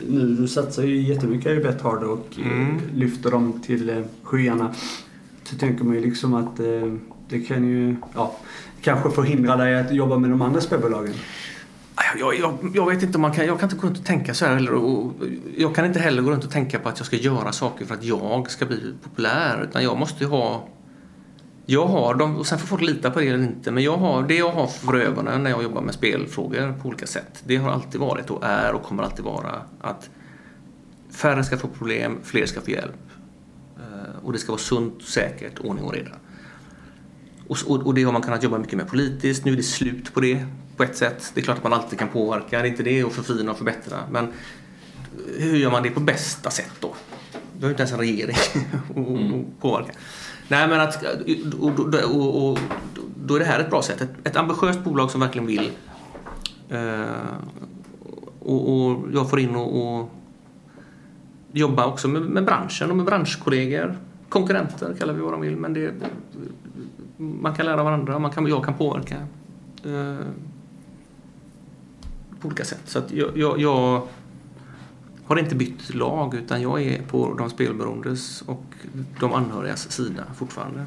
nu 0.09 0.35
du 0.39 0.47
satsar 0.47 0.83
ju 0.83 1.01
jättemycket 1.01 1.51
i 1.51 1.63
Betthard 1.63 2.03
och 2.03 2.27
eh, 2.39 2.45
Mm. 2.51 2.81
lyfter 2.93 3.31
dem 3.31 3.61
till 3.65 4.03
skyarna. 4.23 4.73
Så 5.43 5.55
tänker 5.55 5.83
man 5.83 5.95
ju 5.95 6.01
liksom 6.01 6.33
att 6.33 6.57
det 7.29 7.39
kan 7.39 7.67
ju, 7.67 7.95
ja, 8.15 8.35
kanske 8.81 9.09
förhindra 9.11 9.55
dig 9.55 9.79
att 9.79 9.93
jobba 9.93 10.17
med 10.17 10.29
de 10.29 10.41
andra 10.41 10.61
spelbolagen. 10.61 11.13
Jag, 12.19 12.35
jag, 12.39 12.57
jag 12.73 12.85
vet 12.89 13.03
inte 13.03 13.17
om 13.17 13.21
man 13.21 13.31
kan, 13.31 13.45
jag 13.45 13.59
kan 13.59 13.69
inte 13.69 13.81
gå 13.81 13.87
runt 13.87 13.97
och 13.99 14.05
tänka 14.05 14.33
så 14.33 14.45
här 14.45 14.53
heller. 14.55 14.73
Och 14.73 15.13
jag 15.57 15.75
kan 15.75 15.85
inte 15.85 15.99
heller 15.99 16.21
gå 16.21 16.31
runt 16.31 16.43
och 16.43 16.51
tänka 16.51 16.79
på 16.79 16.89
att 16.89 16.99
jag 16.99 17.05
ska 17.05 17.15
göra 17.15 17.51
saker 17.51 17.85
för 17.85 17.93
att 17.95 18.03
jag 18.03 18.51
ska 18.51 18.65
bli 18.65 18.93
populär. 19.03 19.63
Utan 19.69 19.83
jag 19.83 19.97
måste 19.97 20.23
ju 20.23 20.29
ha... 20.29 20.67
Jag 21.69 21.87
har 21.87 22.15
dem, 22.15 22.35
och 22.35 22.47
sen 22.47 22.59
får 22.59 22.67
folk 22.67 22.81
lita 22.81 23.11
på 23.11 23.19
det 23.19 23.27
eller 23.27 23.43
inte, 23.43 23.71
men 23.71 23.83
jag 23.83 23.97
har, 23.97 24.23
det 24.23 24.35
jag 24.35 24.51
har 24.51 24.67
för 24.67 24.95
ögonen 24.95 25.43
när 25.43 25.49
jag 25.49 25.63
jobbar 25.63 25.81
med 25.81 25.93
spelfrågor 25.93 26.75
på 26.81 26.87
olika 26.87 27.07
sätt, 27.07 27.43
det 27.45 27.55
har 27.55 27.71
alltid 27.71 28.01
varit 28.01 28.29
och 28.29 28.43
är 28.43 28.73
och 28.73 28.83
kommer 28.83 29.03
alltid 29.03 29.25
vara 29.25 29.61
att 29.81 30.09
färre 31.11 31.43
ska 31.43 31.57
få 31.57 31.67
problem, 31.67 32.17
fler 32.23 32.45
ska 32.45 32.61
få 32.61 32.71
hjälp. 32.71 32.95
Eh, 33.77 34.23
Och 34.25 34.33
det 34.33 34.39
ska 34.39 34.51
vara 34.51 34.59
sunt, 34.59 35.03
säkert, 35.03 35.59
ordning 35.59 35.85
och 35.85 35.93
reda. 35.93 36.11
Och, 37.47 37.57
och, 37.87 37.93
det 37.93 38.03
har 38.03 38.11
man 38.11 38.21
kunnat 38.21 38.43
jobba 38.43 38.57
mycket 38.57 38.77
med 38.77 38.87
politiskt. 38.87 39.45
Nu 39.45 39.51
är 39.51 39.55
det 39.57 39.63
slut 39.63 40.13
på 40.13 40.19
det 40.19 40.45
på 40.77 40.83
ett 40.83 40.97
sätt. 40.97 41.31
Det 41.33 41.39
är 41.41 41.43
klart 41.43 41.57
att 41.57 41.63
man 41.63 41.73
alltid 41.73 41.99
kan 41.99 42.07
påverka, 42.07 42.61
det 42.61 42.67
är 42.67 42.71
inte 42.71 42.83
det, 42.83 43.03
och 43.03 43.11
förfina 43.13 43.51
och 43.51 43.57
förbättra. 43.57 43.97
Men 44.11 44.27
hur 45.37 45.55
gör 45.57 45.71
man 45.71 45.83
det 45.83 45.89
på 45.89 45.99
bästa 45.99 46.49
sätt 46.49 46.71
då? 46.79 46.95
Du 47.53 47.61
har 47.61 47.67
ju 47.67 47.69
inte 47.69 47.81
ens 47.81 47.91
en 47.93 47.99
regering 47.99 48.35
att 48.89 49.61
påverka. 49.61 49.91
Nej, 50.47 50.67
men 50.67 50.79
att, 50.79 51.03
och, 51.59 51.79
och, 51.79 52.15
och, 52.15 52.51
och, 52.51 52.59
då 53.25 53.35
är 53.35 53.39
det 53.39 53.45
här 53.45 53.59
ett 53.59 53.69
bra 53.69 53.81
sätt. 53.81 54.01
Ett, 54.01 54.27
ett 54.27 54.35
ambitiöst 54.35 54.83
bolag 54.83 55.11
som 55.11 55.21
verkligen 55.21 55.47
vill. 55.47 55.71
Eh, 56.69 57.01
och, 58.39 58.73
och 58.73 58.99
jag 59.13 59.29
får 59.29 59.39
in 59.39 59.55
och, 59.55 59.99
och 59.99 60.09
jobba 61.51 61.85
också 61.85 62.07
med, 62.07 62.21
med 62.21 62.45
branschen 62.45 62.91
och 62.91 62.97
med 62.97 63.05
branschkollegor. 63.05 63.97
Konkurrenter 64.29 64.95
kallar 64.99 65.13
vi 65.13 65.21
vad 65.21 65.33
de 65.33 65.41
vill, 65.41 65.55
men 65.55 65.73
det, 65.73 65.93
man 67.17 67.55
kan 67.55 67.65
lära 67.65 67.83
varandra, 67.83 68.19
man 68.19 68.31
kan, 68.31 68.47
jag 68.47 68.65
kan 68.65 68.73
påverka 68.73 69.15
eh, 69.83 70.27
på 72.41 72.47
olika 72.47 72.65
sätt. 72.65 72.81
Så 72.85 72.99
att 72.99 73.11
jag, 73.11 73.37
jag, 73.37 73.59
jag 73.59 74.07
har 75.27 75.39
inte 75.39 75.55
bytt 75.55 75.95
lag 75.95 76.33
utan 76.33 76.61
jag 76.61 76.81
är 76.81 77.01
på 77.01 77.33
de 77.33 77.49
spelberoendes 77.49 78.41
och 78.41 78.63
de 79.19 79.33
anhörigas 79.33 79.91
sida 79.91 80.23
fortfarande. 80.37 80.85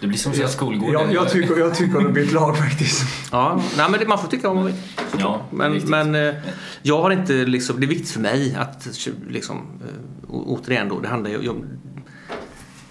Det 0.00 0.06
blir 0.06 0.18
som 0.18 0.32
så 0.32 0.40
här 0.40 0.48
skolgården. 0.48 0.92
Jag, 0.92 1.12
jag, 1.12 1.30
tycker, 1.30 1.58
jag 1.58 1.74
tycker 1.74 1.98
det 1.98 2.04
har 2.04 2.10
bytt 2.10 2.32
lag 2.32 2.58
faktiskt. 2.58 3.02
Ja, 3.32 3.62
nej, 3.76 3.90
men 3.90 4.00
det, 4.00 4.06
man 4.06 4.18
får 4.18 4.28
tycka 4.28 4.48
vad 4.48 4.56
man 4.56 4.66
vill. 4.66 4.74
Ja, 5.18 5.42
Men, 5.50 5.80
men 5.84 6.14
eh, 6.14 6.34
jag 6.82 7.02
har 7.02 7.10
inte 7.10 7.32
liksom, 7.32 7.80
det 7.80 7.86
är 7.86 7.88
viktigt 7.88 8.10
för 8.10 8.20
mig 8.20 8.54
att 8.54 8.88
liksom, 9.28 9.56
eh, 9.58 9.94
återigen 10.28 10.88
då, 10.88 11.00
det 11.00 11.08
handlar 11.08 11.30
ju 11.30 11.36
jag, 11.36 11.44
jag 11.44 11.62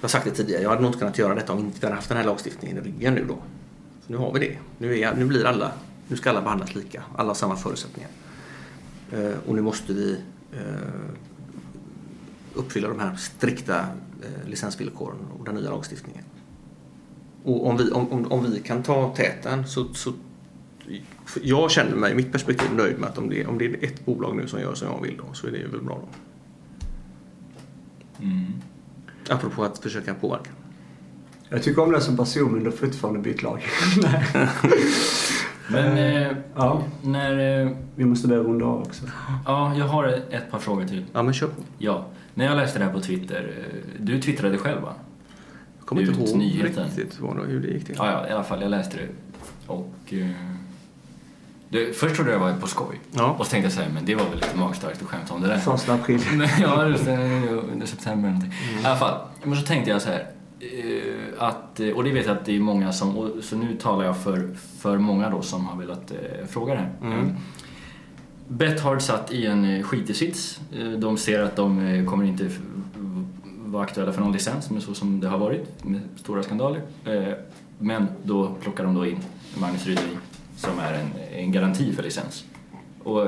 har 0.02 0.10
sagt 0.10 0.26
det 0.26 0.32
tidigare, 0.32 0.62
jag 0.62 0.70
hade 0.70 0.82
nog 0.82 0.90
inte 0.90 1.00
kunnat 1.00 1.18
göra 1.18 1.36
detta 1.36 1.54
om 1.54 1.60
inte 1.60 1.80
vi 1.80 1.86
hade 1.86 1.96
haft 1.96 2.10
den 2.10 2.18
här 2.18 2.26
lagstiftningen 2.26 2.78
i 2.78 2.82
ryggen 2.82 3.14
nu 3.14 3.26
då. 3.28 3.38
Så 4.06 4.12
nu 4.12 4.18
har 4.18 4.34
vi 4.34 4.40
det. 4.40 4.58
Nu, 4.78 5.00
är, 5.00 5.16
nu 5.16 5.26
blir 5.26 5.46
alla, 5.46 5.72
nu 6.08 6.18
ska 6.18 6.30
alla 6.30 6.42
behandlas 6.42 6.76
lika, 6.76 7.04
alla 7.16 7.30
har 7.30 7.36
samma 7.36 7.56
förutsättningar. 7.56 8.10
Eh, 9.12 9.38
och 9.48 9.56
nu 9.56 9.62
måste 9.62 9.94
vi 9.94 10.18
eh, 10.52 10.60
uppfylla 12.54 12.88
de 12.88 13.00
här 13.00 13.16
strikta 13.16 13.80
eh, 14.22 14.50
licensvillkoren 14.50 15.18
och 15.40 15.46
den 15.46 15.56
nya 15.56 15.70
lagstiftningen. 15.70 16.24
Och 17.44 17.68
om 17.68 17.78
vi, 17.78 17.92
om, 17.92 18.12
om, 18.12 18.32
om 18.32 18.52
vi 18.52 18.60
kan 18.60 18.84
ta 18.84 19.16
täten 19.16 19.68
så, 19.68 19.94
så 19.94 20.14
jag 21.42 21.72
känner 21.72 21.96
mig 21.96 22.12
i 22.12 22.16
mitt 22.16 22.32
perspektiv 22.32 22.74
nöjd 22.76 23.00
med 23.00 23.10
att 23.10 23.18
om 23.18 23.30
det, 23.30 23.46
om 23.46 23.58
det 23.58 23.66
är 23.66 23.84
ett 23.84 24.06
bolag 24.06 24.36
nu 24.36 24.48
som 24.48 24.60
gör 24.60 24.74
som 24.74 24.88
jag 24.88 25.02
vill 25.02 25.18
då 25.18 25.34
så 25.34 25.48
är 25.48 25.52
det 25.52 25.68
väl 25.68 25.82
bra 25.82 26.02
då. 26.02 26.08
Mm. 28.24 28.54
Apropå 29.30 29.64
att 29.64 29.78
försöka 29.80 30.14
påverka. 30.14 30.50
Jag 31.50 31.64
tycker 31.64 31.82
om 31.82 31.92
det 31.92 32.02
som 32.02 32.18
person 32.18 32.52
men 32.52 32.64
du 32.64 32.70
har 32.70 32.78
fortfarande 32.78 33.20
bytt 33.20 33.44
lag. 33.44 33.64
Men 35.72 35.98
eh, 35.98 36.28
Ja, 36.56 36.82
när... 37.04 37.62
Eh, 37.66 37.72
vi 37.96 38.06
måste 38.06 38.28
börja 38.28 38.42
runda 38.44 38.66
av 38.66 38.82
också. 38.82 39.06
ja, 39.46 39.74
jag 39.78 39.86
har 39.86 40.06
ett 40.08 40.52
par 40.52 40.60
frågor 40.60 40.86
till. 40.86 41.06
Ja 41.14 41.24
men 41.24 41.34
kör 41.34 41.48
på. 41.48 41.62
Ja, 41.78 42.06
när 42.34 42.46
jag 42.46 42.58
läste 42.58 42.80
det 42.80 42.86
här 42.86 42.94
på 42.94 43.00
Twitter. 43.00 43.54
eh, 43.58 43.80
Du 44.00 44.22
twittrade 44.22 44.58
själv 44.58 44.82
va? 44.82 44.94
Jag 45.78 45.86
kommer 45.86 46.02
inte 46.02 46.14
Ut 46.24 46.30
ihåg 46.30 46.38
nyheten. 46.38 46.84
riktigt 46.86 47.20
vad, 47.20 47.38
hur 47.48 47.62
det 47.62 47.68
gick 47.68 47.86
till. 47.86 47.96
Ja, 47.98 48.12
ja, 48.12 48.28
i 48.30 48.32
alla 48.32 48.44
fall. 48.44 48.62
Jag 48.62 48.72
läste 48.72 48.98
det. 48.98 49.08
Och... 49.68 49.94
Eh, 50.14 50.28
det, 51.72 51.98
först 51.98 52.16
trodde 52.16 52.32
jag 52.32 52.42
det 52.42 52.46
var 52.46 52.54
på 52.60 52.68
skoj. 52.68 53.00
Ja. 53.12 53.36
Och 53.40 53.46
så 53.46 53.52
tänkte 53.52 53.66
jag 53.66 53.74
så 53.74 53.82
här, 53.82 53.90
men 53.90 54.06
det 54.06 54.16
var 54.16 54.24
väl 54.26 54.36
lite 54.36 54.58
magstarkt 54.58 55.02
att 55.02 55.08
skämta 55.08 55.34
om 55.34 55.42
det 55.42 55.48
där. 55.48 55.58
Första 55.58 55.94
april. 55.94 56.20
Ja, 56.62 56.88
just 56.88 57.06
det. 57.06 57.14
Under 57.74 57.86
september 57.86 58.30
eller 58.30 58.40
någonting. 58.40 58.54
I 58.84 58.86
alla 58.86 58.96
fall. 58.96 59.18
Men 59.44 59.56
så 59.58 59.66
tänkte 59.66 59.92
jag 59.92 60.02
så 60.02 60.10
här. 60.10 60.28
Eh, 60.60 61.44
Att, 61.44 61.80
eh, 61.80 61.90
och 61.90 62.04
det 62.04 62.12
vet 62.12 62.26
jag 62.26 62.38
att 62.38 62.46
det 62.46 62.56
är 62.56 62.60
många 62.60 62.92
som, 62.94 63.32
så 63.42 63.56
nu 63.56 63.76
talar 63.76 64.06
jag 64.06 64.18
för, 64.18 64.50
för 64.56 64.98
många 64.98 65.30
då 65.30 65.42
som 65.42 65.66
har 65.66 65.78
velat 65.78 66.12
eh, 66.12 66.48
fråga 66.48 66.74
det 66.74 66.80
här. 66.80 66.92
Mm. 67.02 67.20
Eh, 67.20 67.34
Bethard 68.48 69.02
satt 69.02 69.32
i 69.32 69.46
en 69.46 69.84
skitig 69.84 70.16
sits. 70.16 70.62
De 70.98 71.18
ser 71.18 71.40
att 71.44 71.56
de 71.56 72.06
kommer 72.10 72.26
inte 72.26 72.50
vara 73.66 73.84
aktuella 73.84 74.14
för 74.14 74.22
någon 74.22 74.32
licens, 74.32 74.70
men 74.70 74.82
så 74.82 74.94
som 74.94 75.20
det 75.20 75.28
har 75.28 75.38
varit 75.38 75.84
med 75.84 76.02
stora 76.16 76.44
skandaler. 76.44 76.82
Men 77.80 78.08
då 78.24 78.56
plockar 78.62 78.84
de 78.84 78.96
då 78.96 79.06
in 79.06 79.20
Magnus 79.62 79.86
Rydin 79.86 80.18
som 80.58 80.80
är 80.80 80.94
en, 80.94 81.40
en 81.40 81.52
garanti 81.52 81.94
för 81.94 82.04
licens. 82.04 82.46
Och 83.04 83.28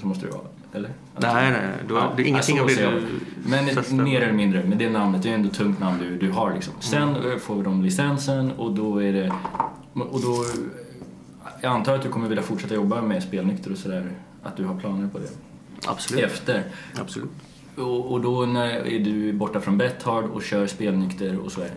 Så 0.00 0.06
måste 0.06 0.26
det 0.26 0.32
vara, 0.32 0.44
eller? 0.72 0.90
Nej, 1.18 1.50
nej, 1.50 1.62
du 1.88 1.94
har, 1.94 2.12
det 2.16 2.22
är 2.22 2.26
ingenting 2.26 2.60
av 2.60 2.66
det 2.66 2.74
du... 2.74 3.02
Men 3.46 3.68
testar. 3.74 3.96
mer 3.96 4.20
eller 4.20 4.32
mindre, 4.32 4.64
med 4.64 4.78
det 4.78 4.90
namnet, 4.90 5.22
det 5.22 5.30
är 5.30 5.34
ändå 5.34 5.48
ett 5.48 5.54
tungt 5.54 5.80
namn 5.80 5.98
du, 5.98 6.18
du 6.18 6.30
har 6.32 6.54
liksom. 6.54 6.74
Sen 6.80 7.08
Mm. 7.16 7.30
eh, 7.32 7.38
får 7.38 7.62
de 7.62 7.82
licensen 7.82 8.52
och 8.52 8.72
då 8.74 9.02
är 9.02 9.12
det... 9.12 9.32
Och 9.94 10.20
då... 10.20 10.44
Jag 11.60 11.72
antar 11.72 11.94
att 11.94 12.02
du 12.02 12.08
kommer 12.08 12.28
vilja 12.28 12.42
fortsätta 12.42 12.74
jobba 12.74 13.02
med 13.02 13.22
spelnykter 13.22 13.72
och 13.72 13.78
sådär. 13.78 14.12
Att 14.42 14.56
du 14.56 14.64
har 14.64 14.76
planer 14.80 15.08
på 15.08 15.18
det. 15.18 15.28
Absolut. 15.86 16.24
Efter. 16.24 16.62
Absolut. 17.00 17.30
Och, 17.76 18.12
och 18.12 18.20
då 18.20 18.46
när 18.46 18.68
är 18.68 18.98
du 18.98 19.32
borta 19.32 19.60
från 19.60 19.78
Betthard 19.78 20.24
och 20.24 20.42
kör 20.42 20.66
spelnykter 20.66 21.38
och 21.38 21.52
så 21.52 21.60
är 21.60 21.70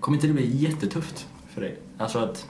Kommer 0.00 0.16
inte 0.16 0.26
det 0.26 0.32
bli 0.32 0.56
jättetufft 0.56 1.26
för 1.54 1.60
dig? 1.60 1.78
Alltså 1.98 2.18
att... 2.18 2.46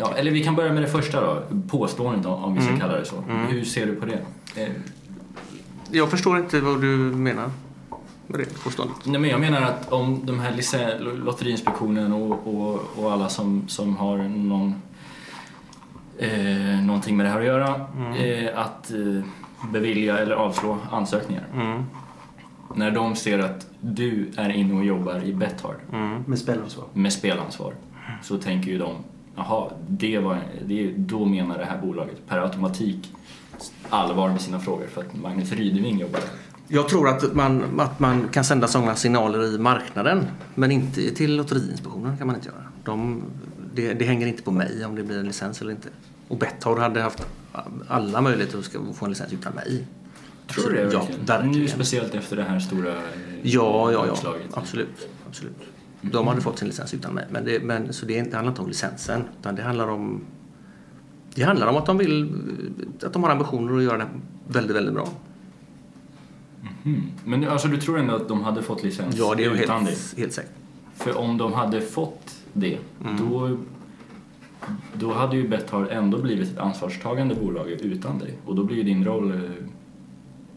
Ja, 0.00 0.12
eller 0.16 0.30
vi 0.30 0.44
kan 0.44 0.56
börja 0.56 0.72
med 0.72 0.82
det 0.82 0.88
första 0.88 1.20
då. 1.20 1.42
Påståendet 1.68 2.26
om, 2.26 2.54
vi 2.54 2.60
ska 2.60 2.68
Mm. 2.68 2.80
kalla 2.80 2.96
det 2.98 3.04
så. 3.04 3.16
Mm. 3.28 3.46
Hur 3.46 3.64
ser 3.64 3.86
du 3.86 3.94
på 3.96 4.06
det? 4.06 4.20
Eh, 4.62 4.68
Jag 5.90 6.10
förstår 6.10 6.38
inte 6.38 6.60
vad 6.60 6.80
du 6.80 6.86
menar 6.96 7.50
med 8.26 8.40
det 8.40 8.62
påståendet. 8.64 8.96
Nej, 9.04 9.20
men 9.20 9.30
jag 9.30 9.40
menar 9.40 9.60
att 9.62 9.92
om 9.92 10.20
de 10.24 10.40
här 10.40 11.14
Lotteriinspektionen 11.24 12.12
och, 12.12 12.46
och, 12.54 12.80
och 12.96 13.12
alla 13.12 13.28
som, 13.28 13.68
som 13.68 13.96
har 13.96 14.16
någon, 14.18 14.74
eh, 16.18 16.82
någonting 16.82 17.16
med 17.16 17.26
det 17.26 17.30
här 17.30 17.40
att 17.40 17.46
göra, 17.46 17.68
eh, 18.18 18.58
att 18.58 18.90
eh, 18.90 19.24
bevilja 19.72 20.18
eller 20.18 20.34
avslå 20.34 20.78
ansökningar. 20.90 21.44
Mm. 21.54 21.82
När 22.74 22.90
de 22.90 23.16
ser 23.16 23.38
att 23.38 23.66
du 23.80 24.30
är 24.36 24.48
inne 24.50 24.74
och 24.74 24.84
jobbar 24.84 25.22
i 25.24 25.32
Betthard 25.34 25.76
Mm. 25.92 26.22
Med 26.26 26.38
spelansvar. 26.38 26.84
med 26.92 27.12
spelansvar 27.12 27.74
så 28.22 28.38
tänker 28.38 28.70
ju 28.70 28.78
de, 28.78 28.94
jaha, 29.48 29.70
det 29.88 30.18
var, 30.18 30.38
det, 30.66 30.92
då 30.96 31.24
menar 31.24 31.58
det 31.58 31.64
här 31.64 31.78
bolaget 31.82 32.26
per 32.28 32.38
automatik 32.38 33.12
allvar 33.88 34.28
med 34.28 34.40
sina 34.40 34.60
frågor 34.60 34.86
för 34.86 35.00
att 35.00 35.16
Magnus 35.16 35.52
Rydeving 35.52 36.00
jobbar. 36.00 36.20
Jag 36.68 36.88
tror 36.88 37.08
att 37.08 37.34
man, 37.34 37.80
att 37.80 38.00
man 38.00 38.28
kan 38.28 38.44
sända 38.44 38.66
sådana 38.66 38.96
signaler 38.96 39.54
i 39.54 39.58
marknaden 39.58 40.26
men 40.54 40.70
inte 40.70 41.10
till 41.10 41.36
Lotteriinspektionen 41.36 42.18
kan 42.18 42.26
man 42.26 42.36
inte 42.36 42.48
göra. 42.48 42.64
De, 42.84 43.22
det, 43.74 43.94
det 43.94 44.04
hänger 44.04 44.26
inte 44.26 44.42
på 44.42 44.50
mig 44.50 44.84
om 44.84 44.94
det 44.94 45.02
blir 45.02 45.18
en 45.18 45.26
licens 45.26 45.60
eller 45.60 45.70
inte. 45.70 45.88
Och 46.28 46.36
Betthard 46.38 46.78
hade 46.78 47.00
haft 47.02 47.26
alla 47.88 48.20
möjligheter 48.20 48.58
att 48.58 48.96
få 48.96 49.04
en 49.04 49.10
licens 49.10 49.32
utan 49.32 49.52
mig. 49.52 49.86
Tror 50.46 50.70
du 50.70 50.76
det 50.76 50.92
Ja, 50.92 51.06
verkligen? 51.26 51.60
Nu 51.60 51.68
speciellt 51.68 52.14
efter 52.14 52.36
det 52.36 52.42
här 52.42 52.58
stora 52.60 52.90
eh, 52.90 52.96
Ja, 53.42 53.92
ja, 53.92 54.06
ja. 54.06 54.34
Absolut. 54.52 55.08
absolut. 55.28 55.56
De 56.02 56.26
hade 56.26 56.40
fått 56.40 56.58
sin 56.58 56.68
licens 56.68 56.94
utan 56.94 57.14
mig. 57.14 57.24
Men 57.30 57.44
det, 57.44 57.64
men, 57.64 57.92
så 57.92 58.06
det, 58.06 58.14
är 58.14 58.18
inte- 58.18 58.30
det 58.30 58.36
handlar 58.36 58.52
inte 58.52 58.62
om 58.62 58.68
licensen. 58.68 59.22
Utan 59.40 59.54
det 59.54 59.62
handlar 59.62 59.88
om 59.88 60.20
det 61.34 61.42
handlar 61.42 61.66
om 61.66 61.76
att 61.76 61.86
de 61.86 61.98
vill 61.98 62.32
att 63.06 63.12
de 63.12 63.22
har 63.22 63.30
ambitioner 63.30 63.76
att 63.78 63.82
göra 63.82 63.98
det 63.98 64.06
väldigt, 64.48 64.76
väldigt 64.76 64.94
bra. 64.94 65.08
Mm. 66.84 67.02
Men 67.24 67.48
alltså 67.48 67.68
du 67.68 67.76
tror 67.76 67.98
ändå 67.98 68.14
att 68.14 68.28
de 68.28 68.42
hade 68.42 68.62
fått 68.62 68.82
licens 68.82 69.16
Ja, 69.18 69.34
det 69.36 69.44
är 69.44 69.50
utan 69.62 69.84
helt, 69.86 70.12
det? 70.16 70.20
helt 70.20 70.32
säkert. 70.32 70.52
För 70.94 71.18
om 71.18 71.38
de 71.38 71.52
hade 71.52 71.80
fått 71.80 72.34
det, 72.52 72.78
Mm. 73.04 73.16
då, 73.16 73.56
då 74.94 75.12
hade 75.12 75.36
ju 75.36 75.48
Betthard 75.48 75.88
ändå 75.90 76.18
blivit 76.18 76.48
ett 76.52 76.58
ansvarstagande 76.58 77.34
bolag 77.34 77.68
utan 77.70 78.18
dig. 78.18 78.34
Och 78.46 78.54
då 78.54 78.64
blir 78.64 78.76
ju 78.76 78.82
din 78.82 79.04
roll 79.04 79.30
eh, 79.32 79.40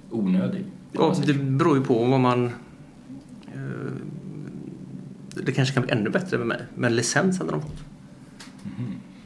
onödig. 0.10 0.66
Ja, 0.92 1.14
det 1.26 1.34
beror 1.34 1.78
ju 1.78 1.84
på 1.84 2.06
vad 2.06 2.20
man... 2.20 2.52
Det 5.34 5.52
kanske 5.52 5.74
kan 5.74 5.84
bli 5.84 5.92
ännu 5.92 6.10
bättre 6.10 6.38
med 6.38 6.48
mig. 6.48 6.62
Men 6.76 6.96
licens 6.96 7.40
hade 7.40 7.52
de 7.52 7.62
fått. 7.62 7.84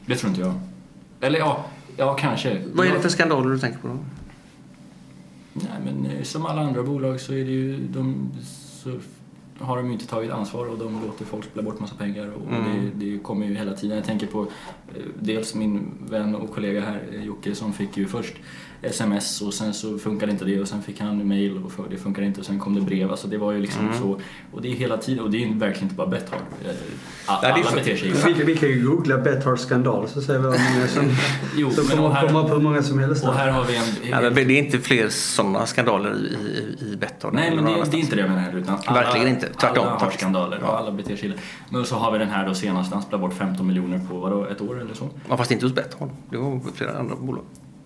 Det 0.06 0.16
tror 0.16 0.30
inte 0.30 0.40
jag. 0.40 0.54
Eller 1.20 1.38
ja, 1.38 1.66
ja 1.96 2.14
kanske. 2.14 2.62
Vad 2.72 2.86
är 2.86 2.92
det 2.92 3.00
för 3.00 3.08
skandaler 3.08 3.50
du 3.50 3.58
tänker 3.58 3.78
på 3.78 3.88
då? 3.88 3.98
Nej, 5.52 5.66
men 5.84 6.06
eh, 6.06 6.22
som 6.22 6.46
alla 6.46 6.60
andra 6.60 6.82
bolag 6.82 7.20
så 7.20 7.32
är 7.32 7.44
det 7.44 7.50
ju... 7.50 7.78
De, 7.88 8.30
så 8.82 8.98
har 9.58 9.76
de 9.76 9.92
inte 9.92 10.06
tagit 10.06 10.30
ansvar 10.30 10.66
och 10.66 10.78
de 10.78 11.00
låter 11.06 11.24
folk 11.24 11.44
spela 11.44 11.62
bort 11.62 11.80
massa 11.80 11.94
pengar 11.94 12.28
och 12.32 12.46
Mm. 12.52 12.90
det, 12.94 13.06
det 13.06 13.18
kommer 13.18 13.46
ju 13.46 13.54
hela 13.54 13.72
tiden. 13.72 13.96
Jag 13.96 14.06
tänker 14.06 14.26
på 14.26 14.40
eh, 14.94 15.02
dels 15.20 15.54
min 15.54 15.90
vän 16.10 16.34
och 16.34 16.54
kollega 16.54 16.80
här, 16.80 17.02
eh, 17.12 17.24
Jocke, 17.24 17.54
som 17.54 17.72
fick 17.72 17.96
ju 17.96 18.06
först 18.06 18.34
sms 18.82 19.42
och 19.42 19.54
sen 19.54 19.74
så 19.74 19.98
funkade 19.98 20.32
inte 20.32 20.44
det 20.44 20.60
och 20.60 20.68
sen 20.68 20.82
fick 20.82 21.00
han 21.00 21.28
mail 21.28 21.62
och 21.64 21.72
för- 21.72 21.84
det 21.90 21.96
funkade 21.96 22.26
inte 22.26 22.40
och 22.40 22.46
sen 22.46 22.58
kom 22.58 22.74
det 22.74 22.80
brev. 22.80 23.10
Alltså 23.10 23.28
det 23.28 23.38
var 23.38 23.52
ju 23.52 23.60
liksom 23.60 23.86
Mm. 23.86 23.98
så. 23.98 24.20
Och 24.52 24.62
det 24.62 24.68
är 24.68 24.72
hela 24.76 24.96
tiden 24.96 25.24
och 25.24 25.30
det 25.30 25.36
är 25.44 25.46
ju 25.48 25.58
verkligen 25.58 25.84
inte 25.84 25.94
bara 25.94 26.06
Betthard. 26.06 26.40
Eh, 26.64 26.70
Alla 27.26 27.48
Ja, 27.48 27.54
det 27.54 27.60
är 27.60 27.64
för- 27.64 27.76
beter 27.76 27.96
sig 27.96 28.08
ju. 28.08 28.34
Vi, 28.34 28.44
vi 28.44 28.56
kan 28.56 28.68
ju 28.68 28.86
googla 28.88 29.18
Betthard 29.18 29.58
skandal 29.58 30.08
så 30.08 30.20
ser 30.22 30.38
vi 30.38 30.44
hur 30.44 30.74
många 30.74 30.88
som, 30.88 31.04
Jo, 31.56 31.70
som 31.70 31.86
men 31.86 31.96
kommer 31.96 32.10
här- 32.10 32.26
komma 32.26 32.42
upp 32.44 32.50
hur 32.50 32.58
många 32.60 32.82
som 32.82 32.98
helst. 32.98 33.24
Och 33.24 33.34
här 33.34 33.50
har 33.50 33.64
vi 33.64 33.76
en... 33.76 34.10
Ja, 34.10 34.20
men 34.20 34.34
det 34.34 34.40
är 34.40 34.58
inte 34.64 34.78
fler 34.78 35.08
sådana 35.08 35.66
skandaler 35.66 36.14
i, 36.14 36.84
i, 36.86 36.92
i 36.92 36.96
Betthard. 36.96 37.34
Nej, 37.34 37.54
men 37.56 37.64
det, 37.64 37.70
det 37.90 37.96
är 37.96 38.00
inte 38.00 38.14
det 38.16 38.20
jag 38.20 38.30
menar 38.30 38.42
heller. 38.42 38.58
Utan 38.58 38.78
alla, 38.86 39.00
Verkligen 39.00 39.28
inte. 39.28 39.48
Tvärtom, 39.60 39.86
Alla 39.88 39.98
har 39.98 40.10
skandaler 40.10 40.62
och 40.62 40.78
alla 40.78 40.92
beter 40.92 41.16
sig 41.16 41.28
illa. 41.28 41.34
Men 41.70 41.84
så 41.84 41.96
har 41.96 42.12
vi 42.12 42.18
den 42.18 42.28
här 42.30 42.48
då 42.48 42.54
senast, 42.54 42.92
han 42.92 43.02
spelar 43.02 43.18
bort 43.18 43.34
15 43.34 43.66
miljoner 43.66 44.00
på 44.10 44.14
vadå, 44.18 44.44
ett 44.46 44.60
år 44.60 44.80
eller 44.80 44.94
så? 44.94 45.08
Ja, 45.28 45.36
fast 45.36 45.50
inte 45.50 45.64
hos 45.66 45.74
Betthard. 45.74 46.08
Det 46.30 46.36
var 46.36 46.60
flera 46.74 46.98
andra 46.98 47.16
bolag. 47.16 47.44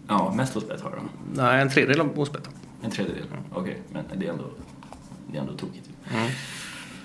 Ja, 0.08 0.32
mest 0.36 0.54
hos 0.54 0.68
Betthard 0.68 0.92
då. 0.92 0.98
Nej, 1.42 1.62
en 1.62 1.70
tredjedel 1.70 2.00
av 2.00 2.16
hos 2.16 2.32
Betthard. 2.32 2.52
En 2.82 2.90
tredjedel. 2.90 3.22
Okej, 3.54 3.78
men 3.92 4.04
det 4.16 4.26
är 4.26 4.30
ändå, 4.30 4.44
det 5.30 5.36
är 5.36 5.40
ändå 5.40 5.52
tokigt. 5.52 5.88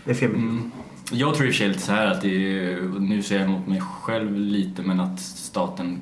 Det 0.06 0.12
är 0.12 0.16
fem 0.16 0.32
miljoner. 0.32 0.52
Mm. 0.60 0.72
Jag 1.12 1.36
tror 1.36 1.48
i 1.48 1.50
och 1.50 1.54
för 1.54 1.58
sig 1.58 1.68
lite 1.68 1.80
så 1.82 1.92
här 1.92 2.08
att 2.08 2.22
det 2.22 2.60
är, 2.64 2.82
nu 3.00 3.24
ser 3.24 3.40
jag 3.40 3.50
mot 3.50 3.68
mig 3.68 3.82
själv 3.82 4.36
lite, 4.38 4.82
men 4.82 5.00
att 5.00 5.20
staten 5.20 6.02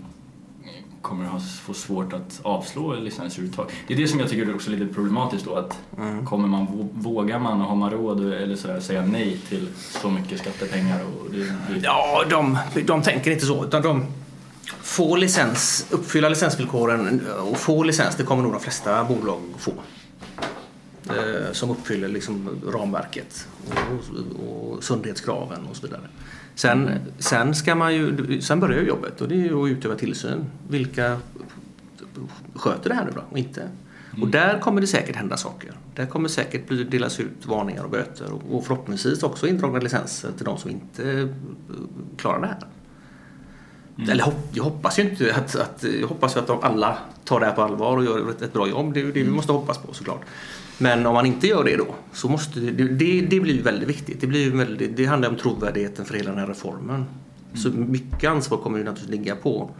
kommer 1.01 1.25
att 1.25 1.31
ha- 1.31 1.39
få 1.39 1.73
svårt 1.73 2.13
att 2.13 2.39
avslå 2.43 2.93
licenser 2.95 3.37
överhuvudtaget. 3.37 3.73
Det 3.87 3.93
är 3.93 3.97
det 3.97 4.07
som 4.07 4.19
jag 4.19 4.29
tycker 4.29 4.47
är 4.49 4.55
också 4.55 4.71
lite 4.71 4.93
problematiskt 4.93 5.45
då, 5.45 5.55
att 5.55 5.79
Mm. 5.97 6.25
kommer 6.25 6.47
man, 6.47 6.67
vå- 6.67 6.89
vågar 6.93 7.39
man 7.39 7.61
och 7.61 7.67
har 7.67 7.75
man 7.75 7.89
råd 7.91 8.33
eller 8.33 8.55
sådär, 8.55 8.79
säga 8.79 9.05
nej 9.05 9.37
till 9.49 9.67
så 9.75 10.09
mycket 10.09 10.39
skattepengar 10.39 10.99
och 11.03 11.31
det, 11.31 11.37
det, 11.43 11.79
Ja, 11.83 12.23
de, 12.29 12.57
de 12.85 13.01
tänker 13.01 13.31
inte 13.31 13.45
så. 13.45 13.65
Utan 13.65 13.81
de 13.81 14.05
får 14.67 15.17
licens, 15.17 15.87
uppfylla 15.91 16.29
licensvillkoren 16.29 17.21
och 17.39 17.57
få 17.57 17.83
licens, 17.83 18.15
det 18.15 18.23
kommer 18.23 18.43
nog 18.43 18.51
de 18.51 18.61
flesta 18.61 19.03
bolag 19.03 19.41
få. 19.57 19.73
Eh, 21.09 21.51
som 21.51 21.69
uppfyller 21.69 22.07
liksom 22.07 22.49
ramverket 22.73 23.47
och, 23.67 24.73
och 24.73 24.83
sundhetskraven 24.83 25.65
och 25.69 25.75
så 25.75 25.87
vidare. 25.87 26.01
Sen, 26.55 26.89
sen, 27.19 27.55
ska 27.55 27.75
man 27.75 27.95
ju, 27.95 28.41
sen 28.41 28.59
börjar 28.59 28.81
ju 28.81 28.87
jobbet 28.87 29.21
och 29.21 29.27
det 29.27 29.35
är 29.35 29.39
ju 29.39 29.63
att 29.63 29.69
utöva 29.69 29.95
tillsyn. 29.95 30.45
Vilka 30.69 31.19
sköter 32.55 32.89
det 32.89 32.95
här 32.95 33.05
nu 33.05 33.11
då 33.15 33.21
och 33.29 33.37
inte? 33.37 33.69
Och 34.21 34.27
där 34.27 34.59
kommer 34.59 34.81
det 34.81 34.87
säkert 34.87 35.15
hända 35.15 35.37
saker. 35.37 35.71
Där 35.95 36.05
kommer 36.05 36.29
säkert 36.29 36.67
bli- 36.67 36.83
delas 36.83 37.19
ut 37.19 37.45
varningar 37.45 37.83
och 37.83 37.89
böter 37.89 38.31
och, 38.33 38.55
och 38.55 38.65
förhoppningsvis 38.65 39.23
också 39.23 39.47
indragna 39.47 39.79
licenser 39.79 40.31
till 40.37 40.45
de 40.45 40.57
som 40.57 40.71
inte 40.71 41.11
eh, 41.11 41.27
klarar 42.17 42.41
det 42.41 42.47
här. 42.47 42.59
Eller 43.97 44.23
hopp, 44.23 44.49
jag 44.51 44.63
hoppas 44.63 44.99
ju 44.99 45.03
inte 45.03 45.35
att, 45.35 45.55
att, 45.55 45.85
jag 46.01 46.07
hoppas 46.07 46.37
att 46.37 46.47
de 46.47 46.59
alla 46.61 46.97
tar 47.23 47.39
det 47.39 47.45
här 47.45 47.53
på 47.53 47.61
allvar 47.61 47.97
och 47.97 48.05
gör 48.05 48.29
ett, 48.29 48.41
ett 48.41 48.53
bra 48.53 48.67
jobb. 48.67 48.93
Det 48.93 49.01
är 49.01 49.05
det 49.05 49.23
vi 49.23 49.29
måste 49.29 49.51
hoppas 49.51 49.77
på 49.77 49.93
såklart. 49.93 50.21
Men 50.77 51.05
om 51.05 51.13
man 51.13 51.25
inte 51.25 51.47
gör 51.47 51.63
det 51.63 51.77
då 51.77 51.87
så 52.13 52.29
måste 52.29 52.59
det, 52.59 52.71
det, 52.71 53.21
det 53.21 53.39
blir 53.39 53.63
väldigt 53.63 53.89
viktigt. 53.89 54.21
Det, 54.21 54.27
blir 54.27 54.51
väldigt, 54.51 54.97
det 54.97 55.05
handlar 55.05 55.29
om 55.29 55.35
trovärdigheten 55.35 56.05
för 56.05 56.13
hela 56.13 56.29
den 56.29 56.39
här 56.39 56.47
reformen. 56.47 57.05
Så 57.53 57.69
mycket 57.69 58.29
ansvar 58.29 58.57
kommer 58.57 58.77
ju 58.77 58.83
naturligtvis 58.83 59.19
ligga 59.19 59.35
på 59.35 59.71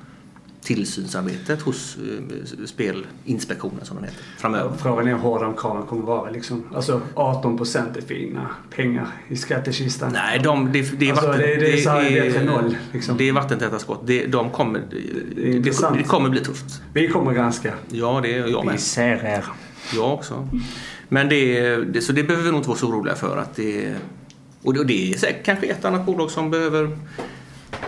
tillsynsarbetet 0.66 1.62
hos 1.62 1.98
eh, 1.98 2.66
Spelinspektionen 2.66 3.86
som 3.86 3.96
den 3.96 4.06
heter 4.06 4.20
framöver. 4.38 4.72
Frågan 4.78 5.08
är 5.08 5.12
hur 5.12 5.18
hårda 5.20 5.44
de 5.46 5.56
kraven 5.56 5.86
kommer 5.86 6.04
vara. 6.04 6.30
Liksom. 6.30 6.64
Alltså 6.76 7.02
18 7.16 7.58
procent 7.58 7.98
är 7.98 8.02
fina 8.02 8.50
pengar 8.76 9.08
i 9.28 9.36
skattekistan. 9.36 10.12
Nej, 10.14 10.40
de, 10.44 10.72
det, 10.72 11.00
det 11.00 11.06
är 11.06 11.12
Alltså, 11.12 11.28
vatten, 11.28 11.42
det- 11.42 11.56
det 11.56 11.84
är 11.84 11.90
här 11.90 12.12
bättre 12.26 12.40
än 12.40 12.46
noll, 12.46 12.78
liksom. 12.94 13.18
Det 13.18 13.30
är 13.30 13.32
vattentäta 13.34 13.80
skott. 13.80 14.02
Det, 14.06 14.26
de 14.26 14.50
kommer, 14.50 14.80
Det 15.36 15.50
är 15.50 15.60
det, 15.60 15.98
det 15.98 16.04
kommer 16.04 16.30
bli 16.30 16.40
tufft. 16.40 16.82
Vi 16.94 17.08
kommer 17.08 17.34
granska. 17.34 17.74
Ja, 17.92 18.20
det 18.24 18.34
är 18.38 18.48
jag 18.48 18.66
med. 18.66 18.80
ser 18.80 19.26
er. 19.26 19.46
Jag 19.96 20.14
också. 20.14 20.48
Men 21.10 21.30
det, 21.30 21.76
det, 21.76 22.02
så 22.02 22.12
det 22.14 22.24
behöver 22.24 22.44
vi 22.46 22.52
nog 22.52 22.60
inte 22.60 22.70
vara 22.70 22.80
så 22.80 22.88
oroliga 22.88 23.16
för. 23.16 23.38
Att 23.38 23.56
det, 23.56 23.94
och 24.64 24.74
det, 24.74 24.80
och 24.80 24.86
det 24.86 25.14
är 25.14 25.18
säkert 25.18 25.46
kanske 25.46 25.66
ett 25.68 25.86
annat 25.86 26.06
bolag 26.06 26.32
som 26.32 26.52
behöver 26.52 26.98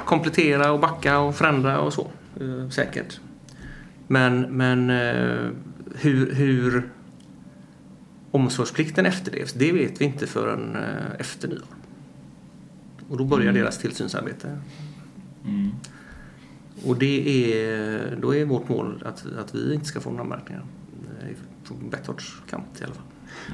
komplettera 0.06 0.72
och 0.72 0.80
backa 0.80 1.20
och 1.20 1.36
förändra 1.36 1.80
och 1.80 1.94
så. 1.94 2.08
Eh, 2.42 2.70
säkert. 2.70 3.20
Men, 4.08 4.42
men 4.42 4.90
eh, 4.90 5.50
hur, 5.96 6.34
hur 6.34 6.90
omsorgsplikten 8.32 9.06
efterlevs, 9.06 9.54
det 9.54 9.72
vet 9.72 10.02
vi 10.02 10.06
inte 10.06 10.28
förrän 10.28 10.76
eh, 10.76 10.82
efter 11.20 11.48
nyår. 11.48 11.62
Och 13.10 13.18
då 13.18 13.26
börjar 13.26 13.50
Mm. 13.50 13.56
deras 13.62 13.78
tillsynsarbete. 13.78 14.58
mm. 15.46 15.70
Och 16.86 16.98
det 16.98 17.54
är, 17.54 18.18
då 18.22 18.36
är 18.36 18.46
vårt 18.46 18.70
mål 18.70 19.04
att, 19.06 19.26
att 19.40 19.56
vi 19.56 19.74
inte 19.74 19.86
ska 19.86 20.00
få 20.00 20.10
några 20.10 20.24
anmärkningar. 20.24 20.64
eh, 21.22 21.28
Från 21.64 21.90
Bethards 21.90 22.42
kant 22.50 22.82
i 22.82 22.84
alla 22.84 22.94
fall. 22.94 23.04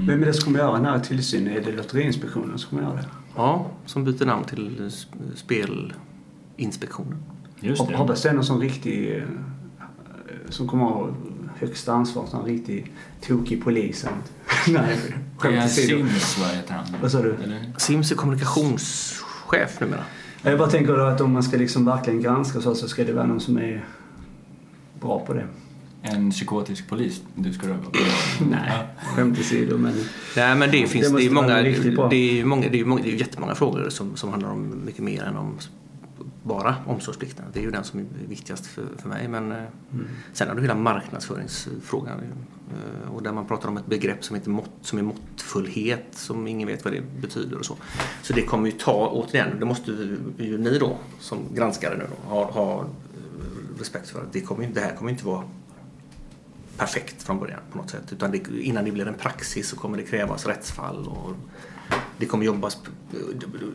Vem 0.08 0.22
är 0.22 0.26
det 0.26 0.34
som 0.34 0.44
kommer 0.46 0.60
göra 0.60 0.74
den 0.78 0.86
här 0.86 1.00
tillsynen? 1.00 1.54
Är 1.58 1.62
det 1.62 1.72
Lotteriinspektionen 1.72 2.58
som 2.60 2.70
kommer 2.70 2.84
göra 2.84 2.96
det? 2.96 3.06
Ja, 3.36 3.72
som 3.86 4.04
byter 4.04 4.26
namn 4.26 4.44
till 4.46 4.80
Sp- 4.80 5.36
Spelinspektionen. 5.36 7.18
Just 7.64 7.88
det. 7.88 7.96
Hoppas 7.96 8.22
det 8.22 8.30
är 8.30 8.34
någon 8.34 8.46
sån 8.46 8.62
riktig 8.62 9.18
eh, 9.18 9.24
som 10.50 10.68
kommer 10.68 10.84
ha 10.84 11.10
högsta 11.60 11.94
ansvar, 11.94 12.26
en 12.34 12.46
riktig 12.46 12.92
tokig 13.22 13.64
polis. 13.64 14.06
Nej, 14.68 14.98
Det 15.06 15.14
skämt 15.38 15.56
är 15.56 15.66
åsido. 15.66 15.98
Sims, 15.98 16.38
vad 16.40 16.50
heter 16.50 16.74
han? 16.74 16.86
Vad 17.02 17.12
sa 17.12 17.22
du? 17.22 17.36
Eller? 17.44 17.72
Sims 17.78 18.12
är 18.12 18.16
kommunikationschef 18.16 19.80
numera. 19.80 20.04
Jag 20.42 20.60
bara 20.60 20.70
tänker 20.70 20.98
då 20.98 21.06
att 21.06 21.22
om 21.22 21.34
man 21.34 21.44
ska 21.44 21.58
liksom 21.58 21.86
verkligen 21.86 22.22
granska 22.22 22.62
så, 22.62 22.76
så 22.76 22.88
ska 22.88 23.04
det 23.04 23.14
vara 23.14 23.26
någon 23.26 23.40
som 23.40 23.58
är 23.58 23.86
bra 25.02 25.26
på 25.26 25.34
det. 25.34 25.48
En 26.02 26.32
psykotisk 26.32 26.90
polis 26.90 27.22
du 27.36 27.54
ska 27.54 27.68
röva 27.68 27.84
på. 27.84 28.00
Nej, 28.50 28.72
skämt 29.16 29.40
åsido 29.40 29.78
men... 29.78 29.94
Nej, 30.36 30.56
men 30.56 30.72
det 30.72 30.88
finns 30.88 31.08
det 31.08 31.12
måste 31.14 31.28
är 31.28 31.30
många, 31.30 31.62
det 31.62 31.70
är 31.70 32.46
många, 32.46 32.70
det 32.70 32.80
är 32.80 32.86
många, 32.86 33.02
det 33.04 33.12
är 33.12 33.16
jättemånga 33.16 33.56
frågor 33.56 33.90
som, 33.90 34.16
som 34.16 34.30
handlar 34.30 34.50
om 34.50 34.86
mycket 34.86 35.04
mer 35.04 35.24
än 35.24 35.38
om 35.38 35.58
bara 36.44 36.76
omsorgsplikten. 36.88 37.46
Det 37.54 37.60
är 37.60 37.64
ju 37.64 37.72
den 37.72 37.84
som 37.84 38.00
är 38.00 38.06
viktigast 38.28 38.66
för, 38.66 38.86
för 38.98 39.10
mig. 39.10 39.28
Men 39.28 39.52
eh, 39.52 39.58
Mm. 39.94 40.06
sen 40.34 40.48
har 40.48 40.56
du 40.56 40.62
hela 40.62 40.76
marknadsföringsfrågan. 40.76 42.20
eh, 42.20 43.12
Och 43.14 43.24
där 43.24 43.32
man 43.34 43.48
pratar 43.48 43.70
om 43.70 43.78
ett 43.78 43.86
begrepp 43.86 44.24
som, 44.24 44.36
heter 44.36 44.50
mått, 44.50 44.72
som 44.82 45.00
är 45.00 45.04
måttfullhet, 45.04 46.06
som 46.12 46.48
ingen 46.48 46.68
vet 46.68 46.84
vad 46.86 46.94
det 46.94 47.02
betyder 47.22 47.58
och 47.58 47.66
så. 47.66 47.78
Så 48.22 48.34
det 48.34 48.42
kommer 48.42 48.66
ju 48.66 48.72
ta, 48.72 49.08
återigen, 49.10 49.60
det 49.60 49.66
måste 49.66 49.92
ju 50.38 50.58
ni 50.58 50.78
då 50.80 50.98
som 51.20 51.40
granskare 51.56 51.98
nu 51.98 52.08
då, 52.10 52.30
ha, 52.36 52.52
ha 52.52 52.80
eh, 52.80 53.80
respekt 53.80 54.10
för. 54.10 54.22
att 54.22 54.34
Det, 54.34 54.42
kommer, 54.42 54.68
det 54.68 54.80
här 54.82 54.96
kommer 54.96 55.12
ju 55.12 55.16
inte 55.16 55.26
vara 55.26 55.44
perfekt 56.78 57.24
från 57.24 57.40
början 57.40 57.60
på 57.72 57.78
något 57.78 57.90
sätt. 57.90 58.12
Utan 58.14 58.32
det, 58.32 58.44
innan 58.62 58.86
det 58.86 58.92
blir 58.92 59.08
en 59.08 59.14
praxis 59.14 59.68
så 59.70 59.76
kommer 59.76 59.98
det 59.98 60.04
krävas 60.04 60.46
rättsfall 60.46 61.08
och 61.08 61.34
det 62.18 62.26
kommer 62.26 62.46
jobbas, 62.46 62.78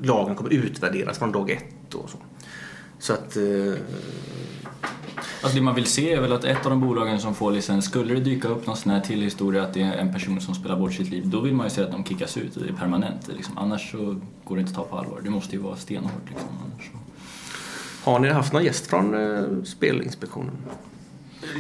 lagen 0.03 0.37
kommer 0.37 0.53
utvärderas 0.53 1.19
från 1.19 1.33
dag 1.33 1.51
ett 1.51 1.95
och 1.95 2.11
så. 2.11 2.19
Så 2.99 3.13
att, 3.13 3.37
eh, 3.37 3.75
Alltså 5.43 5.59
det 5.59 5.65
man 5.65 5.75
vill 5.75 5.87
se 5.87 6.13
är 6.13 6.21
väl 6.21 6.33
att 6.33 6.45
ett 6.45 6.65
av 6.65 6.71
de 6.71 6.81
bolagen 6.81 7.21
som 7.21 7.35
får 7.35 7.53
licens, 7.53 7.85
skulle 7.85 8.15
det 8.15 8.21
dyka 8.21 8.49
upp 8.49 8.67
någon 8.67 8.77
sån 8.77 8.93
här 8.93 9.01
till 9.01 9.23
historia 9.23 9.63
att 9.63 9.75
det 9.75 9.83
är 9.83 9.93
en 9.93 10.13
person 10.13 10.41
som 10.41 10.55
spelar 10.55 10.77
bort 10.77 10.93
sitt 10.93 11.11
liv, 11.11 11.23
då 11.27 11.41
vill 11.41 11.55
man 11.55 11.67
ju 11.67 11.71
se 11.71 11.83
att 11.83 11.93
de 11.93 12.05
kickas 12.05 12.37
ut 12.37 12.57
och 12.57 12.63
det 12.63 12.69
är 12.69 12.73
permanent. 12.73 13.29
Liksom. 13.37 13.59
Annars 13.59 13.91
så 13.91 14.21
går 14.45 14.57
det 14.57 14.61
inte 14.61 14.71
att 14.71 14.77
ta 14.77 14.85
på 14.85 14.99
allvar. 14.99 15.21
Det 15.25 15.31
måste 15.31 15.57
ju 15.57 15.63
vara 15.63 15.77
stenhårt 15.77 16.29
liksom. 16.29 16.49
Annars 16.65 16.91
så. 16.93 18.11
har 18.11 18.19
ni 18.19 18.29
haft 18.29 18.53
någon 18.53 18.65
gäst 18.65 18.87
från 18.87 19.15
eh, 19.15 19.63
Spelinspektionen? 19.65 20.57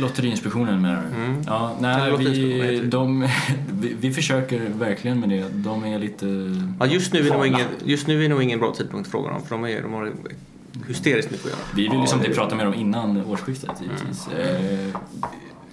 Lotteriinspektionen 0.00 0.82
menar 0.82 1.02
du? 1.02 1.22
Mm. 1.22 1.42
Ja, 1.46 1.76
nej, 1.80 2.16
vi, 2.18 2.80
de, 2.84 3.28
vi, 3.72 3.96
vi 4.00 4.12
försöker 4.12 4.68
verkligen 4.68 5.20
med 5.20 5.28
det. 5.28 5.48
De 5.52 5.84
är 5.84 5.98
lite... 5.98 6.26
Ja, 6.80 6.86
just, 6.86 7.12
nu 7.12 7.28
är 7.28 7.34
nog 7.34 7.46
ingen, 7.46 7.66
just 7.84 8.06
nu 8.06 8.24
är 8.24 8.28
nog 8.28 8.42
ingen 8.42 8.58
bra 8.58 8.74
tidpunkt 8.74 9.06
att 9.06 9.10
fråga 9.10 9.30
dem 9.30 9.42
för 9.42 9.50
de, 9.50 9.64
är, 9.64 9.82
de 9.82 9.92
har 9.92 10.12
hysteriskt 10.88 11.30
mycket 11.30 11.46
att 11.46 11.52
göra. 11.52 11.60
Vi 11.74 11.82
vill 11.82 11.92
ju 11.92 11.98
Ja, 11.98 12.06
samtidigt 12.06 12.36
prata 12.36 12.54
med 12.56 12.66
dem 12.66 12.74
innan 12.74 13.24
årsskiftet 13.24 13.70
givetvis. 13.80 14.28
Mm. 14.28 14.88
Eh, 14.90 14.96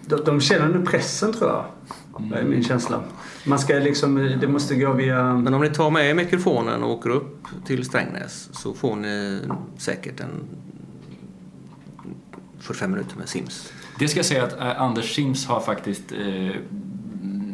De, 0.07 0.15
de 0.25 0.41
känner 0.41 0.67
nu 0.67 0.85
pressen 0.85 1.33
tror 1.33 1.49
jag. 1.49 1.65
Det 2.31 2.35
är 2.39 2.43
min 2.43 2.63
känsla. 2.63 3.03
Man 3.45 3.59
ska 3.59 3.73
liksom, 3.73 4.15
det 4.41 4.47
måste 4.47 4.75
gå 4.75 4.93
via... 4.93 5.33
Men 5.33 5.53
om 5.53 5.61
ni 5.61 5.69
tar 5.69 5.91
med 5.91 6.09
er 6.09 6.13
mikrofonen 6.13 6.83
och 6.83 6.89
åker 6.91 7.09
upp 7.09 7.45
till 7.65 7.85
Strängnäs 7.85 8.49
så 8.51 8.73
får 8.73 8.95
ni 8.95 9.39
säkert 9.77 10.19
en 10.19 10.43
45 12.59 12.91
minuter 12.91 13.17
med 13.17 13.29
Sims. 13.29 13.73
Det 13.99 14.07
ska 14.07 14.19
jag 14.19 14.25
säga 14.25 14.43
att 14.43 14.59
eh, 14.59 14.81
Anders 14.81 15.15
Sims 15.15 15.45
har 15.45 15.59
faktiskt 15.59 16.11
eh, 16.11 16.55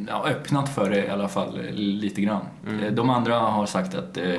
ja, 0.08 0.26
öppnat 0.28 0.76
för 0.76 0.89
det 0.89 1.06
i 1.06 1.10
alla 1.10 1.28
fall 1.28 1.60
eh, 1.66 1.74
lite 1.74 2.22
grann. 2.22 2.46
Mm. 2.70 2.96
De 2.96 3.10
andra 3.10 3.39
har 3.39 3.66
sagt 3.66 3.96
att 3.96 4.18
eh, 4.18 4.36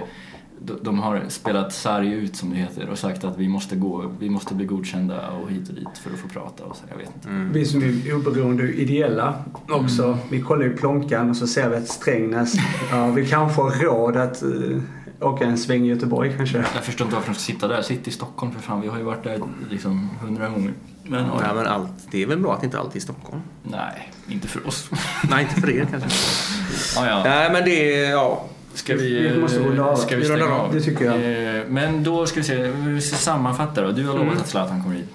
de, 0.82 0.98
har 0.98 1.24
spelat 1.28 1.72
sarg 1.72 2.12
ut 2.12 2.36
som 2.36 2.50
det 2.50 2.56
heter 2.56 2.88
och 2.88 2.98
sagt 2.98 3.24
att 3.24 3.38
vi 3.38 3.48
måste 3.48 3.76
gå, 3.76 4.12
vi 4.18 4.30
måste 4.30 4.54
bli 4.54 4.66
godkända 4.66 5.30
och 5.30 5.50
hit 5.50 5.68
och 5.68 5.74
dit 5.74 5.98
för 6.02 6.10
att 6.10 6.18
få 6.18 6.28
prata 6.28 6.64
och 6.64 6.76
så, 6.76 6.82
jag 6.90 6.96
vet 6.96 7.10
inte. 7.14 7.28
Vi 7.58 7.64
som 7.64 7.82
är 7.82 8.14
oberoende 8.14 8.62
och 8.62 8.68
ideella 8.68 9.34
också. 9.68 10.18
Vi 10.30 10.40
kollar 10.40 10.64
ju 10.64 10.76
Plånkan 10.76 11.30
och 11.30 11.36
så 11.36 11.46
ser 11.46 11.68
vi 11.68 11.76
att 11.76 11.88
Strängnäs, 11.88 12.54
ja, 12.90 13.06
vi 13.06 13.26
kanske 13.26 13.62
har 13.62 13.70
råd 13.70 14.16
att 14.16 14.42
uh, 14.42 14.80
åka 15.20 15.44
en 15.44 15.58
sväng 15.58 15.84
i 15.84 15.88
Göteborg 15.88 16.34
kanske. 16.36 16.58
Jag 16.58 16.84
förstår 16.84 17.04
inte 17.04 17.14
varför 17.14 17.32
de 17.32 17.34
ska 17.34 17.52
sitta 17.52 17.68
där. 17.68 17.82
Sitt 17.82 18.08
i 18.08 18.10
Stockholm 18.10 18.52
för 18.52 18.60
fan, 18.60 18.80
vi 18.80 18.88
har 18.88 18.98
ju 18.98 19.04
varit 19.04 19.24
där 19.24 19.40
liksom 19.70 20.08
hundra 20.20 20.48
gånger. 20.48 20.72
Men 21.02 21.24
Ja, 21.26 21.40
ja, 21.42 21.54
men 21.54 21.66
allt, 21.66 21.90
det 22.10 22.22
är 22.22 22.26
väl 22.26 22.38
bra 22.38 22.54
att 22.54 22.64
inte 22.64 22.78
allt 22.78 22.92
är 22.92 22.96
i 22.96 23.00
Stockholm? 23.00 23.42
nej, 23.62 24.12
inte 24.28 24.48
för 24.48 24.66
oss. 24.66 24.90
Nej, 25.30 25.42
inte 25.42 25.60
för 25.60 25.70
er 25.70 25.86
kanske. 25.90 26.08
ja, 27.00 27.06
ja. 27.06 27.22
Nej, 27.24 27.52
men 27.52 27.64
det 27.64 28.04
är... 28.04 28.10
Ja. 28.10 28.44
Ska 28.74 28.94
vi, 28.96 29.28
Vi 29.28 29.40
måste 29.40 29.58
runda 29.58 29.84
av. 29.84 29.96
Ska 29.96 30.16
vi 30.16 30.24
stänga 30.24 30.44
av. 30.44 30.52
av? 30.52 30.74
Det 30.74 30.80
tycker 30.80 31.04
jag. 31.04 31.14
Eh, 31.58 31.62
Men 31.68 32.02
då 32.04 32.26
ska 32.26 32.40
vi 32.40 32.46
se, 32.46 32.70
vi 32.70 33.00
ska 33.00 33.16
sammanfatta 33.16 33.82
då. 33.82 33.90
Du 33.90 34.02
har 34.06 34.12
lovat 34.14 34.26
Mm. 34.28 34.38
att 34.38 34.48
Zlatan 34.48 34.82
kommer 34.82 34.96
hit. 34.96 35.08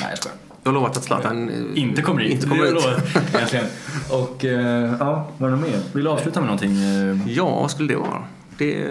Nej, 0.00 0.08
jag 0.10 0.18
skojar. 0.18 0.36
Jag 0.62 0.70
har 0.72 0.74
lovat 0.74 0.96
att 0.96 1.04
Zlatan 1.04 1.48
eh, 1.48 1.82
Inte 1.82 2.02
kommer 2.02 2.20
hit. 2.22 2.32
Inte 2.32 2.46
kommer 2.46 2.64
hit. 2.64 2.74
lovat, 2.74 3.16
egentligen. 3.34 3.66
Och, 4.10 4.44
eh, 4.44 4.94
ja, 5.00 5.28
vad 5.38 5.52
är 5.52 5.56
det 5.56 5.62
mer? 5.62 5.80
Vill 5.92 6.04
du 6.04 6.10
avsluta 6.10 6.40
med 6.40 6.46
någonting? 6.46 6.76
Ja, 7.32 7.60
vad 7.60 7.70
skulle 7.70 7.88
det 7.92 7.96
vara? 7.98 8.22
Det... 8.58 8.84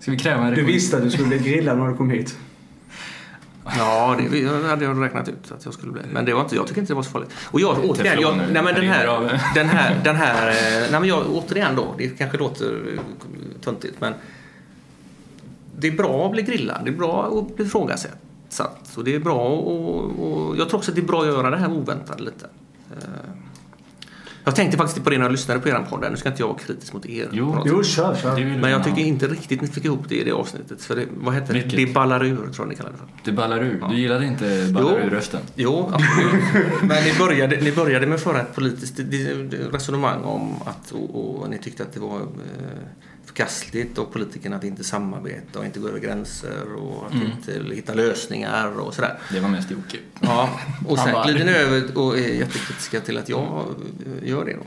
Ska 0.00 0.10
vi 0.10 0.18
kräva 0.18 0.46
en 0.46 0.54
Du 0.54 0.64
visste 0.64 0.96
att 0.96 1.02
du 1.02 1.10
skulle 1.10 1.28
bli 1.28 1.38
grillad 1.38 1.78
när 1.78 1.88
du 1.88 1.96
kom 1.96 2.10
hit. 2.10 2.36
Ja, 3.76 4.16
det 4.30 4.68
hade 4.68 4.84
jag 4.84 5.02
räknat 5.02 5.28
ut 5.28 5.52
att 5.52 5.64
jag 5.64 5.74
skulle 5.74 5.92
bli. 5.92 6.02
Men 6.12 6.24
det 6.24 6.34
var 6.34 6.40
inte, 6.40 6.56
jag 6.56 6.66
tycker 6.66 6.80
inte 6.80 6.92
det 6.92 6.96
var 6.96 7.02
så 7.02 7.10
farligt. 7.10 7.30
Och 7.44 7.60
jag, 7.60 7.84
återigen, 7.84 8.20
jag, 8.20 8.36
nej 8.36 8.62
men 8.62 8.74
den 8.74 8.88
här, 8.88 9.06
den 9.54 9.68
här, 9.68 10.00
den 10.04 10.16
här, 10.16 10.48
eh, 10.48 10.90
nej 10.90 11.00
men 11.00 11.04
jag, 11.04 11.24
återigen 11.30 11.76
då, 11.76 11.94
det 11.98 12.08
kanske 12.08 12.38
låter 12.38 12.94
eh, 12.94 13.00
töntigt 13.60 14.00
men 14.00 14.14
det 15.76 15.88
är 15.88 15.92
bra 15.92 16.26
att 16.26 16.32
bli 16.32 16.42
grillad, 16.42 16.80
det 16.84 16.90
är 16.90 16.96
bra 16.96 17.26
att 17.26 17.56
bli 17.56 17.64
ifrågasatt 17.64 18.96
och 18.96 19.04
det 19.04 19.14
är 19.14 19.18
bra 19.18 19.48
och, 19.48 20.04
och 20.04 20.56
jag 20.56 20.68
tror 20.68 20.78
också 20.78 20.90
att 20.90 20.94
det 20.94 21.00
är 21.00 21.06
bra 21.06 21.20
att 21.20 21.26
göra 21.26 21.50
det 21.50 21.56
här 21.56 21.70
oväntade 21.70 22.22
lite. 22.22 22.46
Jag 24.44 24.56
tänkte 24.56 24.76
faktiskt 24.78 25.04
på 25.04 25.10
det 25.10 25.18
när 25.18 25.24
jag 25.24 25.32
lyssnade 25.32 25.60
på 25.60 25.68
er 25.68 25.86
podd, 25.90 26.06
nu 26.10 26.16
ska 26.16 26.28
inte 26.28 26.42
jag 26.42 26.48
vara 26.48 26.58
kritisk 26.58 26.92
mot 26.92 27.06
er. 27.06 27.28
Jo. 27.32 27.62
Jo, 27.66 27.82
kör, 27.82 28.14
kör. 28.14 28.58
Men 28.60 28.70
jag 28.70 28.84
tycker 28.84 29.02
inte 29.02 29.26
riktigt 29.26 29.60
ni 29.60 29.68
fick 29.68 29.84
ihop 29.84 30.08
det 30.08 30.14
i 30.14 30.24
det 30.24 30.32
avsnittet. 30.32 30.82
För 30.82 30.96
det, 30.96 31.06
vad 31.10 31.34
heter 31.34 31.54
det? 31.54 31.60
Vilket? 31.60 31.86
Det 31.86 31.94
ballar 31.94 32.24
ur, 32.24 32.36
tror 32.36 32.54
jag 32.58 32.68
ni 32.68 32.74
kallar 32.74 32.90
det 32.90 32.98
för. 32.98 33.08
Det 33.24 33.32
ballar 33.32 33.58
ur. 33.58 33.84
Du 33.90 34.00
gillade 34.00 34.26
inte 34.26 34.70
ballar 34.74 34.98
ur-rösten? 35.06 35.40
Jo, 35.54 35.92
absolut. 35.92 36.44
Men 36.82 37.04
ni 37.04 37.18
började, 37.18 37.56
ni 37.56 37.72
började 37.72 38.06
med 38.06 38.14
att 38.14 38.22
föra 38.22 38.40
ett 38.40 38.54
politiskt 38.54 39.00
resonemang 39.72 40.22
om 40.22 40.54
att 40.64 40.92
och, 40.92 41.40
och 41.40 41.50
ni 41.50 41.58
tyckte 41.58 41.82
att 41.82 41.92
det 41.92 42.00
var 42.00 42.16
eh, 42.16 42.26
förkastligt 43.26 43.98
av 43.98 44.04
politikerna 44.04 44.56
att 44.56 44.64
inte 44.64 44.84
samarbeta 44.84 45.58
och 45.58 45.64
inte 45.64 45.80
gå 45.80 45.88
över 45.88 45.98
gränser 46.00 46.74
och 46.82 47.06
att 47.06 47.12
Mm. 47.12 47.26
inte 47.26 47.74
hitta 47.74 47.94
lösningar 47.94 48.80
och 48.80 48.94
sådär. 48.94 49.18
Det 49.32 49.40
var 49.40 49.48
mest 49.48 49.70
Jocke. 49.70 49.96
Ja, 50.20 50.50
och 50.88 50.96
Han 50.98 51.06
sen 51.06 51.14
bara- 51.14 51.24
glider 51.24 51.44
ni 51.44 51.52
över 51.52 51.98
och 51.98 52.18
är 52.18 52.28
jättekritiska 52.34 53.00
till 53.00 53.18
att 53.18 53.28
jag 53.28 53.64
gör 54.22 54.44
det 54.44 54.52
då. 54.52 54.62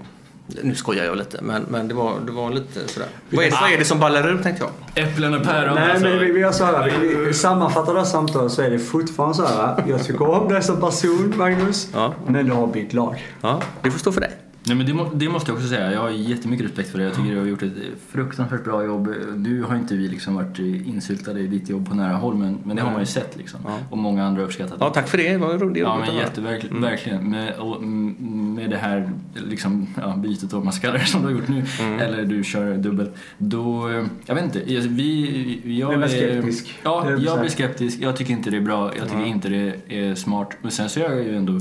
Nu 0.62 0.76
skojar 0.76 1.06
jag 1.06 1.18
lite, 1.18 1.42
men, 1.42 1.66
men 1.70 1.88
det, 1.88 1.94
var, 1.94 2.20
det 2.26 2.32
var 2.32 2.52
lite 2.52 2.88
sådär. 2.88 3.10
Vad 3.30 3.46
är, 3.46 3.52
vad 3.52 3.72
är 3.74 3.78
det 3.78 3.86
som 3.86 4.00
ballar 4.00 4.28
ur, 4.30 4.44
tänkte 4.44 4.64
jag? 4.96 5.08
Äpplen 5.08 5.34
och 5.34 5.44
päron 5.44 5.76
Nej, 5.76 5.92
alltså. 5.92 6.08
men 6.08 6.20
vi, 6.20 6.32
vi 6.32 6.40
gör 6.40 6.52
så 6.52 6.66
här. 6.66 7.00
Vi, 7.02 7.16
vi 7.16 7.34
sammanfattar 7.34 7.94
det 7.94 8.00
här 8.00 8.06
samtalet 8.06 8.52
så 8.52 8.62
är 8.62 8.70
det 8.70 8.80
fortfarande 8.80 9.36
så 9.36 9.46
här. 9.46 9.84
Jag 9.88 10.04
tycker 10.04 10.30
om 10.30 10.50
dig 10.50 10.64
som 10.64 10.80
person, 10.80 11.34
Magnus. 11.38 11.88
Ja. 11.94 12.14
Men 12.28 12.46
du 12.46 12.52
har 12.52 12.68
bytt 12.68 12.94
lag. 12.94 13.26
Ja, 13.42 13.62
det 13.82 13.92
får 13.92 14.00
stå 14.00 14.12
för 14.12 14.22
dig. 14.22 14.32
Nej, 14.68 14.76
men 14.78 14.86
det, 14.86 14.94
må, 14.94 15.10
det 15.14 15.30
måste 15.30 15.52
jag 15.52 15.56
också 15.58 15.68
säga. 15.70 15.92
Jag 15.94 16.00
har 16.02 16.10
jättemycket 16.10 16.66
respekt 16.66 16.90
för 16.90 16.98
det. 16.98 17.04
Jag 17.04 17.14
tycker 17.16 17.32
du 17.32 17.40
har 17.40 17.46
gjort 17.46 17.64
ett 17.64 17.74
fruktansvärt 18.10 18.64
bra 18.64 18.86
jobb. 18.86 19.14
Nu 19.36 19.64
har 19.64 19.76
inte 19.76 19.96
vi 19.96 20.08
liksom 20.08 20.36
varit 20.36 20.60
insyltade 20.60 21.40
i 21.40 21.48
ditt 21.48 21.70
jobb 21.70 21.90
på 21.90 21.96
nära 21.96 22.14
håll, 22.16 22.36
men, 22.36 22.58
men 22.64 22.76
det 22.76 22.82
har 22.82 22.92
man 22.92 23.00
ju 23.00 23.06
sett. 23.06 23.38
Liksom. 23.38 23.60
Ja. 23.66 23.78
Och 23.90 23.98
många 23.98 24.26
andra 24.26 24.42
har 24.42 24.46
uppskattat 24.48 24.78
Ja, 24.80 24.88
det. 24.88 24.94
tack 24.94 25.08
för 25.08 25.18
det. 25.18 25.30
Det 25.32 25.38
var 25.38 25.58
roligt 25.58 25.82
Ja, 25.82 26.00
men 26.08 26.16
jätteverkligen. 26.16 26.82
Verkligen. 26.82 27.30
Med, 27.30 27.54
och, 27.54 27.78
mm, 27.78 28.54
med 28.56 28.70
det 28.70 28.78
här 28.78 29.12
liksom, 29.50 29.88
ja, 30.02 30.16
bytet, 30.18 30.52
kalla 30.82 30.94
det, 30.98 31.06
som 31.06 31.22
du 31.22 31.28
har 31.28 31.34
gjort 31.34 31.48
nu. 31.48 31.64
Mm. 31.80 32.00
Eller 32.00 32.26
du 32.26 32.44
kör 32.44 32.78
dubbelt. 32.78 33.12
Då, 33.38 33.90
eh, 33.90 34.06
jag 34.26 34.36
vet 34.36 34.44
inte. 34.44 34.74
Jag- 34.74 34.82
Vi, 34.82 35.62
jag 35.80 36.00
Du 36.00 36.04
är 36.04 36.08
skeptisk. 36.08 36.80
Ja, 36.84 37.12
jag 37.20 37.40
blir 37.40 37.50
skeptisk. 37.50 38.00
Jag 38.02 38.16
tycker 38.18 38.34
inte 38.34 38.50
det 38.50 38.58
är 38.58 38.62
bra. 38.62 38.92
Jag 38.98 39.04
tycker 39.08 39.20
Ja. 39.22 39.26
inte 39.26 39.50
det 39.50 39.74
är 39.88 40.16
smart. 40.16 40.50
Men 40.62 40.72
sen 40.72 40.90
så 40.90 41.00
är 41.00 41.04
jag 41.04 41.24
ju 41.24 41.36
ändå 41.36 41.54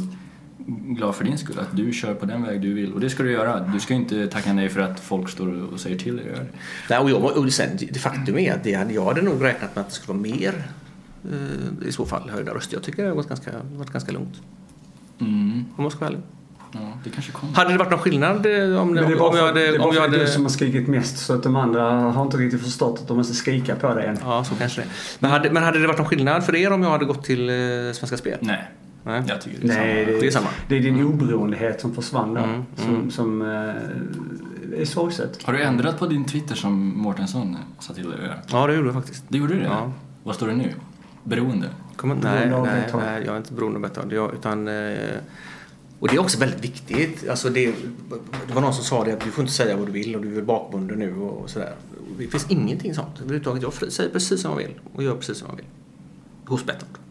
glad 0.66 1.14
för 1.14 1.24
din 1.24 1.39
skull. 1.39 1.59
Att 1.59 1.76
du 1.76 1.93
kör 1.93 2.14
på 2.14 2.26
den 2.26 2.43
väg 2.43 2.60
du 2.60 2.74
vill. 2.74 2.93
Och 2.93 3.01
det 3.01 3.10
ska 3.10 3.22
du 3.22 3.32
göra. 3.32 3.60
Du 3.60 3.80
ska 3.80 3.94
inte 3.94 4.26
tacka 4.26 4.52
nej 4.52 4.68
för 4.68 4.80
att 4.80 5.01
folk 5.01 5.28
står 5.28 5.72
och 5.72 5.80
säger 5.80 5.98
till 5.98 6.16
dig. 6.16 6.26
Nej, 6.90 6.98
och, 6.98 7.10
jag, 7.10 7.24
och 7.24 7.52
sen, 7.52 7.68
det 7.90 7.98
faktum 7.98 8.39
är 8.39 8.55
att 8.55 8.93
jag 8.93 9.05
hade 9.05 9.22
nog 9.22 9.44
räknat 9.44 9.76
med 9.76 9.82
att 9.82 9.89
det 9.89 9.94
skulle 9.94 10.18
vara 10.18 10.34
mer 10.36 10.66
eh, 11.32 11.89
i 11.89 11.93
så 11.93 12.06
fall 12.06 12.30
höjda 12.30 12.55
röster. 12.55 12.74
Jag 12.74 12.82
tycker 12.82 13.02
det 13.02 13.09
har 13.09 13.16
gått 13.16 13.28
ganska, 13.28 13.51
varit 13.76 13.90
ganska 13.90 14.12
lugnt. 14.12 14.34
Mm. 15.20 15.64
Om 15.76 15.82
man 15.82 15.90
ska 15.90 16.01
vara 16.01 16.10
ärlig. 16.10 16.22
Ja, 16.72 16.80
det 17.05 17.10
kanske 17.10 17.32
kommer. 17.32 17.55
Hade 17.55 17.72
det 17.72 17.78
varit 17.78 17.90
någon 17.90 18.01
skillnad 18.01 18.47
eh, 18.47 18.80
om, 18.80 18.94
det 18.94 19.05
om, 19.05 19.20
om 19.20 19.36
jag 19.36 19.47
hade... 19.47 19.60
det 19.60 19.66
är 19.66 19.78
bara 19.78 19.89
Om 19.89 19.94
jag 19.94 20.02
hade 20.02 20.18
du 20.18 20.26
som 20.26 20.43
har 20.43 20.51
skrikit 20.51 20.89
mest 20.89 21.18
så 21.18 21.34
att 21.34 21.43
de 21.43 21.56
andra 21.56 21.90
har 21.90 22.22
inte 22.22 22.36
riktigt 22.36 22.62
förstått 22.62 23.01
att 23.01 23.09
de 23.09 23.16
måste 23.16 23.34
skrika 23.34 23.76
på 23.76 23.94
dig 23.94 24.06
än. 24.06 24.18
ja, 24.22 24.44
så 24.44 24.55
kanske 24.55 24.80
det. 24.80 24.86
Men 25.18 25.30
hade, 25.30 25.51
men 25.51 25.62
hade 25.62 25.78
det 25.78 25.86
varit 25.86 25.98
någon 25.98 26.09
skillnad 26.09 26.44
för 26.44 26.56
er 26.56 26.72
om 26.72 26.82
jag 26.82 26.90
hade 26.90 27.05
gått 27.05 27.24
till 27.24 27.48
eh, 27.48 27.55
Svenska 27.93 28.16
Spel? 28.16 28.39
Nej, 28.40 28.70
Nej. 29.04 29.22
jag 29.26 29.40
tycker 29.40 29.66
det 29.66 29.72
är 29.72 29.78
Nej, 29.78 30.06
samma. 30.06 30.20
Det 30.20 30.26
är 30.26 30.30
samma. 30.30 30.48
Det 30.68 30.76
är 30.76 30.80
din 30.80 31.04
oberoendehet 31.04 31.80
som 31.80 31.94
försvann 31.94 32.34
där. 32.34 32.44
Mm, 32.44 32.64
Som, 32.76 32.94
mm. 32.94 33.10
som 33.10 33.42
eh, 33.42 34.80
är 34.80 34.84
sorgset. 34.84 35.42
Har 35.42 35.52
du 35.52 35.62
ändrat 35.62 35.98
på 35.98 36.06
din 36.06 36.24
Twitter 36.24 36.54
som 36.54 36.98
Mårtensson 36.98 37.56
sa 37.78 37.94
till 37.94 38.10
dig? 38.10 38.18
Ja, 38.50 38.66
det 38.66 38.74
gjorde 38.74 38.86
jag 38.86 38.94
faktiskt. 38.94 39.24
Det 39.28 39.38
gjorde 39.38 39.54
du 39.54 39.60
det? 39.60 39.66
Ja. 39.66 39.92
Vad 40.22 40.34
står 40.34 40.46
det 40.46 40.54
nu? 40.54 40.74
Beroende? 41.24 41.68
Kommer, 41.96 42.14
nej, 42.14 42.46
Beroende 42.46 42.70
nej, 42.72 42.90
nej, 42.92 43.22
jag 43.26 43.34
är 43.34 43.38
inte 43.38 43.52
beroende 43.52 43.88
av. 44.00 44.12
Jag, 44.12 44.34
utan, 44.34 44.68
eh, 44.68 44.94
och 45.98 46.08
det 46.08 46.14
är 46.14 46.20
också 46.20 46.38
väldigt 46.38 46.64
viktigt. 46.64 47.28
Alltså 47.28 47.50
det, 47.50 47.74
det 48.46 48.54
var 48.54 48.60
någon 48.60 48.74
som 48.74 48.84
sa 48.84 49.04
det 49.04 49.12
att 49.12 49.20
du 49.20 49.30
får 49.30 49.42
inte 49.42 49.54
säga 49.54 49.76
vad 49.76 49.86
du 49.86 49.92
vill 49.92 50.16
och 50.16 50.22
du 50.22 50.38
är 50.38 50.42
bakbunden 50.42 50.98
nu 50.98 51.16
och, 51.16 51.42
och 51.42 51.50
sådär. 51.50 51.74
Det 52.18 52.26
finns 52.26 52.50
ingenting 52.50 52.94
sånt 52.94 53.20
överhuvudtaget. 53.20 53.62
Jag 53.62 53.92
säger 53.92 54.10
precis 54.10 54.40
som 54.42 54.50
jag 54.50 54.58
vill 54.58 54.80
och 54.94 55.02
gör 55.02 55.16
precis 55.16 55.38
som 55.38 55.48
jag 55.50 55.56
vill. 55.56 55.66
Hos 56.46 56.66
Betthard. 56.66 57.01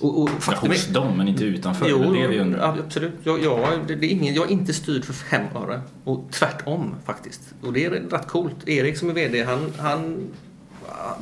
Och, 0.00 0.22
och 0.22 0.28
Ja, 0.34 0.40
faktum 0.40 0.70
är- 0.70 0.74
hos 0.74 0.86
dem, 0.86 1.16
men 1.16 1.28
inte 1.28 1.44
utanför. 1.44 1.88
Jo, 1.88 2.12
det 2.12 2.22
är 2.22 2.28
vi 2.28 2.38
undrar. 2.38 2.58
ja, 2.76 2.76
absolut. 2.86 3.12
Jag, 3.22 3.42
jag, 3.44 3.60
det, 3.86 3.94
är 3.94 4.04
ingen, 4.04 4.34
jag 4.34 4.46
är 4.46 4.52
inte 4.52 4.72
styrd 4.72 5.04
för 5.04 5.12
fem 5.12 5.42
öre. 5.54 5.80
Och 6.04 6.28
tvärtom 6.30 6.94
faktiskt. 7.04 7.40
Och 7.62 7.72
det 7.72 7.84
är 7.84 7.90
rätt 7.90 8.26
coolt. 8.28 8.68
Erik 8.68 8.96
som 8.96 9.10
är 9.10 9.14
VD, 9.14 9.42
han, 9.44 9.72
han 9.78 10.28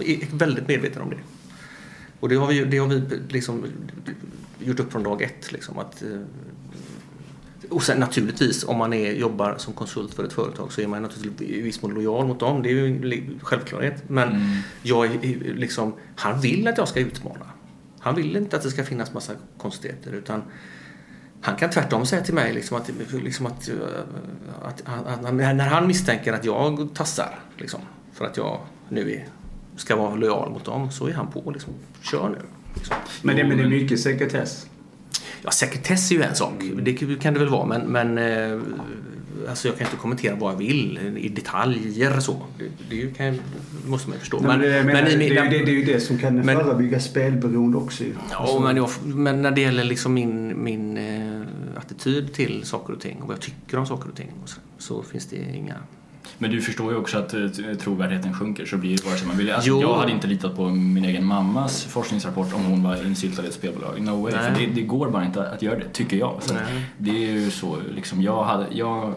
är 0.00 0.36
väldigt 0.36 0.68
medveten 0.68 1.02
om 1.02 1.10
det. 1.10 1.16
Och 2.20 2.28
det 2.28 2.34
har 2.36 2.46
vi, 2.46 2.64
det 2.64 2.78
har 2.78 2.86
vi 2.88 3.02
liksom 3.28 3.64
gjort 4.58 4.80
upp 4.80 4.92
från 4.92 5.02
dag 5.02 5.22
ett. 5.22 5.52
Liksom, 5.52 5.78
att, 5.78 6.02
eh, 6.02 6.08
och 7.70 7.82
sen 7.82 7.98
naturligtvis 8.00 8.64
om 8.64 8.76
man 8.78 8.92
är, 8.92 9.12
jobbar 9.12 9.54
som 9.58 9.72
konsult 9.72 10.14
för 10.14 10.24
ett 10.24 10.32
företag 10.32 10.72
så 10.72 10.80
är 10.80 10.86
man 10.86 11.02
naturligtvis 11.02 11.50
i 11.50 11.60
viss 11.60 11.82
mån 11.82 11.94
lojal 11.94 12.26
mot 12.26 12.40
dem. 12.40 12.62
Det 12.62 12.68
är 12.68 12.72
ju 12.72 12.86
en 12.86 13.40
självklarhet. 13.42 14.02
Men 14.08 14.28
Mm. 14.28 14.40
jag 14.82 15.06
är 15.06 15.54
liksom, 15.54 15.92
han 16.16 16.40
vill 16.40 16.68
att 16.68 16.78
jag 16.78 16.88
ska 16.88 17.00
utmana. 17.00 17.46
Han 18.04 18.14
vill 18.14 18.36
inte 18.36 18.56
att 18.56 18.62
det 18.62 18.70
ska 18.70 18.84
finnas 18.84 19.12
massa 19.12 19.32
konstigheter 19.58 20.12
utan 20.12 20.42
han 21.40 21.56
kan 21.56 21.70
tvärtom 21.70 22.06
säga 22.06 22.22
till 22.22 22.34
mig 22.34 22.52
liksom 22.52 22.76
att, 22.76 22.90
liksom 23.12 23.46
att, 23.46 23.68
eh, 23.68 23.74
att, 24.62 24.82
att, 24.84 25.24
att 25.24 25.34
när 25.34 25.68
han 25.68 25.86
misstänker 25.86 26.32
att 26.32 26.44
jag 26.44 26.88
tassar 26.94 27.38
liksom, 27.56 27.80
för 28.12 28.24
att 28.24 28.36
jag 28.36 28.60
nu 28.88 29.12
är, 29.12 29.26
ska 29.76 29.96
vara 29.96 30.14
lojal 30.14 30.50
mot 30.50 30.64
dem 30.64 30.90
så 30.90 31.06
är 31.06 31.12
han 31.12 31.30
på 31.30 31.50
liksom, 31.50 31.72
kör 32.02 32.28
nu. 32.28 32.38
Liksom. 32.74 32.96
Men 33.22 33.36
det, 33.36 33.44
men 33.44 33.56
det 33.56 33.62
är 33.62 33.68
mycket 33.68 34.00
sekretess. 34.00 34.66
Ja, 35.42 35.50
sekretess 35.50 36.10
är 36.10 36.14
ju 36.14 36.22
en 36.22 36.34
sak. 36.34 36.52
Det 36.82 37.20
kan 37.20 37.34
det 37.34 37.40
väl 37.40 37.48
vara. 37.48 37.66
Men, 37.66 37.80
men 37.80 38.18
eh, 38.18 38.60
alltså 39.48 39.68
jag 39.68 39.78
kan 39.78 39.86
inte 39.86 39.96
kommentera 39.96 40.34
vad 40.34 40.52
jag 40.52 40.58
vill 40.58 41.16
i 41.18 41.28
detaljer 41.28 42.20
så. 42.20 42.36
Det, 42.58 42.96
det 42.96 43.16
kan, 43.16 43.38
måste 43.86 44.08
man 44.08 44.16
ju 44.16 44.20
förstå. 44.20 44.40
Nej, 44.40 44.48
men, 44.48 44.58
det, 44.58 45.12
är 45.12 45.20
ju 45.20 45.34
det, 45.34 45.48
det 45.48 45.56
är 45.56 45.66
ju 45.66 45.84
det 45.84 46.00
som 46.00 46.18
kan 46.18 46.36
Men- 46.36 46.56
förebygga 46.56 47.00
spelberoende 47.00 47.78
också. 47.78 48.04
Ja, 48.30 48.60
men, 48.62 48.76
jag, 48.76 48.90
men 49.04 49.42
när 49.42 49.50
det 49.50 49.60
gäller 49.60 49.84
liksom 49.84 50.14
min, 50.14 50.64
min 50.64 50.96
eh, 50.96 51.42
attityd 51.76 52.32
till 52.32 52.64
saker 52.64 52.92
och 52.92 53.00
ting 53.00 53.22
och 53.22 53.28
vad 53.28 53.36
jag 53.36 53.42
tycker 53.42 53.78
om 53.78 53.86
saker 53.86 54.08
och 54.08 54.16
ting 54.16 54.32
och 54.42 54.48
så, 54.48 54.60
så 54.78 55.02
finns 55.02 55.26
det 55.26 55.36
inga... 55.54 55.74
Men 56.38 56.50
du 56.50 56.60
förstår 56.60 56.92
ju 56.92 56.98
också 56.98 57.18
att 57.18 57.34
eh, 57.34 57.40
trovärdigheten 57.80 58.34
sjunker 58.34 58.66
så 58.66 58.76
blir 58.76 58.96
det 58.96 59.04
vare 59.06 59.16
sig 59.16 59.28
man 59.28 59.36
vill. 59.36 59.50
Alltså, 59.52 59.68
Jo. 59.70 59.80
jag 59.80 59.94
hade 59.94 60.12
inte 60.12 60.26
litat 60.26 60.56
på 60.56 60.68
min 60.68 61.04
egen 61.04 61.24
mammas 61.24 61.84
forskningsrapport 61.84 62.54
om 62.54 62.64
hon 62.64 62.82
var 62.82 63.06
insyltad 63.06 63.42
i 63.44 63.46
ett 63.46 63.54
spelbolag. 63.54 64.00
No 64.00 64.22
way. 64.22 64.32
Nej. 64.32 64.42
För 64.54 64.60
det, 64.60 64.66
det 64.66 64.80
går 64.82 65.10
bara 65.10 65.24
inte 65.24 65.48
att 65.50 65.62
göra 65.62 65.78
det, 65.78 65.88
tycker 65.92 66.16
jag. 66.16 66.38
Så 66.40 66.54
det 66.98 67.10
är 67.10 67.32
ju 67.32 67.50
så, 67.50 67.76
liksom, 67.94 68.22
jag, 68.22 68.44
hade, 68.44 68.66
jag 68.70 69.12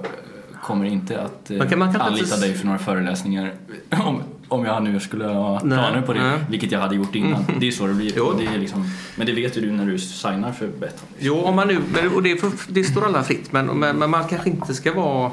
kommer 0.64 0.86
inte 0.86 1.22
att 1.22 1.52
eh, 1.52 1.58
Man 1.58 1.68
kan- 1.70 1.80
man 1.80 1.92
kan 1.94 2.02
anlita 2.02 2.38
dig 2.38 2.54
för 2.54 2.66
några 2.66 2.80
föreläsningar 2.80 3.54
om, 4.06 4.22
om 4.48 4.66
jag 4.66 4.84
nu 4.84 5.00
skulle 5.00 5.26
ha 5.26 5.54
Nej, 5.64 5.78
planer 5.78 6.02
på 6.02 6.14
det, 6.14 6.20
nej. 6.24 6.40
vilket 6.50 6.72
jag 6.72 6.80
hade 6.80 6.96
gjort 6.96 7.16
innan. 7.16 7.44
Det 7.60 7.68
är 7.68 7.72
så 7.72 7.88
det 7.88 7.94
blir. 7.94 8.12
Jo. 8.18 8.34
Det 8.40 8.46
är 8.46 8.58
liksom, 8.58 8.86
men 9.16 9.26
det 9.28 9.34
vet 9.34 9.58
ju 9.58 9.62
du 9.62 9.72
när 9.72 9.86
du 9.86 10.00
signar 10.00 10.52
för 10.52 10.68
Betthard. 10.68 11.08
Jo, 11.20 11.36
om 11.42 11.56
man 11.56 11.68
nu, 11.68 11.80
och 12.16 12.24
det, 12.24 12.38
får- 12.38 12.52
det 12.74 12.84
står 12.84 13.06
alla 13.06 13.24
fritt, 13.24 13.52
men, 13.52 13.66
men, 13.66 13.98
men 13.98 14.10
man 14.10 14.24
kanske 14.28 14.50
inte 14.50 14.74
ska 14.74 14.94
vara 14.94 15.32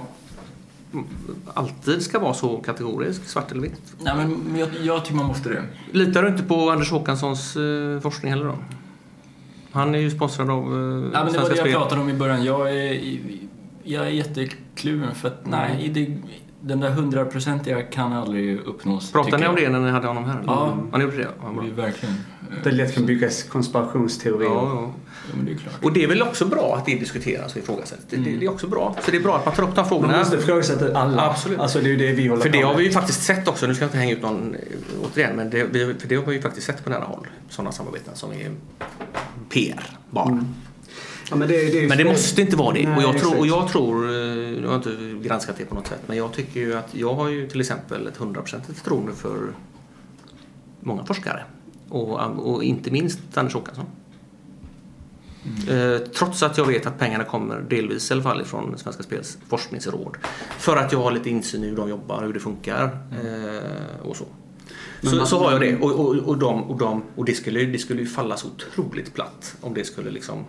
alltid 1.55 2.03
ska 2.03 2.19
vara 2.19 2.35
så 2.35 2.57
kategorisk, 2.57 3.25
svart 3.25 3.53
eller 3.53 3.63
vitt. 3.63 3.95
Nej, 3.99 4.15
men 4.17 4.57
jag, 4.59 4.69
jag 4.83 5.05
tycker 5.05 5.17
man 5.17 5.27
måste 5.27 5.49
det. 5.49 5.63
Litar 5.93 6.23
du 6.23 6.29
inte 6.29 6.43
på 6.43 6.71
Anders 6.71 6.91
Håkanssons 6.91 7.57
eh, 7.57 8.01
forskning 8.01 8.33
heller 8.33 8.45
då? 8.45 8.59
Han 9.73 9.95
är 9.95 9.99
ju 9.99 10.11
sponsrad 10.11 10.51
av 10.51 10.63
eh, 10.63 11.11
Ja, 11.13 11.25
men 11.25 11.33
det 11.33 11.39
var 11.39 11.51
det 11.51 11.57
jag 11.57 11.73
pratade 11.73 12.01
om 12.01 12.11
i 12.11 12.15
början. 12.15 12.45
Jag 12.45 12.77
är, 12.77 13.19
jag 13.83 14.07
är 14.07 14.11
jättekluven 14.11 15.15
för 15.15 15.29
att 15.29 15.47
nej, 15.47 15.91
det, 15.95 16.17
den 16.67 16.81
där 16.81 16.91
hundraprocentiga 16.91 17.83
kan 17.83 18.13
aldrig 18.13 18.59
uppnås. 18.61 19.13
Pratade 19.13 19.39
ni 19.39 19.47
om 19.47 19.55
det 19.55 19.69
när 19.69 19.81
ni 19.81 19.91
hade 19.91 20.07
honom 20.07 20.25
här? 20.25 20.43
Ja. 20.47 20.77
Ni 20.93 21.05
gjorde 21.05 21.17
det? 21.17 21.29
Ja, 21.43 21.63
Det 21.63 21.69
är 21.69 21.73
verkligen. 21.73 22.15
Det 22.65 22.71
lätt 22.71 22.95
kan 22.95 23.07
byggas 23.07 23.43
konspirationsteorier. 23.43 24.51
Ja, 24.51 24.71
ja. 24.75 24.93
Ja, 25.31 25.37
men 25.37 25.47
det 25.47 25.53
är 25.53 25.57
klart. 25.57 25.75
Och 25.83 25.93
det 25.93 26.05
är 26.05 26.09
väl 26.09 26.23
också 26.23 26.45
bra 26.47 26.77
att 26.77 26.87
det 26.87 26.95
diskuteras 26.95 27.53
och 27.53 27.59
ifrågasätts. 27.59 28.13
Mm. 28.13 28.25
det, 28.25 28.37
det 28.37 28.47
är 28.47 28.51
också 28.51 28.67
bra. 28.67 28.97
Så 29.05 29.11
det 29.11 29.17
är 29.17 29.21
bra 29.23 29.37
att 29.37 29.47
man 29.47 29.55
tar 29.55 29.63
upp 29.63 29.75
de 29.75 29.81
Man 29.81 29.89
frågorna. 29.89 30.19
måste 30.19 30.37
ifrågasätta 30.37 30.99
alla. 30.99 31.23
Absolut. 31.31 31.59
Alltså 31.59 31.81
det 31.81 31.93
är 31.93 31.97
det 31.97 32.13
vi 32.13 32.29
håller 32.29 32.43
För 32.43 32.49
det 32.49 32.63
har 32.63 32.75
vi 32.75 32.85
ju 32.85 32.91
faktiskt 32.91 33.23
sett 33.23 33.49
också. 33.49 33.67
Nu 33.67 33.75
ska 33.75 33.85
jag 33.85 33.89
inte 33.89 33.99
hänga 33.99 34.13
ut 34.13 34.23
någon 34.23 34.55
eh, 34.55 34.61
återigen. 35.05 35.37
Men 35.37 35.51
det, 35.51 35.73
för 36.01 36.09
det 36.09 36.17
har 36.17 36.25
vi 36.25 36.35
ju 36.35 36.43
faktiskt 36.43 36.67
sett 36.67 36.85
på 36.85 36.91
nära 36.91 37.05
håll. 37.05 37.27
Sådana 37.49 37.73
samarbeten 37.73 38.17
som 38.17 38.33
är 38.33 38.51
PR 39.49 39.99
bara. 40.11 40.29
Mm. 40.29 40.47
Ja, 41.31 41.37
men, 41.37 41.49
det, 41.49 41.81
det 41.81 41.89
Men 41.89 41.99
det 41.99 42.05
måste 42.05 42.41
inte 42.43 42.57
vara 42.57 42.75
det. 42.75 42.89
Nej, 42.89 42.97
och, 42.97 43.03
jag 43.03 43.19
tror, 43.21 43.39
och 43.39 43.47
jag 43.47 43.69
tror, 43.69 44.05
eh, 44.05 44.11
nu 44.11 44.63
har 44.67 44.73
jag 44.73 44.79
inte 44.79 45.29
granskat 45.29 45.57
det 45.59 45.65
på 45.65 45.75
något 45.75 45.87
sätt, 45.87 46.01
men 46.07 46.17
jag 46.17 46.33
tycker 46.33 46.61
ju 46.61 46.75
att 46.75 46.95
jag 46.95 47.15
har 47.15 47.29
ju 47.29 47.49
till 47.49 47.61
exempel 47.61 48.07
ett 48.07 48.17
hundraprocentigt 48.17 48.79
förtroende 48.79 49.13
för 49.13 49.39
många 50.81 51.05
forskare. 51.05 51.45
Och, 51.89 52.21
och 52.55 52.65
inte 52.65 52.91
minst 52.91 53.19
Anders 53.35 53.55
Håkansson. 53.55 53.85
Eh, 55.71 55.99
trots 55.99 56.43
att 56.43 56.59
jag 56.59 56.65
vet 56.67 56.87
att 56.87 56.99
pengarna 56.99 57.25
kommer 57.25 57.61
delvis 57.61 58.11
i 58.11 58.15
alla 58.15 58.23
fall 58.23 58.41
ifrån 58.41 58.79
Svenska 58.79 59.03
Spels 59.03 59.39
forskningsråd. 59.49 60.17
För 60.59 60.77
att 60.77 60.93
jag 60.93 60.99
har 61.03 61.11
lite 61.13 61.31
insyn 61.31 61.65
i 61.65 61.69
hur 61.69 61.77
de 61.77 61.89
jobbar, 61.89 62.23
hur 62.27 62.33
det 62.33 62.41
funkar 62.41 62.85
eh, 63.25 64.09
och 64.09 64.17
så. 64.17 64.25
Så, 65.03 65.17
man- 65.17 65.27
så 65.27 65.39
har 65.45 65.53
jag 65.53 65.61
det. 65.61 65.77
Och, 65.77 65.91
och, 65.91 66.15
och, 66.17 66.39
de, 66.39 66.63
och, 66.65 66.79
de, 66.79 67.03
och 67.17 67.25
det, 67.25 67.35
skulle, 67.35 67.65
det 67.65 67.79
skulle 67.79 68.01
ju 68.01 68.07
falla 68.07 68.37
så 68.37 68.49
otroligt 68.49 69.15
platt 69.15 69.57
om 69.61 69.75
det 69.75 69.85
skulle 69.85 70.11
liksom... 70.11 70.45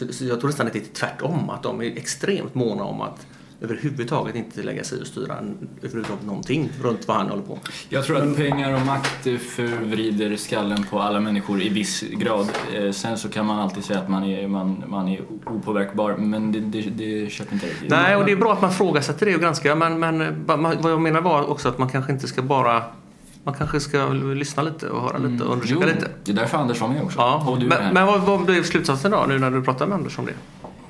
Så, 0.00 0.12
så 0.12 0.24
jag 0.24 0.40
tror 0.40 0.48
nästan 0.48 0.66
att 0.66 0.72
det 0.72 0.78
är 0.78 0.94
tvärtom. 0.94 1.50
Att 1.50 1.62
de 1.62 1.82
är 1.82 1.96
extremt 1.96 2.54
måna 2.54 2.84
om 2.84 3.00
att 3.00 3.26
överhuvudtaget 3.60 4.34
inte 4.34 4.62
lägga 4.62 4.84
sig 4.84 5.00
och 5.00 5.06
styra 5.06 5.34
överhuvudtaget 5.82 6.26
någonting 6.26 6.68
runt 6.82 7.08
vad 7.08 7.16
han 7.16 7.28
håller 7.28 7.42
på. 7.42 7.58
Jag 7.88 8.04
tror 8.04 8.16
att 8.16 8.36
pengar 8.36 8.74
och 8.74 8.86
makt 8.86 9.22
förvrider 9.40 10.36
skallen 10.36 10.84
på 10.90 11.00
alla 11.00 11.20
människor 11.20 11.62
i 11.62 11.68
viss 11.68 12.00
grad. 12.02 12.48
Eh, 12.74 12.90
Sen 12.92 13.18
så 13.18 13.28
kan 13.28 13.46
man 13.46 13.58
alltid 13.58 13.84
säga 13.84 13.98
att 13.98 14.08
man 14.08 14.24
är, 14.24 14.48
man, 14.48 14.84
man 14.86 15.08
är 15.08 15.20
opåverkbar, 15.46 16.16
men 16.16 16.52
det, 16.52 16.60
det, 16.60 16.80
det 16.80 17.30
köper 17.30 17.52
inte 17.54 17.66
riktigt. 17.66 17.90
Nej, 17.90 18.16
och 18.16 18.24
det 18.24 18.32
är 18.32 18.36
bra 18.36 18.52
att 18.52 18.62
man 18.62 18.72
frågasätter 18.72 19.26
det 19.26 19.34
och 19.34 19.40
granskar. 19.40 19.74
Men, 19.74 19.98
men 19.98 20.20
eh, 20.20 20.56
vad 20.80 20.92
jag 20.92 21.00
menar 21.00 21.20
var 21.20 21.50
också 21.50 21.68
att 21.68 21.78
man 21.78 21.88
kanske 21.88 22.12
inte 22.12 22.28
ska 22.28 22.42
bara... 22.42 22.82
Man 23.50 23.58
kanske 23.58 23.80
ska 23.80 24.08
lyssna 24.12 24.62
lite 24.62 24.88
och 24.88 25.02
höra 25.02 25.18
lite 25.18 25.44
och 25.44 25.52
undersöka 25.52 25.76
Mm. 25.82 25.88
Jo, 25.88 25.94
lite. 26.00 26.10
det 26.24 26.32
är 26.32 26.36
därför 26.36 26.58
Anders 26.58 26.80
var 26.80 26.88
med 26.88 27.02
också. 27.02 27.18
Ja. 27.18 27.58
Men, 27.60 27.94
men 27.94 28.06
vad, 28.06 28.20
vad 28.20 28.44
blev 28.44 28.62
slutsatsen 28.62 29.10
då, 29.10 29.24
nu 29.28 29.38
när 29.38 29.50
du 29.50 29.62
pratade 29.62 29.88
med 29.90 29.98
Anders 29.98 30.18
om 30.18 30.26
det? 30.26 30.32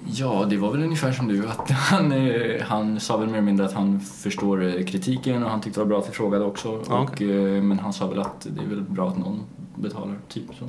Ja, 0.07 0.47
det 0.51 0.57
var 0.57 0.73
väl 0.73 0.83
ungefär 0.83 1.13
som 1.13 1.29
du. 1.29 1.49
Att 1.49 1.71
han, 1.91 2.13
eh, 2.13 2.63
han 2.63 3.01
sa 3.01 3.17
väl 3.17 3.27
mer 3.29 3.35
eller 3.35 3.47
mindre 3.47 3.67
att 3.67 3.73
han 3.73 4.01
förstår 4.01 4.65
eh, 4.65 4.85
kritiken 4.85 5.45
och 5.45 5.51
han 5.51 5.61
tyckte 5.61 5.81
det 5.81 5.85
var 5.85 5.89
bra 5.89 5.99
att 5.99 6.09
vi 6.09 6.13
frågade 6.13 6.45
också. 6.45 6.83
Ja, 6.89 6.99
och, 6.99 7.23
eh, 7.23 7.63
men 7.63 7.79
han 7.79 7.93
sa 7.93 8.07
väl 8.07 8.19
att 8.21 8.47
det 8.57 8.65
är 8.65 8.69
väl 8.69 8.83
bra 8.83 9.09
att 9.09 9.19
någon 9.19 9.41
betalar, 9.75 10.15
typ 10.29 10.45
så. 10.59 10.65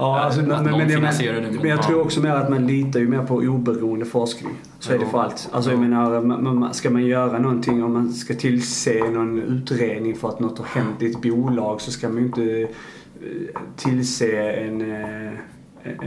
Ja. 0.00 0.20
Alltså, 0.20 0.40
men, 0.40 0.48
men, 0.64 0.64
men, 0.78 1.02
men, 1.02 1.68
jag 1.68 1.78
ja. 1.78 1.82
tror 1.82 2.00
också 2.00 2.20
mer 2.20 2.30
att 2.30 2.50
man 2.50 2.66
litar 2.66 3.00
ju 3.00 3.08
mer 3.08 3.22
på 3.22 3.34
oberoende 3.34 4.04
forskning. 4.06 4.52
Så 4.78 4.92
är 4.92 4.98
det 4.98 5.06
för 5.06 5.18
allt. 5.22 5.48
Alltså 5.52 5.70
jag 5.70 5.80
menar, 5.80 6.20
man, 6.20 6.74
ska 6.74 6.90
man 6.90 7.06
göra 7.06 7.38
någonting, 7.38 7.84
om 7.84 7.92
man 7.92 8.12
ska 8.12 8.34
tillse 8.34 9.10
någon 9.10 9.38
utredning 9.38 10.16
för 10.16 10.28
att 10.28 10.40
något 10.40 10.58
har 10.58 10.64
hänt 10.66 11.02
i 11.02 11.06
ett 11.10 11.22
bolag 11.22 11.80
så 11.80 11.90
ska 11.90 12.08
man 12.08 12.18
ju 12.18 12.24
inte 12.26 12.60
eh, 12.62 12.68
tillse 13.76 14.50
en, 14.52 14.80
eh, 14.90 15.32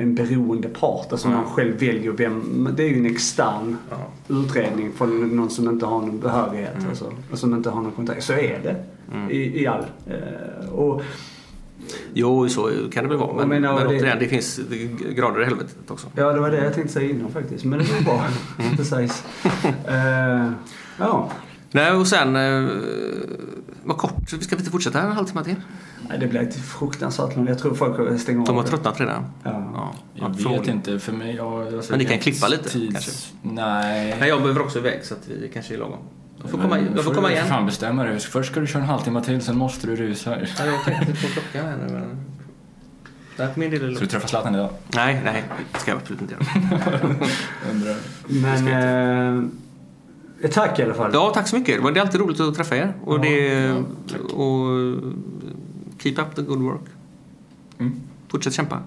en 0.01 0.15
beroende 0.15 0.67
part. 0.69 1.07
Alltså 1.11 1.27
Mm. 1.27 1.39
man 1.39 1.49
själv 1.49 1.79
väljer 1.79 2.11
vem. 2.11 2.69
Det 2.77 2.83
är 2.83 2.87
ju 2.89 2.97
en 2.97 3.05
extern 3.05 3.77
Ja. 3.89 3.95
utredning 4.35 4.91
från 4.91 5.35
någon 5.35 5.49
som 5.49 5.69
inte 5.69 5.85
har 5.85 5.99
någon 6.01 6.19
behörighet. 6.19 6.75
Alltså, 6.89 7.13
och 7.31 7.37
som 7.37 7.53
inte 7.53 7.69
har 7.69 7.81
någon 7.81 7.91
kontakt. 7.91 8.23
Så 8.23 8.33
är 8.33 8.59
det 8.63 8.75
Mm. 9.13 9.31
i, 9.31 9.61
i 9.63 9.67
all. 9.67 9.85
Eh, 10.07 10.69
och 10.73 11.01
Jo, 12.13 12.49
så 12.49 12.71
kan 12.91 13.03
det 13.03 13.09
väl 13.09 13.17
vara. 13.17 13.31
Men, 13.33 13.39
Jag 13.39 13.49
menar, 13.61 13.73
men 13.79 13.87
det- 13.87 13.97
återigen, 13.99 14.19
det 14.19 14.27
finns 14.27 14.59
grader 15.15 15.41
i 15.41 15.45
helvetet 15.45 15.75
också. 15.91 16.07
Ja, 16.15 16.33
det 16.33 16.39
var 16.39 16.51
det 16.51 16.63
jag 16.63 16.73
tänkte 16.73 16.93
säga 16.93 17.09
innan 17.09 17.31
faktiskt. 17.31 17.65
Men 17.65 17.79
det 17.79 17.85
var 17.85 18.01
bra. 18.01 18.23
Precis. 18.77 19.23
Eh, 19.87 20.51
ja. 20.99 21.29
Nej, 21.71 21.91
och 21.91 22.07
sen... 22.07 22.35
Eh, 22.35 22.69
vad 23.83 23.97
kort. 23.97 24.29
Ska 24.29 24.55
vi 24.55 24.59
inte 24.59 24.71
fortsätta 24.71 25.01
en 25.01 25.11
halvtimme 25.11 25.43
till? 25.43 25.55
Nej, 26.09 26.19
det 26.19 26.27
blev 26.27 26.41
ett 26.41 26.55
fruktansvärt 26.55 27.35
långt. 27.35 27.49
Jag 27.49 27.59
tror 27.59 27.73
folk 27.75 28.19
stänger 28.21 28.39
av. 28.39 28.45
De 28.45 28.55
har 28.55 28.63
tröttnat 28.63 28.99
redan. 28.99 29.23
Ja. 29.43 29.93
Ja, 30.15 30.31
Jag 30.37 30.49
vet 30.59 30.67
inte, 30.67 30.99
för 30.99 31.11
mig... 31.11 31.35
Ja, 31.35 31.63
alltså, 31.73 31.91
Men 31.91 31.99
ni 31.99 32.05
kan 32.05 32.19
klippa 32.19 32.47
lite, 32.47 32.69
kanske? 32.91 33.11
Nej. 33.41 34.15
Nej, 34.19 34.29
jag 34.29 34.41
behöver 34.41 34.61
också 34.61 34.79
iväg 34.79 34.99
så 35.05 35.13
att 35.13 35.27
vi 35.27 35.49
kanske 35.53 35.73
är 35.73 35.77
lagom. 35.77 35.97
Jag 36.41 36.51
får 36.51 36.57
komma, 36.57 36.79
jag 36.79 37.03
får 37.03 37.11
du 37.11 37.15
komma 37.15 37.27
för 37.27 37.35
igen. 37.35 37.47
fan 37.47 37.65
bestämma 37.65 38.03
dig. 38.03 38.19
Först 38.19 38.51
ska 38.51 38.59
du 38.59 38.67
köra 38.67 38.83
en 38.83 38.89
halvtimme 38.89 39.21
till, 39.23 39.41
sen 39.41 39.57
måste 39.57 39.87
du 39.87 39.95
rusa. 39.95 40.39
Ja, 40.39 40.65
jag 40.65 40.83
tänkte 40.83 41.27
på 41.27 41.27
klockan 41.33 41.65
här 41.65 41.77
nu. 41.77 41.93
Men... 41.93 42.17
Min 43.55 43.69
du 43.69 44.07
träffa 44.07 44.27
Zlatan 44.27 44.55
idag? 44.55 44.69
Nej, 44.95 45.21
nej. 45.23 45.43
Det 45.73 45.79
ska 45.79 45.91
jag 45.91 45.97
absolut 45.97 46.21
inte 46.21 46.33
göra. 46.33 46.45
Undrar. 47.71 47.95
Men... 48.27 49.43
Eh, 50.43 50.49
tack 50.51 50.79
i 50.79 50.83
alla 50.83 50.93
fall. 50.93 51.11
Ja, 51.13 51.31
tack 51.33 51.47
så 51.47 51.55
mycket. 51.55 51.93
Det 51.93 51.99
är 51.99 52.01
alltid 52.01 52.21
roligt 52.21 52.39
att 52.39 52.55
träffa 52.55 52.77
er. 52.77 52.93
Och, 53.03 53.15
Ja, 53.15 53.21
det, 53.21 53.37
ja, 54.07 54.35
och 54.35 54.97
keep 55.99 56.15
up 56.17 56.35
the 56.35 56.41
good 56.41 56.61
work. 56.61 56.81
Mm. 57.79 58.01
Fortsätt 58.27 58.53
kämpa. 58.53 58.79